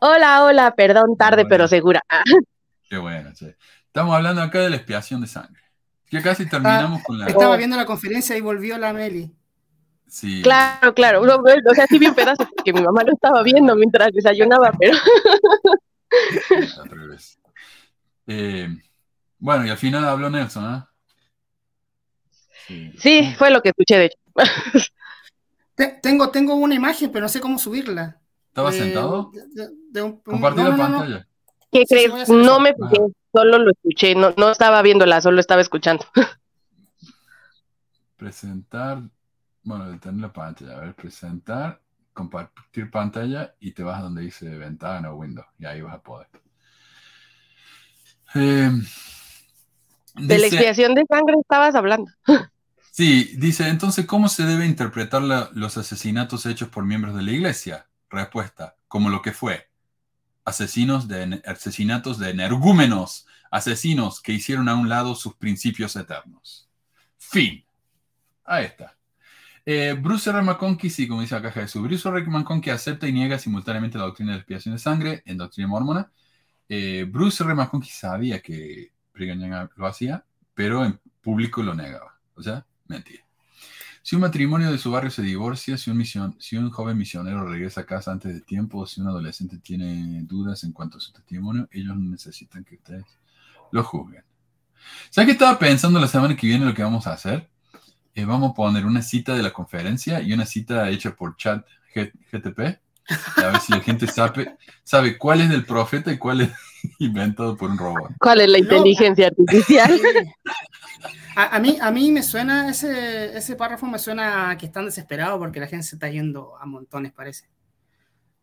hola, 0.00 0.44
hola, 0.44 0.74
perdón, 0.74 1.16
tarde, 1.18 1.44
pero 1.46 1.68
segura. 1.68 2.00
Qué 2.88 2.96
bueno, 2.96 3.32
che. 3.34 3.56
Estamos 3.86 4.14
hablando 4.14 4.42
acá 4.42 4.60
de 4.60 4.70
la 4.70 4.76
expiación 4.76 5.20
de 5.20 5.26
sangre. 5.26 5.63
Ya 6.14 6.22
casi 6.22 6.46
terminamos 6.46 7.02
con 7.02 7.18
la. 7.18 7.26
Estaba 7.26 7.56
viendo 7.56 7.76
la 7.76 7.84
conferencia 7.84 8.36
y 8.36 8.40
volvió 8.40 8.78
la 8.78 8.92
Meli. 8.92 9.34
Sí. 10.06 10.42
Claro, 10.42 10.94
claro. 10.94 11.22
O 11.22 11.74
sea, 11.74 11.88
sí 11.88 11.98
vi 11.98 12.06
un 12.06 12.14
pedazo 12.14 12.48
porque 12.54 12.72
mi 12.72 12.80
mamá 12.80 13.02
lo 13.02 13.12
estaba 13.12 13.42
viendo 13.42 13.74
mientras 13.74 14.12
desayunaba, 14.12 14.72
pero. 14.78 14.96
Eh, 18.26 18.68
bueno, 19.38 19.66
y 19.66 19.68
al 19.68 19.76
final 19.76 20.02
habló 20.06 20.30
Nelson, 20.30 20.64
¿ah? 20.64 20.90
Sí. 22.96 23.34
fue 23.36 23.50
lo 23.50 23.60
que 23.60 23.68
escuché, 23.68 23.98
de 23.98 24.04
hecho. 24.06 24.18
tengo, 26.00 26.30
tengo 26.30 26.54
una 26.54 26.74
imagen, 26.74 27.12
pero 27.12 27.24
no 27.24 27.28
sé 27.28 27.40
cómo 27.40 27.58
subirla. 27.58 28.18
¿Estaba 28.48 28.70
eh, 28.70 28.72
sentado? 28.72 29.30
De, 29.90 30.18
Compartir 30.24 30.64
la 30.64 30.76
pantalla. 30.76 31.28
¿Qué 31.74 31.84
crees? 31.86 32.28
no 32.28 32.60
me 32.60 32.72
fijé 32.72 33.02
solo 33.32 33.58
lo 33.58 33.72
escuché, 33.72 34.14
no, 34.14 34.32
no 34.36 34.50
estaba 34.50 34.80
viéndola, 34.80 35.20
solo 35.20 35.40
estaba 35.40 35.60
escuchando. 35.60 36.06
Presentar, 38.16 39.02
bueno, 39.64 39.90
detener 39.90 40.20
la 40.20 40.32
pantalla, 40.32 40.76
a 40.76 40.80
ver, 40.80 40.94
presentar, 40.94 41.82
compartir 42.12 42.92
pantalla 42.92 43.56
y 43.58 43.72
te 43.72 43.82
vas 43.82 43.98
a 43.98 44.04
donde 44.04 44.22
dice 44.22 44.48
ventana 44.56 45.10
o 45.10 45.16
window 45.16 45.44
y 45.58 45.66
ahí 45.66 45.82
vas 45.82 45.94
a 45.94 46.00
poder. 46.00 46.28
Eh, 48.36 48.70
de 50.14 50.38
la 50.38 50.46
expiación 50.46 50.94
de 50.94 51.04
sangre 51.08 51.34
estabas 51.40 51.74
hablando. 51.74 52.10
Sí, 52.96 53.34
dice, 53.38 53.68
entonces, 53.70 54.06
¿cómo 54.06 54.28
se 54.28 54.44
debe 54.44 54.66
interpretar 54.66 55.20
los 55.20 55.76
asesinatos 55.76 56.46
hechos 56.46 56.68
por 56.68 56.84
miembros 56.84 57.16
de 57.16 57.22
la 57.22 57.32
iglesia? 57.32 57.88
Respuesta, 58.08 58.76
como 58.86 59.10
lo 59.10 59.20
que 59.20 59.32
fue, 59.32 59.66
asesinos 60.44 61.08
de, 61.08 61.42
asesinatos 61.46 62.18
de 62.18 62.30
energúmenos, 62.30 63.26
asesinos 63.50 64.20
que 64.20 64.32
hicieron 64.32 64.68
a 64.68 64.74
un 64.74 64.88
lado 64.88 65.14
sus 65.14 65.34
principios 65.34 65.96
eternos. 65.96 66.68
Fin. 67.18 67.64
Ahí 68.44 68.66
está. 68.66 68.96
Eh, 69.66 69.96
Bruce 69.98 70.28
R. 70.28 70.42
McConkie, 70.42 70.90
sí, 70.90 71.08
como 71.08 71.22
dice 71.22 71.34
la 71.34 71.42
caja 71.42 71.60
de 71.60 71.68
su. 71.68 71.82
Bruce 71.82 72.06
R. 72.08 72.22
McConkie 72.26 72.70
acepta 72.70 73.08
y 73.08 73.12
niega 73.12 73.38
simultáneamente 73.38 73.96
la 73.98 74.04
doctrina 74.04 74.32
de 74.32 74.36
la 74.36 74.40
expiación 74.40 74.74
de 74.74 74.78
sangre 74.78 75.22
en 75.24 75.38
Doctrina 75.38 75.68
Mormona. 75.68 76.12
Eh, 76.68 77.06
Bruce 77.08 77.42
R. 77.42 77.54
McConkie 77.54 77.90
sabía 77.90 78.40
que 78.40 78.92
Brigham 79.14 79.68
lo 79.76 79.86
hacía, 79.86 80.24
pero 80.54 80.84
en 80.84 81.00
público 81.22 81.62
lo 81.62 81.74
negaba. 81.74 82.18
O 82.34 82.42
sea, 82.42 82.66
mentira. 82.86 83.23
Si 84.04 84.16
un 84.16 84.20
matrimonio 84.20 84.70
de 84.70 84.76
su 84.76 84.90
barrio 84.90 85.10
se 85.10 85.22
divorcia, 85.22 85.78
si 85.78 85.90
un, 85.90 86.70
joven 86.70 86.98
misionero 86.98 87.48
regresa 87.48 87.80
a 87.80 87.86
casa 87.86 88.12
antes 88.12 88.34
de 88.34 88.42
tiempo, 88.42 88.86
si 88.86 89.00
un 89.00 89.08
adolescente 89.08 89.56
tiene 89.56 90.20
dudas 90.24 90.62
en 90.64 90.72
cuanto 90.72 90.98
a 90.98 91.00
su 91.00 91.10
testimonio, 91.10 91.66
ellos 91.72 91.96
necesitan 91.96 92.64
que 92.64 92.74
ustedes 92.74 93.06
lo 93.72 93.82
juzguen. 93.82 94.22
¿Sabes 95.08 95.28
qué 95.28 95.32
estaba 95.32 95.58
pensando 95.58 95.98
la 95.98 96.06
semana 96.06 96.36
que 96.36 96.46
viene 96.46 96.66
lo 96.66 96.74
que 96.74 96.82
vamos 96.82 97.06
a 97.06 97.14
hacer? 97.14 97.48
Eh, 98.14 98.26
vamos 98.26 98.50
a 98.50 98.54
poner 98.54 98.84
una 98.84 99.00
cita 99.00 99.34
de 99.34 99.42
la 99.42 99.54
conferencia 99.54 100.20
y 100.20 100.34
una 100.34 100.44
cita 100.44 100.90
hecha 100.90 101.16
por 101.16 101.38
chat 101.38 101.66
GTP. 101.94 102.83
A 103.36 103.46
ver 103.48 103.60
si 103.60 103.72
la 103.72 103.80
gente 103.80 104.06
sabe, 104.06 104.56
sabe 104.82 105.18
cuál 105.18 105.42
es 105.42 105.50
del 105.50 105.64
profeta 105.64 106.12
y 106.12 106.18
cuál 106.18 106.42
es 106.42 106.50
inventado 106.98 107.56
por 107.56 107.70
un 107.70 107.78
robot. 107.78 108.12
¿Cuál 108.18 108.40
es 108.40 108.48
la 108.48 108.58
inteligencia 108.58 109.26
artificial? 109.26 110.00
A, 111.36 111.58
mí, 111.58 111.76
a 111.80 111.90
mí 111.90 112.12
me 112.12 112.22
suena, 112.22 112.70
ese, 112.70 113.36
ese 113.36 113.56
párrafo 113.56 113.86
me 113.86 113.98
suena 113.98 114.50
a 114.50 114.56
que 114.56 114.66
están 114.66 114.84
desesperados 114.84 115.36
porque 115.40 115.58
la 115.58 115.66
gente 115.66 115.84
se 115.84 115.96
está 115.96 116.08
yendo 116.08 116.56
a 116.60 116.64
montones, 116.64 117.12
parece. 117.12 117.48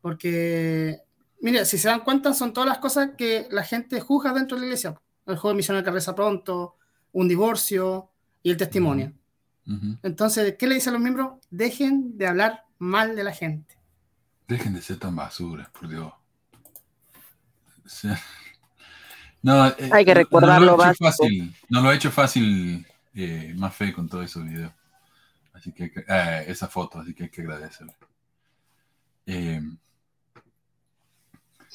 Porque, 0.01 0.97
mire, 1.39 1.63
si 1.63 1.77
se 1.77 1.87
dan 1.87 2.01
cuenta, 2.01 2.33
son 2.33 2.51
todas 2.51 2.67
las 2.67 2.79
cosas 2.79 3.11
que 3.17 3.47
la 3.49 3.63
gente 3.63 4.01
juzga 4.01 4.33
dentro 4.33 4.57
de 4.57 4.61
la 4.61 4.65
iglesia. 4.67 4.99
El 5.25 5.37
joven 5.37 5.55
misionero 5.55 5.85
que 5.85 5.91
reza 5.91 6.13
pronto, 6.13 6.75
un 7.13 7.29
divorcio 7.29 8.09
y 8.43 8.51
el 8.51 8.57
testimonio. 8.57 9.13
Entonces, 10.03 10.55
¿qué 10.59 10.67
le 10.67 10.75
dice 10.75 10.89
a 10.89 10.93
los 10.93 11.01
miembros? 11.01 11.35
Dejen 11.49 12.17
de 12.17 12.27
hablar 12.27 12.65
mal 12.77 13.15
de 13.15 13.23
la 13.23 13.31
gente. 13.31 13.77
Dejen 14.51 14.73
de 14.73 14.81
ser 14.81 14.97
tan 14.97 15.15
basuras, 15.15 15.69
por 15.69 15.87
Dios. 15.87 16.11
No, 19.41 19.65
eh, 19.65 19.89
Hay 19.93 20.03
que 20.03 20.13
recordarlo 20.13 20.75
no, 20.77 20.93
no 21.69 21.81
lo 21.81 21.89
ha 21.89 21.95
hecho 21.95 22.11
fácil 22.11 22.85
eh, 23.15 23.53
más 23.55 23.73
fe 23.73 23.93
con 23.93 24.09
todos 24.09 24.25
esos 24.25 24.43
videos. 24.43 24.73
Así 25.53 25.71
que, 25.71 25.93
eh, 26.05 26.43
esa 26.47 26.67
foto, 26.67 26.99
así 26.99 27.13
que 27.13 27.23
hay 27.23 27.29
que 27.29 27.41
agradecerle. 27.41 27.95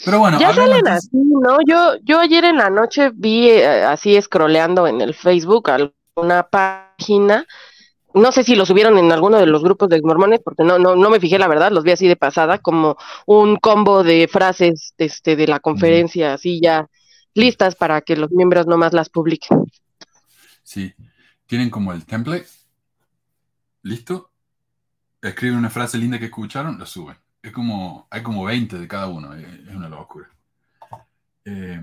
pero 0.04 0.18
bueno. 0.18 0.38
Ya 0.38 0.52
salen 0.52 0.86
así, 0.86 1.08
¿no? 1.14 1.56
Yo, 1.66 1.96
yo 2.04 2.20
ayer 2.20 2.44
en 2.44 2.58
la 2.58 2.68
noche 2.68 3.10
vi 3.14 3.50
así 3.58 4.20
scrolleando 4.20 4.86
en 4.86 5.00
el 5.00 5.14
Facebook 5.14 5.70
alguna 5.70 6.42
página. 6.42 7.46
No 8.16 8.32
sé 8.32 8.44
si 8.44 8.56
lo 8.56 8.66
subieron 8.66 8.98
en 8.98 9.12
alguno 9.12 9.38
de 9.38 9.46
los 9.46 9.62
grupos 9.62 9.88
de 9.88 10.00
mormones, 10.02 10.40
porque 10.42 10.64
no, 10.64 10.78
no, 10.78 10.96
no 10.96 11.10
me 11.10 11.20
fijé 11.20 11.38
la 11.38 11.48
verdad, 11.48 11.70
los 11.70 11.84
vi 11.84 11.92
así 11.92 12.08
de 12.08 12.16
pasada, 12.16 12.58
como 12.58 12.96
un 13.26 13.56
combo 13.56 14.02
de 14.02 14.26
frases 14.26 14.94
este, 14.98 15.36
de 15.36 15.46
la 15.46 15.60
conferencia, 15.60 16.34
así 16.34 16.60
ya 16.60 16.88
listas 17.34 17.76
para 17.76 18.00
que 18.00 18.16
los 18.16 18.30
miembros 18.32 18.66
nomás 18.66 18.94
las 18.94 19.10
publiquen. 19.10 19.70
Sí, 20.62 20.94
tienen 21.46 21.68
como 21.70 21.92
el 21.92 22.06
template 22.06 22.46
listo, 23.86 24.32
escriben 25.22 25.58
una 25.58 25.70
frase 25.70 25.96
linda 25.98 26.18
que 26.18 26.26
escucharon, 26.26 26.78
lo 26.78 26.86
suben. 26.86 27.16
Es 27.42 27.52
como, 27.52 28.08
hay 28.10 28.22
como 28.22 28.44
20 28.44 28.78
de 28.78 28.88
cada 28.88 29.06
uno, 29.06 29.34
es, 29.34 29.46
una 29.68 29.88
locura. 29.88 30.28
Eh, 31.44 31.80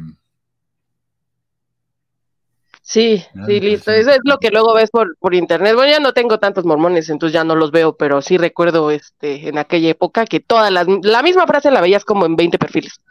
sí, 2.93 3.25
sí, 3.45 3.59
listo. 3.59 3.91
Eso 3.91 4.11
es 4.11 4.19
lo 4.23 4.37
que 4.37 4.51
luego 4.51 4.73
ves 4.73 4.91
por, 4.91 5.17
por 5.17 5.33
internet. 5.33 5.73
Bueno, 5.75 5.91
ya 5.91 5.99
no 5.99 6.13
tengo 6.13 6.39
tantos 6.39 6.65
mormones, 6.65 7.09
entonces 7.09 7.33
ya 7.33 7.43
no 7.43 7.55
los 7.55 7.71
veo, 7.71 7.97
pero 7.97 8.21
sí 8.21 8.37
recuerdo 8.37 8.91
este 8.91 9.49
en 9.49 9.57
aquella 9.57 9.89
época 9.89 10.25
que 10.25 10.39
todas 10.39 10.71
las, 10.71 10.87
la 11.01 11.23
misma 11.23 11.47
frase 11.47 11.71
la 11.71 11.81
veías 11.81 12.05
como 12.05 12.25
en 12.25 12.35
20 12.35 12.57
perfiles. 12.59 13.01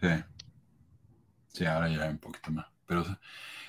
Sí. 0.00 0.08
Sí, 1.48 1.64
ahora 1.66 1.88
ya 1.88 2.02
hay 2.02 2.10
un 2.10 2.18
poquito 2.18 2.50
más. 2.50 2.66
Pero 2.86 3.04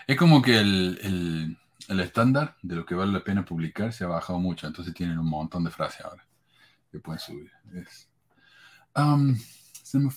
es 0.07 0.17
como 0.17 0.41
que 0.41 0.57
el, 0.59 1.57
estándar 1.87 2.55
de 2.61 2.75
lo 2.75 2.85
que 2.85 2.95
vale 2.95 3.11
la 3.11 3.23
pena 3.23 3.45
publicar 3.45 3.91
se 3.93 4.03
ha 4.03 4.07
bajado 4.07 4.39
mucho, 4.39 4.67
entonces 4.67 4.93
tienen 4.93 5.19
un 5.19 5.29
montón 5.29 5.63
de 5.63 5.71
frases 5.71 6.05
ahora 6.05 6.25
que 6.91 6.99
pueden 6.99 7.19
subir. 7.19 7.51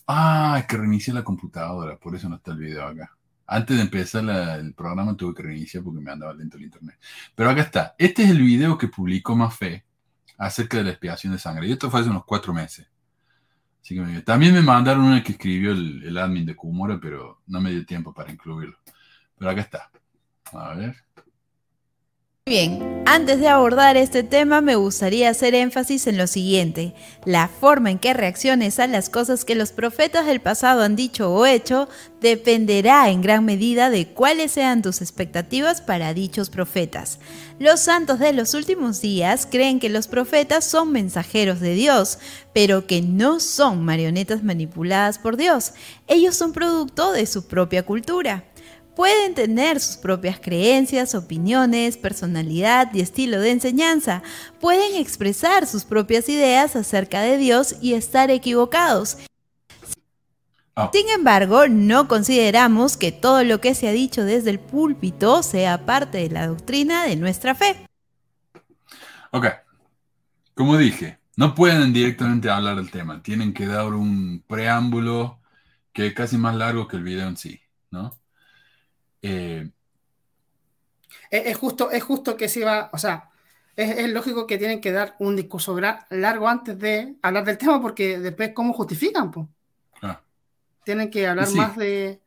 ah, 0.07 0.55
hay 0.55 0.63
que 0.67 0.77
reiniciar 0.77 1.17
la 1.17 1.25
computadora, 1.25 1.97
por 1.97 2.15
eso 2.15 2.29
no 2.29 2.37
está 2.37 2.53
el 2.53 2.59
video 2.59 2.87
acá. 2.87 3.17
Antes 3.53 3.77
de 3.77 3.83
empezar 3.83 4.25
el 4.59 4.75
programa 4.75 5.17
tuve 5.17 5.35
que 5.35 5.43
reiniciar 5.43 5.83
porque 5.83 6.01
me 6.01 6.11
andaba 6.11 6.33
lento 6.35 6.57
el 6.57 6.65
internet. 6.65 6.99
Pero 7.35 7.51
acá 7.51 7.63
está. 7.63 7.95
Este 7.99 8.23
es 8.23 8.31
el 8.31 8.41
video 8.43 8.79
que 8.79 8.89
publicó 8.89 9.35
Mafé 9.35 9.85
acerca 10.39 10.79
de 10.79 10.85
la 10.85 10.91
expiación 10.91 11.33
de 11.33 11.39
sangre. 11.39 11.67
Y 11.67 11.73
esto 11.73 11.91
fue 11.91 12.01
hace 12.01 12.11
unos 12.11 12.25
cuatro 12.25 12.55
meses 12.55 12.87
también 14.25 14.55
me 14.55 14.63
mandaron 14.63 15.05
una 15.05 15.23
que 15.23 15.33
escribió 15.33 15.73
el, 15.73 16.17
admin 16.17 16.47
de 16.47 16.55
Kumura, 16.55 16.99
pero 17.01 17.41
no 17.47 17.61
me 17.61 17.71
dio 17.71 17.85
tiempo 17.85 18.13
para 18.13 18.31
incluirlo. 18.31 18.79
Pero 19.37 19.51
acá 19.51 19.61
está. 19.63 19.91
A 20.53 20.75
ver. 20.75 20.97
Bien, 22.51 23.05
antes 23.07 23.39
de 23.39 23.47
abordar 23.47 23.97
este 23.97 24.25
tema 24.25 24.61
me 24.61 24.75
gustaría 24.75 25.31
hacer 25.31 25.55
énfasis 25.55 26.09
en 26.09 26.19
lo 26.19 26.27
siguiente. 26.27 26.95
La 27.25 27.47
forma 27.47 27.93
en 27.93 28.01
que 28.01 28.13
reacciones 28.13 28.81
a 28.81 28.89
las 28.89 29.09
cosas 29.09 29.45
que 29.45 29.55
los 29.55 29.71
profetas 29.71 30.27
del 30.27 30.41
pasado 30.41 30.83
han 30.83 30.97
dicho 30.97 31.33
o 31.33 31.47
hecho 31.47 31.89
dependerá 32.21 33.09
en 33.09 33.23
gran 33.23 33.45
medida 33.45 33.89
de 33.89 34.09
cuáles 34.09 34.51
sean 34.51 34.83
tus 34.83 35.01
expectativas 35.01 35.81
para 35.81 36.13
dichos 36.13 36.51
profetas. 36.51 37.21
Los 37.61 37.79
santos 37.79 38.19
de 38.19 38.33
los 38.33 38.53
últimos 38.55 39.01
días 39.01 39.47
creen 39.49 39.79
que 39.79 39.89
los 39.89 40.09
profetas 40.09 40.65
son 40.65 40.91
mensajeros 40.91 41.61
de 41.61 41.75
Dios, 41.75 42.19
pero 42.53 42.89
que 42.89 43.01
no 43.01 43.39
son 43.39 43.85
marionetas 43.85 44.43
manipuladas 44.43 45.21
por 45.21 45.37
Dios. 45.37 45.73
Ellos 46.09 46.35
son 46.35 46.53
producto 46.53 47.13
de 47.13 47.27
su 47.27 47.47
propia 47.47 47.85
cultura 47.85 48.50
pueden 49.01 49.33
tener 49.33 49.81
sus 49.81 49.97
propias 49.97 50.39
creencias, 50.39 51.15
opiniones, 51.15 51.97
personalidad 51.97 52.93
y 52.93 53.01
estilo 53.01 53.41
de 53.41 53.51
enseñanza. 53.51 54.23
Pueden 54.61 54.95
expresar 54.95 55.67
sus 55.67 55.87
propias 55.87 56.29
ideas 56.29 56.77
acerca 56.77 57.23
de 57.23 57.39
Dios 57.39 57.77
y 57.81 57.95
estar 57.95 58.31
equivocados. 58.31 59.17
Ah. 60.77 60.91
Sin 60.93 61.09
embargo, 61.09 61.67
no 61.67 62.09
consideramos 62.09 62.99
que 62.99 63.11
todo 63.11 63.43
lo 63.43 63.59
que 63.59 63.75
se 63.75 63.89
ha 63.89 63.93
dicho 63.93 64.23
desde 64.23 64.51
el 64.51 64.61
púlpito 64.61 65.43
sea 65.43 65.87
parte 65.87 66.19
de 66.19 66.29
la 66.29 66.49
doctrina 66.49 67.07
de 67.07 67.17
nuestra 67.17 67.55
fe. 67.55 67.87
Ok, 69.31 69.47
como 70.53 70.77
dije, 70.77 71.21
no 71.37 71.55
pueden 71.55 71.95
directamente 71.95 72.51
hablar 72.51 72.77
del 72.77 72.91
tema, 72.91 73.23
tienen 73.23 73.55
que 73.55 73.65
dar 73.65 73.95
un 73.95 74.45
preámbulo 74.47 75.41
que 75.95 76.09
es 76.09 76.13
casi 76.13 76.37
más 76.37 76.55
largo 76.55 76.87
que 76.87 76.99
el 76.99 77.03
video 77.03 77.29
en 77.29 77.39
sí, 77.39 77.63
¿no? 77.91 78.20
Eh, 79.23 79.71
es, 81.31 81.57
justo, 81.57 81.91
es 81.91 82.03
justo 82.03 82.37
que 82.37 82.49
se 82.49 82.65
va, 82.65 82.91
o 82.93 82.99
sea, 82.99 83.31
es, 83.77 84.11
lógico 84.11 84.47
que 84.47 84.59
tienen 84.59 84.81
que 84.81 84.93
dar 84.93 85.17
un 85.19 85.37
discurso 85.37 85.79
largo 86.11 86.49
antes 86.49 86.79
de 86.79 87.17
hablar 87.23 87.45
del 87.45 87.59
tema, 87.59 87.81
porque 87.81 88.19
después, 88.19 88.53
¿cómo 88.55 88.73
justifican? 88.73 89.31
Tienen 90.85 91.11
que 91.11 91.27
hablar 91.27 91.51
más 91.53 91.77
de. 91.77 92.21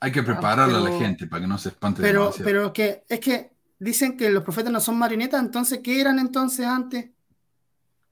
Hay 0.00 0.12
que 0.12 0.22
prepararle 0.22 0.76
a 0.76 0.80
la 0.80 0.98
gente 0.98 1.26
para 1.26 1.42
que 1.42 1.46
no 1.46 1.56
se 1.56 1.70
espante 1.70 2.02
pero, 2.02 2.32
Pero 2.42 2.72
que 2.72 3.04
es 3.08 3.20
que 3.20 3.52
dicen 3.78 4.16
que 4.16 4.28
los 4.28 4.42
profetas 4.42 4.72
no 4.72 4.80
son 4.80 4.98
marionetas, 4.98 5.40
entonces, 5.40 5.80
¿qué 5.82 6.00
eran 6.00 6.18
entonces 6.18 6.66
antes? 6.66 7.10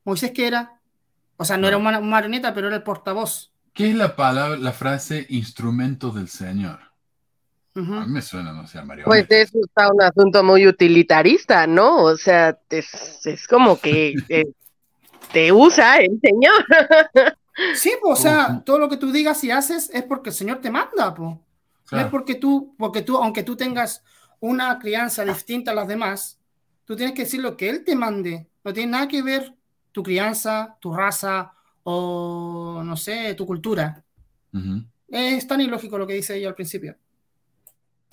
Moisés, 0.04 0.30
¿qué 0.30 0.46
era? 0.46 0.80
O 1.36 1.44
sea, 1.44 1.56
no, 1.56 1.68
era 1.68 1.76
una 1.76 2.00
marioneta, 2.00 2.54
pero 2.54 2.68
era 2.68 2.76
el 2.76 2.82
portavoz. 2.82 3.52
¿Qué 3.74 3.90
es 3.90 3.96
la 3.96 4.16
palabra, 4.16 4.56
la 4.56 4.72
frase 4.72 5.26
instrumento 5.28 6.10
del 6.10 6.28
Señor? 6.28 6.91
A 7.74 7.80
mí 7.80 8.12
me 8.12 8.20
suena, 8.20 8.52
no 8.52 8.66
sé, 8.66 8.82
Mario. 8.82 9.04
Pues 9.06 9.26
eso 9.30 9.58
está 9.64 9.90
un 9.90 10.02
asunto 10.02 10.44
muy 10.44 10.66
utilitarista, 10.66 11.66
¿no? 11.66 12.02
O 12.04 12.16
sea, 12.16 12.58
es, 12.68 13.46
como 13.48 13.80
que 13.80 14.14
te 15.32 15.52
usa 15.52 15.96
el 15.96 16.20
Señor. 16.20 16.64
sí, 17.74 17.92
pues, 18.00 18.18
o 18.18 18.22
sea, 18.22 18.62
todo 18.64 18.78
lo 18.78 18.88
que 18.90 18.98
tú 18.98 19.10
digas 19.10 19.42
y 19.44 19.50
haces 19.50 19.90
es 19.92 20.02
porque 20.02 20.30
el 20.30 20.34
Señor 20.34 20.60
te 20.60 20.70
manda, 20.70 21.14
pues. 21.14 21.36
No 21.90 22.00
es 22.00 22.06
porque 22.06 22.36
tú, 22.36 22.74
porque 22.78 23.02
tú, 23.02 23.18
aunque 23.18 23.42
tú 23.42 23.54
tengas 23.54 24.02
una 24.40 24.78
crianza 24.78 25.24
distinta 25.24 25.72
a 25.72 25.74
las 25.74 25.88
demás, 25.88 26.38
tú 26.84 26.96
tienes 26.96 27.14
que 27.14 27.22
decir 27.22 27.40
lo 27.40 27.56
que 27.56 27.68
Él 27.68 27.84
te 27.84 27.94
mande. 27.94 28.48
No 28.64 28.72
tiene 28.72 28.92
nada 28.92 29.08
que 29.08 29.22
ver 29.22 29.54
tu 29.92 30.02
crianza, 30.02 30.76
tu 30.80 30.94
raza 30.94 31.52
o, 31.84 32.82
no 32.84 32.96
sé, 32.96 33.34
tu 33.34 33.46
cultura. 33.46 34.02
Es 35.08 35.46
tan 35.46 35.60
ilógico 35.60 35.98
lo 35.98 36.06
que 36.06 36.14
dice 36.14 36.36
ella 36.36 36.48
al 36.48 36.54
principio. 36.54 36.96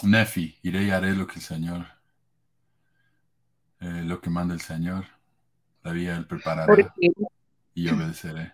Nefi, 0.03 0.57
iré 0.63 0.84
y 0.84 0.89
haré 0.91 1.15
lo 1.15 1.27
que 1.27 1.35
el 1.35 1.41
Señor, 1.41 1.85
eh, 3.80 4.03
lo 4.05 4.19
que 4.21 4.30
manda 4.30 4.53
el 4.53 4.61
Señor, 4.61 5.05
la 5.84 5.91
vía 5.91 6.15
él 6.15 6.27
preparará 6.27 6.93
y 7.73 7.89
obedeceré. 7.89 8.53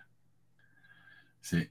Sí, 1.40 1.68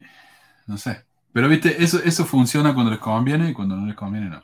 no 0.67 0.77
sé. 0.77 1.05
Pero 1.33 1.49
viste, 1.49 1.83
eso, 1.83 2.01
eso 2.03 2.25
funciona 2.25 2.73
cuando 2.73 2.91
les 2.91 2.99
conviene 2.99 3.49
y 3.49 3.53
cuando 3.53 3.75
no 3.75 3.85
les 3.85 3.95
conviene 3.95 4.29
no. 4.29 4.43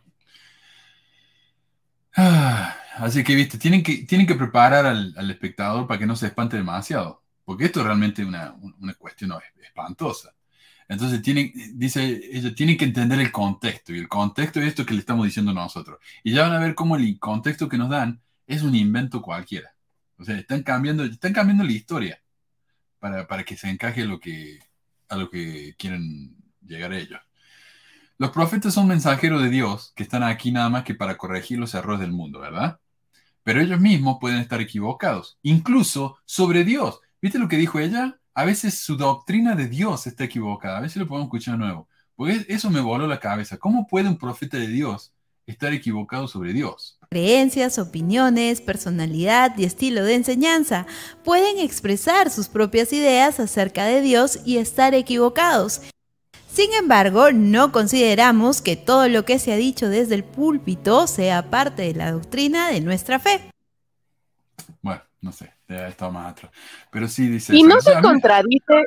Ah, 2.15 2.75
Así 2.95 3.23
que, 3.23 3.35
viste, 3.35 3.57
tienen 3.57 3.83
que, 3.83 4.05
tienen 4.05 4.27
que 4.27 4.35
preparar 4.35 4.85
al, 4.85 5.13
al 5.17 5.31
espectador 5.31 5.87
para 5.87 5.99
que 5.99 6.05
no 6.05 6.15
se 6.15 6.27
espante 6.27 6.57
demasiado, 6.57 7.23
porque 7.45 7.65
esto 7.65 7.79
es 7.79 7.85
realmente 7.85 8.25
una, 8.25 8.53
una 8.79 8.93
cuestión 8.95 9.31
espantosa. 9.61 10.33
Entonces, 10.91 11.21
tienen, 11.21 11.53
dice 11.75 12.19
ella, 12.33 12.53
tienen 12.53 12.75
que 12.75 12.83
entender 12.83 13.17
el 13.21 13.31
contexto, 13.31 13.93
y 13.93 13.99
el 13.99 14.09
contexto 14.09 14.59
es 14.59 14.67
esto 14.67 14.85
que 14.85 14.93
le 14.93 14.99
estamos 14.99 15.25
diciendo 15.25 15.53
nosotros. 15.53 15.99
Y 16.21 16.33
ya 16.33 16.43
van 16.43 16.51
a 16.51 16.59
ver 16.59 16.75
cómo 16.75 16.97
el 16.97 17.17
contexto 17.17 17.69
que 17.69 17.77
nos 17.77 17.89
dan 17.89 18.21
es 18.45 18.61
un 18.61 18.75
invento 18.75 19.21
cualquiera. 19.21 19.73
O 20.17 20.25
sea, 20.25 20.37
están 20.37 20.63
cambiando, 20.63 21.05
están 21.05 21.31
cambiando 21.31 21.63
la 21.63 21.71
historia 21.71 22.21
para, 22.99 23.25
para 23.25 23.45
que 23.45 23.55
se 23.55 23.69
encaje 23.69 24.01
a 24.01 24.05
lo 24.05 24.19
que, 24.19 24.59
a 25.07 25.15
lo 25.15 25.29
que 25.29 25.75
quieren 25.77 26.35
llegar 26.59 26.91
ellos. 26.93 27.21
Los 28.17 28.31
profetas 28.31 28.73
son 28.73 28.87
mensajeros 28.87 29.41
de 29.41 29.49
Dios 29.49 29.93
que 29.95 30.03
están 30.03 30.23
aquí 30.23 30.51
nada 30.51 30.69
más 30.69 30.83
que 30.83 30.93
para 30.93 31.17
corregir 31.17 31.57
los 31.57 31.73
errores 31.73 32.01
del 32.01 32.11
mundo, 32.11 32.41
¿verdad? 32.41 32.81
Pero 33.43 33.61
ellos 33.61 33.79
mismos 33.79 34.17
pueden 34.19 34.39
estar 34.39 34.59
equivocados, 34.59 35.39
incluso 35.41 36.17
sobre 36.25 36.65
Dios. 36.65 36.99
¿Viste 37.21 37.39
lo 37.39 37.47
que 37.47 37.57
dijo 37.57 37.79
ella? 37.79 38.20
A 38.33 38.45
veces 38.45 38.79
su 38.79 38.95
doctrina 38.95 39.55
de 39.55 39.67
Dios 39.67 40.07
está 40.07 40.23
equivocada. 40.23 40.77
A 40.77 40.81
veces 40.81 40.97
lo 40.97 41.07
podemos 41.07 41.27
escuchar 41.27 41.55
de 41.55 41.65
nuevo. 41.65 41.87
Porque 42.15 42.45
eso 42.49 42.69
me 42.69 42.79
voló 42.79 43.07
la 43.07 43.19
cabeza. 43.19 43.57
¿Cómo 43.57 43.87
puede 43.87 44.07
un 44.07 44.17
profeta 44.17 44.57
de 44.57 44.67
Dios 44.67 45.11
estar 45.45 45.73
equivocado 45.73 46.27
sobre 46.27 46.53
Dios? 46.53 46.97
Creencias, 47.09 47.77
opiniones, 47.77 48.61
personalidad 48.61 49.57
y 49.57 49.65
estilo 49.65 50.03
de 50.03 50.15
enseñanza 50.15 50.85
pueden 51.23 51.59
expresar 51.59 52.29
sus 52.29 52.47
propias 52.47 52.93
ideas 52.93 53.39
acerca 53.39 53.85
de 53.85 54.01
Dios 54.01 54.39
y 54.45 54.57
estar 54.57 54.93
equivocados. 54.93 55.81
Sin 56.53 56.73
embargo, 56.73 57.31
no 57.31 57.71
consideramos 57.71 58.61
que 58.61 58.75
todo 58.75 59.07
lo 59.07 59.23
que 59.25 59.39
se 59.39 59.53
ha 59.53 59.57
dicho 59.57 59.89
desde 59.89 60.15
el 60.15 60.23
púlpito 60.23 61.07
sea 61.07 61.49
parte 61.49 61.83
de 61.83 61.95
la 61.95 62.11
doctrina 62.11 62.69
de 62.69 62.81
nuestra 62.81 63.19
fe. 63.19 63.41
Bueno, 64.81 65.01
no 65.21 65.31
sé, 65.31 65.53
más 66.11 66.31
atrás. 66.31 66.51
Pero 66.91 67.07
sí 67.07 67.27
dice. 67.27 67.55
Y 67.55 67.63
no 67.63 67.79
se 67.81 67.93
contradice. 68.01 68.85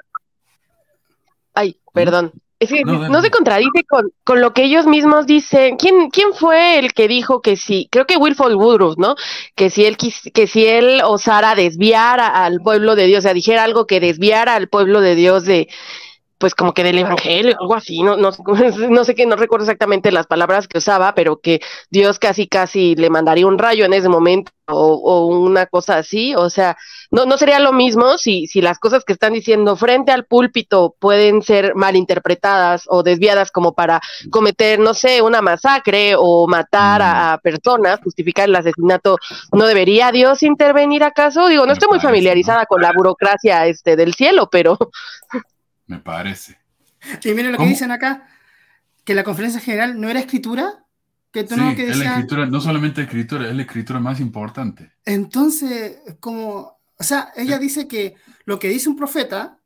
Ay, 1.55 1.77
perdón. 1.93 2.33
Es 2.61 2.71
que 2.71 2.83
no, 2.85 3.21
se 3.21 3.31
contradice 3.31 3.85
con, 3.87 4.11
con, 4.23 4.41
lo 4.41 4.55
que 4.55 4.65
ellos 4.65 4.87
mismos 4.87 5.27
dicen. 5.27 5.77
¿Quién, 5.77 6.09
¿Quién 6.11 6.33
fue 6.33 6.79
el 6.79 6.95
que 6.95 7.09
dijo 7.09 7.43
que 7.43 7.57
si, 7.57 7.89
creo 7.91 8.07
que 8.07 8.17
Wilford 8.17 8.55
Woodruff, 8.55 8.97
¿no? 8.97 9.17
Que 9.55 9.71
si 9.71 9.85
él 9.85 9.97
que 9.97 10.47
si 10.47 10.67
él 10.67 11.03
osara 11.05 11.55
desviar 11.57 12.21
al 12.21 12.61
pueblo 12.61 12.95
de 12.95 13.07
Dios, 13.07 13.19
o 13.19 13.23
sea, 13.23 13.35
dijera 13.35 13.65
algo 13.65 13.87
que 13.87 14.01
desviara 14.01 14.55
al 14.55 14.69
pueblo 14.69 15.01
de 15.01 15.15
Dios 15.15 15.45
de, 15.45 15.69
pues 16.45 16.55
como 16.55 16.75
que 16.75 16.85
del 16.85 16.99
evangelio, 16.99 17.57
algo 17.59 17.75
así, 17.75 18.03
no, 18.03 18.19
no, 18.19 18.31
no 18.91 19.05
sé 19.07 19.15
qué, 19.15 19.25
no 19.25 19.35
recuerdo 19.35 19.65
exactamente 19.65 20.13
las 20.13 20.27
palabras 20.27 20.69
que 20.69 20.77
usaba, 20.77 21.15
pero 21.15 21.41
que 21.41 21.63
Dios 21.89 22.19
casi 22.19 22.49
casi 22.49 22.95
le 22.97 23.09
mandaría 23.09 23.47
un 23.47 23.57
rayo 23.57 23.87
en 23.87 23.95
ese 23.95 24.11
momento 24.11 24.53
o, 24.67 25.27
una 25.27 25.65
cosa 25.65 25.97
así, 25.97 26.35
o 26.35 26.51
sea, 26.51 26.77
no, 27.11 27.25
no 27.25 27.39
sería 27.39 27.61
lo 27.61 27.73
mismo 27.73 28.19
si, 28.19 28.47
si 28.47 28.61
las 28.61 28.79
cosas 28.79 29.07
que 29.07 29.15
están 29.15 29.33
diciendo 29.33 29.75
frente 29.75 30.13
al 30.13 30.27
púlpito 30.27 30.95
pueden 30.99 31.41
ser 31.41 31.75
malinterpretadas 31.77 32.85
o 32.89 33.03
desviadas 33.03 33.51
como 33.51 33.73
para 33.73 34.03
cometer, 34.31 34.79
no 34.79 34.93
sé, 34.93 35.23
una 35.23 35.41
masacre 35.41 36.15
o 36.19 36.47
matar 36.47 37.01
a, 37.03 37.41
personas, 37.43 38.01
justificar 38.05 38.51
el 38.51 38.57
asesinato, 38.57 39.17
¿no 39.51 39.67
debería 39.67 40.13
Dios 40.13 40.43
intervenir 40.43 41.05
acaso? 41.05 41.49
Digo, 41.49 41.65
no 41.65 41.73
estoy 41.73 41.89
muy 41.89 42.01
familiarizada 42.01 42.67
con 42.67 42.83
la 42.83 42.93
burocracia 42.93 43.67
este 43.67 43.97
del 43.97 44.13
cielo, 44.13 44.51
pero 44.51 44.77
me 45.87 45.99
parece. 45.99 46.59
Y 47.23 47.33
miren 47.33 47.53
lo 47.53 47.59
que 47.59 47.67
dicen 47.67 47.91
acá, 47.91 48.29
que 49.05 49.15
la 49.15 49.25
conferencia 49.25 49.61
general 49.61 50.01
no 50.01 50.09
era 50.09 50.21
escritura. 50.21 50.85
Que 51.31 51.47
sí, 51.47 51.57
no, 51.57 51.75
que 51.75 51.89
es 51.89 51.99
la 51.99 52.05
escritura, 52.05 52.47
no 52.47 52.61
solamente 52.61 53.03
escritura, 53.03 53.49
es 53.49 53.57
la 53.57 53.63
escritura 53.63 53.99
más 53.99 54.21
importante. 54.21 54.93
Entonces, 55.05 55.99
como, 56.21 56.79
o 56.97 57.03
sea, 57.03 57.33
ella 57.35 57.59
dice 57.59 57.89
que 57.89 58.15
lo 58.45 58.59
que 58.61 58.69
dice 58.69 58.89
un 58.89 58.97
profeta 58.97 59.59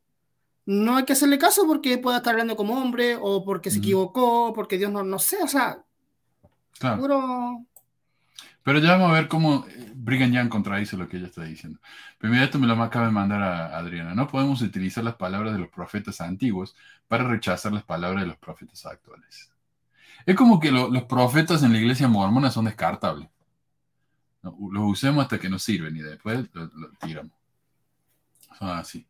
no 0.65 0.97
hay 0.97 1.05
que 1.05 1.12
hacerle 1.12 1.39
caso 1.39 1.66
porque 1.66 1.99
pueda 1.99 2.19
estar 2.19 2.32
hablando 2.32 2.57
como 2.57 2.74
hombre 2.74 3.16
o 3.20 3.45
porque 3.45 3.70
se 3.70 3.78
equivocó, 3.78 4.53
porque 4.55 4.78
Dios 4.78 4.90
no, 4.90 5.03
no 5.03 5.19
sé, 5.19 5.36
o 5.43 5.49
sea, 5.49 5.82
claro. 6.78 7.65
Pero 8.62 8.78
ya 8.78 8.93
vamos 8.93 9.11
a 9.11 9.15
ver 9.15 9.28
cómo 9.28 9.65
Brigham 10.00 10.32
Young 10.32 10.48
contradice 10.48 10.96
lo 10.96 11.08
que 11.08 11.16
ella 11.16 11.26
está 11.26 11.42
diciendo. 11.42 11.80
Primero 12.18 12.44
esto 12.44 12.58
me 12.58 12.66
lo 12.66 12.80
acaba 12.82 13.06
de 13.06 13.12
mandar 13.12 13.42
a 13.42 13.76
Adriana. 13.76 14.14
No 14.14 14.28
podemos 14.28 14.62
utilizar 14.62 15.02
las 15.02 15.16
palabras 15.16 15.52
de 15.52 15.58
los 15.58 15.68
profetas 15.68 16.20
antiguos 16.20 16.76
para 17.08 17.24
rechazar 17.24 17.72
las 17.72 17.82
palabras 17.82 18.22
de 18.22 18.28
los 18.28 18.36
profetas 18.36 18.86
actuales. 18.86 19.50
Es 20.24 20.36
como 20.36 20.60
que 20.60 20.70
los 20.70 21.04
profetas 21.04 21.62
en 21.62 21.72
la 21.72 21.78
iglesia 21.78 22.06
mormona 22.06 22.50
son 22.50 22.66
descartables. 22.66 23.28
Los 24.42 24.84
usemos 24.84 25.22
hasta 25.22 25.38
que 25.38 25.48
nos 25.48 25.62
sirven 25.62 25.96
y 25.96 26.00
después 26.00 26.48
los 26.52 26.70
tiramos. 27.00 27.32
Son 28.58 28.68
así. 28.68 29.06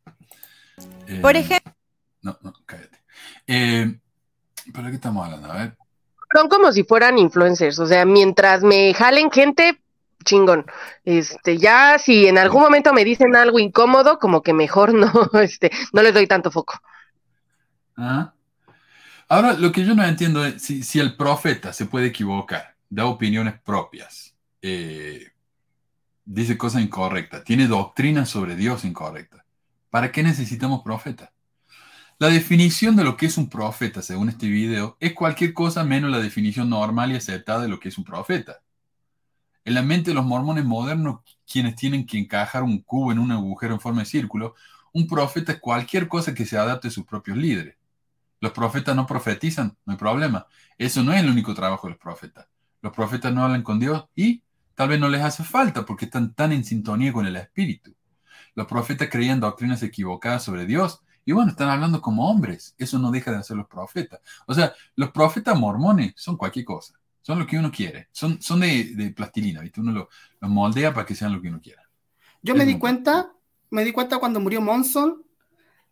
Por 1.20 1.36
eh, 1.36 1.40
ejemplo. 1.40 1.74
No, 2.22 2.38
no, 2.40 2.52
cállate. 2.64 2.98
Eh, 3.46 3.98
¿Pero 4.72 4.88
qué 4.88 4.94
estamos 4.94 5.24
hablando? 5.24 5.52
A 5.52 5.56
ver 5.56 5.76
son 6.34 6.48
como 6.48 6.72
si 6.72 6.84
fueran 6.84 7.18
influencers, 7.18 7.78
o 7.78 7.86
sea, 7.86 8.04
mientras 8.04 8.62
me 8.62 8.92
jalen 8.94 9.30
gente, 9.30 9.80
chingón. 10.28 10.66
Este, 11.04 11.58
ya 11.58 11.98
si 11.98 12.26
en 12.26 12.38
algún 12.38 12.62
momento 12.62 12.92
me 12.92 13.04
dicen 13.04 13.34
algo 13.34 13.58
incómodo, 13.58 14.18
como 14.18 14.42
que 14.42 14.52
mejor 14.52 14.94
no, 14.94 15.10
este, 15.40 15.70
no 15.92 16.02
les 16.02 16.14
doy 16.14 16.26
tanto 16.26 16.50
foco. 16.50 16.80
Ahora, 19.28 19.54
lo 19.54 19.72
que 19.72 19.84
yo 19.84 19.94
no 19.94 20.04
entiendo 20.04 20.44
es 20.44 20.62
si, 20.62 21.00
el 21.00 21.16
profeta 21.16 21.72
se 21.72 21.86
puede 21.86 22.06
equivocar, 22.06 22.76
da 22.88 23.06
opiniones 23.06 23.60
propias, 23.60 24.34
eh, 24.62 25.32
dice 26.24 26.56
cosas 26.56 26.82
incorrectas, 26.82 27.42
tiene 27.44 27.66
doctrina 27.66 28.24
sobre 28.24 28.54
Dios 28.54 28.84
incorrecta. 28.84 29.44
¿Para 29.90 30.12
qué 30.12 30.22
necesitamos 30.22 30.82
profetas? 30.82 31.30
La 32.20 32.28
definición 32.28 32.96
de 32.96 33.04
lo 33.04 33.16
que 33.16 33.26
es 33.26 33.38
un 33.38 33.48
profeta, 33.48 34.02
según 34.02 34.28
este 34.28 34.48
video, 34.48 34.96
es 35.00 35.12
cualquier 35.14 35.54
cosa 35.54 35.84
menos 35.84 36.10
la 36.10 36.18
definición 36.18 36.68
normal 36.68 37.12
y 37.12 37.16
aceptada 37.16 37.62
de 37.62 37.68
lo 37.68 37.78
que 37.78 37.90
es 37.90 37.98
un 37.98 38.04
profeta. 38.04 38.60
En 39.68 39.74
la 39.74 39.82
mente 39.82 40.12
de 40.12 40.14
los 40.14 40.24
mormones 40.24 40.64
modernos, 40.64 41.20
quienes 41.46 41.76
tienen 41.76 42.06
que 42.06 42.18
encajar 42.18 42.62
un 42.62 42.80
cubo 42.80 43.12
en 43.12 43.18
un 43.18 43.32
agujero 43.32 43.74
en 43.74 43.80
forma 43.80 44.00
de 44.00 44.06
círculo, 44.06 44.54
un 44.94 45.06
profeta 45.06 45.52
es 45.52 45.60
cualquier 45.60 46.08
cosa 46.08 46.32
que 46.32 46.46
se 46.46 46.56
adapte 46.56 46.88
a 46.88 46.90
sus 46.90 47.04
propios 47.04 47.36
líderes. 47.36 47.76
Los 48.40 48.52
profetas 48.52 48.96
no 48.96 49.06
profetizan, 49.06 49.76
no 49.84 49.92
hay 49.92 49.98
problema. 49.98 50.46
Eso 50.78 51.02
no 51.02 51.12
es 51.12 51.20
el 51.20 51.28
único 51.28 51.52
trabajo 51.52 51.86
de 51.86 51.90
los 51.90 52.00
profetas. 52.00 52.46
Los 52.80 52.94
profetas 52.94 53.30
no 53.34 53.44
hablan 53.44 53.62
con 53.62 53.78
Dios 53.78 54.06
y 54.14 54.42
tal 54.74 54.88
vez 54.88 55.00
no 55.00 55.10
les 55.10 55.20
hace 55.20 55.44
falta 55.44 55.84
porque 55.84 56.06
están 56.06 56.32
tan 56.32 56.52
en 56.52 56.64
sintonía 56.64 57.12
con 57.12 57.26
el 57.26 57.36
Espíritu. 57.36 57.94
Los 58.54 58.66
profetas 58.66 59.10
creían 59.10 59.38
doctrinas 59.38 59.82
equivocadas 59.82 60.44
sobre 60.44 60.64
Dios 60.64 61.02
y 61.26 61.32
bueno, 61.32 61.50
están 61.50 61.68
hablando 61.68 62.00
como 62.00 62.30
hombres. 62.30 62.74
Eso 62.78 62.98
no 62.98 63.10
deja 63.10 63.32
de 63.32 63.36
hacer 63.36 63.58
los 63.58 63.68
profetas. 63.68 64.20
O 64.46 64.54
sea, 64.54 64.72
los 64.96 65.10
profetas 65.10 65.58
mormones 65.58 66.14
son 66.16 66.38
cualquier 66.38 66.64
cosa. 66.64 66.94
Son 67.20 67.38
lo 67.38 67.46
que 67.46 67.58
uno 67.58 67.70
quiere. 67.70 68.08
Son, 68.12 68.40
son 68.40 68.60
de, 68.60 69.12
plastilina, 69.14 69.60
¿viste? 69.60 69.80
Uno 69.80 69.92
los 69.92 70.06
lo 70.40 70.48
moldea 70.48 70.94
para 70.94 71.06
que 71.06 71.14
sean 71.14 71.32
lo 71.32 71.42
que 71.42 71.48
uno 71.48 71.60
quiera. 71.60 71.82
Yo 72.42 72.54
me 72.54 72.64
di 72.64 72.78
cuenta, 72.78 73.32
me 73.70 73.84
di 73.84 73.92
cuenta 73.92 74.18
cuando 74.18 74.40
murió 74.40 74.60
Monson 74.60 75.22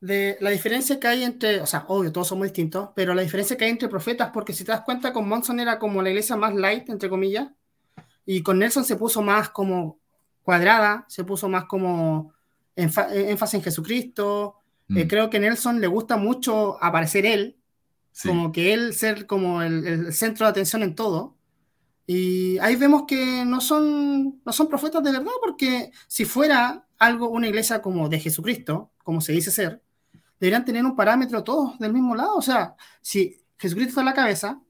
de 0.01 0.37
la 0.41 0.51
diferencia 0.51 1.01
que 1.01 1.09
hay 1.09 1.25
entre, 1.25 1.61
o 1.61 1.67
sea, 1.67 1.85
obvio, 1.89 2.13
todos 2.13 2.29
somos 2.29 2.45
distintos, 2.45 2.91
pero 2.95 3.15
la 3.15 3.23
diferencia 3.23 3.57
que 3.57 3.65
hay 3.65 3.71
entre 3.71 3.89
profetas, 3.89 4.31
porque 4.33 4.53
si 4.53 4.65
te 4.65 4.73
das 4.73 4.83
cuenta, 4.83 5.13
con 5.13 5.29
Monson 5.29 5.59
era 5.59 5.79
como 5.79 6.03
la 6.03 6.11
iglesia 6.11 6.37
más 6.37 6.55
light, 6.55 6.89
entre 6.89 7.09
comillas, 7.09 7.49
y 8.25 8.43
con 8.43 8.59
Nelson 8.59 8.85
se 8.85 8.97
puso 8.97 9.23
más 9.23 9.51
como 9.51 9.99
cuadrada, 10.43 11.07
se 11.09 11.25
puso 11.25 11.49
más 11.49 11.65
como 11.65 12.33
énfasis 12.75 13.55
en 13.55 13.63
Jesucristo, 13.63 14.57
eh, 14.91 15.05
mm. 15.05 15.09
creo 15.09 15.31
que 15.31 15.41
Nelson 15.41 15.81
le 15.81 15.87
gusta 15.87 16.17
mucho 16.17 16.83
aparecer 16.83 17.25
él, 17.25 17.57
como 18.23 18.53
que 18.53 18.73
él 18.73 18.95
ser 18.95 19.27
como 19.27 19.63
el, 19.63 20.13
centro 20.13 20.47
de 20.47 20.51
atención 20.51 20.83
en 20.83 20.95
todo. 20.95 21.37
Y 22.07 22.59
ahí 22.59 22.77
vemos 22.77 23.05
que 23.07 23.45
no 23.45 23.61
son, 23.61 24.41
no 24.45 24.53
son 24.53 24.69
profetas 24.69 25.03
de 25.03 25.13
verdad, 25.13 25.33
porque 25.41 25.91
si 26.07 26.25
fuera 26.25 26.87
algo, 26.99 27.29
una 27.29 27.49
iglesia 27.49 27.83
como 27.83 28.09
de 28.09 28.21
Jesucristo, 28.21 28.93
como 29.03 29.21
se 29.21 29.33
dice 29.33 29.51
ser, 29.51 29.83
deberían 30.39 30.65
tener 30.65 30.85
un 30.85 30.95
parámetro 30.95 31.43
todos 31.43 31.79
del 31.79 31.93
mismo 31.93 32.15
lado. 32.15 32.37
O 32.37 32.43
sea, 32.43 32.77
si 33.03 33.37
Jesucristo 33.59 33.91
está 33.91 34.01
en 34.03 34.07
la 34.07 34.15
cabeza, 34.15 34.61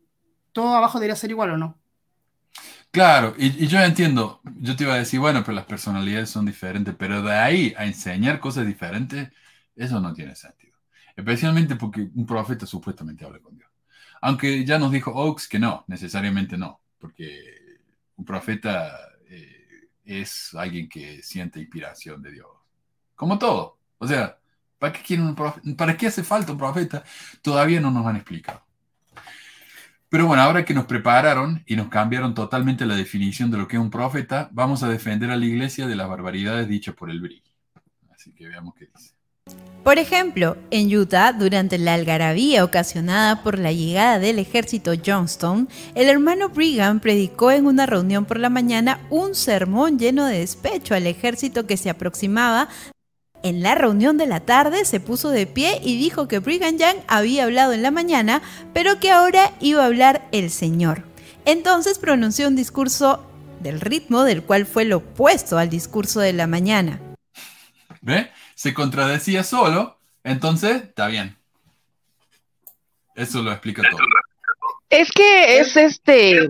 todo 0.53 0.75
abajo 0.75 0.99
debería 0.99 1.17
ser 1.17 1.31
igual 1.31 1.51
o 1.51 1.57
no. 1.59 1.79
Claro, 2.91 3.35
y, 3.37 3.65
y, 3.65 3.67
yo 3.67 3.79
entiendo, 3.81 4.41
yo 4.59 4.75
te 4.75 4.85
iba 4.85 4.95
a 4.95 4.99
decir, 4.99 5.21
bueno, 5.21 5.43
pero 5.45 5.55
las 5.55 5.67
personalidades 5.67 6.31
son 6.31 6.47
diferentes, 6.47 6.95
pero 6.97 7.21
de 7.21 7.35
ahí 7.35 7.75
a 7.77 7.85
enseñar 7.85 8.41
cosas 8.41 8.67
diferentes, 8.67 9.29
eso 9.75 10.01
no 10.01 10.15
tiene 10.15 10.35
sentido. 10.35 10.66
Especialmente 11.17 11.77
porque 11.77 12.09
un 12.15 12.27
profeta 12.27 12.67
supuestamente 12.67 13.25
habla 13.25 13.41
con 13.41 13.57
Dios. 13.57 13.71
Aunque 14.21 14.65
ya 14.65 14.79
nos 14.79 14.93
dijo 14.93 15.11
Oaks 15.13 15.49
que 15.49 15.59
no, 15.59 15.85
necesariamente 15.89 16.59
no, 16.59 16.81
porque 16.99 17.41
un 18.17 18.25
profeta 18.25 18.99
eh, 19.29 19.89
es 20.05 20.55
alguien 20.55 20.89
que 20.89 21.23
siente 21.23 21.61
inspiración 21.61 22.23
de 22.23 22.33
Dios. 22.33 22.49
Como 23.15 23.39
todo. 23.39 23.79
O 23.99 24.07
sea, 24.07 24.39
¿para 24.79 24.93
qué, 24.93 25.19
¿para 25.77 25.97
qué 25.97 26.07
hace 26.09 26.23
falta 26.23 26.53
un 26.53 26.59
profeta? 26.59 27.03
Todavía 27.43 27.81
no 27.81 27.91
nos 27.91 28.07
han 28.07 28.17
explicado. 28.17 28.63
Pero 30.09 30.27
bueno, 30.27 30.43
ahora 30.43 30.65
que 30.65 30.75
nos 30.75 30.87
prepararon 30.87 31.65
y 31.67 31.77
nos 31.77 31.89
cambiaron 31.89 32.35
totalmente 32.35 32.87
la 32.87 32.95
definición 32.95 33.51
de 33.51 33.59
lo 33.59 33.67
que 33.67 33.77
es 33.77 33.83
un 33.83 33.91
profeta, 33.91 34.49
vamos 34.53 34.83
a 34.83 34.89
defender 34.89 35.31
a 35.31 35.37
la 35.37 35.47
iglesia 35.47 35.87
de 35.87 35.97
las 35.97 36.09
barbaridades 36.09 36.69
dichas 36.69 36.95
por 36.95 37.11
el 37.11 37.21
Brig. 37.21 37.43
Así 38.11 38.33
que 38.33 38.47
veamos 38.49 38.75
qué 38.75 38.87
dice. 38.87 39.16
Por 39.87 40.01
ejemplo, 40.01 40.57
en 40.73 40.93
Utah, 40.93 41.33
durante 41.33 41.79
la 41.79 41.95
algarabía 41.95 42.65
ocasionada 42.65 43.45
por 43.45 43.57
la 43.57 43.71
llegada 43.71 44.19
del 44.19 44.41
ejército 44.41 44.91
Johnston, 45.07 45.69
el 45.95 46.09
hermano 46.09 46.49
Brigham 46.49 46.99
predicó 46.99 47.53
en 47.53 47.67
una 47.67 47.87
reunión 47.87 48.25
por 48.25 48.41
la 48.41 48.51
mañana 48.51 48.99
un 49.11 49.37
sermón 49.37 49.97
lleno 49.97 50.27
de 50.27 50.41
despecho 50.41 50.97
al 50.97 51.07
ejército 51.07 51.69
que 51.69 51.77
se 51.77 51.89
aproximaba. 51.89 52.69
En 53.45 53.63
la 53.63 53.77
reunión 53.77 54.17
de 54.17 54.27
la 54.27 54.41
tarde 54.41 54.85
se 54.85 54.99
puso 54.99 55.31
de 55.31 55.47
pie 55.47 55.81
y 55.81 55.97
dijo 55.97 56.27
que 56.27 56.41
Brigham 56.41 56.79
Young 56.79 56.97
había 57.07 57.45
hablado 57.45 57.73
en 57.73 57.83
la 57.83 57.93
mañana, 57.93 58.43
pero 58.73 58.99
que 58.99 59.13
ahora 59.13 59.53
iba 59.61 59.85
a 59.85 59.87
hablar 59.87 60.27
el 60.33 60.51
Señor. 60.51 61.05
Entonces 61.45 62.01
pronunció 62.01 62.49
un 62.49 62.57
discurso 62.57 63.25
del 63.61 63.81
ritmo 63.81 64.25
del 64.25 64.43
cual 64.43 64.67
fue 64.67 64.85
lo 64.85 64.97
opuesto 64.97 65.59
al 65.59 65.71
discurso 65.71 66.19
de 66.19 66.33
la 66.33 66.49
mañana. 66.49 67.01
¿Ve? 68.03 68.31
Se 68.57 68.73
contradecía 68.73 69.45
solo, 69.45 69.99
entonces 70.25 70.83
está 70.83 71.07
bien. 71.07 71.37
Eso 73.15 73.43
lo 73.43 73.53
explica 73.53 73.83
todo. 73.89 74.01
Es 74.89 75.11
que 75.13 75.59
es 75.59 75.77
este, 75.77 76.49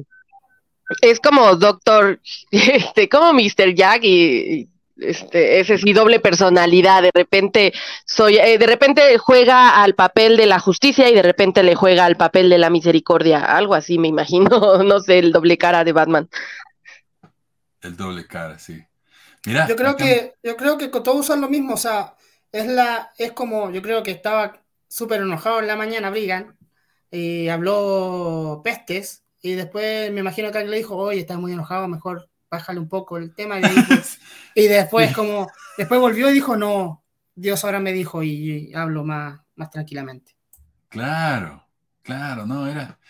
es 1.03 1.21
como 1.21 1.57
Doctor, 1.57 2.21
este, 2.51 3.09
como 3.09 3.33
Mr. 3.33 3.75
Jack 3.75 4.05
y 4.05 4.69
este, 4.99 5.59
ese 5.61 5.79
sí, 5.79 5.93
doble 5.93 6.21
personalidad. 6.21 7.03
De 7.03 7.11
repente 7.13 7.73
soy, 8.05 8.37
eh, 8.37 8.57
de 8.57 8.67
repente 8.67 9.19
juega 9.19 9.83
al 9.83 9.95
papel 9.97 10.37
de 10.37 10.47
la 10.47 10.61
justicia 10.61 11.11
y 11.11 11.15
de 11.15 11.23
repente 11.23 11.65
le 11.65 11.75
juega 11.75 12.05
al 12.05 12.17
papel 12.17 12.49
de 12.49 12.59
la 12.59 12.71
misericordia. 12.71 13.41
Algo 13.41 13.75
así, 13.75 13.99
me 13.99 14.09
imagino. 14.09 14.49
No 14.85 15.01
sé, 15.01 15.19
el 15.19 15.33
doble 15.33 15.59
cara 15.59 15.83
de 15.83 15.93
Batman. 15.93 16.29
El 17.81 17.97
doble 17.97 18.27
cara, 18.29 18.61
sí 18.61 18.87
yo 19.47 19.77
creo 19.77 19.97
que 19.97 20.35
yo 20.43 20.57
creo 20.57 20.79
que 20.79 20.89
todos 20.89 21.21
usan 21.21 21.41
lo 21.41 21.49
mismo, 21.49 21.75
o 21.75 21.79
sea, 21.79 22.17
es 22.53 22.67
la 22.67 23.13
es 23.19 23.33
como 23.33 23.71
yo 23.71 23.83
creo 23.83 24.03
que 24.03 24.11
estaba 24.11 24.63
súper 24.89 25.21
enojado 25.21 25.61
en 25.61 25.67
la 25.67 25.77
mañana 25.77 26.11
Brigan 26.11 26.57
y 27.11 27.49
habló 27.49 28.61
pestes 28.65 29.25
y 29.43 29.53
después 29.53 30.13
me 30.13 30.21
imagino 30.21 30.51
que 30.51 30.59
alguien 30.59 30.71
le 30.73 30.79
dijo, 30.79 30.97
"Oye, 30.97 31.21
estás 31.21 31.39
muy 31.39 31.53
enojado, 31.53 31.89
mejor 31.89 32.29
bájale 32.51 32.81
un 32.81 32.89
poco 32.89 33.17
el 33.17 33.35
tema." 33.35 33.59
Y, 33.61 33.63
después 34.69 35.15
como 35.15 35.49
después 35.79 36.01
volvió 36.01 36.31
y 36.31 36.35
dijo, 36.35 36.57
"No, 36.57 37.05
Dios 37.35 37.65
ahora 37.65 37.81
me 37.81 37.93
dijo 37.93 38.23
y, 38.23 38.73
hablo 38.75 39.05
más 39.05 39.41
más 39.55 39.71
tranquilamente." 39.71 40.37
Claro. 40.89 41.63
Claro, 42.03 42.47
no 42.47 42.69
era 42.69 43.01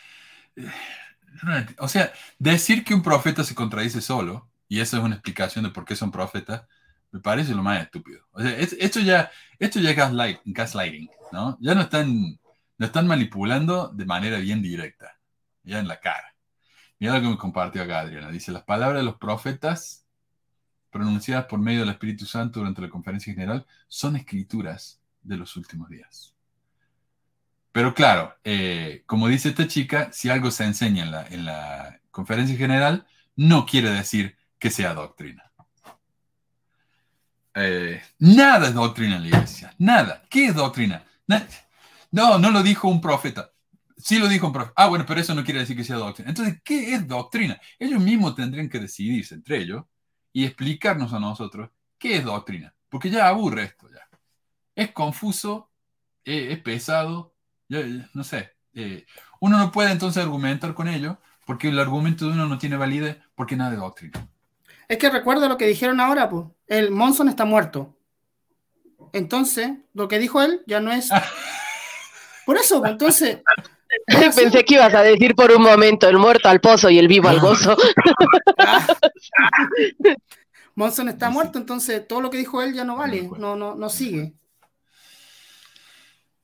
eh, 0.57 0.71
o 1.79 1.87
sea, 1.87 2.13
decir 2.39 2.83
que 2.83 2.95
un 2.95 3.03
profeta 3.03 3.45
se 3.45 3.55
contradice 3.55 4.01
solo 4.01 4.49
y 4.69 4.81
esa 4.81 4.99
es 4.99 5.03
una 5.03 5.17
explicación 5.17 5.65
de 5.65 5.71
por 5.71 5.85
qué 5.85 5.97
son 5.97 6.11
profetas, 6.11 6.67
me 7.13 7.21
parece 7.21 7.55
lo 7.55 7.63
más 7.63 7.83
estúpido. 7.83 8.27
O 8.33 8.41
sea, 8.41 8.51
esto 8.59 9.01
ya, 9.01 9.31
esto 9.59 9.81
ya 9.81 9.91
es 9.91 9.97
gaslight, 9.97 10.41
gaslighting, 10.45 11.09
¿no? 11.33 11.57
Ya 11.61 11.75
no 11.75 11.83
están, 11.83 12.39
no 12.79 12.87
están 12.87 13.07
manipulando 13.07 13.89
de 13.89 14.05
manera 14.05 14.39
bien 14.39 14.63
directa, 14.63 15.19
ya 15.63 15.79
en 15.79 15.89
la 15.89 16.01
cara. 16.01 16.35
Mira 16.99 17.15
lo 17.15 17.21
que 17.21 17.29
me 17.29 17.39
compartió 17.39 17.83
acá 17.83 18.01
Adriana. 18.01 18.31
Dice, 18.31 18.53
las 18.53 18.65
palabras 18.65 19.01
de 19.01 19.05
los 19.05 19.17
profetas 19.19 20.07
pronunciadas 20.91 21.47
por 21.47 21.59
medio 21.59 21.81
del 21.81 21.91
Espíritu 21.91 22.25
Santo 22.25 22.61
durante 22.61 22.81
la 22.81 22.89
conferencia 22.89 23.33
general 23.33 23.67
son 23.87 24.17
escrituras 24.17 25.01
de 25.23 25.37
los 25.37 25.57
últimos 25.57 25.89
días. 25.91 26.35
Pero 27.73 27.93
claro, 27.93 28.35
eh, 28.43 29.03
como 29.05 29.29
dice 29.29 29.51
esta 29.51 29.69
chica, 29.69 30.11
si 30.11 30.31
algo 30.31 30.51
se 30.51 30.65
enseña 30.65 31.05
en 31.05 31.11
la, 31.11 31.27
en 31.27 31.45
la 31.45 32.01
conferencia 32.11 32.57
general, 32.57 33.07
no 33.37 33.67
quiere 33.67 33.91
decir 33.91 34.39
que 34.67 34.71
sea 34.73 34.95
doctrina. 34.95 35.49
Eh, 37.55 38.03
nada 38.19 38.67
es 38.67 38.75
doctrina 38.75 39.15
en 39.15 39.23
la 39.23 39.29
iglesia. 39.29 39.73
Nada. 39.79 40.25
¿Qué 40.29 40.47
es 40.47 40.57
doctrina? 40.57 41.05
No, 42.11 42.39
no 42.41 42.51
lo 42.51 42.65
dijo 42.65 42.89
un 42.89 43.01
profeta. 43.01 43.53
Sí 43.97 44.19
lo 44.19 44.27
dijo 44.27 44.49
un 44.49 44.53
profeta. 44.53 44.75
Ah, 44.77 44.89
bueno, 44.89 45.07
pero 45.07 45.21
eso 45.21 45.37
no 45.37 45.45
quiere 45.45 45.61
decir 45.61 45.77
que 45.77 45.85
sea 45.85 45.97
doctrina. 45.97 46.31
Entonces, 46.31 46.61
¿qué 46.65 46.95
es 46.95 47.07
doctrina? 47.07 47.61
Ellos 47.79 48.03
mismos 48.03 48.35
tendrían 48.35 48.69
que 48.69 48.81
decidirse 48.81 49.37
entre 49.37 49.59
ellos 49.59 49.85
y 50.33 50.45
explicarnos 50.45 51.13
a 51.13 51.21
nosotros 51.21 51.71
qué 51.97 52.17
es 52.17 52.25
doctrina. 52.25 52.75
Porque 52.89 53.09
ya 53.09 53.29
aburre 53.29 53.63
esto 53.63 53.89
ya. 53.89 54.09
Es 54.75 54.91
confuso, 54.91 55.71
eh, 56.25 56.49
es 56.51 56.59
pesado, 56.59 57.37
no 57.69 58.25
sé. 58.25 58.57
Eh, 58.75 59.07
uno 59.39 59.59
no 59.59 59.71
puede 59.71 59.93
entonces 59.93 60.25
argumentar 60.25 60.75
con 60.75 60.89
ellos 60.89 61.19
porque 61.45 61.69
el 61.69 61.79
argumento 61.79 62.27
de 62.27 62.33
uno 62.33 62.49
no 62.49 62.59
tiene 62.59 62.77
validez 62.77 63.19
porque 63.37 63.55
nada 63.55 63.75
es 63.75 63.79
doctrina. 63.79 64.29
Es 64.89 64.99
que 64.99 65.11
recuerda 65.11 65.49
lo 65.49 65.57
que 65.57 65.67
dijeron 65.67 66.01
ahora, 66.01 66.29
pues. 66.29 66.47
El 66.67 66.91
Monson 66.91 67.29
está 67.29 67.45
muerto. 67.45 67.97
Entonces, 69.13 69.71
lo 69.95 70.09
que 70.09 70.19
dijo 70.19 70.43
él 70.43 70.63
ya 70.67 70.81
no 70.81 70.93
es. 70.93 71.11
Por 72.47 72.57
eso, 72.57 72.85
entonces. 72.87 73.39
Pensé 74.07 74.65
que 74.65 74.75
ibas 74.75 74.95
a 74.95 75.03
decir 75.03 75.35
por 75.35 75.51
un 75.51 75.63
momento 75.63 76.09
el 76.09 76.19
muerto 76.19 76.49
al 76.49 76.61
pozo 76.61 76.91
y 76.91 76.99
el 76.99 77.09
vivo 77.09 77.29
al 77.29 77.41
gozo. 77.41 77.77
Monson 80.75 81.09
está 81.09 81.31
muerto, 81.31 81.59
entonces 81.59 82.07
todo 82.07 82.21
lo 82.21 82.31
que 82.31 82.37
dijo 82.37 82.63
él 82.63 82.75
ya 82.75 82.85
no 82.85 82.97
vale, 82.97 83.31
no, 83.39 83.57
no, 83.57 83.75
no 83.75 83.89
sigue. 83.89 84.35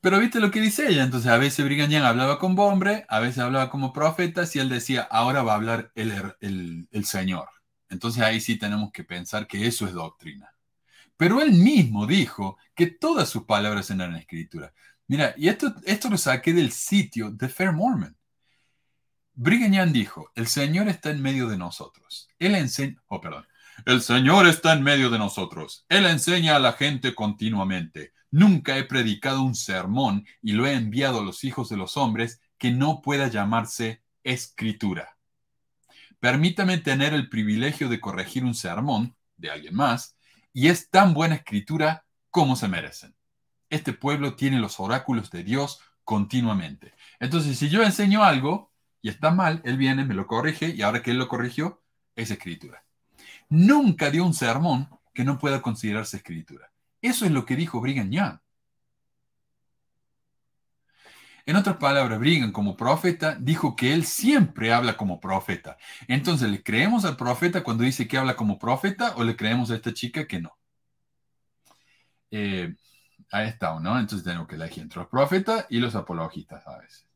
Pero 0.00 0.18
viste 0.18 0.40
lo 0.40 0.50
que 0.50 0.60
dice 0.60 0.88
ella, 0.88 1.02
entonces 1.02 1.30
a 1.30 1.36
veces 1.36 1.64
Brigham 1.64 2.04
hablaba 2.04 2.38
como 2.38 2.66
hombre, 2.66 3.04
a 3.08 3.20
veces 3.20 3.38
hablaba 3.38 3.70
como 3.70 3.92
profeta, 3.92 4.42
y 4.52 4.58
él 4.58 4.68
decía, 4.68 5.02
ahora 5.02 5.42
va 5.42 5.52
a 5.52 5.56
hablar 5.56 5.92
el, 5.94 6.88
el 6.90 7.04
Señor. 7.04 7.48
Entonces 7.92 8.22
ahí 8.22 8.40
sí 8.40 8.56
tenemos 8.56 8.90
que 8.90 9.04
pensar 9.04 9.46
que 9.46 9.66
eso 9.66 9.86
es 9.86 9.92
doctrina. 9.92 10.52
Pero 11.16 11.42
él 11.42 11.52
mismo 11.52 12.06
dijo 12.06 12.56
que 12.74 12.86
todas 12.86 13.28
sus 13.28 13.44
palabras 13.44 13.90
eran 13.90 14.16
escritura. 14.16 14.72
Mira, 15.06 15.34
y 15.36 15.48
esto, 15.48 15.74
esto 15.84 16.08
lo 16.08 16.16
saqué 16.16 16.54
del 16.54 16.72
sitio 16.72 17.30
de 17.30 17.48
Fair 17.48 17.72
Mormon. 17.72 18.16
Brigham 19.34 19.92
dijo, 19.92 20.30
el 20.34 20.46
Señor 20.46 20.88
está 20.88 21.10
en 21.10 21.20
medio 21.20 21.48
de 21.48 21.58
nosotros. 21.58 22.28
Él 22.38 22.56
oh, 23.08 23.20
perdón, 23.20 23.46
el 23.84 24.00
Señor 24.00 24.46
está 24.46 24.72
en 24.72 24.82
medio 24.82 25.10
de 25.10 25.18
nosotros. 25.18 25.84
Él 25.88 26.06
enseña 26.06 26.56
a 26.56 26.60
la 26.60 26.72
gente 26.72 27.14
continuamente. 27.14 28.12
Nunca 28.30 28.78
he 28.78 28.84
predicado 28.84 29.42
un 29.42 29.54
sermón 29.54 30.26
y 30.40 30.52
lo 30.52 30.66
he 30.66 30.72
enviado 30.72 31.20
a 31.20 31.24
los 31.24 31.44
hijos 31.44 31.68
de 31.68 31.76
los 31.76 31.98
hombres 31.98 32.40
que 32.56 32.70
no 32.70 33.02
pueda 33.02 33.28
llamarse 33.28 34.02
escritura. 34.24 35.16
Permítame 36.22 36.78
tener 36.78 37.14
el 37.14 37.28
privilegio 37.28 37.88
de 37.88 37.98
corregir 37.98 38.44
un 38.44 38.54
sermón 38.54 39.16
de 39.36 39.50
alguien 39.50 39.74
más, 39.74 40.16
y 40.52 40.68
es 40.68 40.88
tan 40.88 41.14
buena 41.14 41.34
escritura 41.34 42.04
como 42.30 42.54
se 42.54 42.68
merecen. 42.68 43.16
Este 43.70 43.92
pueblo 43.92 44.36
tiene 44.36 44.60
los 44.60 44.78
oráculos 44.78 45.32
de 45.32 45.42
Dios 45.42 45.80
continuamente. 46.04 46.94
Entonces, 47.18 47.58
si 47.58 47.68
yo 47.68 47.82
enseño 47.82 48.22
algo 48.22 48.70
y 49.00 49.08
está 49.08 49.32
mal, 49.32 49.62
él 49.64 49.76
viene, 49.76 50.04
me 50.04 50.14
lo 50.14 50.28
corrige, 50.28 50.68
y 50.68 50.82
ahora 50.82 51.02
que 51.02 51.10
él 51.10 51.18
lo 51.18 51.26
corrigió, 51.26 51.82
es 52.14 52.30
escritura. 52.30 52.84
Nunca 53.48 54.12
dio 54.12 54.24
un 54.24 54.32
sermón 54.32 54.90
que 55.12 55.24
no 55.24 55.40
pueda 55.40 55.60
considerarse 55.60 56.18
escritura. 56.18 56.70
Eso 57.00 57.24
es 57.24 57.32
lo 57.32 57.44
que 57.44 57.56
dijo 57.56 57.80
Brigham 57.80 58.12
Young. 58.12 58.38
En 61.46 61.56
otras 61.56 61.76
palabras, 61.76 62.18
Brigham 62.18 62.52
como 62.52 62.76
profeta 62.76 63.36
dijo 63.38 63.74
que 63.74 63.92
él 63.92 64.04
siempre 64.04 64.72
habla 64.72 64.96
como 64.96 65.20
profeta. 65.20 65.76
Entonces, 66.08 66.50
¿le 66.50 66.62
creemos 66.62 67.04
al 67.04 67.16
profeta 67.16 67.62
cuando 67.64 67.84
dice 67.84 68.06
que 68.06 68.18
habla 68.18 68.36
como 68.36 68.58
profeta 68.58 69.14
o 69.16 69.24
le 69.24 69.36
creemos 69.36 69.70
a 69.70 69.76
esta 69.76 69.92
chica 69.92 70.26
que 70.26 70.40
no? 70.40 70.56
Eh, 72.30 72.74
ahí 73.30 73.48
está, 73.48 73.78
¿no? 73.80 73.98
Entonces 73.98 74.24
tenemos 74.24 74.46
que 74.48 74.54
elegir 74.54 74.82
entre 74.84 75.00
los 75.00 75.08
profetas 75.08 75.66
y 75.68 75.78
los 75.78 75.94
apologistas 75.94 76.66
a 76.66 76.78
veces. 76.78 77.06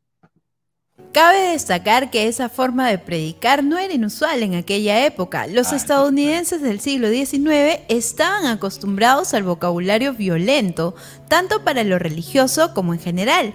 Cabe 1.13 1.53
destacar 1.53 2.11
que 2.11 2.27
esa 2.27 2.49
forma 2.49 2.89
de 2.89 2.99
predicar 2.99 3.63
no 3.63 3.79
era 3.79 3.93
inusual 3.93 4.43
en 4.43 4.55
aquella 4.55 5.05
época. 5.05 5.47
Los 5.47 5.73
ah, 5.73 5.77
estadounidenses 5.77 6.63
del 6.63 6.81
siglo 6.81 7.09
XIX 7.09 7.81
estaban 7.89 8.47
acostumbrados 8.47 9.35
al 9.35 9.43
vocabulario 9.43 10.15
violento, 10.15 10.95
tanto 11.29 11.65
para 11.65 11.85
lo 11.85 11.99
religioso 11.99 12.75
como 12.75 12.95
en 12.95 13.01
general. 13.01 13.55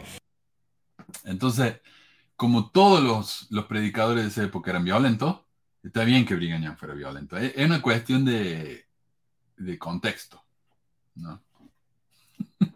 Entonces, 1.23 1.79
como 2.35 2.71
todos 2.71 3.47
los, 3.49 3.65
predicadores 3.65 4.23
de 4.23 4.29
esa 4.29 4.43
época 4.43 4.71
eran 4.71 4.83
violentos, 4.83 5.41
está 5.83 6.03
bien 6.03 6.25
que 6.25 6.35
Brigham 6.35 6.75
fuera 6.75 6.93
violento. 6.93 7.38
Es, 7.38 7.55
una 7.65 7.81
cuestión 7.81 8.25
de, 8.25 8.88
contexto, 9.77 10.43
¿no? 11.15 11.41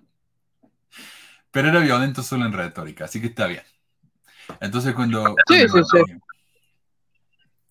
Pero 1.52 1.70
era 1.70 1.80
violento 1.80 2.22
solo 2.22 2.46
en 2.46 2.54
retórica, 2.54 3.06
así 3.06 3.20
que 3.20 3.28
está 3.28 3.48
bien. 3.48 3.64
Entonces 4.62 4.94
cuando... 4.94 5.36
Sí, 5.48 5.68
sí, 5.68 5.80
sí. 5.84 6.00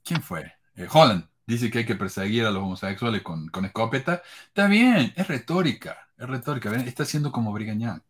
¿Quién 0.02 0.22
fue? 0.22 0.52
Eh, 0.76 0.88
Holland 0.90 1.28
dice 1.46 1.70
que 1.70 1.78
hay 1.78 1.86
que 1.86 1.94
perseguir 1.94 2.44
a 2.44 2.50
los 2.50 2.62
homosexuales 2.62 3.22
con, 3.22 3.50
escopeta. 3.64 4.22
Está 4.48 4.66
bien, 4.66 5.12
es 5.16 5.28
retórica, 5.28 6.08
es 6.18 6.26
retórica. 6.26 6.74
Está 6.74 7.04
haciendo 7.04 7.32
como 7.32 7.52
Brigham 7.52 8.00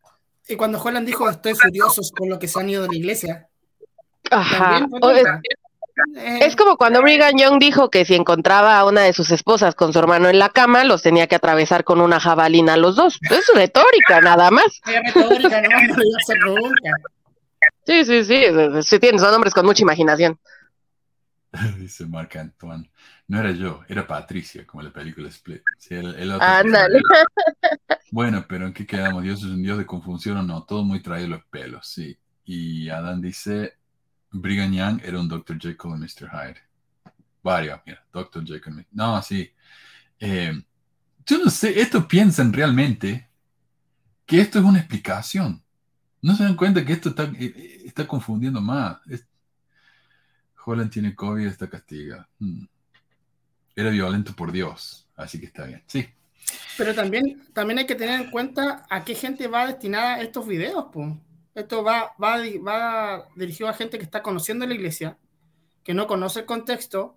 y 0.49 0.57
cuando 0.57 0.83
Holland 0.83 1.07
dijo, 1.07 1.29
estoy 1.29 1.55
furioso 1.55 2.03
con 2.17 2.29
lo 2.29 2.39
que 2.39 2.49
se 2.49 2.61
han 2.61 2.69
ido 2.69 2.83
de 2.83 2.89
la 2.89 2.97
iglesia. 2.97 3.49
Ajá. 4.31 4.87
Es, 6.17 6.57
como 6.57 6.77
cuando 6.77 7.03
Brigham 7.03 7.37
Young 7.39 7.59
dijo 7.61 7.89
que 7.89 8.05
si 8.05 8.15
encontraba 8.15 8.79
a 8.79 8.85
una 8.85 9.03
de 9.03 9.13
sus 9.13 9.31
esposas 9.31 9.75
con 9.75 9.93
su 9.93 9.99
hermano 9.99 10.29
en 10.29 10.39
la 10.39 10.49
cama, 10.49 10.85
los 10.85 11.03
tenía 11.03 11.29
que 11.29 11.37
atravesar 11.37 11.85
con 11.85 12.01
una 12.01 12.19
jabalina 12.19 12.75
a 12.75 12.77
los 12.77 12.97
dos. 12.97 13.19
Es 13.31 13.51
retórica, 13.55 14.21
nada 14.21 14.51
más. 14.51 14.81
Es 14.87 15.15
retórica, 15.15 15.63
no 15.63 16.57
Sí, 17.87 18.05
sí, 18.05 18.25
sí, 18.25 18.45
sí, 18.83 18.99
son 19.19 19.35
hombres 19.35 19.55
con 19.55 19.67
mucha 19.67 19.83
imaginación. 19.83 20.39
Dice 21.79 22.07
Marc 22.07 22.37
Antoine. 22.37 22.91
No 23.27 23.41
era 23.41 23.53
yo, 23.53 23.81
era 23.89 24.07
Patricia, 24.07 24.67
como 24.67 24.83
la 24.83 24.91
película 24.91 25.29
Split. 25.29 25.63
Bueno, 28.15 28.47
pero 28.49 28.69
¿en 28.69 28.73
qué 28.73 28.87
quedamos? 28.87 29.25
¿Dios 29.25 29.41
es 29.41 29.47
un 29.47 29.61
Dios 29.61 29.77
de 29.77 29.87
confusión 29.87 30.37
o 30.37 30.43
no? 30.45 30.63
Todo 30.63 30.85
muy 30.85 31.03
traído 31.03 31.31
los 31.31 31.45
pelos, 31.47 31.89
sí. 31.89 32.17
Y 32.45 32.89
Adán 32.89 33.21
dice, 33.21 33.77
Brigham 34.31 34.73
Young 34.73 35.01
era 35.03 35.19
un 35.19 35.27
Dr. 35.27 35.59
Jekyll 35.59 35.97
y 35.97 35.99
Mr. 35.99 36.31
Hyde. 36.31 36.63
Varios, 37.43 37.81
mira, 37.85 38.07
Dr. 38.13 38.45
Jekyll. 38.47 38.87
No, 38.93 39.21
sí. 39.21 39.51
Eh, 40.21 40.63
yo 41.27 41.39
no 41.39 41.51
sé, 41.51 41.81
estos 41.81 42.07
piensan 42.07 42.53
realmente 42.53 43.29
que 44.25 44.41
esto 44.41 44.61
es 44.61 44.65
una 44.65 44.79
explicación. 44.79 45.61
No 46.23 46.37
se 46.37 46.45
dan 46.45 46.55
cuenta 46.55 46.85
que 46.85 46.93
esto 46.93 47.09
está, 47.09 47.25
eh, 47.25 47.91
eh, 47.97 48.07
confundiendo 48.07 48.61
más. 48.61 48.99
Holland 50.65 50.93
tiene 50.93 51.17
COVID, 51.17 51.49
está 51.49 51.69
castigado. 51.69 52.29
Hmm. 52.39 52.67
Era 53.75 53.91
violento 53.91 54.37
por 54.37 54.53
Dios, 54.53 55.05
así 55.17 55.41
que 55.41 55.47
está 55.47 55.67
bien. 55.67 55.83
Sí. 55.89 56.07
Pero 56.77 56.95
también, 56.95 57.47
también 57.53 57.79
hay 57.79 57.87
que 57.87 57.95
tener 57.95 58.21
en 58.21 58.31
cuenta 58.31 58.87
a 58.91 59.05
qué 59.05 59.15
gente 59.15 59.47
va 59.47 59.67
destinada 59.67 60.21
estos 60.21 60.47
videos, 60.47 60.87
pues. 60.93 61.13
Esto 61.55 61.85
va, 61.85 62.15
va, 62.23 62.39
va 62.67 63.29
dirigido 63.37 63.69
a 63.69 63.75
gente 63.75 63.97
que 63.97 64.05
está 64.05 64.23
conociendo 64.23 64.67
la 64.67 64.75
iglesia, 64.75 65.17
que 65.85 65.95
no 65.95 66.07
conoce 66.09 66.41
el 66.41 66.47
contexto 66.47 67.17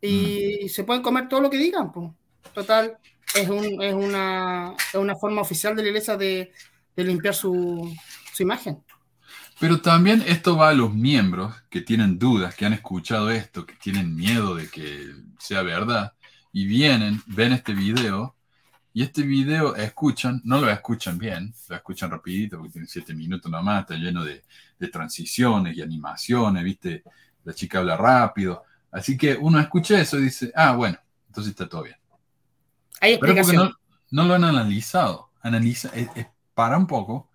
y 0.00 0.60
mm. 0.64 0.68
se 0.68 0.84
pueden 0.84 1.02
comer 1.02 1.28
todo 1.28 1.40
lo 1.40 1.50
que 1.50 1.58
digan. 1.58 1.90
Pues. 1.90 2.10
Total, 2.52 2.98
es, 3.34 3.48
un, 3.48 3.82
es, 3.82 3.94
una, 3.94 4.74
es 4.88 4.94
una 4.94 5.16
forma 5.16 5.40
oficial 5.40 5.74
de 5.74 5.82
la 5.82 5.88
iglesia 5.88 6.16
de, 6.16 6.52
de 6.94 7.04
limpiar 7.04 7.34
su, 7.34 7.92
su 8.32 8.42
imagen. 8.42 8.82
Pero 9.60 9.80
también 9.80 10.22
esto 10.26 10.56
va 10.56 10.70
a 10.70 10.74
los 10.74 10.94
miembros 10.94 11.54
que 11.70 11.80
tienen 11.80 12.18
dudas, 12.18 12.54
que 12.54 12.66
han 12.66 12.72
escuchado 12.72 13.30
esto, 13.30 13.66
que 13.66 13.74
tienen 13.74 14.14
miedo 14.14 14.56
de 14.56 14.68
que 14.68 15.14
sea 15.38 15.62
verdad, 15.62 16.14
y 16.52 16.66
vienen, 16.66 17.22
ven 17.26 17.52
este 17.52 17.72
video, 17.72 18.36
y 18.96 19.02
este 19.02 19.22
video 19.22 19.74
escuchan, 19.74 20.40
no 20.44 20.60
lo 20.60 20.70
escuchan 20.70 21.18
bien, 21.18 21.52
lo 21.68 21.74
escuchan 21.74 22.12
rapidito 22.12 22.58
porque 22.58 22.72
tiene 22.72 22.86
siete 22.86 23.12
minutos 23.12 23.50
nomás, 23.50 23.80
está 23.80 23.96
lleno 23.96 24.24
de, 24.24 24.42
transiciones 24.92 25.76
y 25.76 25.82
animaciones, 25.82 26.62
viste, 26.62 27.02
la 27.42 27.52
chica 27.54 27.78
habla 27.78 27.96
rápido, 27.96 28.62
así 28.92 29.16
que 29.16 29.34
uno 29.34 29.58
escucha 29.58 29.98
eso 29.98 30.18
y 30.18 30.24
dice, 30.24 30.52
ah, 30.54 30.76
bueno, 30.76 30.96
entonces 31.26 31.50
está 31.50 31.68
todo 31.68 31.82
bien. 31.82 31.96
Hay 33.00 33.14
explicación. 33.14 33.74
no, 34.10 34.24
lo 34.26 34.34
han 34.34 34.44
analizado, 34.44 35.30
analiza, 35.40 35.90
para 36.54 36.78
un 36.78 36.86
poco 36.86 37.30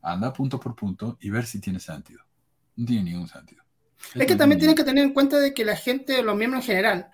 anda 0.00 0.32
punto 0.32 0.58
por 0.58 0.74
punto 0.74 1.18
y 1.20 1.28
ver 1.28 1.44
si 1.44 1.60
tiene 1.60 1.78
sentido. 1.78 2.22
No 2.76 2.86
tiene 2.86 3.10
ningún 3.10 3.28
sentido. 3.28 3.62
Es 4.14 4.26
que 4.26 4.34
también 4.34 4.58
tienen 4.58 4.76
que 4.76 4.84
tener 4.84 5.04
en 5.04 5.12
cuenta 5.12 5.38
de 5.38 5.52
que 5.52 5.64
la 5.64 5.76
gente, 5.76 6.22
los 6.22 6.36
miembros 6.36 6.64
en 6.64 6.66
general, 6.66 7.10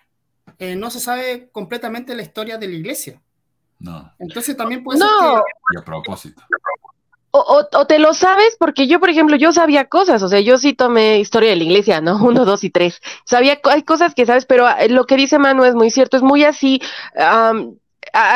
eh, 0.58 0.76
no 0.76 0.88
se 0.90 1.00
sabe 1.00 1.50
completamente 1.50 2.14
la 2.14 2.22
historia 2.22 2.58
de 2.58 2.68
la 2.68 2.74
iglesia. 2.74 3.20
No. 3.78 4.12
Entonces 4.18 4.56
también 4.56 4.82
puede 4.82 4.98
ser 4.98 5.08
que... 5.08 5.74
Y 5.74 5.78
a 5.78 5.84
propósito. 5.84 6.42
O, 7.30 7.68
o, 7.72 7.86
te 7.86 7.98
lo 7.98 8.14
sabes 8.14 8.56
porque 8.58 8.86
yo, 8.86 9.00
por 9.00 9.10
ejemplo, 9.10 9.36
yo 9.36 9.52
sabía 9.52 9.84
cosas, 9.84 10.22
o 10.22 10.28
sea, 10.28 10.40
yo 10.40 10.56
sí 10.56 10.72
tomé 10.72 11.18
historia 11.18 11.50
de 11.50 11.56
la 11.56 11.64
iglesia, 11.64 12.00
¿no? 12.00 12.16
Uno, 12.24 12.44
dos 12.44 12.64
y 12.64 12.70
tres. 12.70 13.00
Sabía, 13.24 13.60
hay 13.64 13.82
cosas 13.82 14.14
que 14.14 14.24
sabes, 14.24 14.46
pero 14.46 14.66
ah, 14.66 14.78
lo 14.88 15.04
que 15.04 15.16
dice 15.16 15.38
Manu 15.38 15.64
es 15.64 15.74
muy 15.74 15.90
cierto, 15.90 16.16
es 16.16 16.22
muy 16.22 16.44
así, 16.44 16.80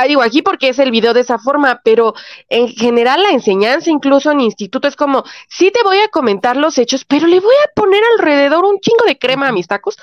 digo 0.07 0.23
aquí 0.23 0.43
porque 0.43 0.69
es 0.69 0.79
el 0.79 0.91
video 0.91 1.15
de 1.15 1.21
esa 1.21 1.39
forma, 1.39 1.81
pero 1.83 2.15
en 2.49 2.69
general 2.69 3.23
la 3.23 3.31
enseñanza, 3.31 3.91
incluso 3.91 4.31
en 4.31 4.41
instituto, 4.41 4.89
es 4.89 4.97
como, 4.97 5.25
sí 5.49 5.71
te 5.71 5.83
voy 5.83 5.99
a 5.99 6.09
comentar 6.09 6.57
los 6.57 6.77
hechos, 6.79 7.05
pero 7.07 7.27
le 7.27 7.41
voy 7.41 7.55
a 7.65 7.73
poner 7.75 8.03
alrededor 8.19 8.65
un 8.65 8.79
chingo 8.79 9.05
de 9.07 9.19
crema 9.19 9.49
a 9.49 9.53
mis 9.53 9.67
tacos, 9.67 9.97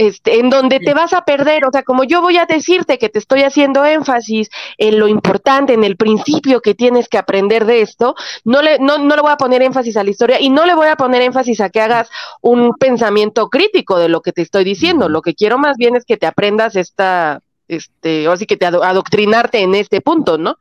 este, 0.00 0.40
en 0.40 0.48
donde 0.48 0.80
te 0.80 0.94
vas 0.94 1.12
a 1.12 1.26
perder, 1.26 1.66
o 1.66 1.70
sea, 1.70 1.82
como 1.82 2.04
yo 2.04 2.22
voy 2.22 2.38
a 2.38 2.46
decirte 2.46 2.96
que 2.96 3.10
te 3.10 3.18
estoy 3.18 3.42
haciendo 3.42 3.84
énfasis 3.84 4.48
en 4.78 4.98
lo 4.98 5.08
importante, 5.08 5.74
en 5.74 5.84
el 5.84 5.98
principio 5.98 6.62
que 6.62 6.74
tienes 6.74 7.06
que 7.06 7.18
aprender 7.18 7.66
de 7.66 7.82
esto, 7.82 8.14
no 8.44 8.62
le, 8.62 8.78
no, 8.78 8.96
no 8.96 9.14
le 9.14 9.20
voy 9.20 9.30
a 9.30 9.36
poner 9.36 9.60
énfasis 9.60 9.98
a 9.98 10.02
la 10.02 10.08
historia 10.08 10.40
y 10.40 10.48
no 10.48 10.64
le 10.64 10.74
voy 10.74 10.86
a 10.86 10.96
poner 10.96 11.20
énfasis 11.20 11.60
a 11.60 11.68
que 11.68 11.82
hagas 11.82 12.08
un 12.40 12.72
pensamiento 12.76 13.50
crítico 13.50 13.98
de 13.98 14.08
lo 14.08 14.22
que 14.22 14.32
te 14.32 14.40
estoy 14.40 14.64
diciendo, 14.64 15.10
lo 15.10 15.20
que 15.20 15.34
quiero 15.34 15.58
más 15.58 15.76
bien 15.76 15.94
es 15.96 16.06
que 16.06 16.16
te 16.16 16.26
aprendas 16.26 16.76
esta 16.76 17.42
este, 17.68 18.26
o 18.26 18.32
así 18.32 18.46
que 18.46 18.56
te 18.56 18.64
adoctrinarte 18.64 19.58
en 19.58 19.74
este 19.74 20.00
punto, 20.00 20.38
¿no? 20.38 20.56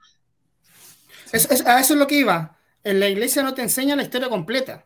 a 1.32 1.80
eso 1.80 1.94
es 1.94 2.00
lo 2.00 2.08
que 2.08 2.16
iba. 2.16 2.58
En 2.84 3.00
la 3.00 3.08
iglesia 3.08 3.42
no 3.42 3.54
te 3.54 3.62
enseña 3.62 3.96
la 3.96 4.04
historia 4.04 4.28
completa. 4.28 4.84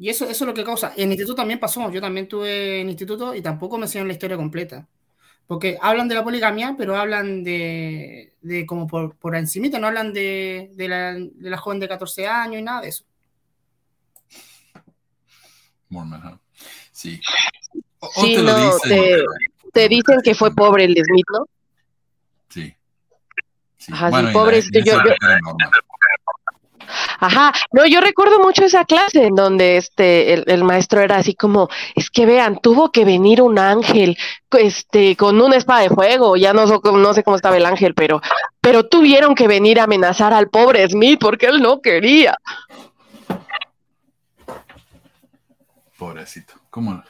Y 0.00 0.08
eso, 0.08 0.24
eso 0.24 0.44
es 0.44 0.48
lo 0.48 0.54
que 0.54 0.64
causa. 0.64 0.94
En 0.96 1.04
el 1.04 1.10
instituto 1.10 1.36
también 1.36 1.60
pasó. 1.60 1.90
Yo 1.92 2.00
también 2.00 2.26
tuve 2.26 2.80
en 2.80 2.88
instituto 2.88 3.34
y 3.34 3.42
tampoco 3.42 3.76
me 3.76 3.84
enseñan 3.84 4.06
la 4.06 4.14
historia 4.14 4.38
completa. 4.38 4.88
Porque 5.46 5.76
hablan 5.78 6.08
de 6.08 6.14
la 6.14 6.24
poligamia, 6.24 6.74
pero 6.78 6.96
hablan 6.96 7.44
de, 7.44 8.32
de 8.40 8.64
como 8.64 8.86
por, 8.86 9.14
por 9.16 9.36
encimita, 9.36 9.78
no 9.78 9.88
hablan 9.88 10.14
de, 10.14 10.70
de, 10.72 10.88
la, 10.88 11.12
de 11.12 11.50
la 11.50 11.58
joven 11.58 11.80
de 11.80 11.88
14 11.88 12.26
años 12.26 12.60
y 12.60 12.62
nada 12.62 12.80
de 12.80 12.88
eso. 12.88 13.04
Sí. 16.92 17.20
O, 17.98 18.22
te 18.22 18.38
lo 18.38 18.72
dicen, 18.72 19.24
te 19.74 19.88
dicen 19.88 20.20
que 20.24 20.34
fue 20.34 20.54
pobre 20.54 20.84
el 20.84 20.94
Smith, 20.94 21.26
¿no? 21.30 21.44
Sí. 22.48 22.74
Ajá, 23.92 24.10
sí, 24.10 24.32
pobre. 24.32 24.62
yo, 24.82 24.94
Ajá, 27.18 27.52
no, 27.72 27.86
yo 27.86 28.00
recuerdo 28.00 28.38
mucho 28.40 28.64
esa 28.64 28.84
clase 28.84 29.26
en 29.26 29.34
donde 29.34 29.76
este 29.76 30.32
el, 30.32 30.64
maestro 30.64 31.00
era 31.00 31.16
así 31.16 31.34
como, 31.34 31.68
es 31.94 32.10
que 32.10 32.26
vean, 32.26 32.58
tuvo 32.60 32.90
que 32.92 33.04
venir 33.04 33.42
un 33.42 33.58
ángel, 33.58 34.16
este, 34.52 35.16
con 35.16 35.40
una 35.40 35.56
espada 35.56 35.82
de 35.82 35.90
fuego, 35.90 36.36
ya 36.36 36.52
no, 36.52 36.66
sé 36.66 37.22
cómo 37.22 37.36
estaba 37.36 37.56
el 37.56 37.66
ángel, 37.66 37.94
pero, 37.94 38.20
pero 38.60 38.86
tuvieron 38.86 39.34
que 39.34 39.48
venir 39.48 39.80
a 39.80 39.84
amenazar 39.84 40.32
al 40.32 40.48
pobre 40.48 40.88
Smith 40.88 41.18
porque 41.20 41.46
él 41.46 41.60
no 41.60 41.80
quería. 41.80 42.36
Pobrecito, 45.98 46.54
¿cómo 46.70 46.94
no? 46.94 47.04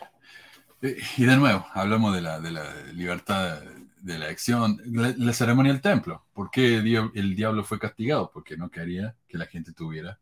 Y 0.83 1.25
de 1.25 1.37
nuevo, 1.37 1.67
hablamos 1.75 2.15
de 2.15 2.23
la, 2.23 2.41
de 2.41 2.51
la 2.51 2.65
libertad 2.95 3.61
de 4.01 4.19
la 4.19 4.27
acción, 4.27 4.81
la, 4.87 5.33
ceremonia 5.33 5.73
del 5.73 5.81
templo. 5.81 6.27
¿Por 6.33 6.51
qué 6.51 6.77
el 6.77 7.37
diablo 7.37 7.65
fue 7.65 7.79
castigado? 7.79 8.31
Porque 8.33 8.57
no 8.57 8.71
quería 8.71 9.15
que 9.29 9.39
la 9.39 9.47
gente 9.47 9.73
tuviera 9.73 10.19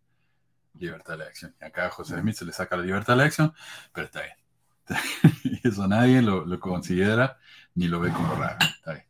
libertad 0.79 1.19
de 1.19 1.25
acción. 1.25 1.55
Y 1.61 1.65
acá 1.65 1.87
a 1.87 1.91
José 1.91 2.21
Smith 2.21 2.37
se 2.37 2.45
le 2.45 2.53
saca 2.53 2.77
la 2.77 2.85
libertad 2.85 3.17
de 3.17 3.25
acción, 3.25 3.53
pero 3.93 4.07
está 4.07 4.23
bien. 4.23 4.37
y 5.45 5.69
eso 5.69 5.87
nadie 5.87 6.23
lo, 6.23 6.45
lo, 6.47 6.59
considera 6.61 7.39
ni 7.75 7.89
lo 7.89 8.01
ve 8.01 8.11
como 8.11 8.35
raro. 8.35 8.59
Está 8.61 8.93
bien. 8.93 9.05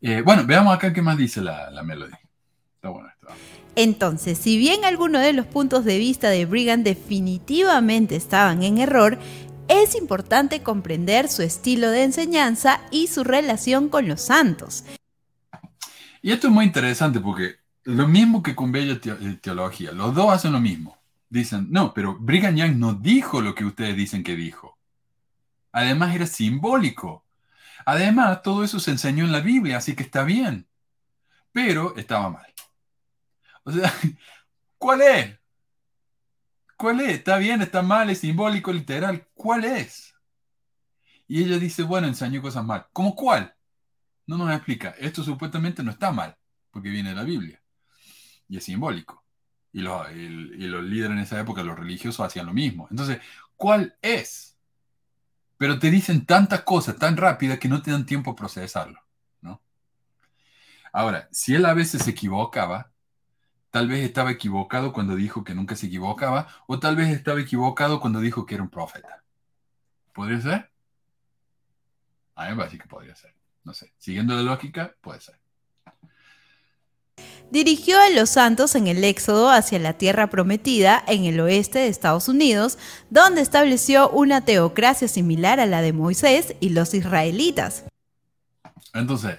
Eh, 0.00 0.22
bueno, 0.22 0.44
veamos 0.46 0.74
acá 0.74 0.92
qué 0.92 1.02
más 1.02 1.16
dice 1.16 1.40
la, 1.40 1.70
la 1.70 1.82
melodía. 1.82 2.20
Está 2.74 2.88
bueno 2.88 3.08
esto. 3.08 3.28
Entonces, 3.74 4.36
si 4.36 4.58
bien 4.58 4.84
algunos 4.84 5.22
de 5.22 5.32
los 5.32 5.46
puntos 5.46 5.84
de 5.84 5.96
vista 5.96 6.28
de 6.28 6.44
Brigham 6.44 6.82
definitivamente 6.82 8.16
estaban 8.16 8.62
en 8.62 8.78
error, 8.78 9.18
es 9.72 9.94
importante 9.94 10.62
comprender 10.62 11.28
su 11.28 11.40
estilo 11.42 11.90
de 11.90 12.04
enseñanza 12.04 12.82
y 12.90 13.06
su 13.06 13.24
relación 13.24 13.88
con 13.88 14.06
los 14.06 14.20
santos. 14.20 14.84
Y 16.20 16.30
esto 16.30 16.48
es 16.48 16.52
muy 16.52 16.66
interesante 16.66 17.20
porque 17.20 17.56
lo 17.84 18.06
mismo 18.06 18.42
que 18.42 18.54
con 18.54 18.70
Bella 18.70 19.00
eh, 19.02 19.38
Teología, 19.40 19.92
los 19.92 20.14
dos 20.14 20.30
hacen 20.30 20.52
lo 20.52 20.60
mismo. 20.60 20.98
Dicen, 21.30 21.68
no, 21.70 21.94
pero 21.94 22.18
Brigham 22.18 22.54
Young 22.54 22.76
no 22.76 22.92
dijo 22.92 23.40
lo 23.40 23.54
que 23.54 23.64
ustedes 23.64 23.96
dicen 23.96 24.22
que 24.22 24.36
dijo. 24.36 24.78
Además 25.72 26.14
era 26.14 26.26
simbólico. 26.26 27.24
Además, 27.86 28.42
todo 28.42 28.64
eso 28.64 28.78
se 28.78 28.90
enseñó 28.90 29.24
en 29.24 29.32
la 29.32 29.40
Biblia, 29.40 29.78
así 29.78 29.96
que 29.96 30.02
está 30.02 30.22
bien. 30.22 30.68
Pero 31.50 31.96
estaba 31.96 32.28
mal. 32.28 32.54
O 33.64 33.72
sea, 33.72 33.92
¿cuál 34.78 35.00
es? 35.00 35.38
¿Cuál 36.82 36.98
es? 36.98 37.18
¿Está 37.18 37.38
bien? 37.38 37.62
¿Está 37.62 37.80
mal? 37.80 38.10
¿Es 38.10 38.18
simbólico, 38.18 38.72
literal? 38.72 39.28
¿Cuál 39.34 39.64
es? 39.64 40.16
Y 41.28 41.44
ella 41.44 41.56
dice, 41.56 41.84
bueno, 41.84 42.08
enseñó 42.08 42.42
cosas 42.42 42.64
mal. 42.64 42.88
¿Cómo 42.92 43.14
cuál? 43.14 43.54
No 44.26 44.36
nos 44.36 44.52
explica. 44.52 44.88
Esto 44.98 45.22
supuestamente 45.22 45.84
no 45.84 45.92
está 45.92 46.10
mal, 46.10 46.36
porque 46.72 46.88
viene 46.88 47.10
de 47.10 47.14
la 47.14 47.22
Biblia. 47.22 47.62
Y 48.48 48.56
es 48.56 48.64
simbólico. 48.64 49.24
Y 49.72 49.82
los, 49.82 50.08
los 50.10 50.82
líderes 50.82 51.12
en 51.12 51.18
esa 51.20 51.38
época, 51.38 51.62
los 51.62 51.78
religiosos, 51.78 52.26
hacían 52.26 52.46
lo 52.46 52.52
mismo. 52.52 52.88
Entonces, 52.90 53.20
¿cuál 53.54 53.96
es? 54.02 54.58
Pero 55.58 55.78
te 55.78 55.88
dicen 55.88 56.26
tantas 56.26 56.62
cosas 56.62 56.96
tan 56.96 57.16
rápidas 57.16 57.60
que 57.60 57.68
no 57.68 57.80
te 57.80 57.92
dan 57.92 58.06
tiempo 58.06 58.32
a 58.32 58.34
procesarlo. 58.34 59.00
¿no? 59.40 59.62
Ahora, 60.92 61.28
si 61.30 61.54
él 61.54 61.64
a 61.64 61.74
veces 61.74 62.02
se 62.02 62.10
equivocaba, 62.10 62.91
tal 63.72 63.88
vez 63.88 64.04
estaba 64.04 64.30
equivocado 64.30 64.92
cuando 64.92 65.16
dijo 65.16 65.42
que 65.44 65.54
nunca 65.54 65.74
se 65.74 65.86
equivocaba, 65.86 66.46
o 66.66 66.78
tal 66.78 66.94
vez 66.94 67.08
estaba 67.08 67.40
equivocado 67.40 68.00
cuando 68.00 68.20
dijo 68.20 68.44
que 68.44 68.54
era 68.54 68.62
un 68.62 68.68
profeta. 68.68 69.24
¿Podría 70.12 70.40
ser? 70.42 70.70
A 72.34 72.44
mí 72.44 72.50
me 72.50 72.56
parece 72.58 72.78
que 72.78 72.86
podría 72.86 73.16
ser. 73.16 73.34
No 73.64 73.72
sé. 73.72 73.90
Siguiendo 73.96 74.34
la 74.34 74.42
lógica, 74.42 74.94
puede 75.00 75.20
ser. 75.20 75.40
Dirigió 77.50 77.98
a 77.98 78.10
los 78.10 78.28
santos 78.28 78.74
en 78.74 78.88
el 78.88 79.02
éxodo 79.04 79.48
hacia 79.48 79.78
la 79.78 79.94
tierra 79.94 80.28
prometida 80.28 81.02
en 81.08 81.24
el 81.24 81.40
oeste 81.40 81.78
de 81.78 81.88
Estados 81.88 82.28
Unidos, 82.28 82.76
donde 83.08 83.40
estableció 83.40 84.10
una 84.10 84.44
teocracia 84.44 85.08
similar 85.08 85.60
a 85.60 85.66
la 85.66 85.80
de 85.80 85.94
Moisés 85.94 86.56
y 86.60 86.70
los 86.70 86.92
israelitas. 86.92 87.84
Entonces, 88.92 89.38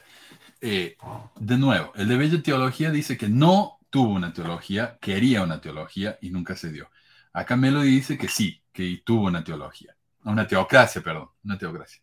eh, 0.61 0.97
de 1.39 1.57
nuevo, 1.57 1.91
el 1.93 2.07
de 2.07 2.17
Bella 2.17 2.41
Teología 2.41 2.89
dice 2.89 3.15
que 3.15 3.29
no 3.29 3.72
tuvo 3.93 4.15
una 4.15 4.33
teología, 4.33 4.97
quería 4.99 5.43
una 5.43 5.61
teología 5.61 6.17
y 6.19 6.31
nunca 6.31 6.55
se 6.55 6.71
dio. 6.71 6.89
Acá 7.31 7.55
Melody 7.55 7.91
dice 7.91 8.17
que 8.17 8.27
sí, 8.27 8.59
que 8.71 9.03
tuvo 9.05 9.27
una 9.27 9.43
teología. 9.43 9.95
Una 10.23 10.47
teocracia, 10.47 11.03
perdón, 11.03 11.29
una 11.43 11.59
teocracia. 11.59 12.01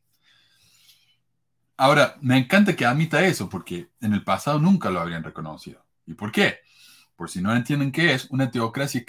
Ahora, 1.77 2.17
me 2.21 2.39
encanta 2.39 2.77
que 2.77 2.87
admita 2.87 3.27
eso, 3.27 3.49
porque 3.49 3.91
en 4.01 4.13
el 4.13 4.23
pasado 4.23 4.61
nunca 4.61 4.89
lo 4.89 5.01
habrían 5.01 5.25
reconocido. 5.25 5.85
¿Y 6.07 6.15
por 6.15 6.31
qué? 6.31 6.61
Por 7.17 7.29
si 7.29 7.43
no 7.43 7.53
entienden 7.57 7.91
qué 7.91 8.15
es, 8.15 8.31
una 8.31 8.53
teocracia, 8.53 9.05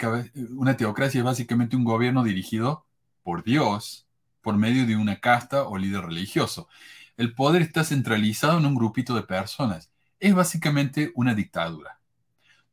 una 0.50 0.76
teocracia 0.76 1.18
es 1.20 1.24
básicamente 1.24 1.76
un 1.76 1.84
gobierno 1.84 2.24
dirigido 2.24 2.84
por 3.22 3.44
Dios 3.44 4.08
por 4.40 4.56
medio 4.56 4.86
de 4.86 4.96
una 4.96 5.20
casta 5.20 5.62
o 5.68 5.78
líder 5.78 6.06
religioso. 6.06 6.68
El 7.16 7.32
poder 7.32 7.62
está 7.62 7.84
centralizado 7.84 8.58
en 8.58 8.66
un 8.66 8.74
grupito 8.74 9.14
de 9.14 9.22
personas. 9.22 9.92
Es 10.18 10.34
básicamente 10.34 11.12
una 11.14 11.32
dictadura. 11.36 12.01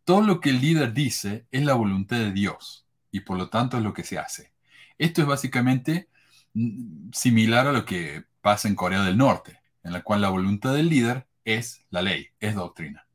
Todo 0.09 0.23
lo 0.23 0.41
que 0.41 0.49
el 0.49 0.59
líder 0.59 0.91
dice 0.93 1.45
es 1.51 1.63
la 1.63 1.75
voluntad 1.75 2.17
de 2.17 2.31
Dios 2.31 2.87
y 3.11 3.19
por 3.19 3.37
lo 3.37 3.51
tanto 3.51 3.77
es 3.77 3.83
lo 3.83 3.93
que 3.93 4.03
se 4.03 4.17
hace. 4.17 4.51
Esto 4.97 5.21
es 5.21 5.27
básicamente 5.27 6.09
mm, 6.55 7.11
similar 7.13 7.67
a 7.67 7.71
lo 7.71 7.85
que 7.85 8.23
pasa 8.41 8.67
en 8.67 8.73
Corea 8.73 9.03
del 9.03 9.17
Norte 9.17 9.61
en 9.83 9.93
la 9.93 10.01
cual 10.01 10.21
la 10.21 10.29
voluntad 10.29 10.73
del 10.73 10.89
líder 10.89 11.27
es 11.45 11.85
la 11.91 12.01
ley, 12.01 12.29
es 12.39 12.55
doctrina. 12.55 13.05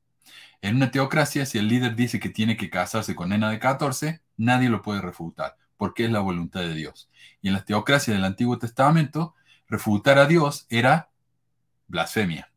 En 0.62 0.76
una 0.76 0.92
teocracia, 0.92 1.46
si 1.46 1.58
el 1.58 1.66
líder 1.66 1.96
dice 1.96 2.20
que 2.20 2.28
tiene 2.28 2.56
que 2.56 2.70
casarse 2.70 3.16
con 3.16 3.30
nena 3.30 3.50
de 3.50 3.58
14, 3.58 4.20
nadie 4.36 4.68
lo 4.68 4.80
puede 4.80 5.00
refutar, 5.00 5.56
porque 5.76 6.04
es 6.04 6.12
la 6.12 6.20
voluntad 6.20 6.60
de 6.60 6.74
Dios. 6.74 7.10
Y 7.42 7.48
en 7.48 7.54
las 7.54 7.64
teocracias 7.64 8.16
del 8.16 8.24
Antiguo 8.24 8.56
Testamento, 8.60 9.34
refutar 9.66 10.16
a 10.18 10.26
Dios 10.26 10.68
era 10.68 11.10
blasfemia 11.88 12.52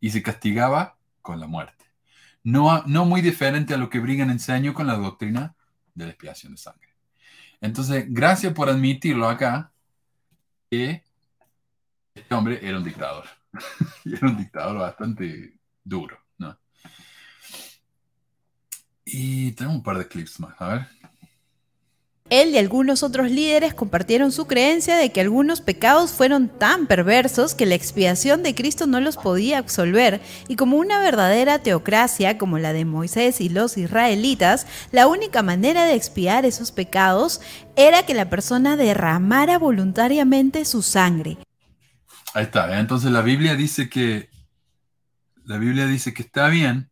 y 0.00 0.08
se 0.08 0.22
castigaba 0.22 0.96
con 1.20 1.38
la 1.38 1.46
muerte. 1.46 1.83
No, 2.44 2.84
no 2.86 3.06
muy 3.06 3.22
diferente 3.22 3.74
a 3.74 3.78
lo 3.78 3.88
que 3.88 3.98
Brigham 3.98 4.30
enseñó 4.30 4.74
con 4.74 4.86
la 4.86 4.96
doctrina 4.96 5.56
de 5.94 6.04
la 6.04 6.10
expiación 6.10 6.52
de 6.52 6.58
sangre. 6.58 6.94
Entonces, 7.60 8.04
gracias 8.08 8.52
por 8.52 8.68
admitirlo 8.68 9.28
acá, 9.28 9.72
que 10.70 11.02
este 12.14 12.34
hombre 12.34 12.60
era 12.62 12.76
un 12.76 12.84
dictador. 12.84 13.24
era 14.04 14.28
un 14.28 14.36
dictador 14.36 14.78
bastante 14.78 15.58
duro, 15.82 16.18
¿no? 16.38 16.58
Y 19.06 19.52
tenemos 19.52 19.78
un 19.78 19.82
par 19.82 19.98
de 19.98 20.06
clips 20.06 20.40
más, 20.40 20.60
a 20.60 20.68
ver. 20.68 20.88
Él 22.30 22.50
y 22.50 22.58
algunos 22.58 23.02
otros 23.02 23.30
líderes 23.30 23.74
compartieron 23.74 24.32
su 24.32 24.46
creencia 24.46 24.96
de 24.96 25.12
que 25.12 25.20
algunos 25.20 25.60
pecados 25.60 26.12
fueron 26.12 26.48
tan 26.48 26.86
perversos 26.86 27.54
que 27.54 27.66
la 27.66 27.74
expiación 27.74 28.42
de 28.42 28.54
Cristo 28.54 28.86
no 28.86 28.98
los 29.00 29.18
podía 29.18 29.58
absolver, 29.58 30.22
y 30.48 30.56
como 30.56 30.78
una 30.78 30.98
verdadera 31.00 31.58
teocracia 31.58 32.38
como 32.38 32.58
la 32.58 32.72
de 32.72 32.86
Moisés 32.86 33.42
y 33.42 33.50
los 33.50 33.76
israelitas, 33.76 34.66
la 34.90 35.06
única 35.06 35.42
manera 35.42 35.84
de 35.84 35.94
expiar 35.94 36.46
esos 36.46 36.72
pecados 36.72 37.42
era 37.76 38.06
que 38.06 38.14
la 38.14 38.30
persona 38.30 38.76
derramara 38.76 39.58
voluntariamente 39.58 40.64
su 40.64 40.80
sangre. 40.80 41.36
Ahí 42.32 42.44
está. 42.44 42.80
Entonces 42.80 43.12
la 43.12 43.20
Biblia 43.20 43.54
dice 43.54 43.90
que 43.90 44.30
la 45.44 45.58
Biblia 45.58 45.86
dice 45.86 46.14
que 46.14 46.22
está 46.22 46.48
bien. 46.48 46.88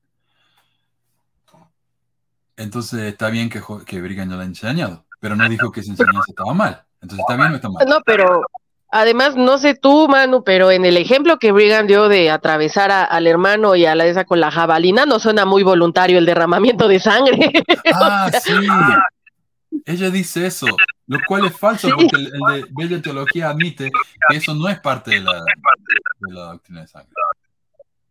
Entonces 2.56 3.00
está 3.00 3.30
bien 3.30 3.48
que, 3.48 3.62
que 3.86 4.00
Brigham 4.00 4.28
no 4.28 4.36
la 4.36 4.42
haya 4.42 4.50
enseñado, 4.50 5.06
pero 5.22 5.36
no 5.36 5.48
dijo 5.48 5.70
que 5.70 5.80
esa 5.80 5.92
enseñanza 5.92 6.24
estaba 6.26 6.52
mal. 6.52 6.82
Entonces 7.00 7.20
está 7.20 7.36
bien 7.36 7.52
o 7.52 7.54
está 7.54 7.68
mal. 7.68 7.86
No, 7.88 8.00
pero 8.04 8.42
además 8.90 9.36
no 9.36 9.56
sé 9.56 9.76
tú, 9.76 10.08
Manu, 10.08 10.42
pero 10.42 10.72
en 10.72 10.84
el 10.84 10.96
ejemplo 10.96 11.38
que 11.38 11.52
Brigham 11.52 11.86
dio 11.86 12.08
de 12.08 12.28
atravesar 12.28 12.90
al 12.90 13.26
hermano 13.28 13.76
y 13.76 13.86
a 13.86 13.94
la 13.94 14.04
esa 14.06 14.24
con 14.24 14.40
la 14.40 14.50
jabalina, 14.50 15.06
no 15.06 15.20
suena 15.20 15.44
muy 15.44 15.62
voluntario 15.62 16.18
el 16.18 16.26
derramamiento 16.26 16.88
de 16.88 16.98
sangre. 16.98 17.52
Ah, 17.94 18.30
sí. 18.42 18.52
Ella 19.84 20.10
dice 20.10 20.46
eso, 20.46 20.66
lo 21.06 21.18
cual 21.26 21.46
es 21.46 21.56
falso 21.56 21.88
porque 21.90 22.16
el, 22.16 22.24
de 22.24 22.66
Bella 22.70 23.00
Teología 23.00 23.50
admite 23.50 23.90
que 24.28 24.36
eso 24.36 24.54
no 24.54 24.68
es 24.68 24.80
parte 24.80 25.12
de 25.12 25.20
la, 25.20 25.44
doctrina 26.52 26.80
de 26.80 26.88
sangre. 26.88 27.12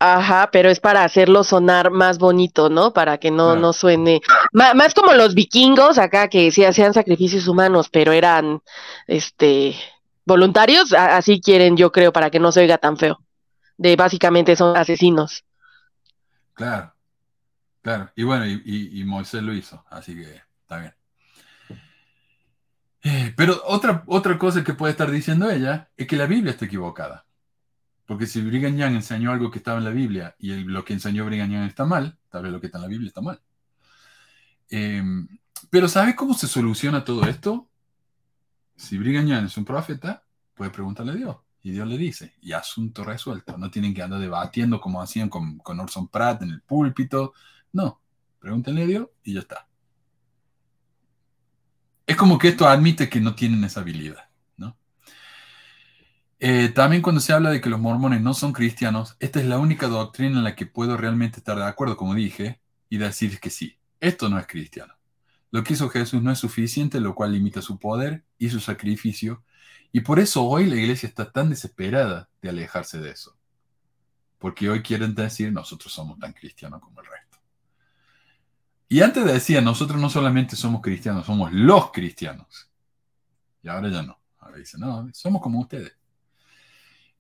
Ajá, 0.03 0.49
pero 0.51 0.71
es 0.71 0.79
para 0.79 1.03
hacerlo 1.03 1.43
sonar 1.43 1.91
más 1.91 2.17
bonito, 2.17 2.69
¿no? 2.69 2.91
Para 2.91 3.19
que 3.19 3.29
no, 3.29 3.55
no 3.55 3.71
suene. 3.71 4.21
más 4.51 4.95
como 4.95 5.13
los 5.13 5.35
vikingos 5.35 5.99
acá 5.99 6.27
que 6.27 6.49
sí 6.51 6.65
hacían 6.65 6.95
sacrificios 6.95 7.47
humanos, 7.47 7.87
pero 7.89 8.11
eran 8.11 8.63
este 9.05 9.75
voluntarios, 10.25 10.91
así 10.93 11.39
quieren, 11.39 11.77
yo 11.77 11.91
creo, 11.91 12.11
para 12.11 12.31
que 12.31 12.39
no 12.39 12.51
se 12.51 12.61
oiga 12.61 12.79
tan 12.79 12.97
feo. 12.97 13.21
De 13.77 13.95
básicamente 13.95 14.55
son 14.55 14.75
asesinos. 14.75 15.45
Claro, 16.55 16.95
claro. 17.83 18.11
Y 18.15 18.23
bueno, 18.23 18.47
y 18.47 19.03
Moisés 19.05 19.43
lo 19.43 19.53
hizo, 19.53 19.85
así 19.91 20.15
que 20.15 20.41
está 20.63 20.79
bien. 20.79 20.95
Eh, 23.03 23.33
pero 23.37 23.61
otra, 23.65 24.03
otra 24.07 24.37
cosa 24.39 24.63
que 24.63 24.73
puede 24.73 24.91
estar 24.91 25.11
diciendo 25.11 25.49
ella 25.49 25.89
es 25.95 26.07
que 26.07 26.15
la 26.15 26.25
Biblia 26.25 26.51
está 26.51 26.65
equivocada. 26.65 27.25
Porque 28.11 28.27
si 28.27 28.41
Brigham 28.41 28.75
Young 28.75 28.95
enseñó 28.95 29.31
algo 29.31 29.49
que 29.49 29.59
estaba 29.59 29.77
en 29.77 29.85
la 29.85 29.89
Biblia 29.89 30.35
y 30.37 30.53
lo 30.65 30.83
que 30.83 30.91
enseñó 30.91 31.25
Brigham 31.25 31.49
Young 31.49 31.63
está 31.63 31.85
mal, 31.85 32.17
tal 32.29 32.43
vez 32.43 32.51
lo 32.51 32.59
que 32.59 32.65
está 32.65 32.77
en 32.77 32.81
la 32.81 32.89
Biblia 32.89 33.07
está 33.07 33.21
mal. 33.21 33.41
Em, 34.69 35.29
pero 35.69 35.87
¿sabe 35.87 36.13
cómo 36.13 36.33
se 36.33 36.45
soluciona 36.47 37.05
todo 37.05 37.23
esto? 37.23 37.69
Si 38.75 38.97
Brigham 38.97 39.27
Young 39.27 39.45
es 39.45 39.55
un 39.55 39.63
profeta, 39.63 40.25
puede 40.53 40.71
preguntarle 40.71 41.13
a 41.13 41.15
Dios. 41.15 41.37
Y 41.63 41.71
Dios 41.71 41.87
le 41.87 41.97
dice, 41.97 42.33
y 42.41 42.51
asunto 42.51 43.05
resuelto. 43.05 43.57
No 43.57 43.71
tienen 43.71 43.93
que 43.93 44.01
andar 44.01 44.19
debatiendo 44.19 44.81
como 44.81 45.01
hacían 45.01 45.29
con, 45.29 45.59
con 45.59 45.79
Orson 45.79 46.09
Pratt 46.09 46.41
en 46.41 46.49
el 46.49 46.61
púlpito. 46.61 47.31
No, 47.71 48.01
pregúntenle 48.39 48.83
a 48.83 48.87
Dios 48.87 49.07
y 49.23 49.35
ya 49.35 49.39
está. 49.39 49.69
Es 52.05 52.17
como 52.17 52.37
que 52.37 52.49
esto 52.49 52.67
admite 52.67 53.07
que 53.07 53.21
no 53.21 53.35
tienen 53.35 53.63
esa 53.63 53.79
habilidad. 53.79 54.30
Eh, 56.43 56.69
también 56.69 57.03
cuando 57.03 57.21
se 57.21 57.33
habla 57.33 57.51
de 57.51 57.61
que 57.61 57.69
los 57.69 57.79
mormones 57.79 58.19
no 58.19 58.33
son 58.33 58.51
cristianos, 58.51 59.15
esta 59.19 59.39
es 59.39 59.45
la 59.45 59.59
única 59.59 59.87
doctrina 59.87 60.39
en 60.39 60.43
la 60.43 60.55
que 60.55 60.65
puedo 60.65 60.97
realmente 60.97 61.37
estar 61.37 61.55
de 61.55 61.65
acuerdo, 61.65 61.95
como 61.95 62.15
dije, 62.15 62.59
y 62.89 62.97
decir 62.97 63.39
que 63.39 63.51
sí, 63.51 63.77
esto 63.99 64.27
no 64.27 64.39
es 64.39 64.47
cristiano. 64.47 64.95
Lo 65.51 65.63
que 65.63 65.73
hizo 65.73 65.87
Jesús 65.87 66.23
no 66.23 66.31
es 66.31 66.39
suficiente, 66.39 66.99
lo 66.99 67.13
cual 67.13 67.33
limita 67.33 67.61
su 67.61 67.77
poder 67.77 68.25
y 68.39 68.49
su 68.49 68.59
sacrificio, 68.59 69.43
y 69.91 69.99
por 69.99 70.17
eso 70.17 70.43
hoy 70.43 70.65
la 70.65 70.77
iglesia 70.77 71.07
está 71.07 71.31
tan 71.31 71.51
desesperada 71.51 72.27
de 72.41 72.49
alejarse 72.49 72.99
de 72.99 73.11
eso. 73.11 73.37
Porque 74.39 74.67
hoy 74.67 74.81
quieren 74.81 75.13
decir, 75.13 75.53
nosotros 75.53 75.93
somos 75.93 76.17
tan 76.17 76.33
cristianos 76.33 76.81
como 76.81 77.01
el 77.01 77.05
resto. 77.05 77.37
Y 78.89 79.01
antes 79.01 79.25
decía, 79.25 79.61
nosotros 79.61 80.01
no 80.01 80.09
solamente 80.09 80.55
somos 80.55 80.81
cristianos, 80.81 81.27
somos 81.27 81.53
los 81.53 81.91
cristianos. 81.91 82.71
Y 83.61 83.69
ahora 83.69 83.89
ya 83.89 84.01
no. 84.01 84.19
Ahora 84.39 84.57
dice, 84.57 84.79
no, 84.79 85.07
somos 85.13 85.39
como 85.39 85.59
ustedes. 85.59 86.00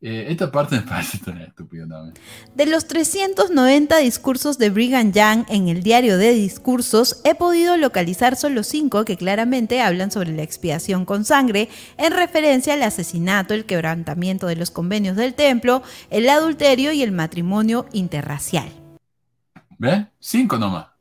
Eh, 0.01 0.25
esta 0.29 0.51
parte 0.51 0.77
me 0.77 0.81
parece 0.81 1.19
tan 1.19 1.39
estúpida 1.41 1.87
también. 1.87 2.15
De 2.55 2.65
los 2.65 2.87
390 2.87 3.97
discursos 3.97 4.57
de 4.57 4.69
Brigham 4.71 5.11
Young 5.11 5.45
en 5.47 5.67
el 5.67 5.83
diario 5.83 6.17
de 6.17 6.33
discursos, 6.33 7.21
he 7.23 7.35
podido 7.35 7.77
localizar 7.77 8.35
solo 8.35 8.63
cinco 8.63 9.05
que 9.05 9.15
claramente 9.15 9.81
hablan 9.81 10.09
sobre 10.11 10.31
la 10.31 10.41
expiación 10.41 11.05
con 11.05 11.23
sangre, 11.23 11.69
en 11.97 12.13
referencia 12.13 12.73
al 12.73 12.83
asesinato, 12.83 13.53
el 13.53 13.65
quebrantamiento 13.65 14.47
de 14.47 14.55
los 14.55 14.71
convenios 14.71 15.15
del 15.15 15.35
templo, 15.35 15.83
el 16.09 16.27
adulterio 16.29 16.91
y 16.91 17.03
el 17.03 17.11
matrimonio 17.11 17.85
interracial. 17.93 18.69
¿Ven? 19.77 20.09
Cinco 20.19 20.57
nomás 20.57 20.91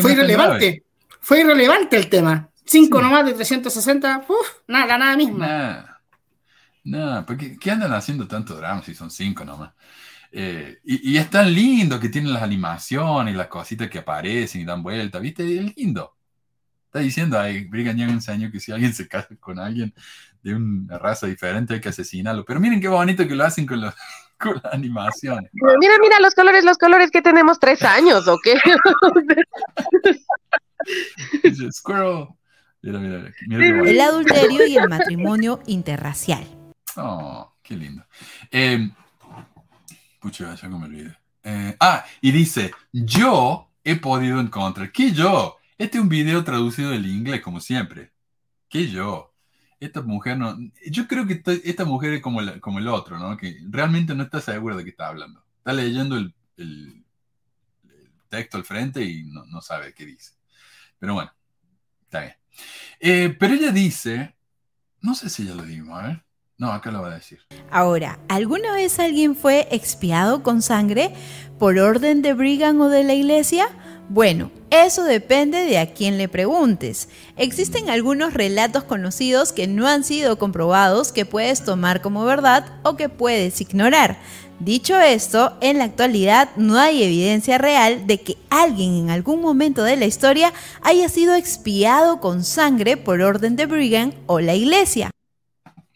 fue 0.00 0.12
irrelevante. 0.12 0.84
Fue 1.20 1.40
irrelevante 1.40 1.96
el 1.96 2.08
tema. 2.08 2.48
Cinco 2.64 3.00
nomás 3.00 3.24
de 3.24 3.32
360, 3.32 4.26
uff, 4.28 4.48
nada, 4.66 4.98
nada 4.98 5.16
mismo. 5.16 5.38
Nada. 5.38 5.97
Nada, 6.88 7.26
porque 7.26 7.58
¿qué 7.58 7.70
andan 7.70 7.92
haciendo 7.92 8.26
tanto 8.26 8.54
drama 8.56 8.82
si 8.82 8.94
son 8.94 9.10
cinco 9.10 9.44
nomás? 9.44 9.74
Eh, 10.32 10.78
y, 10.84 11.16
es 11.18 11.28
tan 11.28 11.52
lindo 11.52 12.00
que 12.00 12.08
tienen 12.08 12.32
las 12.32 12.42
animaciones 12.42 13.34
y 13.34 13.36
las 13.36 13.48
cositas 13.48 13.90
que 13.90 13.98
aparecen 13.98 14.62
y 14.62 14.64
dan 14.64 14.82
vueltas, 14.82 15.20
¿viste? 15.20 15.42
Es 15.42 15.76
lindo. 15.76 16.16
Está 16.86 17.00
diciendo 17.00 17.38
ahí, 17.38 17.64
Brigham 17.64 17.96
Young 17.96 18.10
enseñó 18.10 18.50
que 18.50 18.58
si 18.58 18.72
alguien 18.72 18.94
se 18.94 19.06
casa 19.06 19.28
con 19.38 19.58
alguien 19.58 19.92
de 20.42 20.54
una 20.54 20.98
raza 20.98 21.26
diferente 21.26 21.74
hay 21.74 21.80
que 21.80 21.90
asesinarlo. 21.90 22.46
Pero 22.46 22.58
miren 22.58 22.80
qué 22.80 22.88
bonito 22.88 23.28
que 23.28 23.34
lo 23.34 23.44
hacen 23.44 23.66
con 23.66 23.82
los, 23.82 23.94
con 24.38 24.58
la 24.62 24.70
animación. 24.72 25.46
Mira, 25.52 25.94
mira 26.00 26.20
los 26.20 26.34
colores, 26.34 26.64
los 26.64 26.78
colores 26.78 27.10
que 27.10 27.20
tenemos 27.20 27.60
tres 27.60 27.82
años, 27.82 28.26
¿o 28.28 28.38
qué? 28.42 28.54
Squirrel. 31.70 32.28
Mira, 32.80 32.98
mira, 32.98 33.32
mira 33.46 33.90
el 33.90 34.00
adulterio 34.00 34.66
y 34.66 34.78
el 34.78 34.88
matrimonio 34.88 35.60
interracial. 35.66 36.57
Oh, 36.96 37.54
qué 37.62 37.76
lindo. 37.76 38.04
Eh, 38.50 38.90
pucha, 40.20 40.54
ya 40.54 40.68
me 40.68 40.84
olvidé. 40.86 41.16
Eh, 41.42 41.76
ah, 41.80 42.04
y 42.20 42.32
dice, 42.32 42.72
yo 42.92 43.70
he 43.84 43.96
podido 43.96 44.40
encontrar, 44.40 44.92
¿qué 44.92 45.12
yo? 45.12 45.56
Este 45.78 45.98
es 45.98 46.02
un 46.02 46.08
video 46.08 46.44
traducido 46.44 46.90
del 46.90 47.06
inglés, 47.06 47.40
como 47.40 47.60
siempre. 47.60 48.12
¿Qué 48.68 48.88
yo? 48.88 49.34
Esta 49.80 50.02
mujer 50.02 50.36
no. 50.38 50.58
Yo 50.90 51.06
creo 51.06 51.26
que 51.26 51.42
esta, 51.64 51.84
mujer 51.84 52.14
es 52.14 52.22
como, 52.22 52.40
como 52.60 52.80
el 52.80 52.88
otro, 52.88 53.18
¿no? 53.18 53.36
Que 53.36 53.58
realmente 53.70 54.14
no 54.14 54.24
está 54.24 54.40
segura 54.40 54.76
de 54.76 54.84
qué 54.84 54.90
está 54.90 55.08
hablando. 55.08 55.44
Está 55.58 55.72
leyendo 55.72 56.16
el, 56.16 56.34
texto 58.28 58.58
al 58.58 58.64
frente 58.64 59.02
y 59.04 59.24
no, 59.24 59.46
no, 59.46 59.60
sabe 59.62 59.94
qué 59.94 60.04
dice. 60.04 60.34
Pero 60.98 61.14
bueno, 61.14 61.32
está 62.02 62.20
bien. 62.20 62.34
Eh, 63.00 63.36
pero 63.38 63.54
ella 63.54 63.70
dice. 63.70 64.34
No 65.00 65.14
sé 65.14 65.30
si 65.30 65.46
ya 65.46 65.54
lo 65.54 65.62
digo, 65.62 65.94
a 65.94 66.08
ver. 66.08 66.27
No, 66.58 66.72
acá 66.72 66.90
lo 66.90 67.02
va 67.02 67.12
a 67.12 67.14
decir. 67.14 67.38
Ahora, 67.70 68.18
¿alguna 68.28 68.72
vez 68.72 68.98
alguien 68.98 69.36
fue 69.36 69.68
expiado 69.70 70.42
con 70.42 70.60
sangre 70.60 71.14
por 71.56 71.78
orden 71.78 72.20
de 72.20 72.34
Brigham 72.34 72.80
o 72.80 72.88
de 72.88 73.04
la 73.04 73.14
iglesia? 73.14 73.68
Bueno, 74.08 74.50
eso 74.70 75.04
depende 75.04 75.64
de 75.66 75.78
a 75.78 75.92
quién 75.92 76.18
le 76.18 76.28
preguntes. 76.28 77.10
Existen 77.36 77.90
algunos 77.90 78.34
relatos 78.34 78.82
conocidos 78.82 79.52
que 79.52 79.68
no 79.68 79.86
han 79.86 80.02
sido 80.02 80.36
comprobados 80.38 81.12
que 81.12 81.24
puedes 81.24 81.64
tomar 81.64 82.02
como 82.02 82.24
verdad 82.24 82.66
o 82.82 82.96
que 82.96 83.08
puedes 83.08 83.60
ignorar. 83.60 84.18
Dicho 84.58 84.98
esto, 84.98 85.56
en 85.60 85.78
la 85.78 85.84
actualidad 85.84 86.48
no 86.56 86.76
hay 86.76 87.04
evidencia 87.04 87.58
real 87.58 88.08
de 88.08 88.20
que 88.20 88.36
alguien 88.50 88.94
en 88.94 89.10
algún 89.10 89.40
momento 89.40 89.84
de 89.84 89.96
la 89.96 90.06
historia 90.06 90.52
haya 90.82 91.08
sido 91.08 91.36
expiado 91.36 92.18
con 92.20 92.42
sangre 92.42 92.96
por 92.96 93.20
orden 93.20 93.54
de 93.54 93.66
Brigham 93.66 94.12
o 94.26 94.40
la 94.40 94.56
iglesia. 94.56 95.12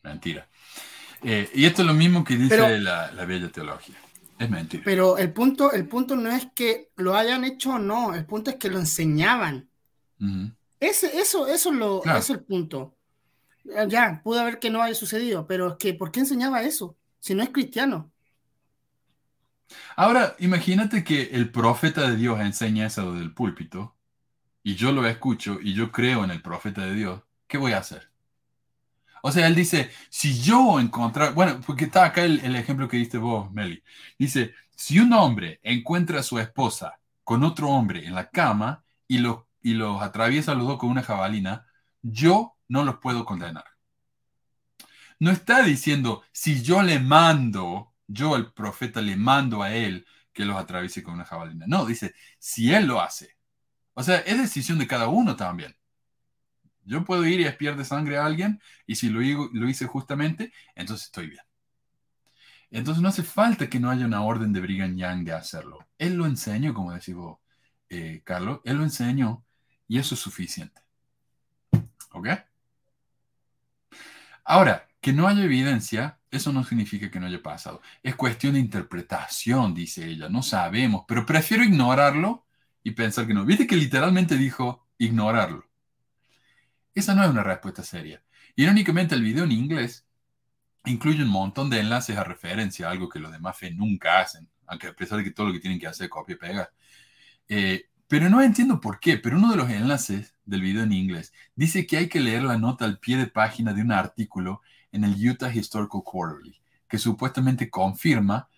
Mentira. 0.05 0.47
Eh, 1.25 1.51
y 1.55 1.65
esto 1.65 1.83
es 1.83 1.89
lo 1.89 1.95
mismo 1.95 2.25
que 2.25 2.37
dice 2.37 2.79
la, 2.79 3.13
la 3.13 3.25
bella 3.25 3.49
teología. 3.49 3.97
Es 4.39 4.51
mentira. 4.51 4.83
Pero 4.85 5.19
el 5.19 5.33
punto, 5.33 5.73
el 5.73 5.87
punto 5.87 6.17
no 6.17 6.31
es 6.31 6.49
que 6.55 6.91
lo 6.97 7.15
hayan 7.15 7.45
hecho 7.45 7.75
o 7.75 7.79
no, 7.79 8.15
el 8.15 8.25
punto 8.27 8.51
es 8.51 8.57
que 8.57 8.71
lo 8.71 8.79
enseñaban. 8.79 9.69
Ese, 10.79 11.19
eso, 11.19 11.47
eso, 11.47 11.71
es 11.71 11.77
lo, 11.77 12.05
es 12.05 12.31
el 12.31 12.41
punto. 12.41 12.95
Ya, 13.89 14.21
pudo 14.23 14.41
haber 14.41 14.59
que 14.59 14.71
no 14.71 14.83
haya 14.83 14.95
sucedido, 14.95 15.47
pero 15.47 15.73
es 15.73 15.77
que, 15.77 15.95
¿por 15.95 16.11
qué 16.11 16.21
enseñaba 16.21 16.63
eso? 16.63 16.97
Si 17.21 17.35
no 17.35 17.43
es 17.43 17.51
cristiano. 17.51 18.11
Ahora, 19.97 20.37
imagínate 20.39 21.05
que 21.05 21.31
el 21.33 21.51
profeta 21.51 22.09
de 22.09 22.17
Dios 22.17 22.41
enseña 22.41 22.87
eso 22.87 23.15
del 23.15 23.33
púlpito, 23.33 23.95
y 24.63 24.75
yo 24.75 24.93
lo 24.93 25.07
escucho, 25.07 25.59
y 25.61 25.75
yo 25.75 25.91
creo 25.91 26.25
en 26.25 26.31
el 26.31 26.43
profeta 26.43 26.85
de 26.85 26.95
Dios, 26.95 27.23
¿qué 27.47 27.59
voy 27.59 27.73
a 27.73 27.79
hacer? 27.79 28.12
O 29.23 29.31
sea, 29.33 29.47
él 29.47 29.55
dice, 29.55 29.91
si 30.11 30.41
yo 30.43 30.81
encontrar, 30.81 31.33
bueno, 31.35 31.61
porque 31.65 31.85
está 31.85 32.05
acá 32.05 32.25
el, 32.25 32.57
ejemplo 32.57 32.89
que 32.89 32.97
diste 32.97 33.19
vos, 33.19 33.51
Meli. 33.53 33.83
Dice, 34.19 34.55
si 34.77 34.99
un 34.99 35.13
hombre 35.13 35.61
encuentra 35.63 36.21
a 36.21 36.23
su 36.25 36.39
esposa 36.41 36.99
con 37.25 37.45
otro 37.45 37.69
hombre 37.71 38.05
en 38.07 38.15
la 38.17 38.31
cama 38.31 38.85
y 39.07 39.19
los, 39.19 39.45
y 39.63 39.81
atraviesa 39.81 40.55
los 40.55 40.67
dos 40.67 40.79
con 40.79 40.91
una 40.91 41.05
jabalina, 41.05 41.67
yo 42.03 42.57
no 42.69 42.85
los 42.85 42.99
puedo 42.99 43.25
condenar. 43.25 43.65
No 45.21 45.31
está 45.31 45.63
diciendo, 45.63 46.25
si 46.33 46.63
yo 46.63 46.83
le 46.83 46.99
mando, 46.99 47.95
yo 48.09 48.35
el 48.35 48.53
profeta 48.53 49.01
le 49.01 49.17
mando 49.17 49.63
a 49.63 49.73
él 49.73 50.05
que 50.33 50.45
los 50.45 50.57
atraviese 50.57 51.03
con 51.05 51.15
una 51.15 51.25
jabalina. 51.25 51.67
No, 51.69 51.87
dice, 51.87 52.15
si 52.41 52.75
él 52.75 52.87
lo 52.87 53.01
hace. 53.01 53.37
O 53.95 54.03
sea, 54.03 54.19
es 54.19 54.39
decisión 54.39 54.79
de 54.79 54.89
cada 54.89 55.07
uno 55.09 55.37
también. 55.37 55.77
Yo 56.85 57.05
puedo 57.05 57.25
ir 57.27 57.41
y 57.41 57.45
espiar 57.45 57.77
de 57.77 57.85
sangre 57.85 58.19
a 58.19 58.27
alguien 58.27 58.61
y 58.87 58.97
si 58.97 59.09
lo, 59.09 59.21
lo 59.53 59.69
hice 59.69 59.87
justamente, 59.87 60.53
entonces 60.75 61.07
estoy 61.07 61.29
bien. 61.29 61.43
Entonces 62.71 63.03
no 63.03 63.09
hace 63.09 63.23
falta 63.23 63.69
que 63.69 63.79
no 63.81 63.91
haya 63.91 64.07
una 64.07 64.23
orden 64.25 64.53
de 64.53 64.61
Brigham 64.61 64.97
Young 64.97 65.25
de 65.25 65.33
hacerlo. 65.33 65.87
Él 65.99 66.15
lo 66.15 66.27
enseñó, 66.27 66.73
como 66.75 66.93
decís 66.93 67.15
vos, 67.15 67.39
eh, 67.91 68.23
Carlos, 68.25 68.61
él 68.65 68.79
lo 68.79 68.85
enseñó 68.85 69.45
y 69.87 69.99
eso 69.99 70.15
es 70.15 70.21
suficiente. 70.21 70.81
¿Ok? 72.13 72.29
Ahora, 74.45 74.89
que 75.01 75.13
no 75.13 75.27
haya 75.29 75.45
evidencia, 75.45 76.19
eso 76.31 76.53
no 76.53 76.65
significa 76.65 77.11
que 77.11 77.21
no 77.21 77.27
haya 77.27 77.43
pasado. 77.43 77.83
Es 78.03 78.15
cuestión 78.17 78.55
de 78.55 78.61
interpretación, 78.61 79.75
dice 79.75 80.07
ella. 80.07 80.29
No 80.29 80.43
sabemos, 80.43 81.05
pero 81.09 81.27
prefiero 81.27 81.65
ignorarlo 81.65 82.47
y 82.83 82.93
pensar 82.93 83.27
que 83.27 83.35
no. 83.35 83.45
Viste 83.45 83.67
que 83.67 83.77
literalmente 83.77 84.37
dijo 84.37 84.87
ignorarlo. 84.99 85.65
Esa 86.95 87.15
no 87.15 87.25
es 87.25 87.31
una 87.31 87.43
respuesta 87.43 87.83
seria. 87.83 88.23
Irónicamente, 88.57 89.15
el 89.15 89.23
video 89.23 89.45
en 89.45 89.53
inglés 89.53 90.07
incluye 90.85 91.23
un 91.23 91.29
montón 91.29 91.71
de 91.71 91.81
enlaces 91.81 92.17
a 92.17 92.25
referencia, 92.25 92.91
algo 92.91 93.09
que 93.09 93.21
los 93.21 93.33
demás 93.33 93.57
fe 93.57 93.71
nunca 93.71 94.21
hacen, 94.21 94.49
aunque 94.67 94.89
a 94.89 94.95
pesar 94.95 95.19
de 95.19 95.25
que 95.25 95.31
todo 95.31 95.47
lo 95.49 95.53
que 95.53 95.61
tienen 95.61 95.79
que 95.79 95.87
hacer 95.87 96.05
es 96.05 96.11
copia 96.11 96.35
y 96.35 96.39
pega. 96.39 96.71
Eh, 97.49 97.87
pero 98.09 98.29
no 98.29 98.43
entiendo 98.43 98.81
por 98.81 99.01
qué, 99.01 99.17
pero 99.17 99.39
uno 99.39 99.51
de 99.51 99.57
los 99.57 99.71
enlaces 99.71 100.35
del 100.45 100.61
video 100.61 100.83
en 100.83 100.93
inglés 100.93 101.33
dice 101.55 101.87
que 101.87 101.97
hay 101.97 102.09
que 102.09 102.21
leer 102.21 102.43
la 102.43 102.59
nota 102.59 102.85
al 102.85 102.99
pie 102.99 103.17
de 103.17 103.27
página 103.27 103.73
de 103.73 103.83
un 103.83 103.93
artículo 103.93 104.61
en 104.91 105.05
el 105.05 105.15
Utah 105.29 105.55
Historical 105.55 106.03
Quarterly, 106.05 106.61
que 106.89 106.99
supuestamente 106.99 107.71
confirma 107.71 108.49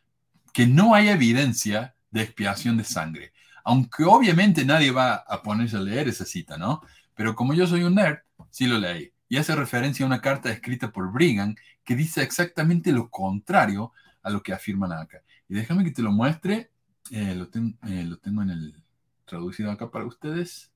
que 0.53 0.67
no 0.67 0.95
hay 0.95 1.09
evidencia 1.09 1.95
de 2.11 2.23
expiación 2.23 2.77
de 2.77 2.85
sangre. 2.85 3.33
Aunque 3.65 4.05
obviamente 4.05 4.65
nadie 4.65 4.91
va 4.91 5.15
a 5.15 5.43
ponerse 5.43 5.77
a 5.77 5.81
leer 5.81 6.09
esa 6.09 6.25
cita, 6.25 6.59
¿no? 6.59 6.83
Pero 7.15 7.35
como 7.35 7.55
yo 7.55 7.67
soy 7.67 7.83
un 7.83 7.95
nerd, 7.95 8.19
sí 8.51 8.67
lo 8.67 8.79
leí. 8.79 9.13
Y 9.29 9.37
hace 9.37 9.55
referencia 9.55 10.05
a 10.05 10.07
una 10.07 10.21
carta 10.21 10.51
escrita 10.51 10.93
por 10.93 11.13
Brigham 11.13 11.55
que 11.85 11.97
dice 11.97 12.23
exactamente 12.23 12.93
lo 12.93 13.11
contrario 13.11 13.93
a 14.23 14.31
lo 14.31 14.43
que 14.43 14.53
afirman 14.53 14.93
acá. 14.93 15.23
Y 15.49 15.55
déjame 15.55 15.85
que 15.85 15.91
te 15.91 16.03
lo 16.03 16.13
muestre. 16.13 16.71
Eh, 17.11 17.35
lo, 17.35 17.45
eh, 17.45 18.05
lo, 18.05 18.17
tengo 18.19 18.43
en 18.43 18.51
el 18.51 18.83
traducido 19.25 19.71
acá 19.71 19.91
para 19.91 20.07
ustedes. 20.07 20.71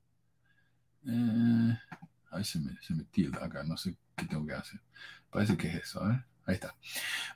Eh, 1.06 1.78
ay, 2.30 2.44
se 2.44 2.58
me, 2.60 2.76
se 2.82 2.94
me 2.94 3.04
acá, 3.40 3.62
no 3.64 3.76
sé 3.76 3.96
qué 4.16 4.26
tengo 4.26 4.46
que 4.46 4.54
hacer. 4.54 4.80
Parece 5.30 5.56
que 5.56 5.68
es 5.68 5.74
eso, 5.76 6.02
Ahí 6.44 6.54
está. 6.54 6.74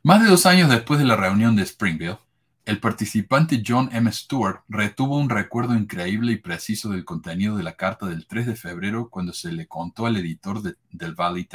Más 0.02 0.22
de 0.22 0.28
dos 0.28 0.46
años 0.46 0.70
después 0.70 0.98
de 0.98 1.04
la 1.04 1.16
reunión 1.16 1.54
de 1.54 1.62
Springville, 1.62 2.18
el 2.64 2.78
participante 2.78 3.62
John 3.66 3.88
M. 3.92 4.10
Stewart 4.12 4.62
retuvo 4.68 5.18
un 5.18 5.28
recuerdo 5.28 5.74
increíble 5.74 6.32
y 6.32 6.36
preciso 6.36 6.90
del 6.90 7.04
contenido 7.04 7.56
de 7.56 7.64
la 7.64 7.74
carta 7.74 8.06
del 8.06 8.26
3 8.26 8.46
de 8.46 8.56
febrero 8.56 9.08
cuando 9.10 9.32
se 9.32 9.50
le 9.50 9.66
contó 9.66 10.06
al 10.06 10.16
editor 10.16 10.62
del 10.62 11.14
Valley 11.14 11.48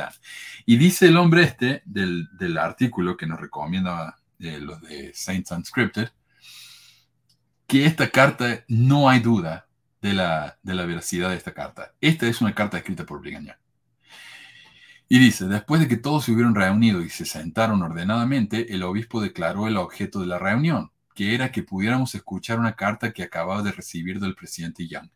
Y 0.65 0.77
dice 0.77 1.07
el 1.07 1.17
hombre 1.17 1.43
este 1.43 1.81
del, 1.85 2.57
artículo 2.57 3.15
que 3.15 3.25
nos 3.25 3.39
recomienda 3.39 4.17
eh, 4.39 4.59
los 4.59 4.81
de 4.81 5.11
Saints 5.13 5.51
Unscripted, 5.51 6.09
que 7.65 7.85
esta 7.85 8.09
carta 8.09 8.65
no 8.67 9.09
hay 9.09 9.19
duda 9.19 9.67
de 10.01 10.13
la, 10.13 10.57
de 10.61 10.75
la 10.75 10.85
veracidad 10.85 11.29
de 11.29 11.37
esta 11.37 11.53
carta. 11.53 11.93
Esta 12.01 12.27
es 12.27 12.41
una 12.41 12.53
carta 12.53 12.77
escrita 12.77 13.05
por 13.05 13.21
Brigham 13.21 13.47
y 15.09 15.19
dice, 15.19 15.47
después 15.47 15.79
de 15.79 15.87
que 15.87 15.95
todos 15.95 16.25
se 16.25 16.33
hubieron 16.33 16.53
reunido 16.53 17.01
y 17.01 17.09
se 17.09 17.23
sentaron 17.23 17.81
ordenadamente, 17.81 18.73
el 18.73 18.83
obispo 18.83 19.21
declaró 19.21 19.67
el 19.67 19.77
objeto 19.77 20.19
de 20.19 20.27
la 20.27 20.37
reunión 20.37 20.91
que 21.17 21.33
era 21.33 21.51
que 21.51 21.63
pudiéramos 21.63 22.13
escuchar 22.13 22.59
una 22.59 22.75
carta 22.75 23.11
que 23.11 23.23
acababa 23.23 23.63
de 23.63 23.71
recibir 23.71 24.19
del 24.19 24.35
presidente 24.35 24.87
Young. 24.87 25.09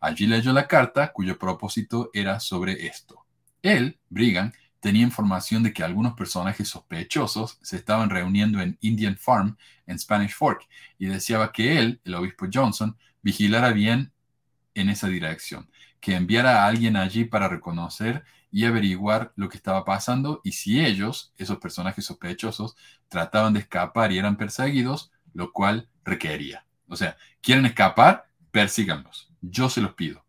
Allí 0.00 0.26
leyó 0.26 0.50
la 0.54 0.66
carta 0.66 1.12
cuyo 1.12 1.38
propósito 1.38 2.08
era 2.14 2.40
sobre 2.40 2.86
esto. 2.86 3.26
Él, 3.60 3.98
Brigham, 4.08 4.52
tenía 4.80 5.02
información 5.02 5.62
de 5.62 5.74
que 5.74 5.84
algunos 5.84 6.14
personajes 6.14 6.70
sospechosos 6.70 7.58
se 7.60 7.76
estaban 7.76 8.08
reuniendo 8.08 8.62
en 8.62 8.78
Indian 8.80 9.18
Farm 9.18 9.58
en 9.86 9.98
Spanish 9.98 10.32
Fork 10.32 10.66
y 10.98 11.04
deseaba 11.04 11.52
que 11.52 11.78
él, 11.78 12.00
el 12.06 12.14
obispo 12.14 12.46
Johnson, 12.50 12.96
vigilara 13.20 13.72
bien 13.72 14.10
en 14.72 14.88
esa 14.88 15.08
dirección, 15.08 15.70
que 16.00 16.16
enviara 16.16 16.64
a 16.64 16.66
alguien 16.66 16.96
allí 16.96 17.26
para 17.26 17.48
reconocer 17.48 18.24
y 18.50 18.64
averiguar 18.64 19.34
lo 19.36 19.50
que 19.50 19.58
estaba 19.58 19.84
pasando 19.84 20.40
y 20.44 20.52
si 20.52 20.82
ellos, 20.82 21.34
esos 21.36 21.58
personajes 21.58 22.06
sospechosos, 22.06 22.74
trataban 23.08 23.52
de 23.52 23.60
escapar 23.60 24.12
y 24.12 24.18
eran 24.18 24.38
perseguidos, 24.38 25.11
lo 25.34 25.52
cual 25.52 25.88
requería. 26.04 26.66
O 26.88 26.96
sea, 26.96 27.16
quieren 27.40 27.66
escapar, 27.66 28.28
persíganlos. 28.50 29.32
Yo 29.40 29.68
se 29.68 29.80
los 29.80 29.94
pido. 29.94 30.24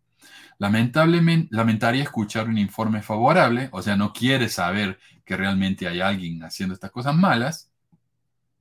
Lamentablemente, 0.58 1.50
lamentaría 1.52 2.04
escuchar 2.04 2.48
un 2.48 2.58
informe 2.58 3.02
favorable, 3.02 3.70
o 3.72 3.82
sea, 3.82 3.96
no 3.96 4.14
quiere 4.14 4.50
saber 4.50 5.00
que 5.26 5.36
realmente 5.36 5.88
hay 5.88 6.02
alguien 6.02 6.44
haciendo 6.44 6.74
estas 6.74 6.92
cosas 6.92 7.16
malas, 7.16 7.72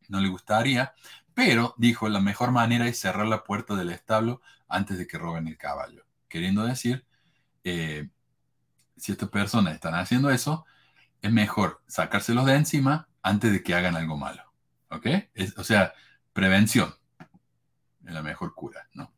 no 0.09 0.21
le 0.21 0.29
gustaría, 0.29 0.95
pero 1.35 1.75
dijo, 1.79 2.09
la 2.09 2.21
mejor 2.21 2.51
manera 2.51 2.87
es 2.87 2.99
cerrar 2.99 3.27
la 3.27 3.45
puerta 3.45 3.75
del 3.75 3.91
establo 3.91 4.43
antes 4.69 4.99
de 4.99 5.07
que 5.07 5.19
roben 5.19 5.49
el 5.49 5.57
caballo. 5.57 6.05
Queriendo 6.29 6.65
decir, 6.65 7.07
eh, 7.65 8.09
si 8.97 9.13
estas 9.13 9.29
personas 9.29 9.75
están 9.75 9.95
haciendo 9.95 10.31
eso, 10.31 10.67
es 11.21 11.33
mejor 11.33 11.83
sacárselos 11.87 12.47
de 12.47 12.57
encima 12.57 13.09
antes 13.23 13.53
de 13.53 13.63
que 13.63 13.75
hagan 13.75 13.97
algo 13.97 14.17
malo. 14.17 14.43
¿Ok? 14.91 15.07
o 15.57 15.65
sea, 15.65 15.95
prevención 16.33 16.95
es 18.07 18.13
la 18.13 18.23
mejor 18.23 18.55
cura, 18.55 18.89
¿no? 18.95 19.13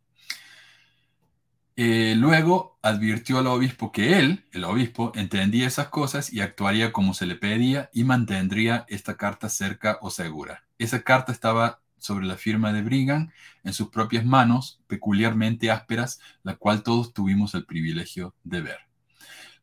Eh, 1.76 2.14
luego 2.16 2.78
advirtió 2.82 3.38
al 3.38 3.48
obispo 3.48 3.90
que 3.90 4.18
él, 4.18 4.44
el 4.52 4.62
obispo, 4.62 5.10
entendía 5.16 5.66
esas 5.66 5.88
cosas 5.88 6.32
y 6.32 6.40
actuaría 6.40 6.92
como 6.92 7.14
se 7.14 7.26
le 7.26 7.34
pedía 7.34 7.90
y 7.92 8.04
mantendría 8.04 8.84
esta 8.88 9.16
carta 9.16 9.48
cerca 9.48 9.98
o 10.00 10.10
segura. 10.10 10.64
Esa 10.78 11.02
carta 11.02 11.32
estaba 11.32 11.80
sobre 11.98 12.26
la 12.26 12.36
firma 12.36 12.72
de 12.72 12.82
Brigham 12.82 13.30
en 13.64 13.72
sus 13.72 13.88
propias 13.88 14.24
manos, 14.24 14.80
peculiarmente 14.86 15.70
ásperas, 15.70 16.20
la 16.44 16.54
cual 16.54 16.84
todos 16.84 17.12
tuvimos 17.12 17.54
el 17.54 17.64
privilegio 17.64 18.34
de 18.44 18.60
ver. 18.60 18.78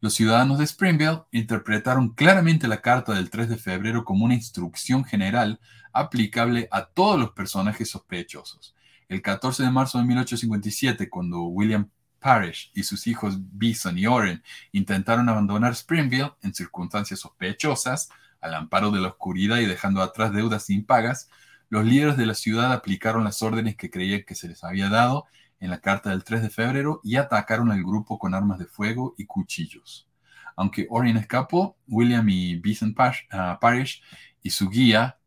Los 0.01 0.15
ciudadanos 0.15 0.57
de 0.57 0.65
Springville 0.65 1.25
interpretaron 1.31 2.09
claramente 2.15 2.67
la 2.67 2.81
carta 2.81 3.13
del 3.13 3.29
3 3.29 3.49
de 3.49 3.57
febrero 3.57 4.03
como 4.03 4.25
una 4.25 4.33
instrucción 4.33 5.05
general 5.05 5.59
aplicable 5.93 6.67
a 6.71 6.85
todos 6.85 7.19
los 7.19 7.33
personajes 7.33 7.91
sospechosos. 7.91 8.75
El 9.09 9.21
14 9.21 9.61
de 9.61 9.69
marzo 9.69 9.99
de 9.99 10.05
1857, 10.05 11.07
cuando 11.07 11.43
William 11.43 11.87
Parrish 12.17 12.71
y 12.73 12.81
sus 12.81 13.05
hijos 13.05 13.37
Bison 13.37 13.95
y 13.95 14.07
Oren 14.07 14.41
intentaron 14.71 15.29
abandonar 15.29 15.73
Springville 15.73 16.33
en 16.41 16.55
circunstancias 16.55 17.19
sospechosas, 17.19 18.09
al 18.39 18.55
amparo 18.55 18.89
de 18.89 19.01
la 19.01 19.09
oscuridad 19.09 19.59
y 19.59 19.67
dejando 19.67 20.01
atrás 20.01 20.33
deudas 20.33 20.71
impagas, 20.71 21.29
los 21.69 21.85
líderes 21.85 22.17
de 22.17 22.25
la 22.25 22.33
ciudad 22.33 22.73
aplicaron 22.73 23.23
las 23.23 23.43
órdenes 23.43 23.75
que 23.75 23.91
creían 23.91 24.23
que 24.23 24.33
se 24.33 24.47
les 24.47 24.63
había 24.63 24.89
dado 24.89 25.27
en 25.61 25.69
la 25.69 25.79
carta 25.79 26.09
del 26.09 26.25
3 26.25 26.41
de 26.41 26.49
febrero 26.49 26.99
y 27.03 27.15
atacaron 27.15 27.71
al 27.71 27.83
grupo 27.83 28.19
con 28.19 28.33
armas 28.33 28.59
de 28.59 28.65
fuego 28.65 29.15
y 29.17 29.25
cuchillos. 29.25 30.09
Aunque 30.57 30.87
Orion 30.89 31.17
escapó, 31.17 31.77
William 31.87 32.27
y 32.27 32.55
Beeson 32.55 32.93
ah, 33.31 33.57
Parish 33.61 34.03
y 34.41 34.49
su 34.49 34.69
guía, 34.69 35.17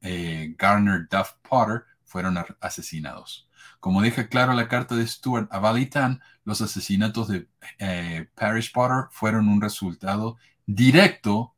eh, 0.00 0.54
Garner 0.58 1.06
Duff 1.08 1.34
Potter, 1.48 1.84
fueron 2.04 2.36
asesinados. 2.60 3.48
Como 3.80 4.02
deja 4.02 4.28
claro 4.28 4.52
la 4.54 4.68
carta 4.68 4.94
de 4.96 5.06
Stuart 5.06 5.48
a 5.50 5.58
Valitan, 5.58 6.20
los 6.44 6.60
asesinatos 6.60 7.28
de 7.28 7.48
eh, 7.78 8.28
Parish 8.34 8.72
Potter 8.72 9.06
fueron 9.10 9.48
un 9.48 9.60
resultado 9.60 10.36
directo, 10.66 11.54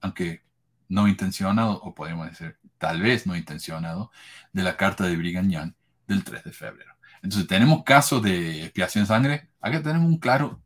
aunque 0.00 0.42
no 0.88 1.08
intencionado, 1.08 1.80
o 1.82 1.94
podemos 1.94 2.28
decir 2.28 2.56
tal 2.78 3.02
vez 3.02 3.26
no 3.26 3.36
intencionado, 3.36 4.10
de 4.52 4.62
la 4.62 4.76
carta 4.76 5.04
de 5.04 5.16
Brigham 5.16 5.50
Young 5.50 5.72
del 6.06 6.24
3 6.24 6.44
de 6.44 6.52
febrero. 6.52 6.97
Entonces, 7.22 7.46
tenemos 7.48 7.84
casos 7.84 8.22
de 8.22 8.64
expiación 8.64 9.04
de 9.04 9.08
sangre. 9.08 9.48
Acá 9.60 9.82
tenemos 9.82 10.08
un 10.08 10.18
claro, 10.18 10.60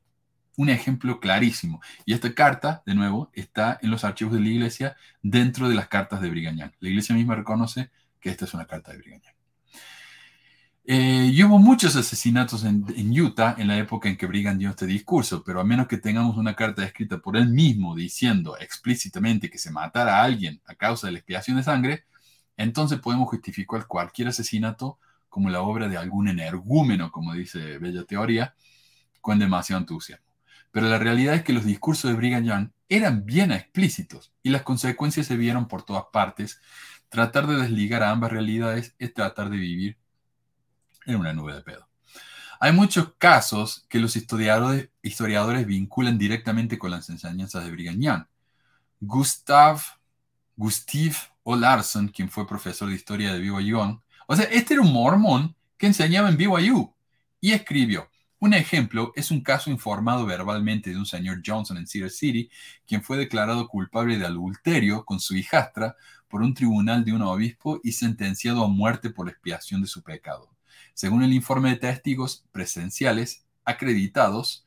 un 0.57 0.69
ejemplo 0.69 1.20
clarísimo. 1.20 1.81
Y 2.05 2.12
esta 2.12 2.35
carta, 2.35 2.83
de 2.87 2.95
nuevo, 2.95 3.31
está 3.35 3.79
en 3.83 3.91
los 3.91 4.05
archivos 4.05 4.35
de 4.35 4.41
la 4.41 4.49
iglesia 4.49 4.97
dentro 5.23 5.69
de 5.69 5.74
las 5.74 5.89
cartas 5.89 6.20
de 6.20 6.31
Brigham 6.31 6.57
Young. 6.57 6.73
La 6.81 6.89
iglesia 6.89 7.15
misma 7.15 7.35
reconoce 7.35 7.91
que 8.20 8.31
esta 8.31 8.45
es 8.45 8.55
una 8.55 8.66
carta 8.66 8.93
de 8.93 8.99
Brigham 8.99 9.20
Young. 9.20 9.43
Eh, 10.85 11.31
y 11.33 11.43
hubo 11.45 11.59
muchos 11.59 11.95
asesinatos 11.95 12.65
en, 12.65 12.85
Utah 13.20 13.55
en 13.57 13.69
la 13.69 13.79
época 13.79 14.09
en 14.09 14.16
que 14.16 14.27
Brigham 14.27 14.59
dio 14.59 14.70
este 14.70 14.85
discurso, 14.85 15.45
pero 15.45 15.61
a 15.61 15.65
menos 15.65 15.87
que 15.87 15.97
tengamos 15.97 16.37
una 16.37 16.57
carta 16.57 16.85
escrita 16.85 17.19
por 17.19 17.37
él 17.37 17.49
mismo 17.51 17.95
diciendo 17.95 18.57
explícitamente 18.59 19.49
que 19.49 19.59
se 19.59 19.70
matara 19.70 20.19
a 20.19 20.24
alguien 20.24 20.61
a 20.66 20.74
causa 20.74 21.07
de 21.07 21.12
la 21.12 21.19
expiación 21.20 21.57
de 21.57 21.62
sangre, 21.62 22.05
entonces 22.57 22.99
podemos 22.99 23.29
justificar 23.29 23.87
cualquier 23.87 24.29
asesinato 24.29 24.99
como 25.33 25.49
la 25.49 25.63
obra 25.63 25.89
de 25.89 25.97
algún 25.97 26.29
energúmeno, 26.29 27.11
como 27.11 27.33
dice 27.33 27.79
Bella 27.79 28.05
Teoría, 28.05 28.55
con 29.23 29.39
demasiado 29.39 29.81
entusiasmo. 29.81 30.27
Pero 30.71 30.91
la 30.91 30.99
realidad 30.99 31.35
es 31.35 31.43
que 31.43 31.55
los 31.55 31.65
discursos 31.65 32.11
de 32.11 32.17
Brigham 32.19 32.45
Young 32.45 32.69
eran 32.91 33.25
bien 33.25 33.51
explícitos 33.51 34.35
y 34.43 34.51
las 34.51 34.61
consecuencias 34.61 35.27
se 35.27 35.39
vieron 35.39 35.69
por 35.69 35.85
todas 35.85 36.05
partes. 36.13 36.61
Tratar 37.09 37.47
de 37.47 37.57
desligar 37.57 38.03
ambas 38.03 38.31
realidades 38.31 38.95
es 38.99 39.15
tratar 39.15 39.49
de 39.49 39.57
vivir 39.57 39.97
en 41.07 41.17
una 41.17 41.33
nube 41.33 41.55
de 41.55 41.63
pedo. 41.63 41.89
Hay 42.61 42.73
muchos 42.75 43.15
casos 43.17 43.87
que 43.89 44.01
los 44.01 44.17
historiadores, 44.17 45.67
vinculan 45.67 46.19
directamente 46.19 46.79
con 46.79 46.91
las 46.91 47.09
enseñanzas 47.09 47.65
de 47.65 47.71
Brigham 47.71 47.99
Young. 47.99 48.25
Gustav, 49.01 49.81
Gustav 50.57 51.15
O'Larson, 51.43 52.09
quien 52.09 52.29
fue 52.29 52.47
profesor 52.47 52.91
de 52.91 52.97
historia 52.97 53.33
de 53.33 53.41
BYU, 53.41 54.03
o 54.33 54.37
sea, 54.37 54.47
este 54.47 54.73
era 54.73 54.83
un 54.83 54.95
mormón 54.95 55.55
que 55.77 55.87
enseñaba 55.87 56.31
en 56.31 56.39
BYU 56.39 56.95
y 57.39 57.53
escribió, 57.53 58.09
un 58.39 58.55
ejemplo 58.55 59.13
es 59.15 59.31
un 59.31 59.43
caso 59.43 59.71
informado 59.71 60.25
verbalmente 60.25 60.89
de 60.89 60.97
un 60.97 61.05
señor 61.05 61.43
Johnson 61.45 61.77
en 61.77 61.87
Cedar 61.87 62.09
City, 62.09 62.49
quien 62.87 63.03
fue 63.03 63.19
declarado 63.19 63.69
culpable 63.69 64.17
de 64.17 64.25
adulterio 64.25 65.05
con 65.05 65.21
su 65.21 65.37
hijastra 65.37 65.97
por 66.29 66.41
un 66.41 66.55
tribunal 66.55 67.05
de 67.05 67.13
un 67.13 67.21
obispo 67.21 67.79
y 67.85 67.93
sentenciado 67.93 68.65
a 68.65 68.69
muerte 68.69 69.11
por 69.11 69.29
expiación 69.29 69.83
de 69.83 69.87
su 69.87 70.03
pecado. 70.03 70.49
Según 70.95 71.23
el 71.25 71.35
informe 71.35 71.69
de 71.69 71.77
testigos 71.77 72.47
presenciales 72.53 73.45
acreditados, 73.67 74.65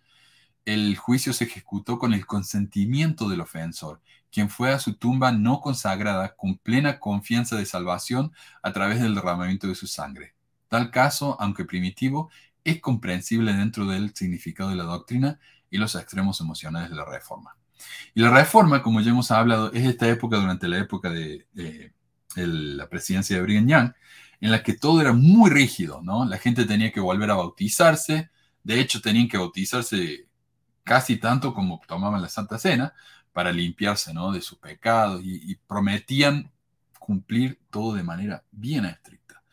el 0.65 0.95
juicio 0.95 1.33
se 1.33 1.45
ejecutó 1.45 1.97
con 1.97 2.13
el 2.13 2.27
consentimiento 2.27 3.27
del 3.29 3.41
ofensor, 3.41 3.99
quien 4.35 4.49
fue 4.49 4.73
a 4.73 4.79
su 4.79 4.95
tumba 4.95 5.31
no 5.31 5.61
consagrada 5.61 6.35
con 6.35 6.57
plena 6.57 6.99
confianza 6.99 7.55
de 7.55 7.65
salvación 7.65 8.33
a 8.61 8.73
través 8.73 8.99
del 8.99 9.15
derramamiento 9.15 9.65
de 9.65 9.75
su 9.75 9.87
sangre. 9.87 10.35
Tal 10.67 10.91
caso, 10.91 11.37
aunque 11.39 11.63
primitivo, 11.63 12.29
es 12.65 12.81
comprensible 12.81 13.53
dentro 13.53 13.85
del 13.85 14.13
significado 14.13 14.71
de 14.71 14.75
la 14.75 14.83
doctrina 14.83 15.39
y 15.69 15.77
los 15.77 15.95
extremos 15.95 16.41
emocionales 16.41 16.89
de 16.89 16.97
la 16.97 17.05
reforma. 17.05 17.55
Y 18.13 18.19
la 18.19 18.29
reforma, 18.29 18.83
como 18.83 18.99
ya 18.99 19.11
hemos 19.11 19.31
hablado, 19.31 19.71
es 19.71 19.85
esta 19.85 20.09
época 20.09 20.35
durante 20.35 20.67
la 20.67 20.79
época 20.79 21.09
de, 21.09 21.47
la 22.35 22.89
presidencia 22.89 23.37
de 23.37 23.41
Brigham 23.41 23.67
Young, 23.67 23.93
en 24.41 24.51
la 24.51 24.63
que 24.63 24.73
todo 24.73 24.99
era 24.99 25.13
muy 25.13 25.49
rígido, 25.49 26.01
¿no? 26.01 26.25
La 26.25 26.39
gente 26.39 26.65
tenía 26.65 26.91
que 26.91 26.99
volver 26.99 27.31
a 27.31 27.35
bautizarse, 27.35 28.31
de 28.65 28.81
hecho 28.81 28.99
tenían 28.99 29.29
que 29.29 29.37
bautizarse 29.37 30.27
casi 30.83 31.15
tanto 31.15 31.53
como 31.53 31.79
tomaban 31.87 32.21
la 32.21 32.27
Santa 32.27 32.59
Cena 32.59 32.93
para 33.35 33.51
limpiarse, 33.51 34.13
¿no? 34.13 34.31
De 34.31 34.39
sus 34.39 34.57
pecados 34.57 35.21
y, 35.21 35.55
prometían 35.67 36.49
cumplir 36.97 37.59
todo 37.69 37.93
de 37.93 38.01
manera 38.01 38.43
bien 38.51 38.85
estricta. 38.85 39.43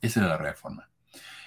Esa 0.00 0.20
era 0.20 0.30
la 0.30 0.38
reforma. 0.38 0.88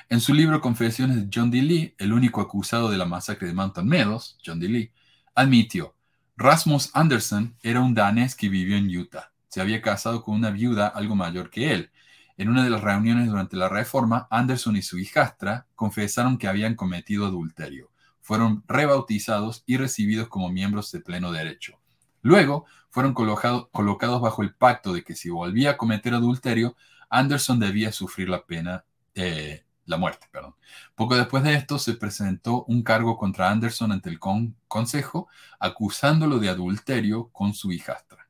En 0.07 0.21
su 0.21 0.35
libro 0.35 0.61
Confesiones 0.61 1.17
de 1.17 1.29
John 1.33 1.49
D. 1.49 1.63
Lee, 1.63 1.95
el 1.97 2.13
único 2.13 2.41
acusado 2.41 2.91
de 2.91 2.97
la 2.97 3.05
masacre 3.05 3.47
de 3.47 3.53
Mountain 3.53 3.87
Meadows, 3.87 4.37
John 4.45 4.59
D. 4.59 4.69
Lee, 4.69 4.93
admitió, 5.33 5.95
Rasmus 6.37 6.91
Anderson 6.93 7.55
era 7.63 7.81
un 7.81 7.95
danés 7.95 8.35
que 8.35 8.49
vivió 8.49 8.77
en 8.77 8.95
Utah. 8.95 9.31
Se 9.47 9.59
había 9.59 9.81
casado 9.81 10.23
con 10.23 10.35
una 10.35 10.51
viuda 10.51 10.87
algo 10.89 11.15
mayor 11.15 11.49
que 11.49 11.73
él 11.73 11.91
en 12.39 12.47
una 12.47 12.63
de 12.63 12.69
las 12.69 12.81
reuniones 12.81 13.27
durante 13.27 13.57
la 13.57 13.67
reforma, 13.67 14.27
Anderson 14.29 14.77
y 14.77 14.81
su 14.81 14.97
hijastra 14.97 15.67
confesaron 15.75 16.37
que 16.37 16.47
habían 16.47 16.75
cometido 16.75 17.25
adulterio. 17.25 17.91
Fueron 18.21 18.63
rebautizados 18.65 19.63
y 19.65 19.75
recibidos 19.75 20.29
como 20.29 20.49
miembros 20.49 20.89
de 20.93 21.01
pleno 21.01 21.33
derecho. 21.33 21.78
Luego 22.21 22.65
fueron 22.89 23.13
colocados 23.13 24.21
bajo 24.21 24.41
el 24.41 24.53
pacto 24.53 24.93
de 24.93 25.03
que 25.03 25.15
si 25.15 25.29
volvía 25.29 25.71
a 25.71 25.77
cometer 25.77 26.13
adulterio, 26.13 26.75
Anderson 27.09 27.59
debía 27.59 27.91
sufrir 27.91 28.29
la 28.29 28.45
pena, 28.45 28.85
eh, 29.15 29.65
la 29.85 29.97
muerte. 29.97 30.27
Perdón. 30.31 30.55
Poco 30.95 31.15
después 31.15 31.43
de 31.43 31.55
esto 31.55 31.79
se 31.79 31.93
presentó 31.93 32.63
un 32.65 32.83
cargo 32.83 33.17
contra 33.17 33.49
Anderson 33.49 33.91
ante 33.91 34.09
el 34.09 34.19
consejo, 34.19 35.27
acusándolo 35.59 36.39
de 36.39 36.49
adulterio 36.49 37.29
con 37.29 37.53
su 37.53 37.71
hijastra. 37.71 38.27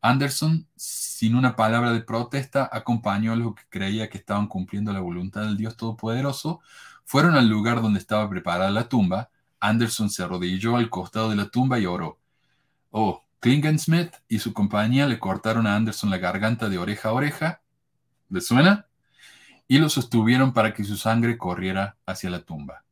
Anderson, 0.00 0.66
sin 0.74 1.36
una 1.36 1.54
palabra 1.54 1.92
de 1.92 2.00
protesta, 2.02 2.68
acompañó 2.72 3.32
a 3.32 3.36
los 3.36 3.54
que 3.54 3.62
creía 3.68 4.10
que 4.10 4.18
estaban 4.18 4.48
cumpliendo 4.48 4.92
la 4.92 4.98
voluntad 4.98 5.42
del 5.42 5.56
Dios 5.56 5.76
Todopoderoso. 5.76 6.60
Fueron 7.04 7.36
al 7.36 7.48
lugar 7.48 7.80
donde 7.80 8.00
estaba 8.00 8.28
preparada 8.28 8.70
la 8.72 8.88
tumba. 8.88 9.30
Anderson 9.60 10.10
se 10.10 10.24
arrodilló 10.24 10.76
al 10.76 10.90
costado 10.90 11.30
de 11.30 11.36
la 11.36 11.48
tumba 11.48 11.78
y 11.78 11.86
oró. 11.86 12.18
Oh, 12.94 13.24
Klingensmith 13.40 14.12
y 14.28 14.38
su 14.38 14.52
compañía 14.52 15.06
le 15.06 15.18
cortaron 15.18 15.66
a 15.66 15.74
Anderson 15.74 16.10
la 16.10 16.18
garganta 16.18 16.68
de 16.68 16.76
oreja 16.76 17.08
a 17.08 17.12
oreja. 17.12 17.62
¿Le 18.28 18.42
suena? 18.42 18.86
Y 19.66 19.78
lo 19.78 19.88
sostuvieron 19.88 20.52
para 20.52 20.74
que 20.74 20.84
su 20.84 20.98
sangre 20.98 21.38
corriera 21.38 21.96
hacia 22.04 22.28
la 22.28 22.44
tumba. 22.44 22.84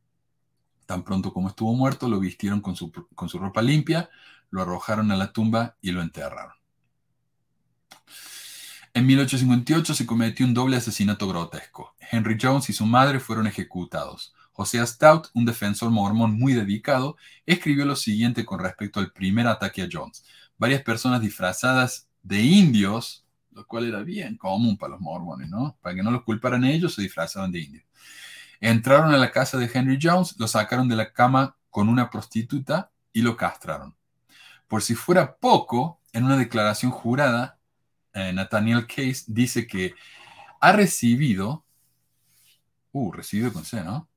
Tan 0.87 1.03
pronto 1.03 1.31
como 1.31 1.49
estuvo 1.49 1.73
muerto, 1.75 2.09
lo 2.09 2.19
vistieron 2.19 2.61
con 2.61 2.75
su, 2.75 2.91
con 3.13 3.29
su 3.29 3.37
ropa 3.37 3.61
limpia, 3.61 4.09
lo 4.49 4.63
arrojaron 4.63 5.11
a 5.11 5.15
la 5.15 5.31
tumba 5.31 5.77
y 5.81 5.91
lo 5.91 6.01
enterraron. 6.01 6.55
En 8.95 9.05
1858 9.05 9.93
se 9.93 10.05
cometió 10.07 10.47
un 10.47 10.55
doble 10.55 10.77
asesinato 10.77 11.27
grotesco. 11.27 11.95
Henry 12.11 12.37
Jones 12.41 12.69
y 12.71 12.73
su 12.73 12.87
madre 12.87 13.19
fueron 13.19 13.45
ejecutados. 13.45 14.33
José 14.51 14.85
Stout, 14.85 15.27
un 15.33 15.45
defensor 15.45 15.89
mormón 15.91 16.37
muy 16.37 16.53
dedicado, 16.53 17.17
escribió 17.45 17.85
lo 17.85 17.95
siguiente 17.95 18.45
con 18.45 18.59
respecto 18.59 18.99
al 18.99 19.11
primer 19.11 19.47
ataque 19.47 19.81
a 19.81 19.89
Jones. 19.91 20.23
Varias 20.57 20.83
personas 20.83 21.21
disfrazadas 21.21 22.07
de 22.21 22.41
indios, 22.41 23.25
lo 23.51 23.65
cual 23.65 23.85
era 23.87 24.01
bien 24.03 24.37
común 24.37 24.77
para 24.77 24.91
los 24.91 25.01
mormones, 25.01 25.49
¿no? 25.49 25.77
Para 25.81 25.95
que 25.95 26.03
no 26.03 26.11
los 26.11 26.23
culparan 26.23 26.63
ellos, 26.63 26.93
se 26.95 27.01
disfrazaban 27.01 27.51
de 27.51 27.59
indios. 27.59 27.85
Entraron 28.59 29.13
a 29.13 29.17
la 29.17 29.31
casa 29.31 29.57
de 29.57 29.69
Henry 29.73 29.97
Jones, 30.01 30.35
lo 30.37 30.47
sacaron 30.47 30.87
de 30.87 30.95
la 30.95 31.11
cama 31.11 31.55
con 31.69 31.89
una 31.89 32.09
prostituta 32.09 32.91
y 33.11 33.21
lo 33.21 33.35
castraron. 33.35 33.95
Por 34.67 34.83
si 34.83 34.93
fuera 34.93 35.35
poco, 35.35 35.99
en 36.13 36.25
una 36.25 36.37
declaración 36.37 36.91
jurada, 36.91 37.57
eh, 38.13 38.31
Nathaniel 38.33 38.85
Case 38.85 39.23
dice 39.27 39.65
que 39.65 39.95
ha 40.59 40.71
recibido, 40.73 41.65
uh, 42.91 43.11
recibido 43.11 43.51
con 43.51 43.65
C, 43.65 43.83
¿no? 43.83 44.07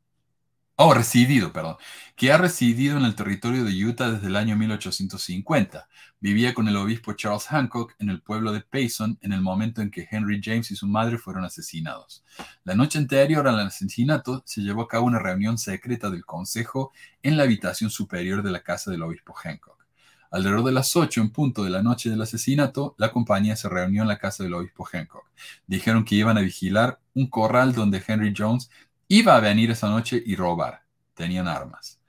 Oh, 0.77 0.93
residido, 0.93 1.53
perdón, 1.53 1.77
que 2.17 2.33
ha 2.33 2.37
residido 2.37 2.99
en 2.99 3.05
el 3.05 3.15
territorio 3.15 3.63
de 3.63 3.87
Utah 3.87 4.11
desde 4.11 4.27
el 4.27 4.35
año 4.35 4.57
1850. 4.57 5.89
Vivía 6.19 6.53
con 6.53 6.67
el 6.67 6.77
obispo 6.77 7.13
Charles 7.13 7.47
Hancock 7.47 7.95
en 8.01 8.11
el 8.11 8.21
pueblo 8.21 8.51
de 8.53 8.61
Payson 8.61 9.17
en 9.21 9.33
el 9.33 9.41
momento 9.41 9.83
en 9.83 9.93
que 9.93 10.09
Henry 10.11 10.41
James 10.43 10.73
y 10.73 10.77
su 10.77 10.89
madre 10.89 11.17
fueron 11.17 11.45
asesinados. 11.45 12.25
La 12.65 12.75
noche 12.75 12.99
anterior 12.99 13.47
al 13.47 13.61
asesinato 13.61 14.43
se 14.47 14.63
llevó 14.63 14.83
a 14.83 14.89
cabo 14.89 15.07
una 15.07 15.21
reunión 15.21 15.59
secreta 15.59 16.11
del 16.11 16.25
consejo 16.25 16.93
en 17.23 17.37
la 17.37 17.45
habitación 17.45 17.89
superior 17.89 18.43
de 18.43 18.51
la 18.51 18.65
casa 18.65 18.91
del 18.91 19.05
obispo 19.05 19.33
Hancock. 19.33 19.87
Alrededor 20.33 20.65
de 20.65 20.73
las 20.73 20.97
8 20.97 21.21
en 21.21 21.31
punto 21.31 21.63
de 21.63 21.71
la 21.71 21.85
noche 21.85 22.11
del 22.11 22.21
asesinato, 22.21 22.97
la 22.99 23.13
compañía 23.13 23.55
se 23.55 23.69
reunió 23.69 24.03
en 24.03 24.09
la 24.09 24.19
casa 24.19 24.43
del 24.43 24.55
obispo 24.55 24.83
Hancock. 24.83 25.31
Dijeron 25.69 26.05
que 26.05 26.17
iban 26.17 26.37
a 26.37 26.41
vigilar 26.41 26.99
un 27.15 27.29
corral 27.29 27.73
donde 27.73 28.03
Henry 28.05 28.35
Jones 28.37 28.69
iba 29.17 29.37
a 29.37 29.41
venir 29.41 29.71
esa 29.71 29.89
noche 29.89 30.21
y 30.27 30.35
robar. 30.35 30.83
Tenían 31.15 31.47
armas. 31.47 32.01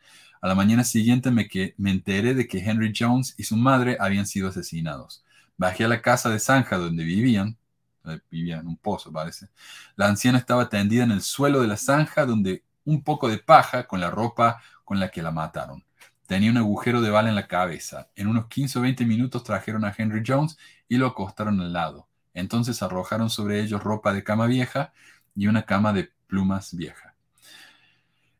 A 0.42 0.48
la 0.48 0.56
mañana 0.56 0.84
siguiente 0.84 1.30
me, 1.30 1.48
que, 1.48 1.76
me 1.78 1.92
enteré 1.92 2.34
de 2.34 2.48
que 2.48 2.58
Henry 2.58 2.94
Jones 2.98 3.36
y 3.38 3.44
su 3.44 3.56
madre 3.56 3.96
habían 4.00 4.26
sido 4.26 4.50
asesinados. 4.50 5.24
Bajé 5.56 5.84
a 5.86 5.88
la 5.88 6.02
casa 6.02 6.30
de 6.30 6.40
zanja 6.40 6.78
donde 6.78 7.04
vivían. 7.04 7.58
Eh, 8.06 8.20
vivían 8.32 8.62
en 8.62 8.68
un 8.70 8.78
pozo, 8.78 9.12
parece. 9.12 9.50
La 9.96 10.08
anciana 10.08 10.40
estaba 10.40 10.68
tendida 10.68 11.04
en 11.04 11.12
el 11.12 11.22
suelo 11.22 11.62
de 11.62 11.68
la 11.68 11.78
zanja 11.78 12.26
donde 12.26 12.64
un 12.86 13.04
poco 13.04 13.30
de 13.30 13.38
paja 13.38 13.86
con 13.86 14.00
la 14.00 14.10
ropa 14.10 14.60
con 14.84 15.00
la 15.00 15.10
que 15.10 15.22
la 15.22 15.30
mataron. 15.30 15.84
Tenía 16.26 16.50
un 16.50 16.58
agujero 16.58 17.02
de 17.02 17.12
bala 17.12 17.30
en 17.30 17.36
la 17.36 17.48
cabeza. 17.48 18.10
En 18.16 18.26
unos 18.26 18.48
15 18.48 18.80
o 18.80 18.82
20 18.82 19.06
minutos 19.06 19.44
trajeron 19.44 19.86
a 19.86 19.94
Henry 19.96 20.24
Jones 20.26 20.58
y 20.90 20.98
lo 20.98 21.06
acostaron 21.06 21.62
al 21.62 21.72
lado. 21.72 22.08
Entonces 22.34 22.82
arrojaron 22.82 23.30
sobre 23.30 23.62
ellos 23.62 23.84
ropa 23.84 24.12
de 24.12 24.24
cama 24.24 24.48
vieja 24.48 24.92
y 25.36 25.46
una 25.46 25.68
cama 25.68 25.94
de 25.94 26.15
plumas 26.28 26.76
vieja. 26.76 27.16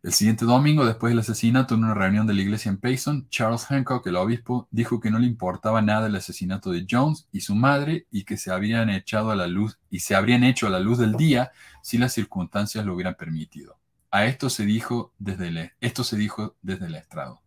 El 0.06 0.14
siguiente 0.14 0.46
domingo, 0.46 0.86
después 0.86 1.10
del 1.10 1.22
asesinato 1.22 1.74
en 1.74 1.84
una 1.84 1.96
reunión 1.96 2.28
de 2.28 2.36
la 2.36 2.44
iglesia 2.44 2.70
en 2.70 2.78
Payson, 2.78 3.28
Charles 3.30 3.66
Hancock, 3.66 4.06
el 4.06 4.18
obispo, 4.18 4.68
dijo 4.70 5.00
que 5.00 5.10
no 5.10 5.18
le 5.18 5.26
importaba 5.26 5.82
nada 5.82 6.06
el 6.06 6.16
asesinato 6.16 6.70
de 6.70 6.86
Jones 6.88 7.28
y 7.32 7.42
su 7.42 7.56
madre 7.56 8.06
y 8.12 8.24
que 8.24 8.38
se 8.38 8.52
habrían 8.52 8.92
echado 8.92 9.32
a 9.32 9.36
la 9.36 9.48
luz 9.48 9.80
y 9.90 10.02
se 10.02 10.14
habrían 10.14 10.44
hecho 10.44 10.68
a 10.68 10.70
la 10.70 10.80
luz 10.80 11.00
del 11.00 11.14
día 11.14 11.52
si 11.82 11.98
las 11.98 12.14
circunstancias 12.14 12.86
lo 12.86 12.94
hubieran 12.94 13.16
permitido. 13.16 13.80
A 14.12 14.26
esto 14.26 14.52
se 14.52 14.64
dijo 14.64 15.12
desde 15.18 15.48
el, 15.48 15.72
esto 15.82 16.04
se 16.04 16.18
dijo 16.18 16.56
desde 16.62 16.86
el 16.86 16.94
estrado. 16.94 17.42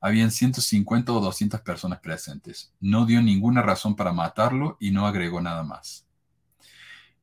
Habían 0.00 0.30
150 0.30 1.12
o 1.12 1.20
200 1.20 1.60
personas 1.60 2.00
presentes. 2.00 2.72
No 2.80 3.04
dio 3.04 3.20
ninguna 3.20 3.60
razón 3.60 3.94
para 3.94 4.14
matarlo 4.14 4.78
y 4.80 4.90
no 4.90 5.06
agregó 5.06 5.42
nada 5.42 5.64
más. 5.64 6.06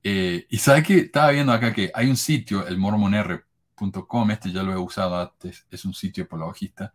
Eh, 0.09 0.47
y 0.49 0.57
sabe 0.59 0.83
que 0.83 0.97
estaba 0.99 1.31
viendo 1.31 1.51
acá 1.51 1.73
que 1.73 1.91
hay 1.93 2.09
un 2.09 2.15
sitio, 2.15 2.65
el 2.65 2.77
mormonr.com, 2.77 4.31
este 4.31 4.53
ya 4.53 4.63
lo 4.63 4.71
he 4.71 4.77
usado 4.77 5.19
antes, 5.19 5.67
es 5.69 5.83
un 5.83 5.93
sitio 5.93 6.23
apologista. 6.23 6.93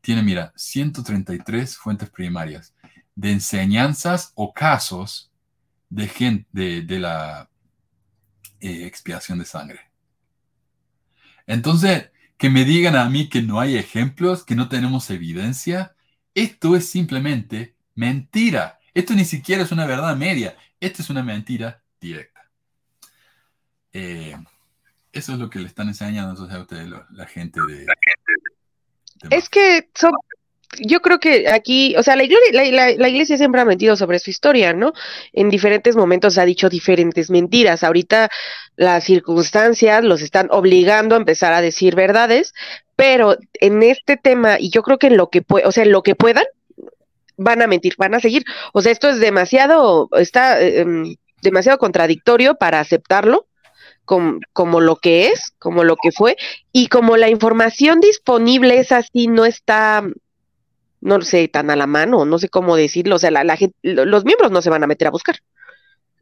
Tiene, 0.00 0.22
mira, 0.22 0.52
133 0.54 1.76
fuentes 1.76 2.10
primarias 2.10 2.72
de 3.16 3.32
enseñanzas 3.32 4.30
o 4.36 4.52
casos 4.54 5.32
de, 5.90 6.06
gente, 6.06 6.46
de, 6.82 6.98
la 7.00 7.50
eh, 8.60 8.86
expiación 8.86 9.40
de 9.40 9.46
sangre. 9.46 9.80
Entonces, 11.48 12.12
que 12.38 12.50
me 12.50 12.64
digan 12.64 12.94
a 12.94 13.10
mí 13.10 13.28
que 13.28 13.42
no 13.42 13.58
hay 13.58 13.76
ejemplos, 13.76 14.44
que 14.44 14.54
no 14.54 14.68
tenemos 14.68 15.10
evidencia, 15.10 15.96
esto 16.34 16.76
es 16.76 16.88
simplemente 16.88 17.74
mentira. 17.96 18.78
Esto 18.94 19.14
ni 19.14 19.24
siquiera 19.24 19.64
es 19.64 19.72
una 19.72 19.86
verdad 19.86 20.14
media, 20.16 20.56
esto 20.78 21.02
es 21.02 21.10
una 21.10 21.24
mentira 21.24 21.82
directa. 22.00 22.33
Eh, 23.94 24.36
eso 25.12 25.32
es 25.32 25.38
lo 25.38 25.48
que 25.48 25.60
le 25.60 25.66
están 25.66 25.88
enseñando 25.88 26.42
a 26.42 26.60
ustedes, 26.60 26.88
la 27.10 27.26
gente 27.26 27.60
de... 27.66 27.86
es 29.30 29.48
que 29.48 29.88
son, 29.94 30.12
yo 30.80 31.00
creo 31.00 31.20
que 31.20 31.48
aquí, 31.48 31.94
o 31.96 32.02
sea, 32.02 32.16
la 32.16 32.24
iglesia, 32.24 32.72
la, 32.98 33.08
iglesia 33.08 33.36
siempre 33.36 33.60
ha 33.60 33.64
mentido 33.64 33.96
sobre 33.96 34.18
su 34.18 34.30
historia, 34.30 34.72
¿no? 34.72 34.92
En 35.32 35.50
diferentes 35.50 35.96
momentos 35.96 36.38
ha 36.38 36.44
dicho 36.44 36.68
diferentes 36.68 37.30
mentiras. 37.30 37.84
Ahorita 37.84 38.30
las 38.76 39.04
circunstancias 39.04 40.02
los 40.04 40.22
están 40.22 40.48
obligando 40.50 41.14
a 41.14 41.18
empezar 41.18 41.52
a 41.52 41.60
decir 41.60 41.94
verdades, 41.94 42.54
pero 42.96 43.36
en 43.54 43.82
este 43.82 44.16
tema, 44.16 44.58
y 44.58 44.70
yo 44.70 44.82
creo 44.82 44.98
que 44.98 45.08
en 45.08 45.16
lo 45.16 45.30
que 45.30 45.44
o 45.48 45.72
sea, 45.72 45.84
en 45.84 45.92
lo 45.92 46.02
que 46.02 46.14
puedan, 46.14 46.44
van 47.36 47.62
a 47.62 47.66
mentir, 47.66 47.94
van 47.98 48.14
a 48.14 48.20
seguir. 48.20 48.44
O 48.72 48.82
sea, 48.82 48.92
esto 48.92 49.08
es 49.08 49.20
demasiado, 49.20 50.08
está 50.12 50.60
em, 50.60 51.16
demasiado 51.42 51.78
contradictorio 51.78 52.56
para 52.56 52.80
aceptarlo 52.80 53.46
como, 54.04 54.80
lo 54.80 54.96
que 54.96 55.28
es, 55.28 55.52
como 55.58 55.84
lo 55.84 55.96
que 55.96 56.12
fue, 56.12 56.36
y 56.72 56.88
como 56.88 57.16
la 57.16 57.30
información 57.30 58.00
disponible 58.00 58.78
es 58.78 58.92
así, 58.92 59.26
no 59.26 59.44
está, 59.44 60.04
no 61.00 61.20
sé, 61.22 61.48
tan 61.48 61.70
a 61.70 61.76
la 61.76 61.86
mano, 61.86 62.24
no 62.24 62.38
sé 62.38 62.48
cómo 62.48 62.76
decirlo, 62.76 63.16
o 63.16 63.18
sea, 63.18 63.30
la, 63.30 63.56
gente, 63.56 63.76
los 63.82 64.24
miembros 64.24 64.50
no 64.50 64.62
se 64.62 64.70
van 64.70 64.84
a 64.84 64.86
meter 64.86 65.08
a 65.08 65.12
buscar. 65.12 65.36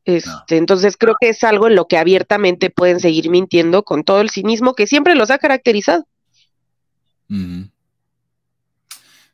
Este, 0.05 0.57
Entonces 0.57 0.97
creo 0.97 1.15
que 1.21 1.29
es 1.29 1.45
algo 1.45 1.69
en 1.69 1.77
lo 1.77 1.87
que 1.87 1.97
abiertamente 1.97 2.71
pueden 2.71 2.99
seguir 2.99 3.31
mintiendo 3.31 3.85
con 3.85 4.03
todo 4.03 4.21
el 4.21 4.31
cinismo 4.31 4.75
que 4.75 4.89
siempre 4.89 5.15
los 5.15 5.31
ha 5.31 5.39
caracterizado. 5.39 6.07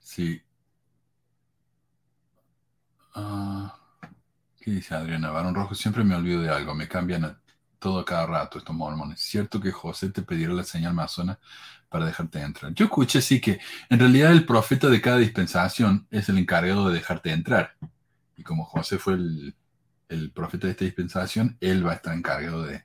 Sí. 0.00 0.42
Ah, 3.14 3.76
¿Qué 4.60 4.70
dice 4.70 4.94
Adriana 4.94 5.30
Barón 5.30 5.54
Rojo? 5.54 5.74
Siempre 5.74 6.04
me 6.04 6.14
olvido 6.14 6.42
de 6.42 6.50
algo, 6.50 6.74
me 6.74 6.86
cambian 6.86 7.38
todo 7.78 8.04
cada 8.04 8.26
rato 8.26 8.58
estos 8.58 8.74
mormones. 8.74 9.20
Cierto 9.20 9.60
que 9.60 9.72
José 9.72 10.10
te 10.10 10.22
pidió 10.22 10.52
la 10.52 10.64
señal 10.64 10.94
masona 10.94 11.38
para 11.88 12.06
dejarte 12.06 12.40
entrar. 12.40 12.74
Yo 12.74 12.86
escuché 12.86 13.20
sí 13.20 13.40
que 13.40 13.58
en 13.88 13.98
realidad 13.98 14.32
el 14.32 14.44
profeta 14.44 14.88
de 14.88 15.00
cada 15.00 15.18
dispensación 15.18 16.06
es 16.10 16.28
el 16.28 16.38
encargado 16.38 16.88
de 16.88 16.94
dejarte 16.94 17.30
entrar. 17.30 17.76
Y 18.36 18.42
como 18.42 18.64
José 18.64 18.98
fue 18.98 19.14
el, 19.14 19.54
profeta 20.34 20.66
de 20.66 20.72
esta 20.72 20.84
dispensación, 20.84 21.56
él 21.60 21.86
va 21.86 21.92
a 21.92 21.96
estar 21.96 22.14
encargado 22.14 22.62
de 22.62 22.84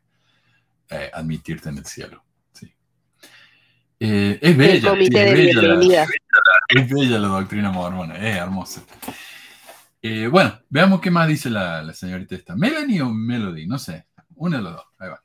eh, 0.89 1.11
admitirte 1.13 1.69
en 1.69 1.77
el 1.77 1.85
cielo. 1.85 2.23
Eh, 3.99 4.37
es 4.41 4.57
bella, 4.57 4.93
es 4.93 5.09
bella, 6.89 7.19
la, 7.19 7.27
doctrina 7.27 7.71
mormona, 7.71 8.15
es 8.17 8.35
hermosa. 8.35 8.83
Eh, 10.01 10.27
bueno, 10.27 10.59
veamos 10.67 10.99
qué 10.99 11.09
más 11.09 11.25
dice 11.29 11.49
la, 11.49 11.81
la 11.81 11.93
señorita 11.93 12.35
esta. 12.35 12.53
¿Melanie 12.53 13.01
o 13.01 13.09
Melody? 13.09 13.65
No 13.65 13.79
sé. 13.79 14.05
Uno 14.35 14.57
de 14.57 14.63
los 14.63 14.73
dos. 14.73 14.85
Ahí 14.99 15.09
va. 15.09 15.21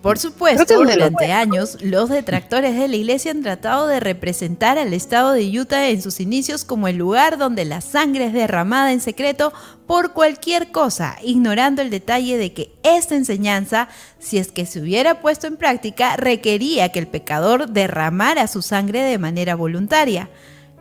Por 0.00 0.18
supuesto, 0.18 0.82
durante 0.82 1.32
años, 1.32 1.78
los 1.80 2.10
detractores 2.10 2.78
de 2.78 2.88
la 2.88 2.96
iglesia 2.96 3.30
han 3.30 3.42
tratado 3.42 3.86
de 3.86 4.00
representar 4.00 4.76
al 4.78 4.92
estado 4.92 5.32
de 5.32 5.58
Utah 5.58 5.88
en 5.88 6.02
sus 6.02 6.20
inicios 6.20 6.64
como 6.64 6.88
el 6.88 6.96
lugar 6.96 7.38
donde 7.38 7.64
la 7.64 7.80
sangre 7.80 8.26
es 8.26 8.32
derramada 8.32 8.92
en 8.92 9.00
secreto 9.00 9.52
por 9.86 10.12
cualquier 10.12 10.70
cosa, 10.72 11.16
ignorando 11.22 11.80
el 11.80 11.90
detalle 11.90 12.36
de 12.36 12.52
que 12.52 12.72
esta 12.82 13.14
enseñanza, 13.14 13.88
si 14.18 14.38
es 14.38 14.52
que 14.52 14.66
se 14.66 14.80
hubiera 14.80 15.20
puesto 15.20 15.46
en 15.46 15.56
práctica, 15.56 16.16
requería 16.16 16.90
que 16.90 16.98
el 16.98 17.06
pecador 17.06 17.68
derramara 17.68 18.46
su 18.46 18.60
sangre 18.60 19.00
de 19.02 19.18
manera 19.18 19.54
voluntaria. 19.54 20.28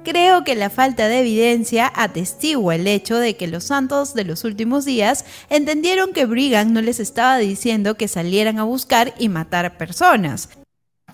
Creo 0.03 0.43
que 0.43 0.55
la 0.55 0.69
falta 0.69 1.07
de 1.07 1.21
evidencia 1.21 1.89
atestigua 1.95 2.75
el 2.75 2.88
hecho 2.88 3.17
de 3.17 3.38
que 3.38 3.47
los 3.47 3.63
santos 3.63 4.13
de 4.13 4.25
los 4.25 4.43
últimos 4.43 4.84
días 4.84 5.25
entendieron 5.49 6.11
que 6.11 6.25
Brigham 6.25 6.73
no 6.73 6.81
les 6.81 6.99
estaba 6.99 7.38
diciendo 7.38 7.95
que 7.95 8.09
salieran 8.09 8.59
a 8.59 8.63
buscar 8.63 9.13
y 9.17 9.30
matar 9.30 9.77
personas. 9.77 10.49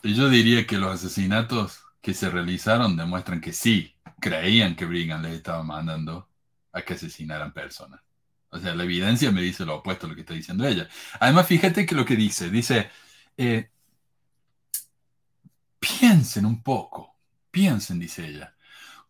Yo 0.01 0.27
diría 0.29 0.65
que 0.65 0.79
los 0.79 0.91
asesinatos 0.91 1.81
que 2.01 2.15
se 2.15 2.31
realizaron 2.31 2.97
demuestran 2.97 3.41
que 3.41 3.53
sí, 3.53 3.93
creían 4.19 4.75
que 4.75 4.85
Brigham 4.85 5.21
les 5.21 5.33
estaba 5.33 5.61
mandando 5.61 6.27
a 6.71 6.81
que 6.81 6.95
asesinaran 6.95 7.53
personas. 7.53 8.01
O 8.49 8.57
sea, 8.59 8.73
la 8.73 8.85
evidencia 8.85 9.31
me 9.31 9.43
dice 9.43 9.65
lo 9.65 9.75
opuesto 9.75 10.07
a 10.07 10.09
lo 10.09 10.15
que 10.15 10.21
está 10.21 10.33
diciendo 10.33 10.65
ella. 10.65 10.89
Además, 11.19 11.45
fíjate 11.45 11.85
que 11.85 11.93
lo 11.93 12.05
que 12.05 12.15
dice, 12.15 12.49
dice, 12.49 12.89
eh, 13.37 13.69
piensen 15.79 16.47
un 16.47 16.63
poco, 16.63 17.15
piensen, 17.51 17.99
dice 17.99 18.25
ella. 18.25 18.55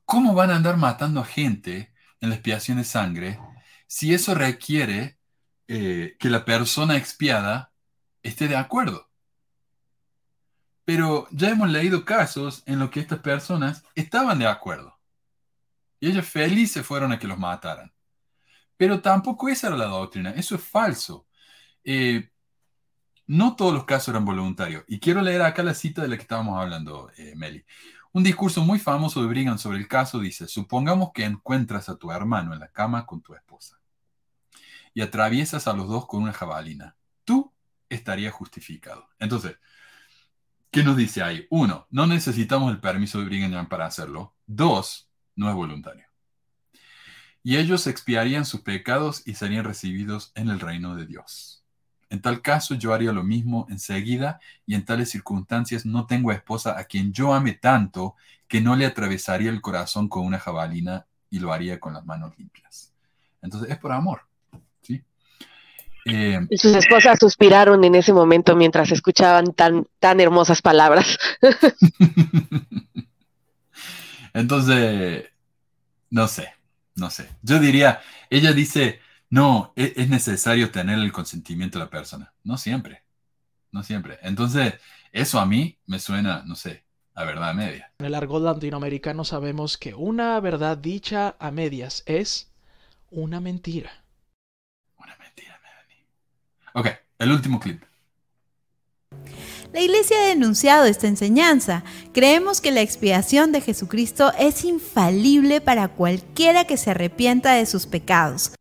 ¿Cómo 0.09 0.33
van 0.33 0.49
a 0.49 0.55
andar 0.55 0.75
matando 0.75 1.23
gente 1.23 1.93
en 2.19 2.29
la 2.29 2.35
expiación 2.35 2.79
de 2.79 2.83
sangre 2.83 3.39
si 3.85 4.11
eso 4.11 4.33
requiere 4.33 5.19
eh, 5.67 6.17
que 6.19 6.31
la 6.31 6.45
persona 6.45 6.97
expiada 6.97 7.71
esté 8.23 8.47
de 8.47 8.55
acuerdo? 8.55 9.07
Pero 10.83 11.27
ya 11.29 11.49
hemos 11.51 11.69
leído 11.69 12.05
casos 12.05 12.63
en 12.65 12.79
los 12.79 12.89
que 12.89 13.01
estas 13.01 13.19
personas 13.19 13.83
estaban 13.93 14.39
de 14.39 14.47
acuerdo. 14.47 14.99
Y 15.99 16.09
ellos 16.09 16.25
felices 16.25 16.83
fueron 16.83 17.11
a 17.11 17.19
que 17.19 17.27
los 17.27 17.37
mataran. 17.37 17.93
Pero 18.77 19.01
tampoco 19.03 19.47
esa 19.47 19.67
era 19.67 19.77
la 19.77 19.85
doctrina. 19.85 20.31
Eso 20.31 20.55
es 20.55 20.63
falso. 20.63 21.27
Eh, 21.83 22.31
no 23.27 23.55
todos 23.55 23.75
los 23.75 23.85
casos 23.85 24.07
eran 24.07 24.25
voluntarios. 24.25 24.83
Y 24.87 24.99
quiero 24.99 25.21
leer 25.21 25.43
acá 25.43 25.61
la 25.61 25.75
cita 25.75 26.01
de 26.01 26.07
la 26.07 26.15
que 26.15 26.23
estábamos 26.23 26.59
hablando, 26.59 27.11
eh, 27.15 27.35
Meli. 27.35 27.63
Un 28.19 28.25
discurso 28.25 28.65
muy 28.65 28.79
famoso 28.79 29.21
de 29.21 29.27
Brigham 29.29 29.57
sobre 29.57 29.77
el 29.77 29.87
caso 29.87 30.19
dice, 30.19 30.45
supongamos 30.49 31.11
que 31.13 31.23
encuentras 31.23 31.87
a 31.87 31.95
tu 31.95 32.11
hermano 32.11 32.53
en 32.53 32.59
la 32.59 32.67
cama 32.67 33.05
con 33.05 33.21
tu 33.21 33.33
esposa. 33.33 33.79
y 34.93 34.99
atraviesas 34.99 35.69
a 35.69 35.73
los 35.73 35.87
dos 35.87 36.05
con 36.05 36.23
una 36.23 36.33
jabalina. 36.33 36.97
Tú 37.23 37.53
estarías 37.87 38.33
justificado. 38.33 39.07
Entonces, 39.19 39.57
¿qué 40.69 40.83
nos 40.83 40.97
dice 40.97 41.23
ahí? 41.23 41.47
Uno, 41.49 41.87
no 41.91 42.07
necesitamos 42.07 42.73
el 42.73 42.81
permiso 42.81 43.19
de 43.19 43.25
Brigham 43.25 43.69
para 43.69 43.85
hacerlo. 43.85 44.35
Dos, 44.45 45.09
no 45.37 45.47
es 45.47 45.55
voluntario. 45.55 46.05
Y 47.41 47.55
ellos 47.55 47.87
expiarían 47.87 48.45
sus 48.45 48.59
pecados 48.59 49.23
y 49.25 49.35
serían 49.35 49.63
recibidos 49.63 50.33
en 50.35 50.49
el 50.49 50.59
reino 50.59 50.97
de 50.97 51.05
Dios. 51.05 51.58
En 52.09 52.21
tal 52.21 52.41
caso, 52.41 52.75
yo 52.75 52.93
haría 52.93 53.11
lo 53.11 53.23
mismo 53.23 53.67
enseguida 53.69 54.39
y 54.65 54.73
en 54.73 54.83
tales 54.83 55.09
circunstancias 55.09 55.85
no 55.85 56.07
tengo 56.07 56.31
esposa 56.31 56.79
a 56.79 56.85
quien 56.85 57.13
yo 57.13 57.33
ame 57.33 57.53
tanto 57.53 58.15
que 58.47 58.61
no 58.61 58.75
le 58.75 58.85
atravesaría 58.85 59.51
el 59.51 59.61
corazón 59.61 60.09
con 60.09 60.25
una 60.25 60.39
jabalina 60.39 61.05
y 61.29 61.39
lo 61.39 61.53
haría 61.53 61.79
con 61.79 61.93
las 61.93 62.05
manos 62.05 62.33
limpias. 62.37 62.93
Entonces, 63.41 63.69
es 63.69 63.77
por 63.77 63.91
amor. 63.91 64.21
¿sí? 64.81 65.03
Eh, 66.05 66.39
y 66.49 66.57
sus 66.57 66.75
esposas 66.75 67.19
suspiraron 67.19 67.83
en 67.83 67.93
ese 67.93 68.11
momento 68.11 68.55
mientras 68.55 68.91
escuchaban 68.91 69.53
tan, 69.53 69.85
tan 69.99 70.19
hermosas 70.19 70.63
palabras. 70.63 71.19
Entonces, 74.33 75.25
no 76.09 76.27
sé, 76.27 76.53
no 76.95 77.11
sé. 77.11 77.29
Yo 77.43 77.59
diría, 77.59 78.01
ella 78.29 78.53
dice, 78.53 78.99
no, 79.29 79.73
e, 79.75 79.93
es, 79.95 80.09
necesario 80.09 80.71
tener 80.71 80.97
el 80.99 81.11
consentimiento 81.11 81.77
de 81.77 81.85
la 81.85 81.91
persona. 81.91 82.33
No 82.43 82.57
siempre, 82.57 83.03
no 83.71 83.83
siempre. 83.83 84.17
Entonces, 84.23 84.73
eso 85.11 85.39
a 85.39 85.45
mí 85.45 85.77
me 85.85 85.99
suena, 85.99 86.43
no 86.45 86.55
sé, 86.55 86.83
a 87.13 87.25
verdad 87.25 87.53
media. 87.53 87.91
En 87.99 88.07
el 88.07 88.15
argot 88.15 88.41
latinoamericano 88.41 89.23
sabemos 89.23 89.77
que 89.77 89.93
una 89.93 90.39
verdad 90.39 90.77
dicha 90.77 91.35
a 91.39 91.51
medias 91.51 92.03
es 92.05 92.51
una 93.11 93.39
mentira. 93.39 93.91
Una 94.97 95.15
mentira, 95.17 95.59
Melanie. 95.61 96.05
Ok, 96.73 96.87
el 97.19 97.31
último 97.31 97.59
clip. 97.59 97.83
La 99.71 99.81
Iglesia 99.81 100.17
ha 100.17 100.27
denunciado 100.27 100.85
esta 100.85 101.07
enseñanza. 101.07 101.83
Creemos 102.13 102.59
que 102.61 102.71
la 102.71 102.81
expiación 102.81 103.51
de 103.51 103.61
Jesucristo 103.61 104.31
es 104.39 104.65
infalible 104.65 105.61
para 105.61 105.89
cualquiera 105.89 106.65
que 106.65 106.77
se 106.77 106.89
arrepienta 106.89 107.53
de 107.53 107.67
sus 107.67 107.85
pecados. 107.85 108.53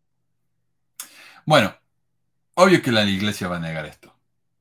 Bueno, 1.48 1.74
obvio 2.56 2.82
que 2.82 2.92
la 2.92 3.06
Iglesia 3.06 3.48
va 3.48 3.56
a 3.56 3.58
negar 3.58 3.86
esto. 3.86 4.14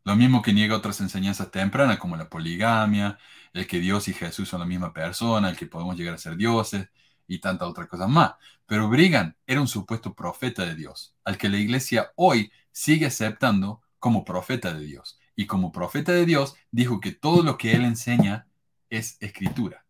Lo 0.06 0.16
mismo 0.16 0.42
que 0.42 0.54
niega 0.54 0.78
otras 0.78 1.02
enseñanzas 1.02 1.52
tempranas 1.52 1.98
como 1.98 2.16
la 2.16 2.30
poligamia, 2.30 3.20
el 3.52 3.68
que 3.68 3.82
Dios 3.82 4.08
y 4.08 4.14
Jesús 4.14 4.48
son 4.48 4.62
la 4.62 4.66
misma 4.66 4.94
persona, 4.94 5.50
el 5.50 5.58
que 5.58 5.66
podemos 5.66 5.98
llegar 5.98 6.14
a 6.14 6.18
ser 6.18 6.38
dioses 6.38 6.88
y 7.28 7.40
tantas 7.40 7.68
otras 7.68 7.90
cosas 7.90 8.08
más. 8.08 8.36
Pero 8.66 8.88
Brigham 8.88 9.36
era 9.46 9.60
un 9.60 9.68
supuesto 9.68 10.14
profeta 10.14 10.64
de 10.64 10.76
Dios, 10.76 11.14
al 11.26 11.38
que 11.38 11.50
la 11.50 11.58
iglesia 11.58 12.14
hoy 12.16 12.54
sigue 12.72 13.08
aceptando 13.08 13.82
como 14.00 14.24
profeta 14.24 14.74
de 14.74 14.86
Dios. 14.86 15.20
Y 15.36 15.46
como 15.46 15.74
profeta 15.74 16.14
de 16.14 16.26
Dios 16.26 16.56
dijo 16.72 17.02
que 17.02 17.12
todo 17.12 17.44
lo 17.44 17.58
que 17.58 17.74
él 17.74 17.84
enseña 17.84 18.48
es 18.90 19.18
escritura. 19.20 19.84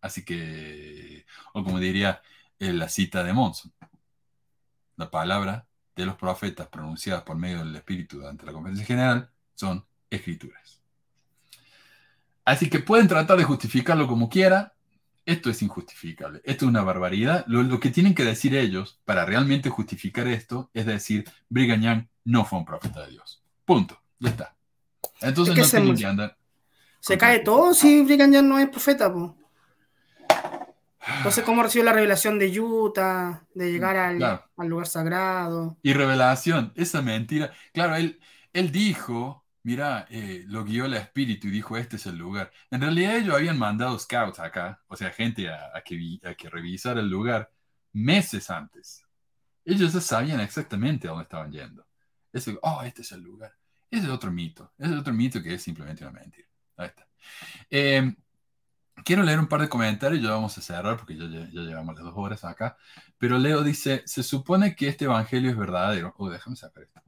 Así 0.00 0.24
que, 0.24 1.24
o 1.52 1.62
como 1.62 1.78
diría 1.78 2.20
la 2.58 2.88
cita 2.88 3.22
de 3.22 3.32
Monson, 3.32 3.72
la 4.96 5.08
palabra 5.12 5.68
de 5.94 6.06
los 6.06 6.16
profetas 6.16 6.68
pronunciadas 6.68 7.22
por 7.22 7.36
medio 7.36 7.58
del 7.58 7.76
Espíritu 7.76 8.18
durante 8.18 8.44
la 8.44 8.52
conferencia 8.52 8.86
general 8.86 9.30
son 9.54 9.84
escrituras. 10.10 10.80
Así 12.44 12.68
que 12.68 12.80
pueden 12.80 13.08
tratar 13.08 13.38
de 13.38 13.44
justificarlo 13.44 14.06
como 14.06 14.28
quiera. 14.28 14.74
Esto 15.24 15.48
es 15.48 15.62
injustificable. 15.62 16.42
Esto 16.44 16.66
es 16.66 16.68
una 16.68 16.82
barbaridad. 16.82 17.44
Lo, 17.46 17.80
que 17.80 17.90
tienen 17.90 18.14
que 18.14 18.24
decir 18.24 18.54
ellos 18.54 19.00
para 19.06 19.24
realmente 19.24 19.70
justificar 19.70 20.28
esto 20.28 20.70
es 20.74 20.84
decir, 20.84 21.24
Brigham 21.48 21.80
Young 21.80 22.06
no 22.24 22.44
fue 22.44 22.58
un 22.58 22.66
profeta 22.66 23.04
de 23.04 23.12
Dios. 23.12 23.42
Punto. 23.64 23.98
Ya 24.18 24.30
está. 24.30 24.56
Entonces 25.22 25.56
no 25.56 25.64
se, 25.64 25.78
tienen 25.78 25.96
que 25.96 26.06
andar. 26.06 26.36
Se 27.00 27.16
cae 27.16 27.38
todo 27.38 27.72
si 27.72 28.02
Brigham 28.02 28.32
Young 28.32 28.46
no 28.46 28.58
es 28.58 28.68
profeta. 28.68 29.12
Entonces, 31.18 31.44
¿cómo 31.44 31.62
recibió 31.62 31.84
la 31.84 31.92
revelación 31.92 32.38
de 32.38 32.60
Utah, 32.60 33.44
de 33.54 33.70
llegar 33.70 33.96
al, 33.96 34.22
al, 34.22 34.68
lugar 34.68 34.86
sagrado? 34.86 35.76
Y 35.82 35.92
revelación, 35.92 36.72
esa 36.76 37.02
mentira. 37.02 37.52
Claro, 37.72 37.96
él, 37.96 38.20
él 38.52 38.72
dijo, 38.72 39.44
mira, 39.62 40.06
eh, 40.10 40.44
lo 40.46 40.64
guió 40.64 40.86
el 40.86 40.94
espíritu 40.94 41.48
y 41.48 41.50
dijo, 41.50 41.76
este 41.76 41.96
es 41.96 42.06
el 42.06 42.16
lugar. 42.16 42.50
En 42.70 42.80
realidad 42.80 43.16
ellos 43.16 43.34
habían 43.34 43.58
mandado 43.58 43.98
scouts 43.98 44.38
acá, 44.38 44.82
o 44.86 44.96
sea, 44.96 45.10
gente 45.10 45.48
a, 45.48 45.82
que, 45.84 46.20
a 46.24 46.34
que 46.34 46.48
revisara 46.48 47.00
el 47.00 47.08
lugar 47.08 47.50
meses 47.92 48.50
antes. 48.50 49.04
Ellos 49.64 49.92
ya 49.92 50.00
sabían 50.00 50.40
exactamente 50.40 51.06
a 51.06 51.10
dónde 51.10 51.24
estaban 51.24 51.50
yendo. 51.50 51.86
Ese, 52.32 52.58
oh, 52.62 52.82
este 52.82 53.02
es 53.02 53.12
el 53.12 53.22
lugar. 53.22 53.52
Ese 53.90 54.04
es 54.04 54.10
otro 54.10 54.30
mito. 54.30 54.72
Ese 54.78 54.92
es 54.92 54.98
otro 54.98 55.12
mito 55.12 55.42
que 55.42 55.54
es 55.54 55.62
simplemente 55.62 56.04
una 56.04 56.18
mentira. 56.20 56.48
Ahí 56.76 56.88
está. 56.88 57.06
Eh, 57.70 58.14
Quiero 59.02 59.22
leer 59.22 59.38
un 59.38 59.48
par 59.48 59.60
de 59.60 59.68
comentarios, 59.68 60.22
ya 60.22 60.30
vamos 60.30 60.56
a 60.56 60.60
cerrar 60.62 60.96
porque 60.96 61.16
ya, 61.16 61.26
llevamos 61.26 61.94
las 61.94 62.04
dos 62.04 62.14
horas 62.16 62.44
acá. 62.44 62.76
Pero 63.18 63.38
Leo 63.38 63.62
dice, 63.62 64.02
se 64.06 64.22
supone 64.22 64.76
que 64.76 64.88
este 64.88 65.06
evangelio 65.06 65.50
es 65.50 65.56
verdadero. 65.56 66.14
Oh, 66.18 66.30
déjame 66.30 66.56
sacar 66.56 66.84
esto. 66.84 67.02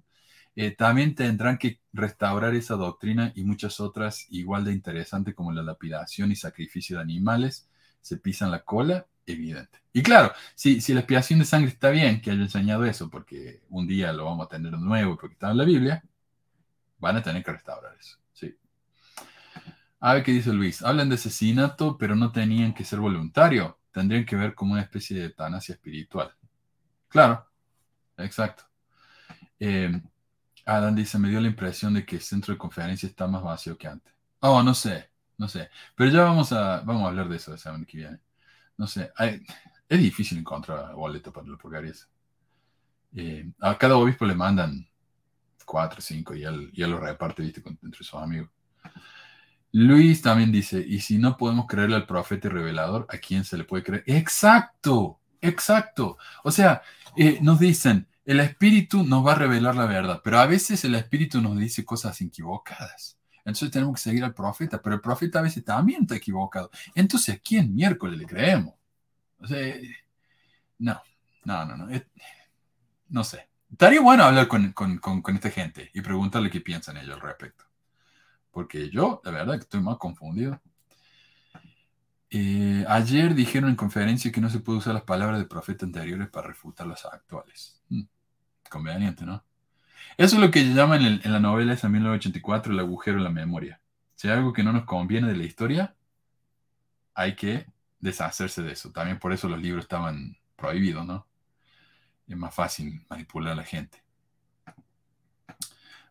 Eh, 0.56 0.70
también 0.72 1.14
tendrán 1.14 1.58
que 1.58 1.80
restaurar 1.92 2.54
esa 2.54 2.74
doctrina 2.76 3.32
y 3.34 3.44
muchas 3.44 3.78
otras 3.80 4.26
igual 4.30 4.64
de 4.64 4.72
interesantes 4.72 5.34
como 5.34 5.52
la 5.52 5.62
lapidación 5.62 6.32
y 6.32 6.36
sacrificio 6.36 6.96
de 6.96 7.02
animales. 7.02 7.68
Se 8.00 8.16
pisan 8.16 8.50
la 8.50 8.64
cola, 8.64 9.06
evidente. 9.26 9.80
Y 9.92 10.02
claro, 10.02 10.32
si, 10.54 10.80
si 10.80 10.94
la 10.94 11.00
expiación 11.00 11.38
de 11.40 11.44
sangre 11.44 11.70
está 11.70 11.90
bien 11.90 12.20
que 12.20 12.30
haya 12.30 12.42
enseñado 12.42 12.84
eso, 12.84 13.10
porque 13.10 13.62
un 13.70 13.86
día 13.86 14.12
lo 14.12 14.24
vamos 14.24 14.46
a 14.46 14.48
tener 14.48 14.72
de 14.72 14.78
nuevo 14.78 15.16
porque 15.18 15.34
está 15.34 15.50
en 15.50 15.58
la 15.58 15.64
Biblia, 15.64 16.02
van 16.98 17.16
a 17.16 17.22
tener 17.22 17.44
que 17.44 17.52
restaurar 17.52 17.96
eso. 17.98 18.18
A 20.00 20.14
ver 20.14 20.22
qué 20.22 20.32
dice 20.32 20.52
Luis. 20.52 20.82
Hablan 20.82 21.08
de 21.08 21.14
asesinato, 21.16 21.96
pero 21.98 22.14
no 22.14 22.32
tenían 22.32 22.74
que 22.74 22.84
ser 22.84 23.00
voluntario. 23.00 23.78
Tendrían 23.92 24.26
que 24.26 24.36
ver 24.36 24.54
como 24.54 24.72
una 24.72 24.82
especie 24.82 25.16
de 25.16 25.24
eutanasia 25.26 25.74
espiritual. 25.74 26.34
Claro, 27.08 27.46
exacto. 28.18 28.64
Eh, 29.58 30.00
Adam 30.66 30.94
dice, 30.94 31.18
me 31.18 31.28
dio 31.28 31.40
la 31.40 31.48
impresión 31.48 31.94
de 31.94 32.04
que 32.04 32.16
el 32.16 32.22
centro 32.22 32.52
de 32.52 32.58
conferencia 32.58 33.08
está 33.08 33.26
más 33.26 33.42
vacío 33.42 33.78
que 33.78 33.88
antes. 33.88 34.12
Oh, 34.40 34.62
no 34.62 34.74
sé, 34.74 35.10
no 35.38 35.48
sé. 35.48 35.70
Pero 35.94 36.10
ya 36.10 36.24
vamos 36.24 36.52
a, 36.52 36.80
vamos 36.80 37.04
a 37.04 37.08
hablar 37.08 37.28
de 37.28 37.36
eso 37.36 37.52
la 37.52 37.58
semana 37.58 37.84
que 37.86 37.98
viene. 37.98 38.20
No 38.76 38.86
sé, 38.86 39.12
es 39.88 40.00
difícil 40.00 40.38
encontrar 40.38 40.94
boleto 40.94 41.32
para 41.32 41.46
los 41.46 41.58
purgarios. 41.58 42.08
Eh, 43.14 43.50
a 43.60 43.78
cada 43.78 43.96
obispo 43.96 44.26
le 44.26 44.34
mandan 44.34 44.86
cuatro 45.64 46.00
cinco 46.00 46.34
y 46.34 46.44
él, 46.44 46.70
y 46.72 46.82
él 46.82 46.90
lo 46.90 47.00
reparte, 47.00 47.42
viste, 47.42 47.62
entre 47.82 48.04
sus 48.04 48.14
amigos. 48.14 48.50
Luis 49.78 50.22
también 50.22 50.50
dice, 50.50 50.80
y 50.80 51.00
si 51.00 51.18
no 51.18 51.36
podemos 51.36 51.66
creerle 51.66 51.96
al 51.96 52.06
profeta 52.06 52.48
y 52.48 52.50
revelador, 52.50 53.06
¿a 53.10 53.18
quién 53.18 53.44
se 53.44 53.58
le 53.58 53.64
puede 53.64 53.82
creer? 53.84 54.04
Exacto, 54.06 55.20
exacto. 55.42 56.16
O 56.44 56.50
sea, 56.50 56.80
eh, 57.14 57.40
nos 57.42 57.58
dicen, 57.60 58.08
el 58.24 58.40
espíritu 58.40 59.04
nos 59.04 59.26
va 59.26 59.32
a 59.32 59.34
revelar 59.34 59.76
la 59.76 59.84
verdad, 59.84 60.22
pero 60.24 60.38
a 60.38 60.46
veces 60.46 60.82
el 60.86 60.94
espíritu 60.94 61.42
nos 61.42 61.58
dice 61.58 61.84
cosas 61.84 62.18
equivocadas. 62.22 63.18
Entonces 63.40 63.70
tenemos 63.70 63.96
que 63.96 64.00
seguir 64.00 64.24
al 64.24 64.32
profeta, 64.32 64.80
pero 64.80 64.94
el 64.94 65.02
profeta 65.02 65.40
a 65.40 65.42
veces 65.42 65.62
también 65.62 66.02
está 66.04 66.16
equivocado. 66.16 66.70
Entonces, 66.94 67.34
¿a 67.34 67.38
quién 67.38 67.74
miércoles 67.74 68.18
le 68.18 68.24
creemos? 68.24 68.74
O 69.40 69.46
sea, 69.46 69.74
no, 70.78 71.02
no, 71.44 71.66
no, 71.66 71.76
no. 71.76 72.02
No 73.10 73.24
sé. 73.24 73.50
Estaría 73.70 74.00
bueno 74.00 74.24
hablar 74.24 74.48
con, 74.48 74.72
con 74.72 75.34
esta 75.34 75.50
gente 75.50 75.90
y 75.92 76.00
preguntarle 76.00 76.48
qué 76.48 76.62
piensan 76.62 76.96
ellos 76.96 77.16
al 77.16 77.20
respecto 77.20 77.65
porque 78.56 78.88
yo, 78.88 79.20
la 79.22 79.32
verdad, 79.32 79.56
estoy 79.56 79.82
más 79.82 79.98
confundido. 79.98 80.58
Eh, 82.30 82.86
ayer 82.88 83.34
dijeron 83.34 83.68
en 83.68 83.76
conferencia 83.76 84.32
que 84.32 84.40
no 84.40 84.48
se 84.48 84.60
puede 84.60 84.78
usar 84.78 84.94
las 84.94 85.02
palabras 85.02 85.38
de 85.38 85.44
profetas 85.44 85.86
anteriores 85.86 86.30
para 86.30 86.48
refutar 86.48 86.86
las 86.86 87.04
actuales. 87.04 87.82
Hmm, 87.90 88.04
conveniente, 88.70 89.26
¿no? 89.26 89.44
Eso 90.16 90.36
es 90.36 90.42
lo 90.42 90.50
que 90.50 90.72
llaman 90.72 91.02
en, 91.02 91.20
en 91.22 91.32
la 91.34 91.38
novela 91.38 91.74
esa 91.74 91.90
1984 91.90 92.72
el 92.72 92.80
agujero 92.80 93.18
en 93.18 93.24
la 93.24 93.30
memoria. 93.30 93.78
Si 94.14 94.26
hay 94.26 94.38
algo 94.38 94.54
que 94.54 94.62
no 94.62 94.72
nos 94.72 94.86
conviene 94.86 95.28
de 95.28 95.36
la 95.36 95.44
historia, 95.44 95.94
hay 97.12 97.36
que 97.36 97.66
deshacerse 98.00 98.62
de 98.62 98.72
eso. 98.72 98.90
También 98.90 99.18
por 99.18 99.34
eso 99.34 99.50
los 99.50 99.60
libros 99.60 99.84
estaban 99.84 100.38
prohibidos, 100.56 101.04
¿no? 101.04 101.26
Es 102.26 102.38
más 102.38 102.54
fácil 102.54 103.04
manipular 103.10 103.52
a 103.52 103.56
la 103.56 103.64
gente. 103.64 104.02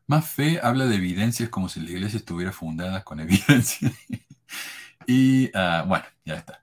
Más 0.07 0.29
fe 0.29 0.59
habla 0.61 0.85
de 0.85 0.95
evidencias 0.95 1.49
como 1.49 1.69
si 1.69 1.79
la 1.79 1.89
iglesia 1.89 2.17
estuviera 2.17 2.51
fundada 2.51 3.03
con 3.03 3.19
evidencia. 3.21 3.91
y 5.07 5.49
ah, 5.53 5.83
bueno, 5.87 6.05
ya 6.23 6.35
está. 6.35 6.61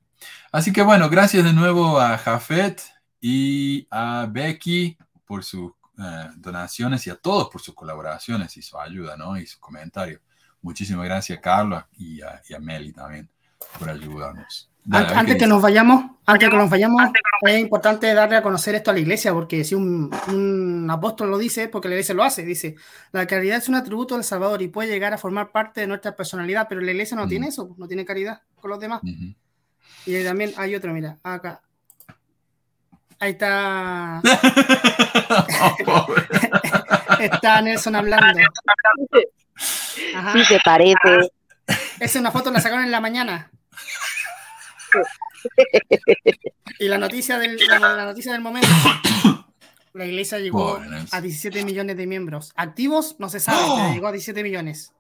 Así 0.53 0.73
que 0.73 0.83
bueno, 0.83 1.09
gracias 1.09 1.45
de 1.45 1.53
nuevo 1.53 2.01
a 2.01 2.19
Jafet 2.19 2.83
y 3.21 3.87
a 3.91 4.27
Becky 4.31 4.97
por 5.25 5.45
sus 5.45 5.73
ah, 5.99 6.31
donaciones 6.37 7.07
y 7.07 7.11
a 7.11 7.17
todos 7.17 7.49
por 7.49 7.61
sus 7.61 7.75
colaboraciones 7.75 8.57
y 8.57 8.63
su 8.63 8.79
ayuda, 8.79 9.17
¿no? 9.17 9.37
Y 9.37 9.47
sus 9.47 9.61
comentarios. 9.61 10.21
Muchísimas 10.61 11.05
gracias 11.05 11.39
a 11.39 11.43
Carlos 11.43 11.85
y 11.97 12.23
a, 12.23 12.41
y 12.49 12.55
a 12.55 12.59
Meli 12.59 12.93
también 12.93 13.29
por 13.79 13.91
ayudarnos. 13.91 14.72
Antes 14.91 15.37
que 15.37 15.47
nos 15.47 15.63
vayamos, 15.63 16.05
antes 16.27 16.49
que 16.49 16.57
nos 16.57 16.69
vayamos, 16.69 17.03
es 17.43 17.61
importante 17.61 18.13
darle 18.15 18.37
a 18.37 18.43
conocer 18.43 18.75
esto 18.75 18.91
a 18.91 18.95
la 18.95 19.01
iglesia, 19.01 19.33
porque 19.33 19.65
si 19.65 19.75
un, 19.75 20.89
apóstol 20.91 21.31
lo 21.31 21.39
dice, 21.39 21.69
porque 21.69 21.89
la 21.89 21.95
iglesia 21.95 22.15
lo 22.15 22.25
hace, 22.25 22.45
dice, 22.45 22.77
la 23.13 23.27
caridad 23.27 23.59
es 23.59 23.69
un 23.69 23.77
atributo 23.77 24.15
del 24.15 24.25
Salvador 24.25 24.61
y 24.63 24.69
puede 24.69 24.91
llegar 24.91 25.13
a 25.13 25.19
formar 25.19 25.53
parte 25.53 25.83
de 25.83 25.87
nuestra 25.87 26.17
personalidad, 26.17 26.67
pero 26.69 26.81
la 26.81 26.91
iglesia 26.91 27.17
no 27.17 27.29
tiene 27.29 27.49
eso, 27.49 27.75
no 27.79 27.87
tiene 27.87 28.05
caridad 28.05 28.43
con 28.61 28.71
los 28.71 28.81
demás. 28.81 29.03
Y 30.05 30.25
también 30.25 30.53
hay 30.57 30.75
otro, 30.75 30.93
mira, 30.93 31.19
acá. 31.23 31.63
Ahí 33.21 33.33
está. 33.33 34.21
está 37.21 37.63
Nelson 37.63 37.95
hablando. 37.95 38.41
Sí, 40.33 40.45
se 40.45 40.59
parece. 40.65 41.31
Esa 41.67 41.79
es 42.01 42.17
una 42.17 42.33
foto, 42.33 42.51
la 42.51 42.61
sacaron 42.61 42.85
en 42.85 42.91
la 42.91 43.01
mañana. 43.01 43.53
Y 46.79 46.89
la 46.89 46.99
noticia 46.99 47.39
del, 47.39 47.57
la, 47.69 48.05
noticia 48.05 48.33
del 48.33 48.41
momento. 48.41 48.69
La 49.95 50.07
iglesia 50.07 50.39
llegó 50.39 50.81
a 51.11 51.21
17 51.21 51.67
millones 51.67 51.99
de 51.99 52.07
miembros. 52.07 52.53
Activos, 52.57 53.17
no 53.19 53.29
se 53.29 53.41
sabe, 53.41 53.61
pero 53.77 53.93
llegó 53.93 54.07
a 54.07 54.13
17 54.13 54.43
millones. 54.43 54.95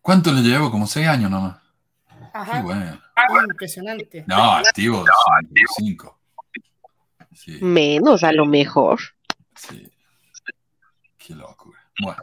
¿Cuánto 0.00 0.30
le 0.32 0.40
llevo? 0.42 0.70
Como 0.70 0.86
6 0.86 1.08
años 1.08 1.32
nomás. 1.32 1.56
Ajá. 2.32 2.62
bueno. 2.62 2.96
Impresionante. 3.50 4.24
No, 4.28 4.52
activos, 4.52 5.08
5. 5.78 6.18
Menos 7.60 8.22
a 8.22 8.32
lo 8.32 8.46
mejor. 8.46 9.00
Sí. 9.56 9.90
Qué 11.18 11.34
locura. 11.34 11.80
Bueno. 12.00 12.22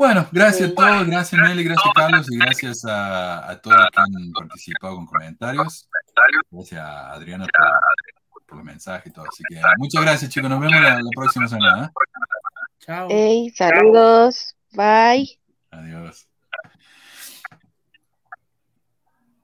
Bueno, 0.00 0.26
gracias 0.32 0.70
a 0.70 0.74
todos, 0.74 1.06
gracias 1.06 1.42
Nelly, 1.42 1.62
gracias 1.62 1.92
Carlos 1.94 2.26
y 2.30 2.38
gracias 2.38 2.86
a, 2.88 3.60
todos 3.62 3.76
los 3.76 3.90
que 3.90 4.00
han 4.00 4.32
participado 4.32 4.96
con 4.96 5.04
comentarios. 5.04 5.90
Gracias 6.50 6.80
a 6.80 7.12
Adriana 7.12 7.46
por, 8.46 8.60
el 8.60 8.64
mensaje 8.64 9.10
y 9.10 9.12
todo. 9.12 9.26
Así 9.30 9.44
que 9.46 9.60
muchas 9.76 10.02
gracias 10.02 10.30
chicos, 10.30 10.48
nos 10.48 10.58
vemos 10.58 10.80
la, 10.80 10.98
próxima 11.14 11.48
semana. 11.48 11.84
¿eh? 11.84 11.90
Chao. 12.78 13.08
Hey, 13.10 13.52
saludos, 13.54 14.56
bye. 14.72 15.38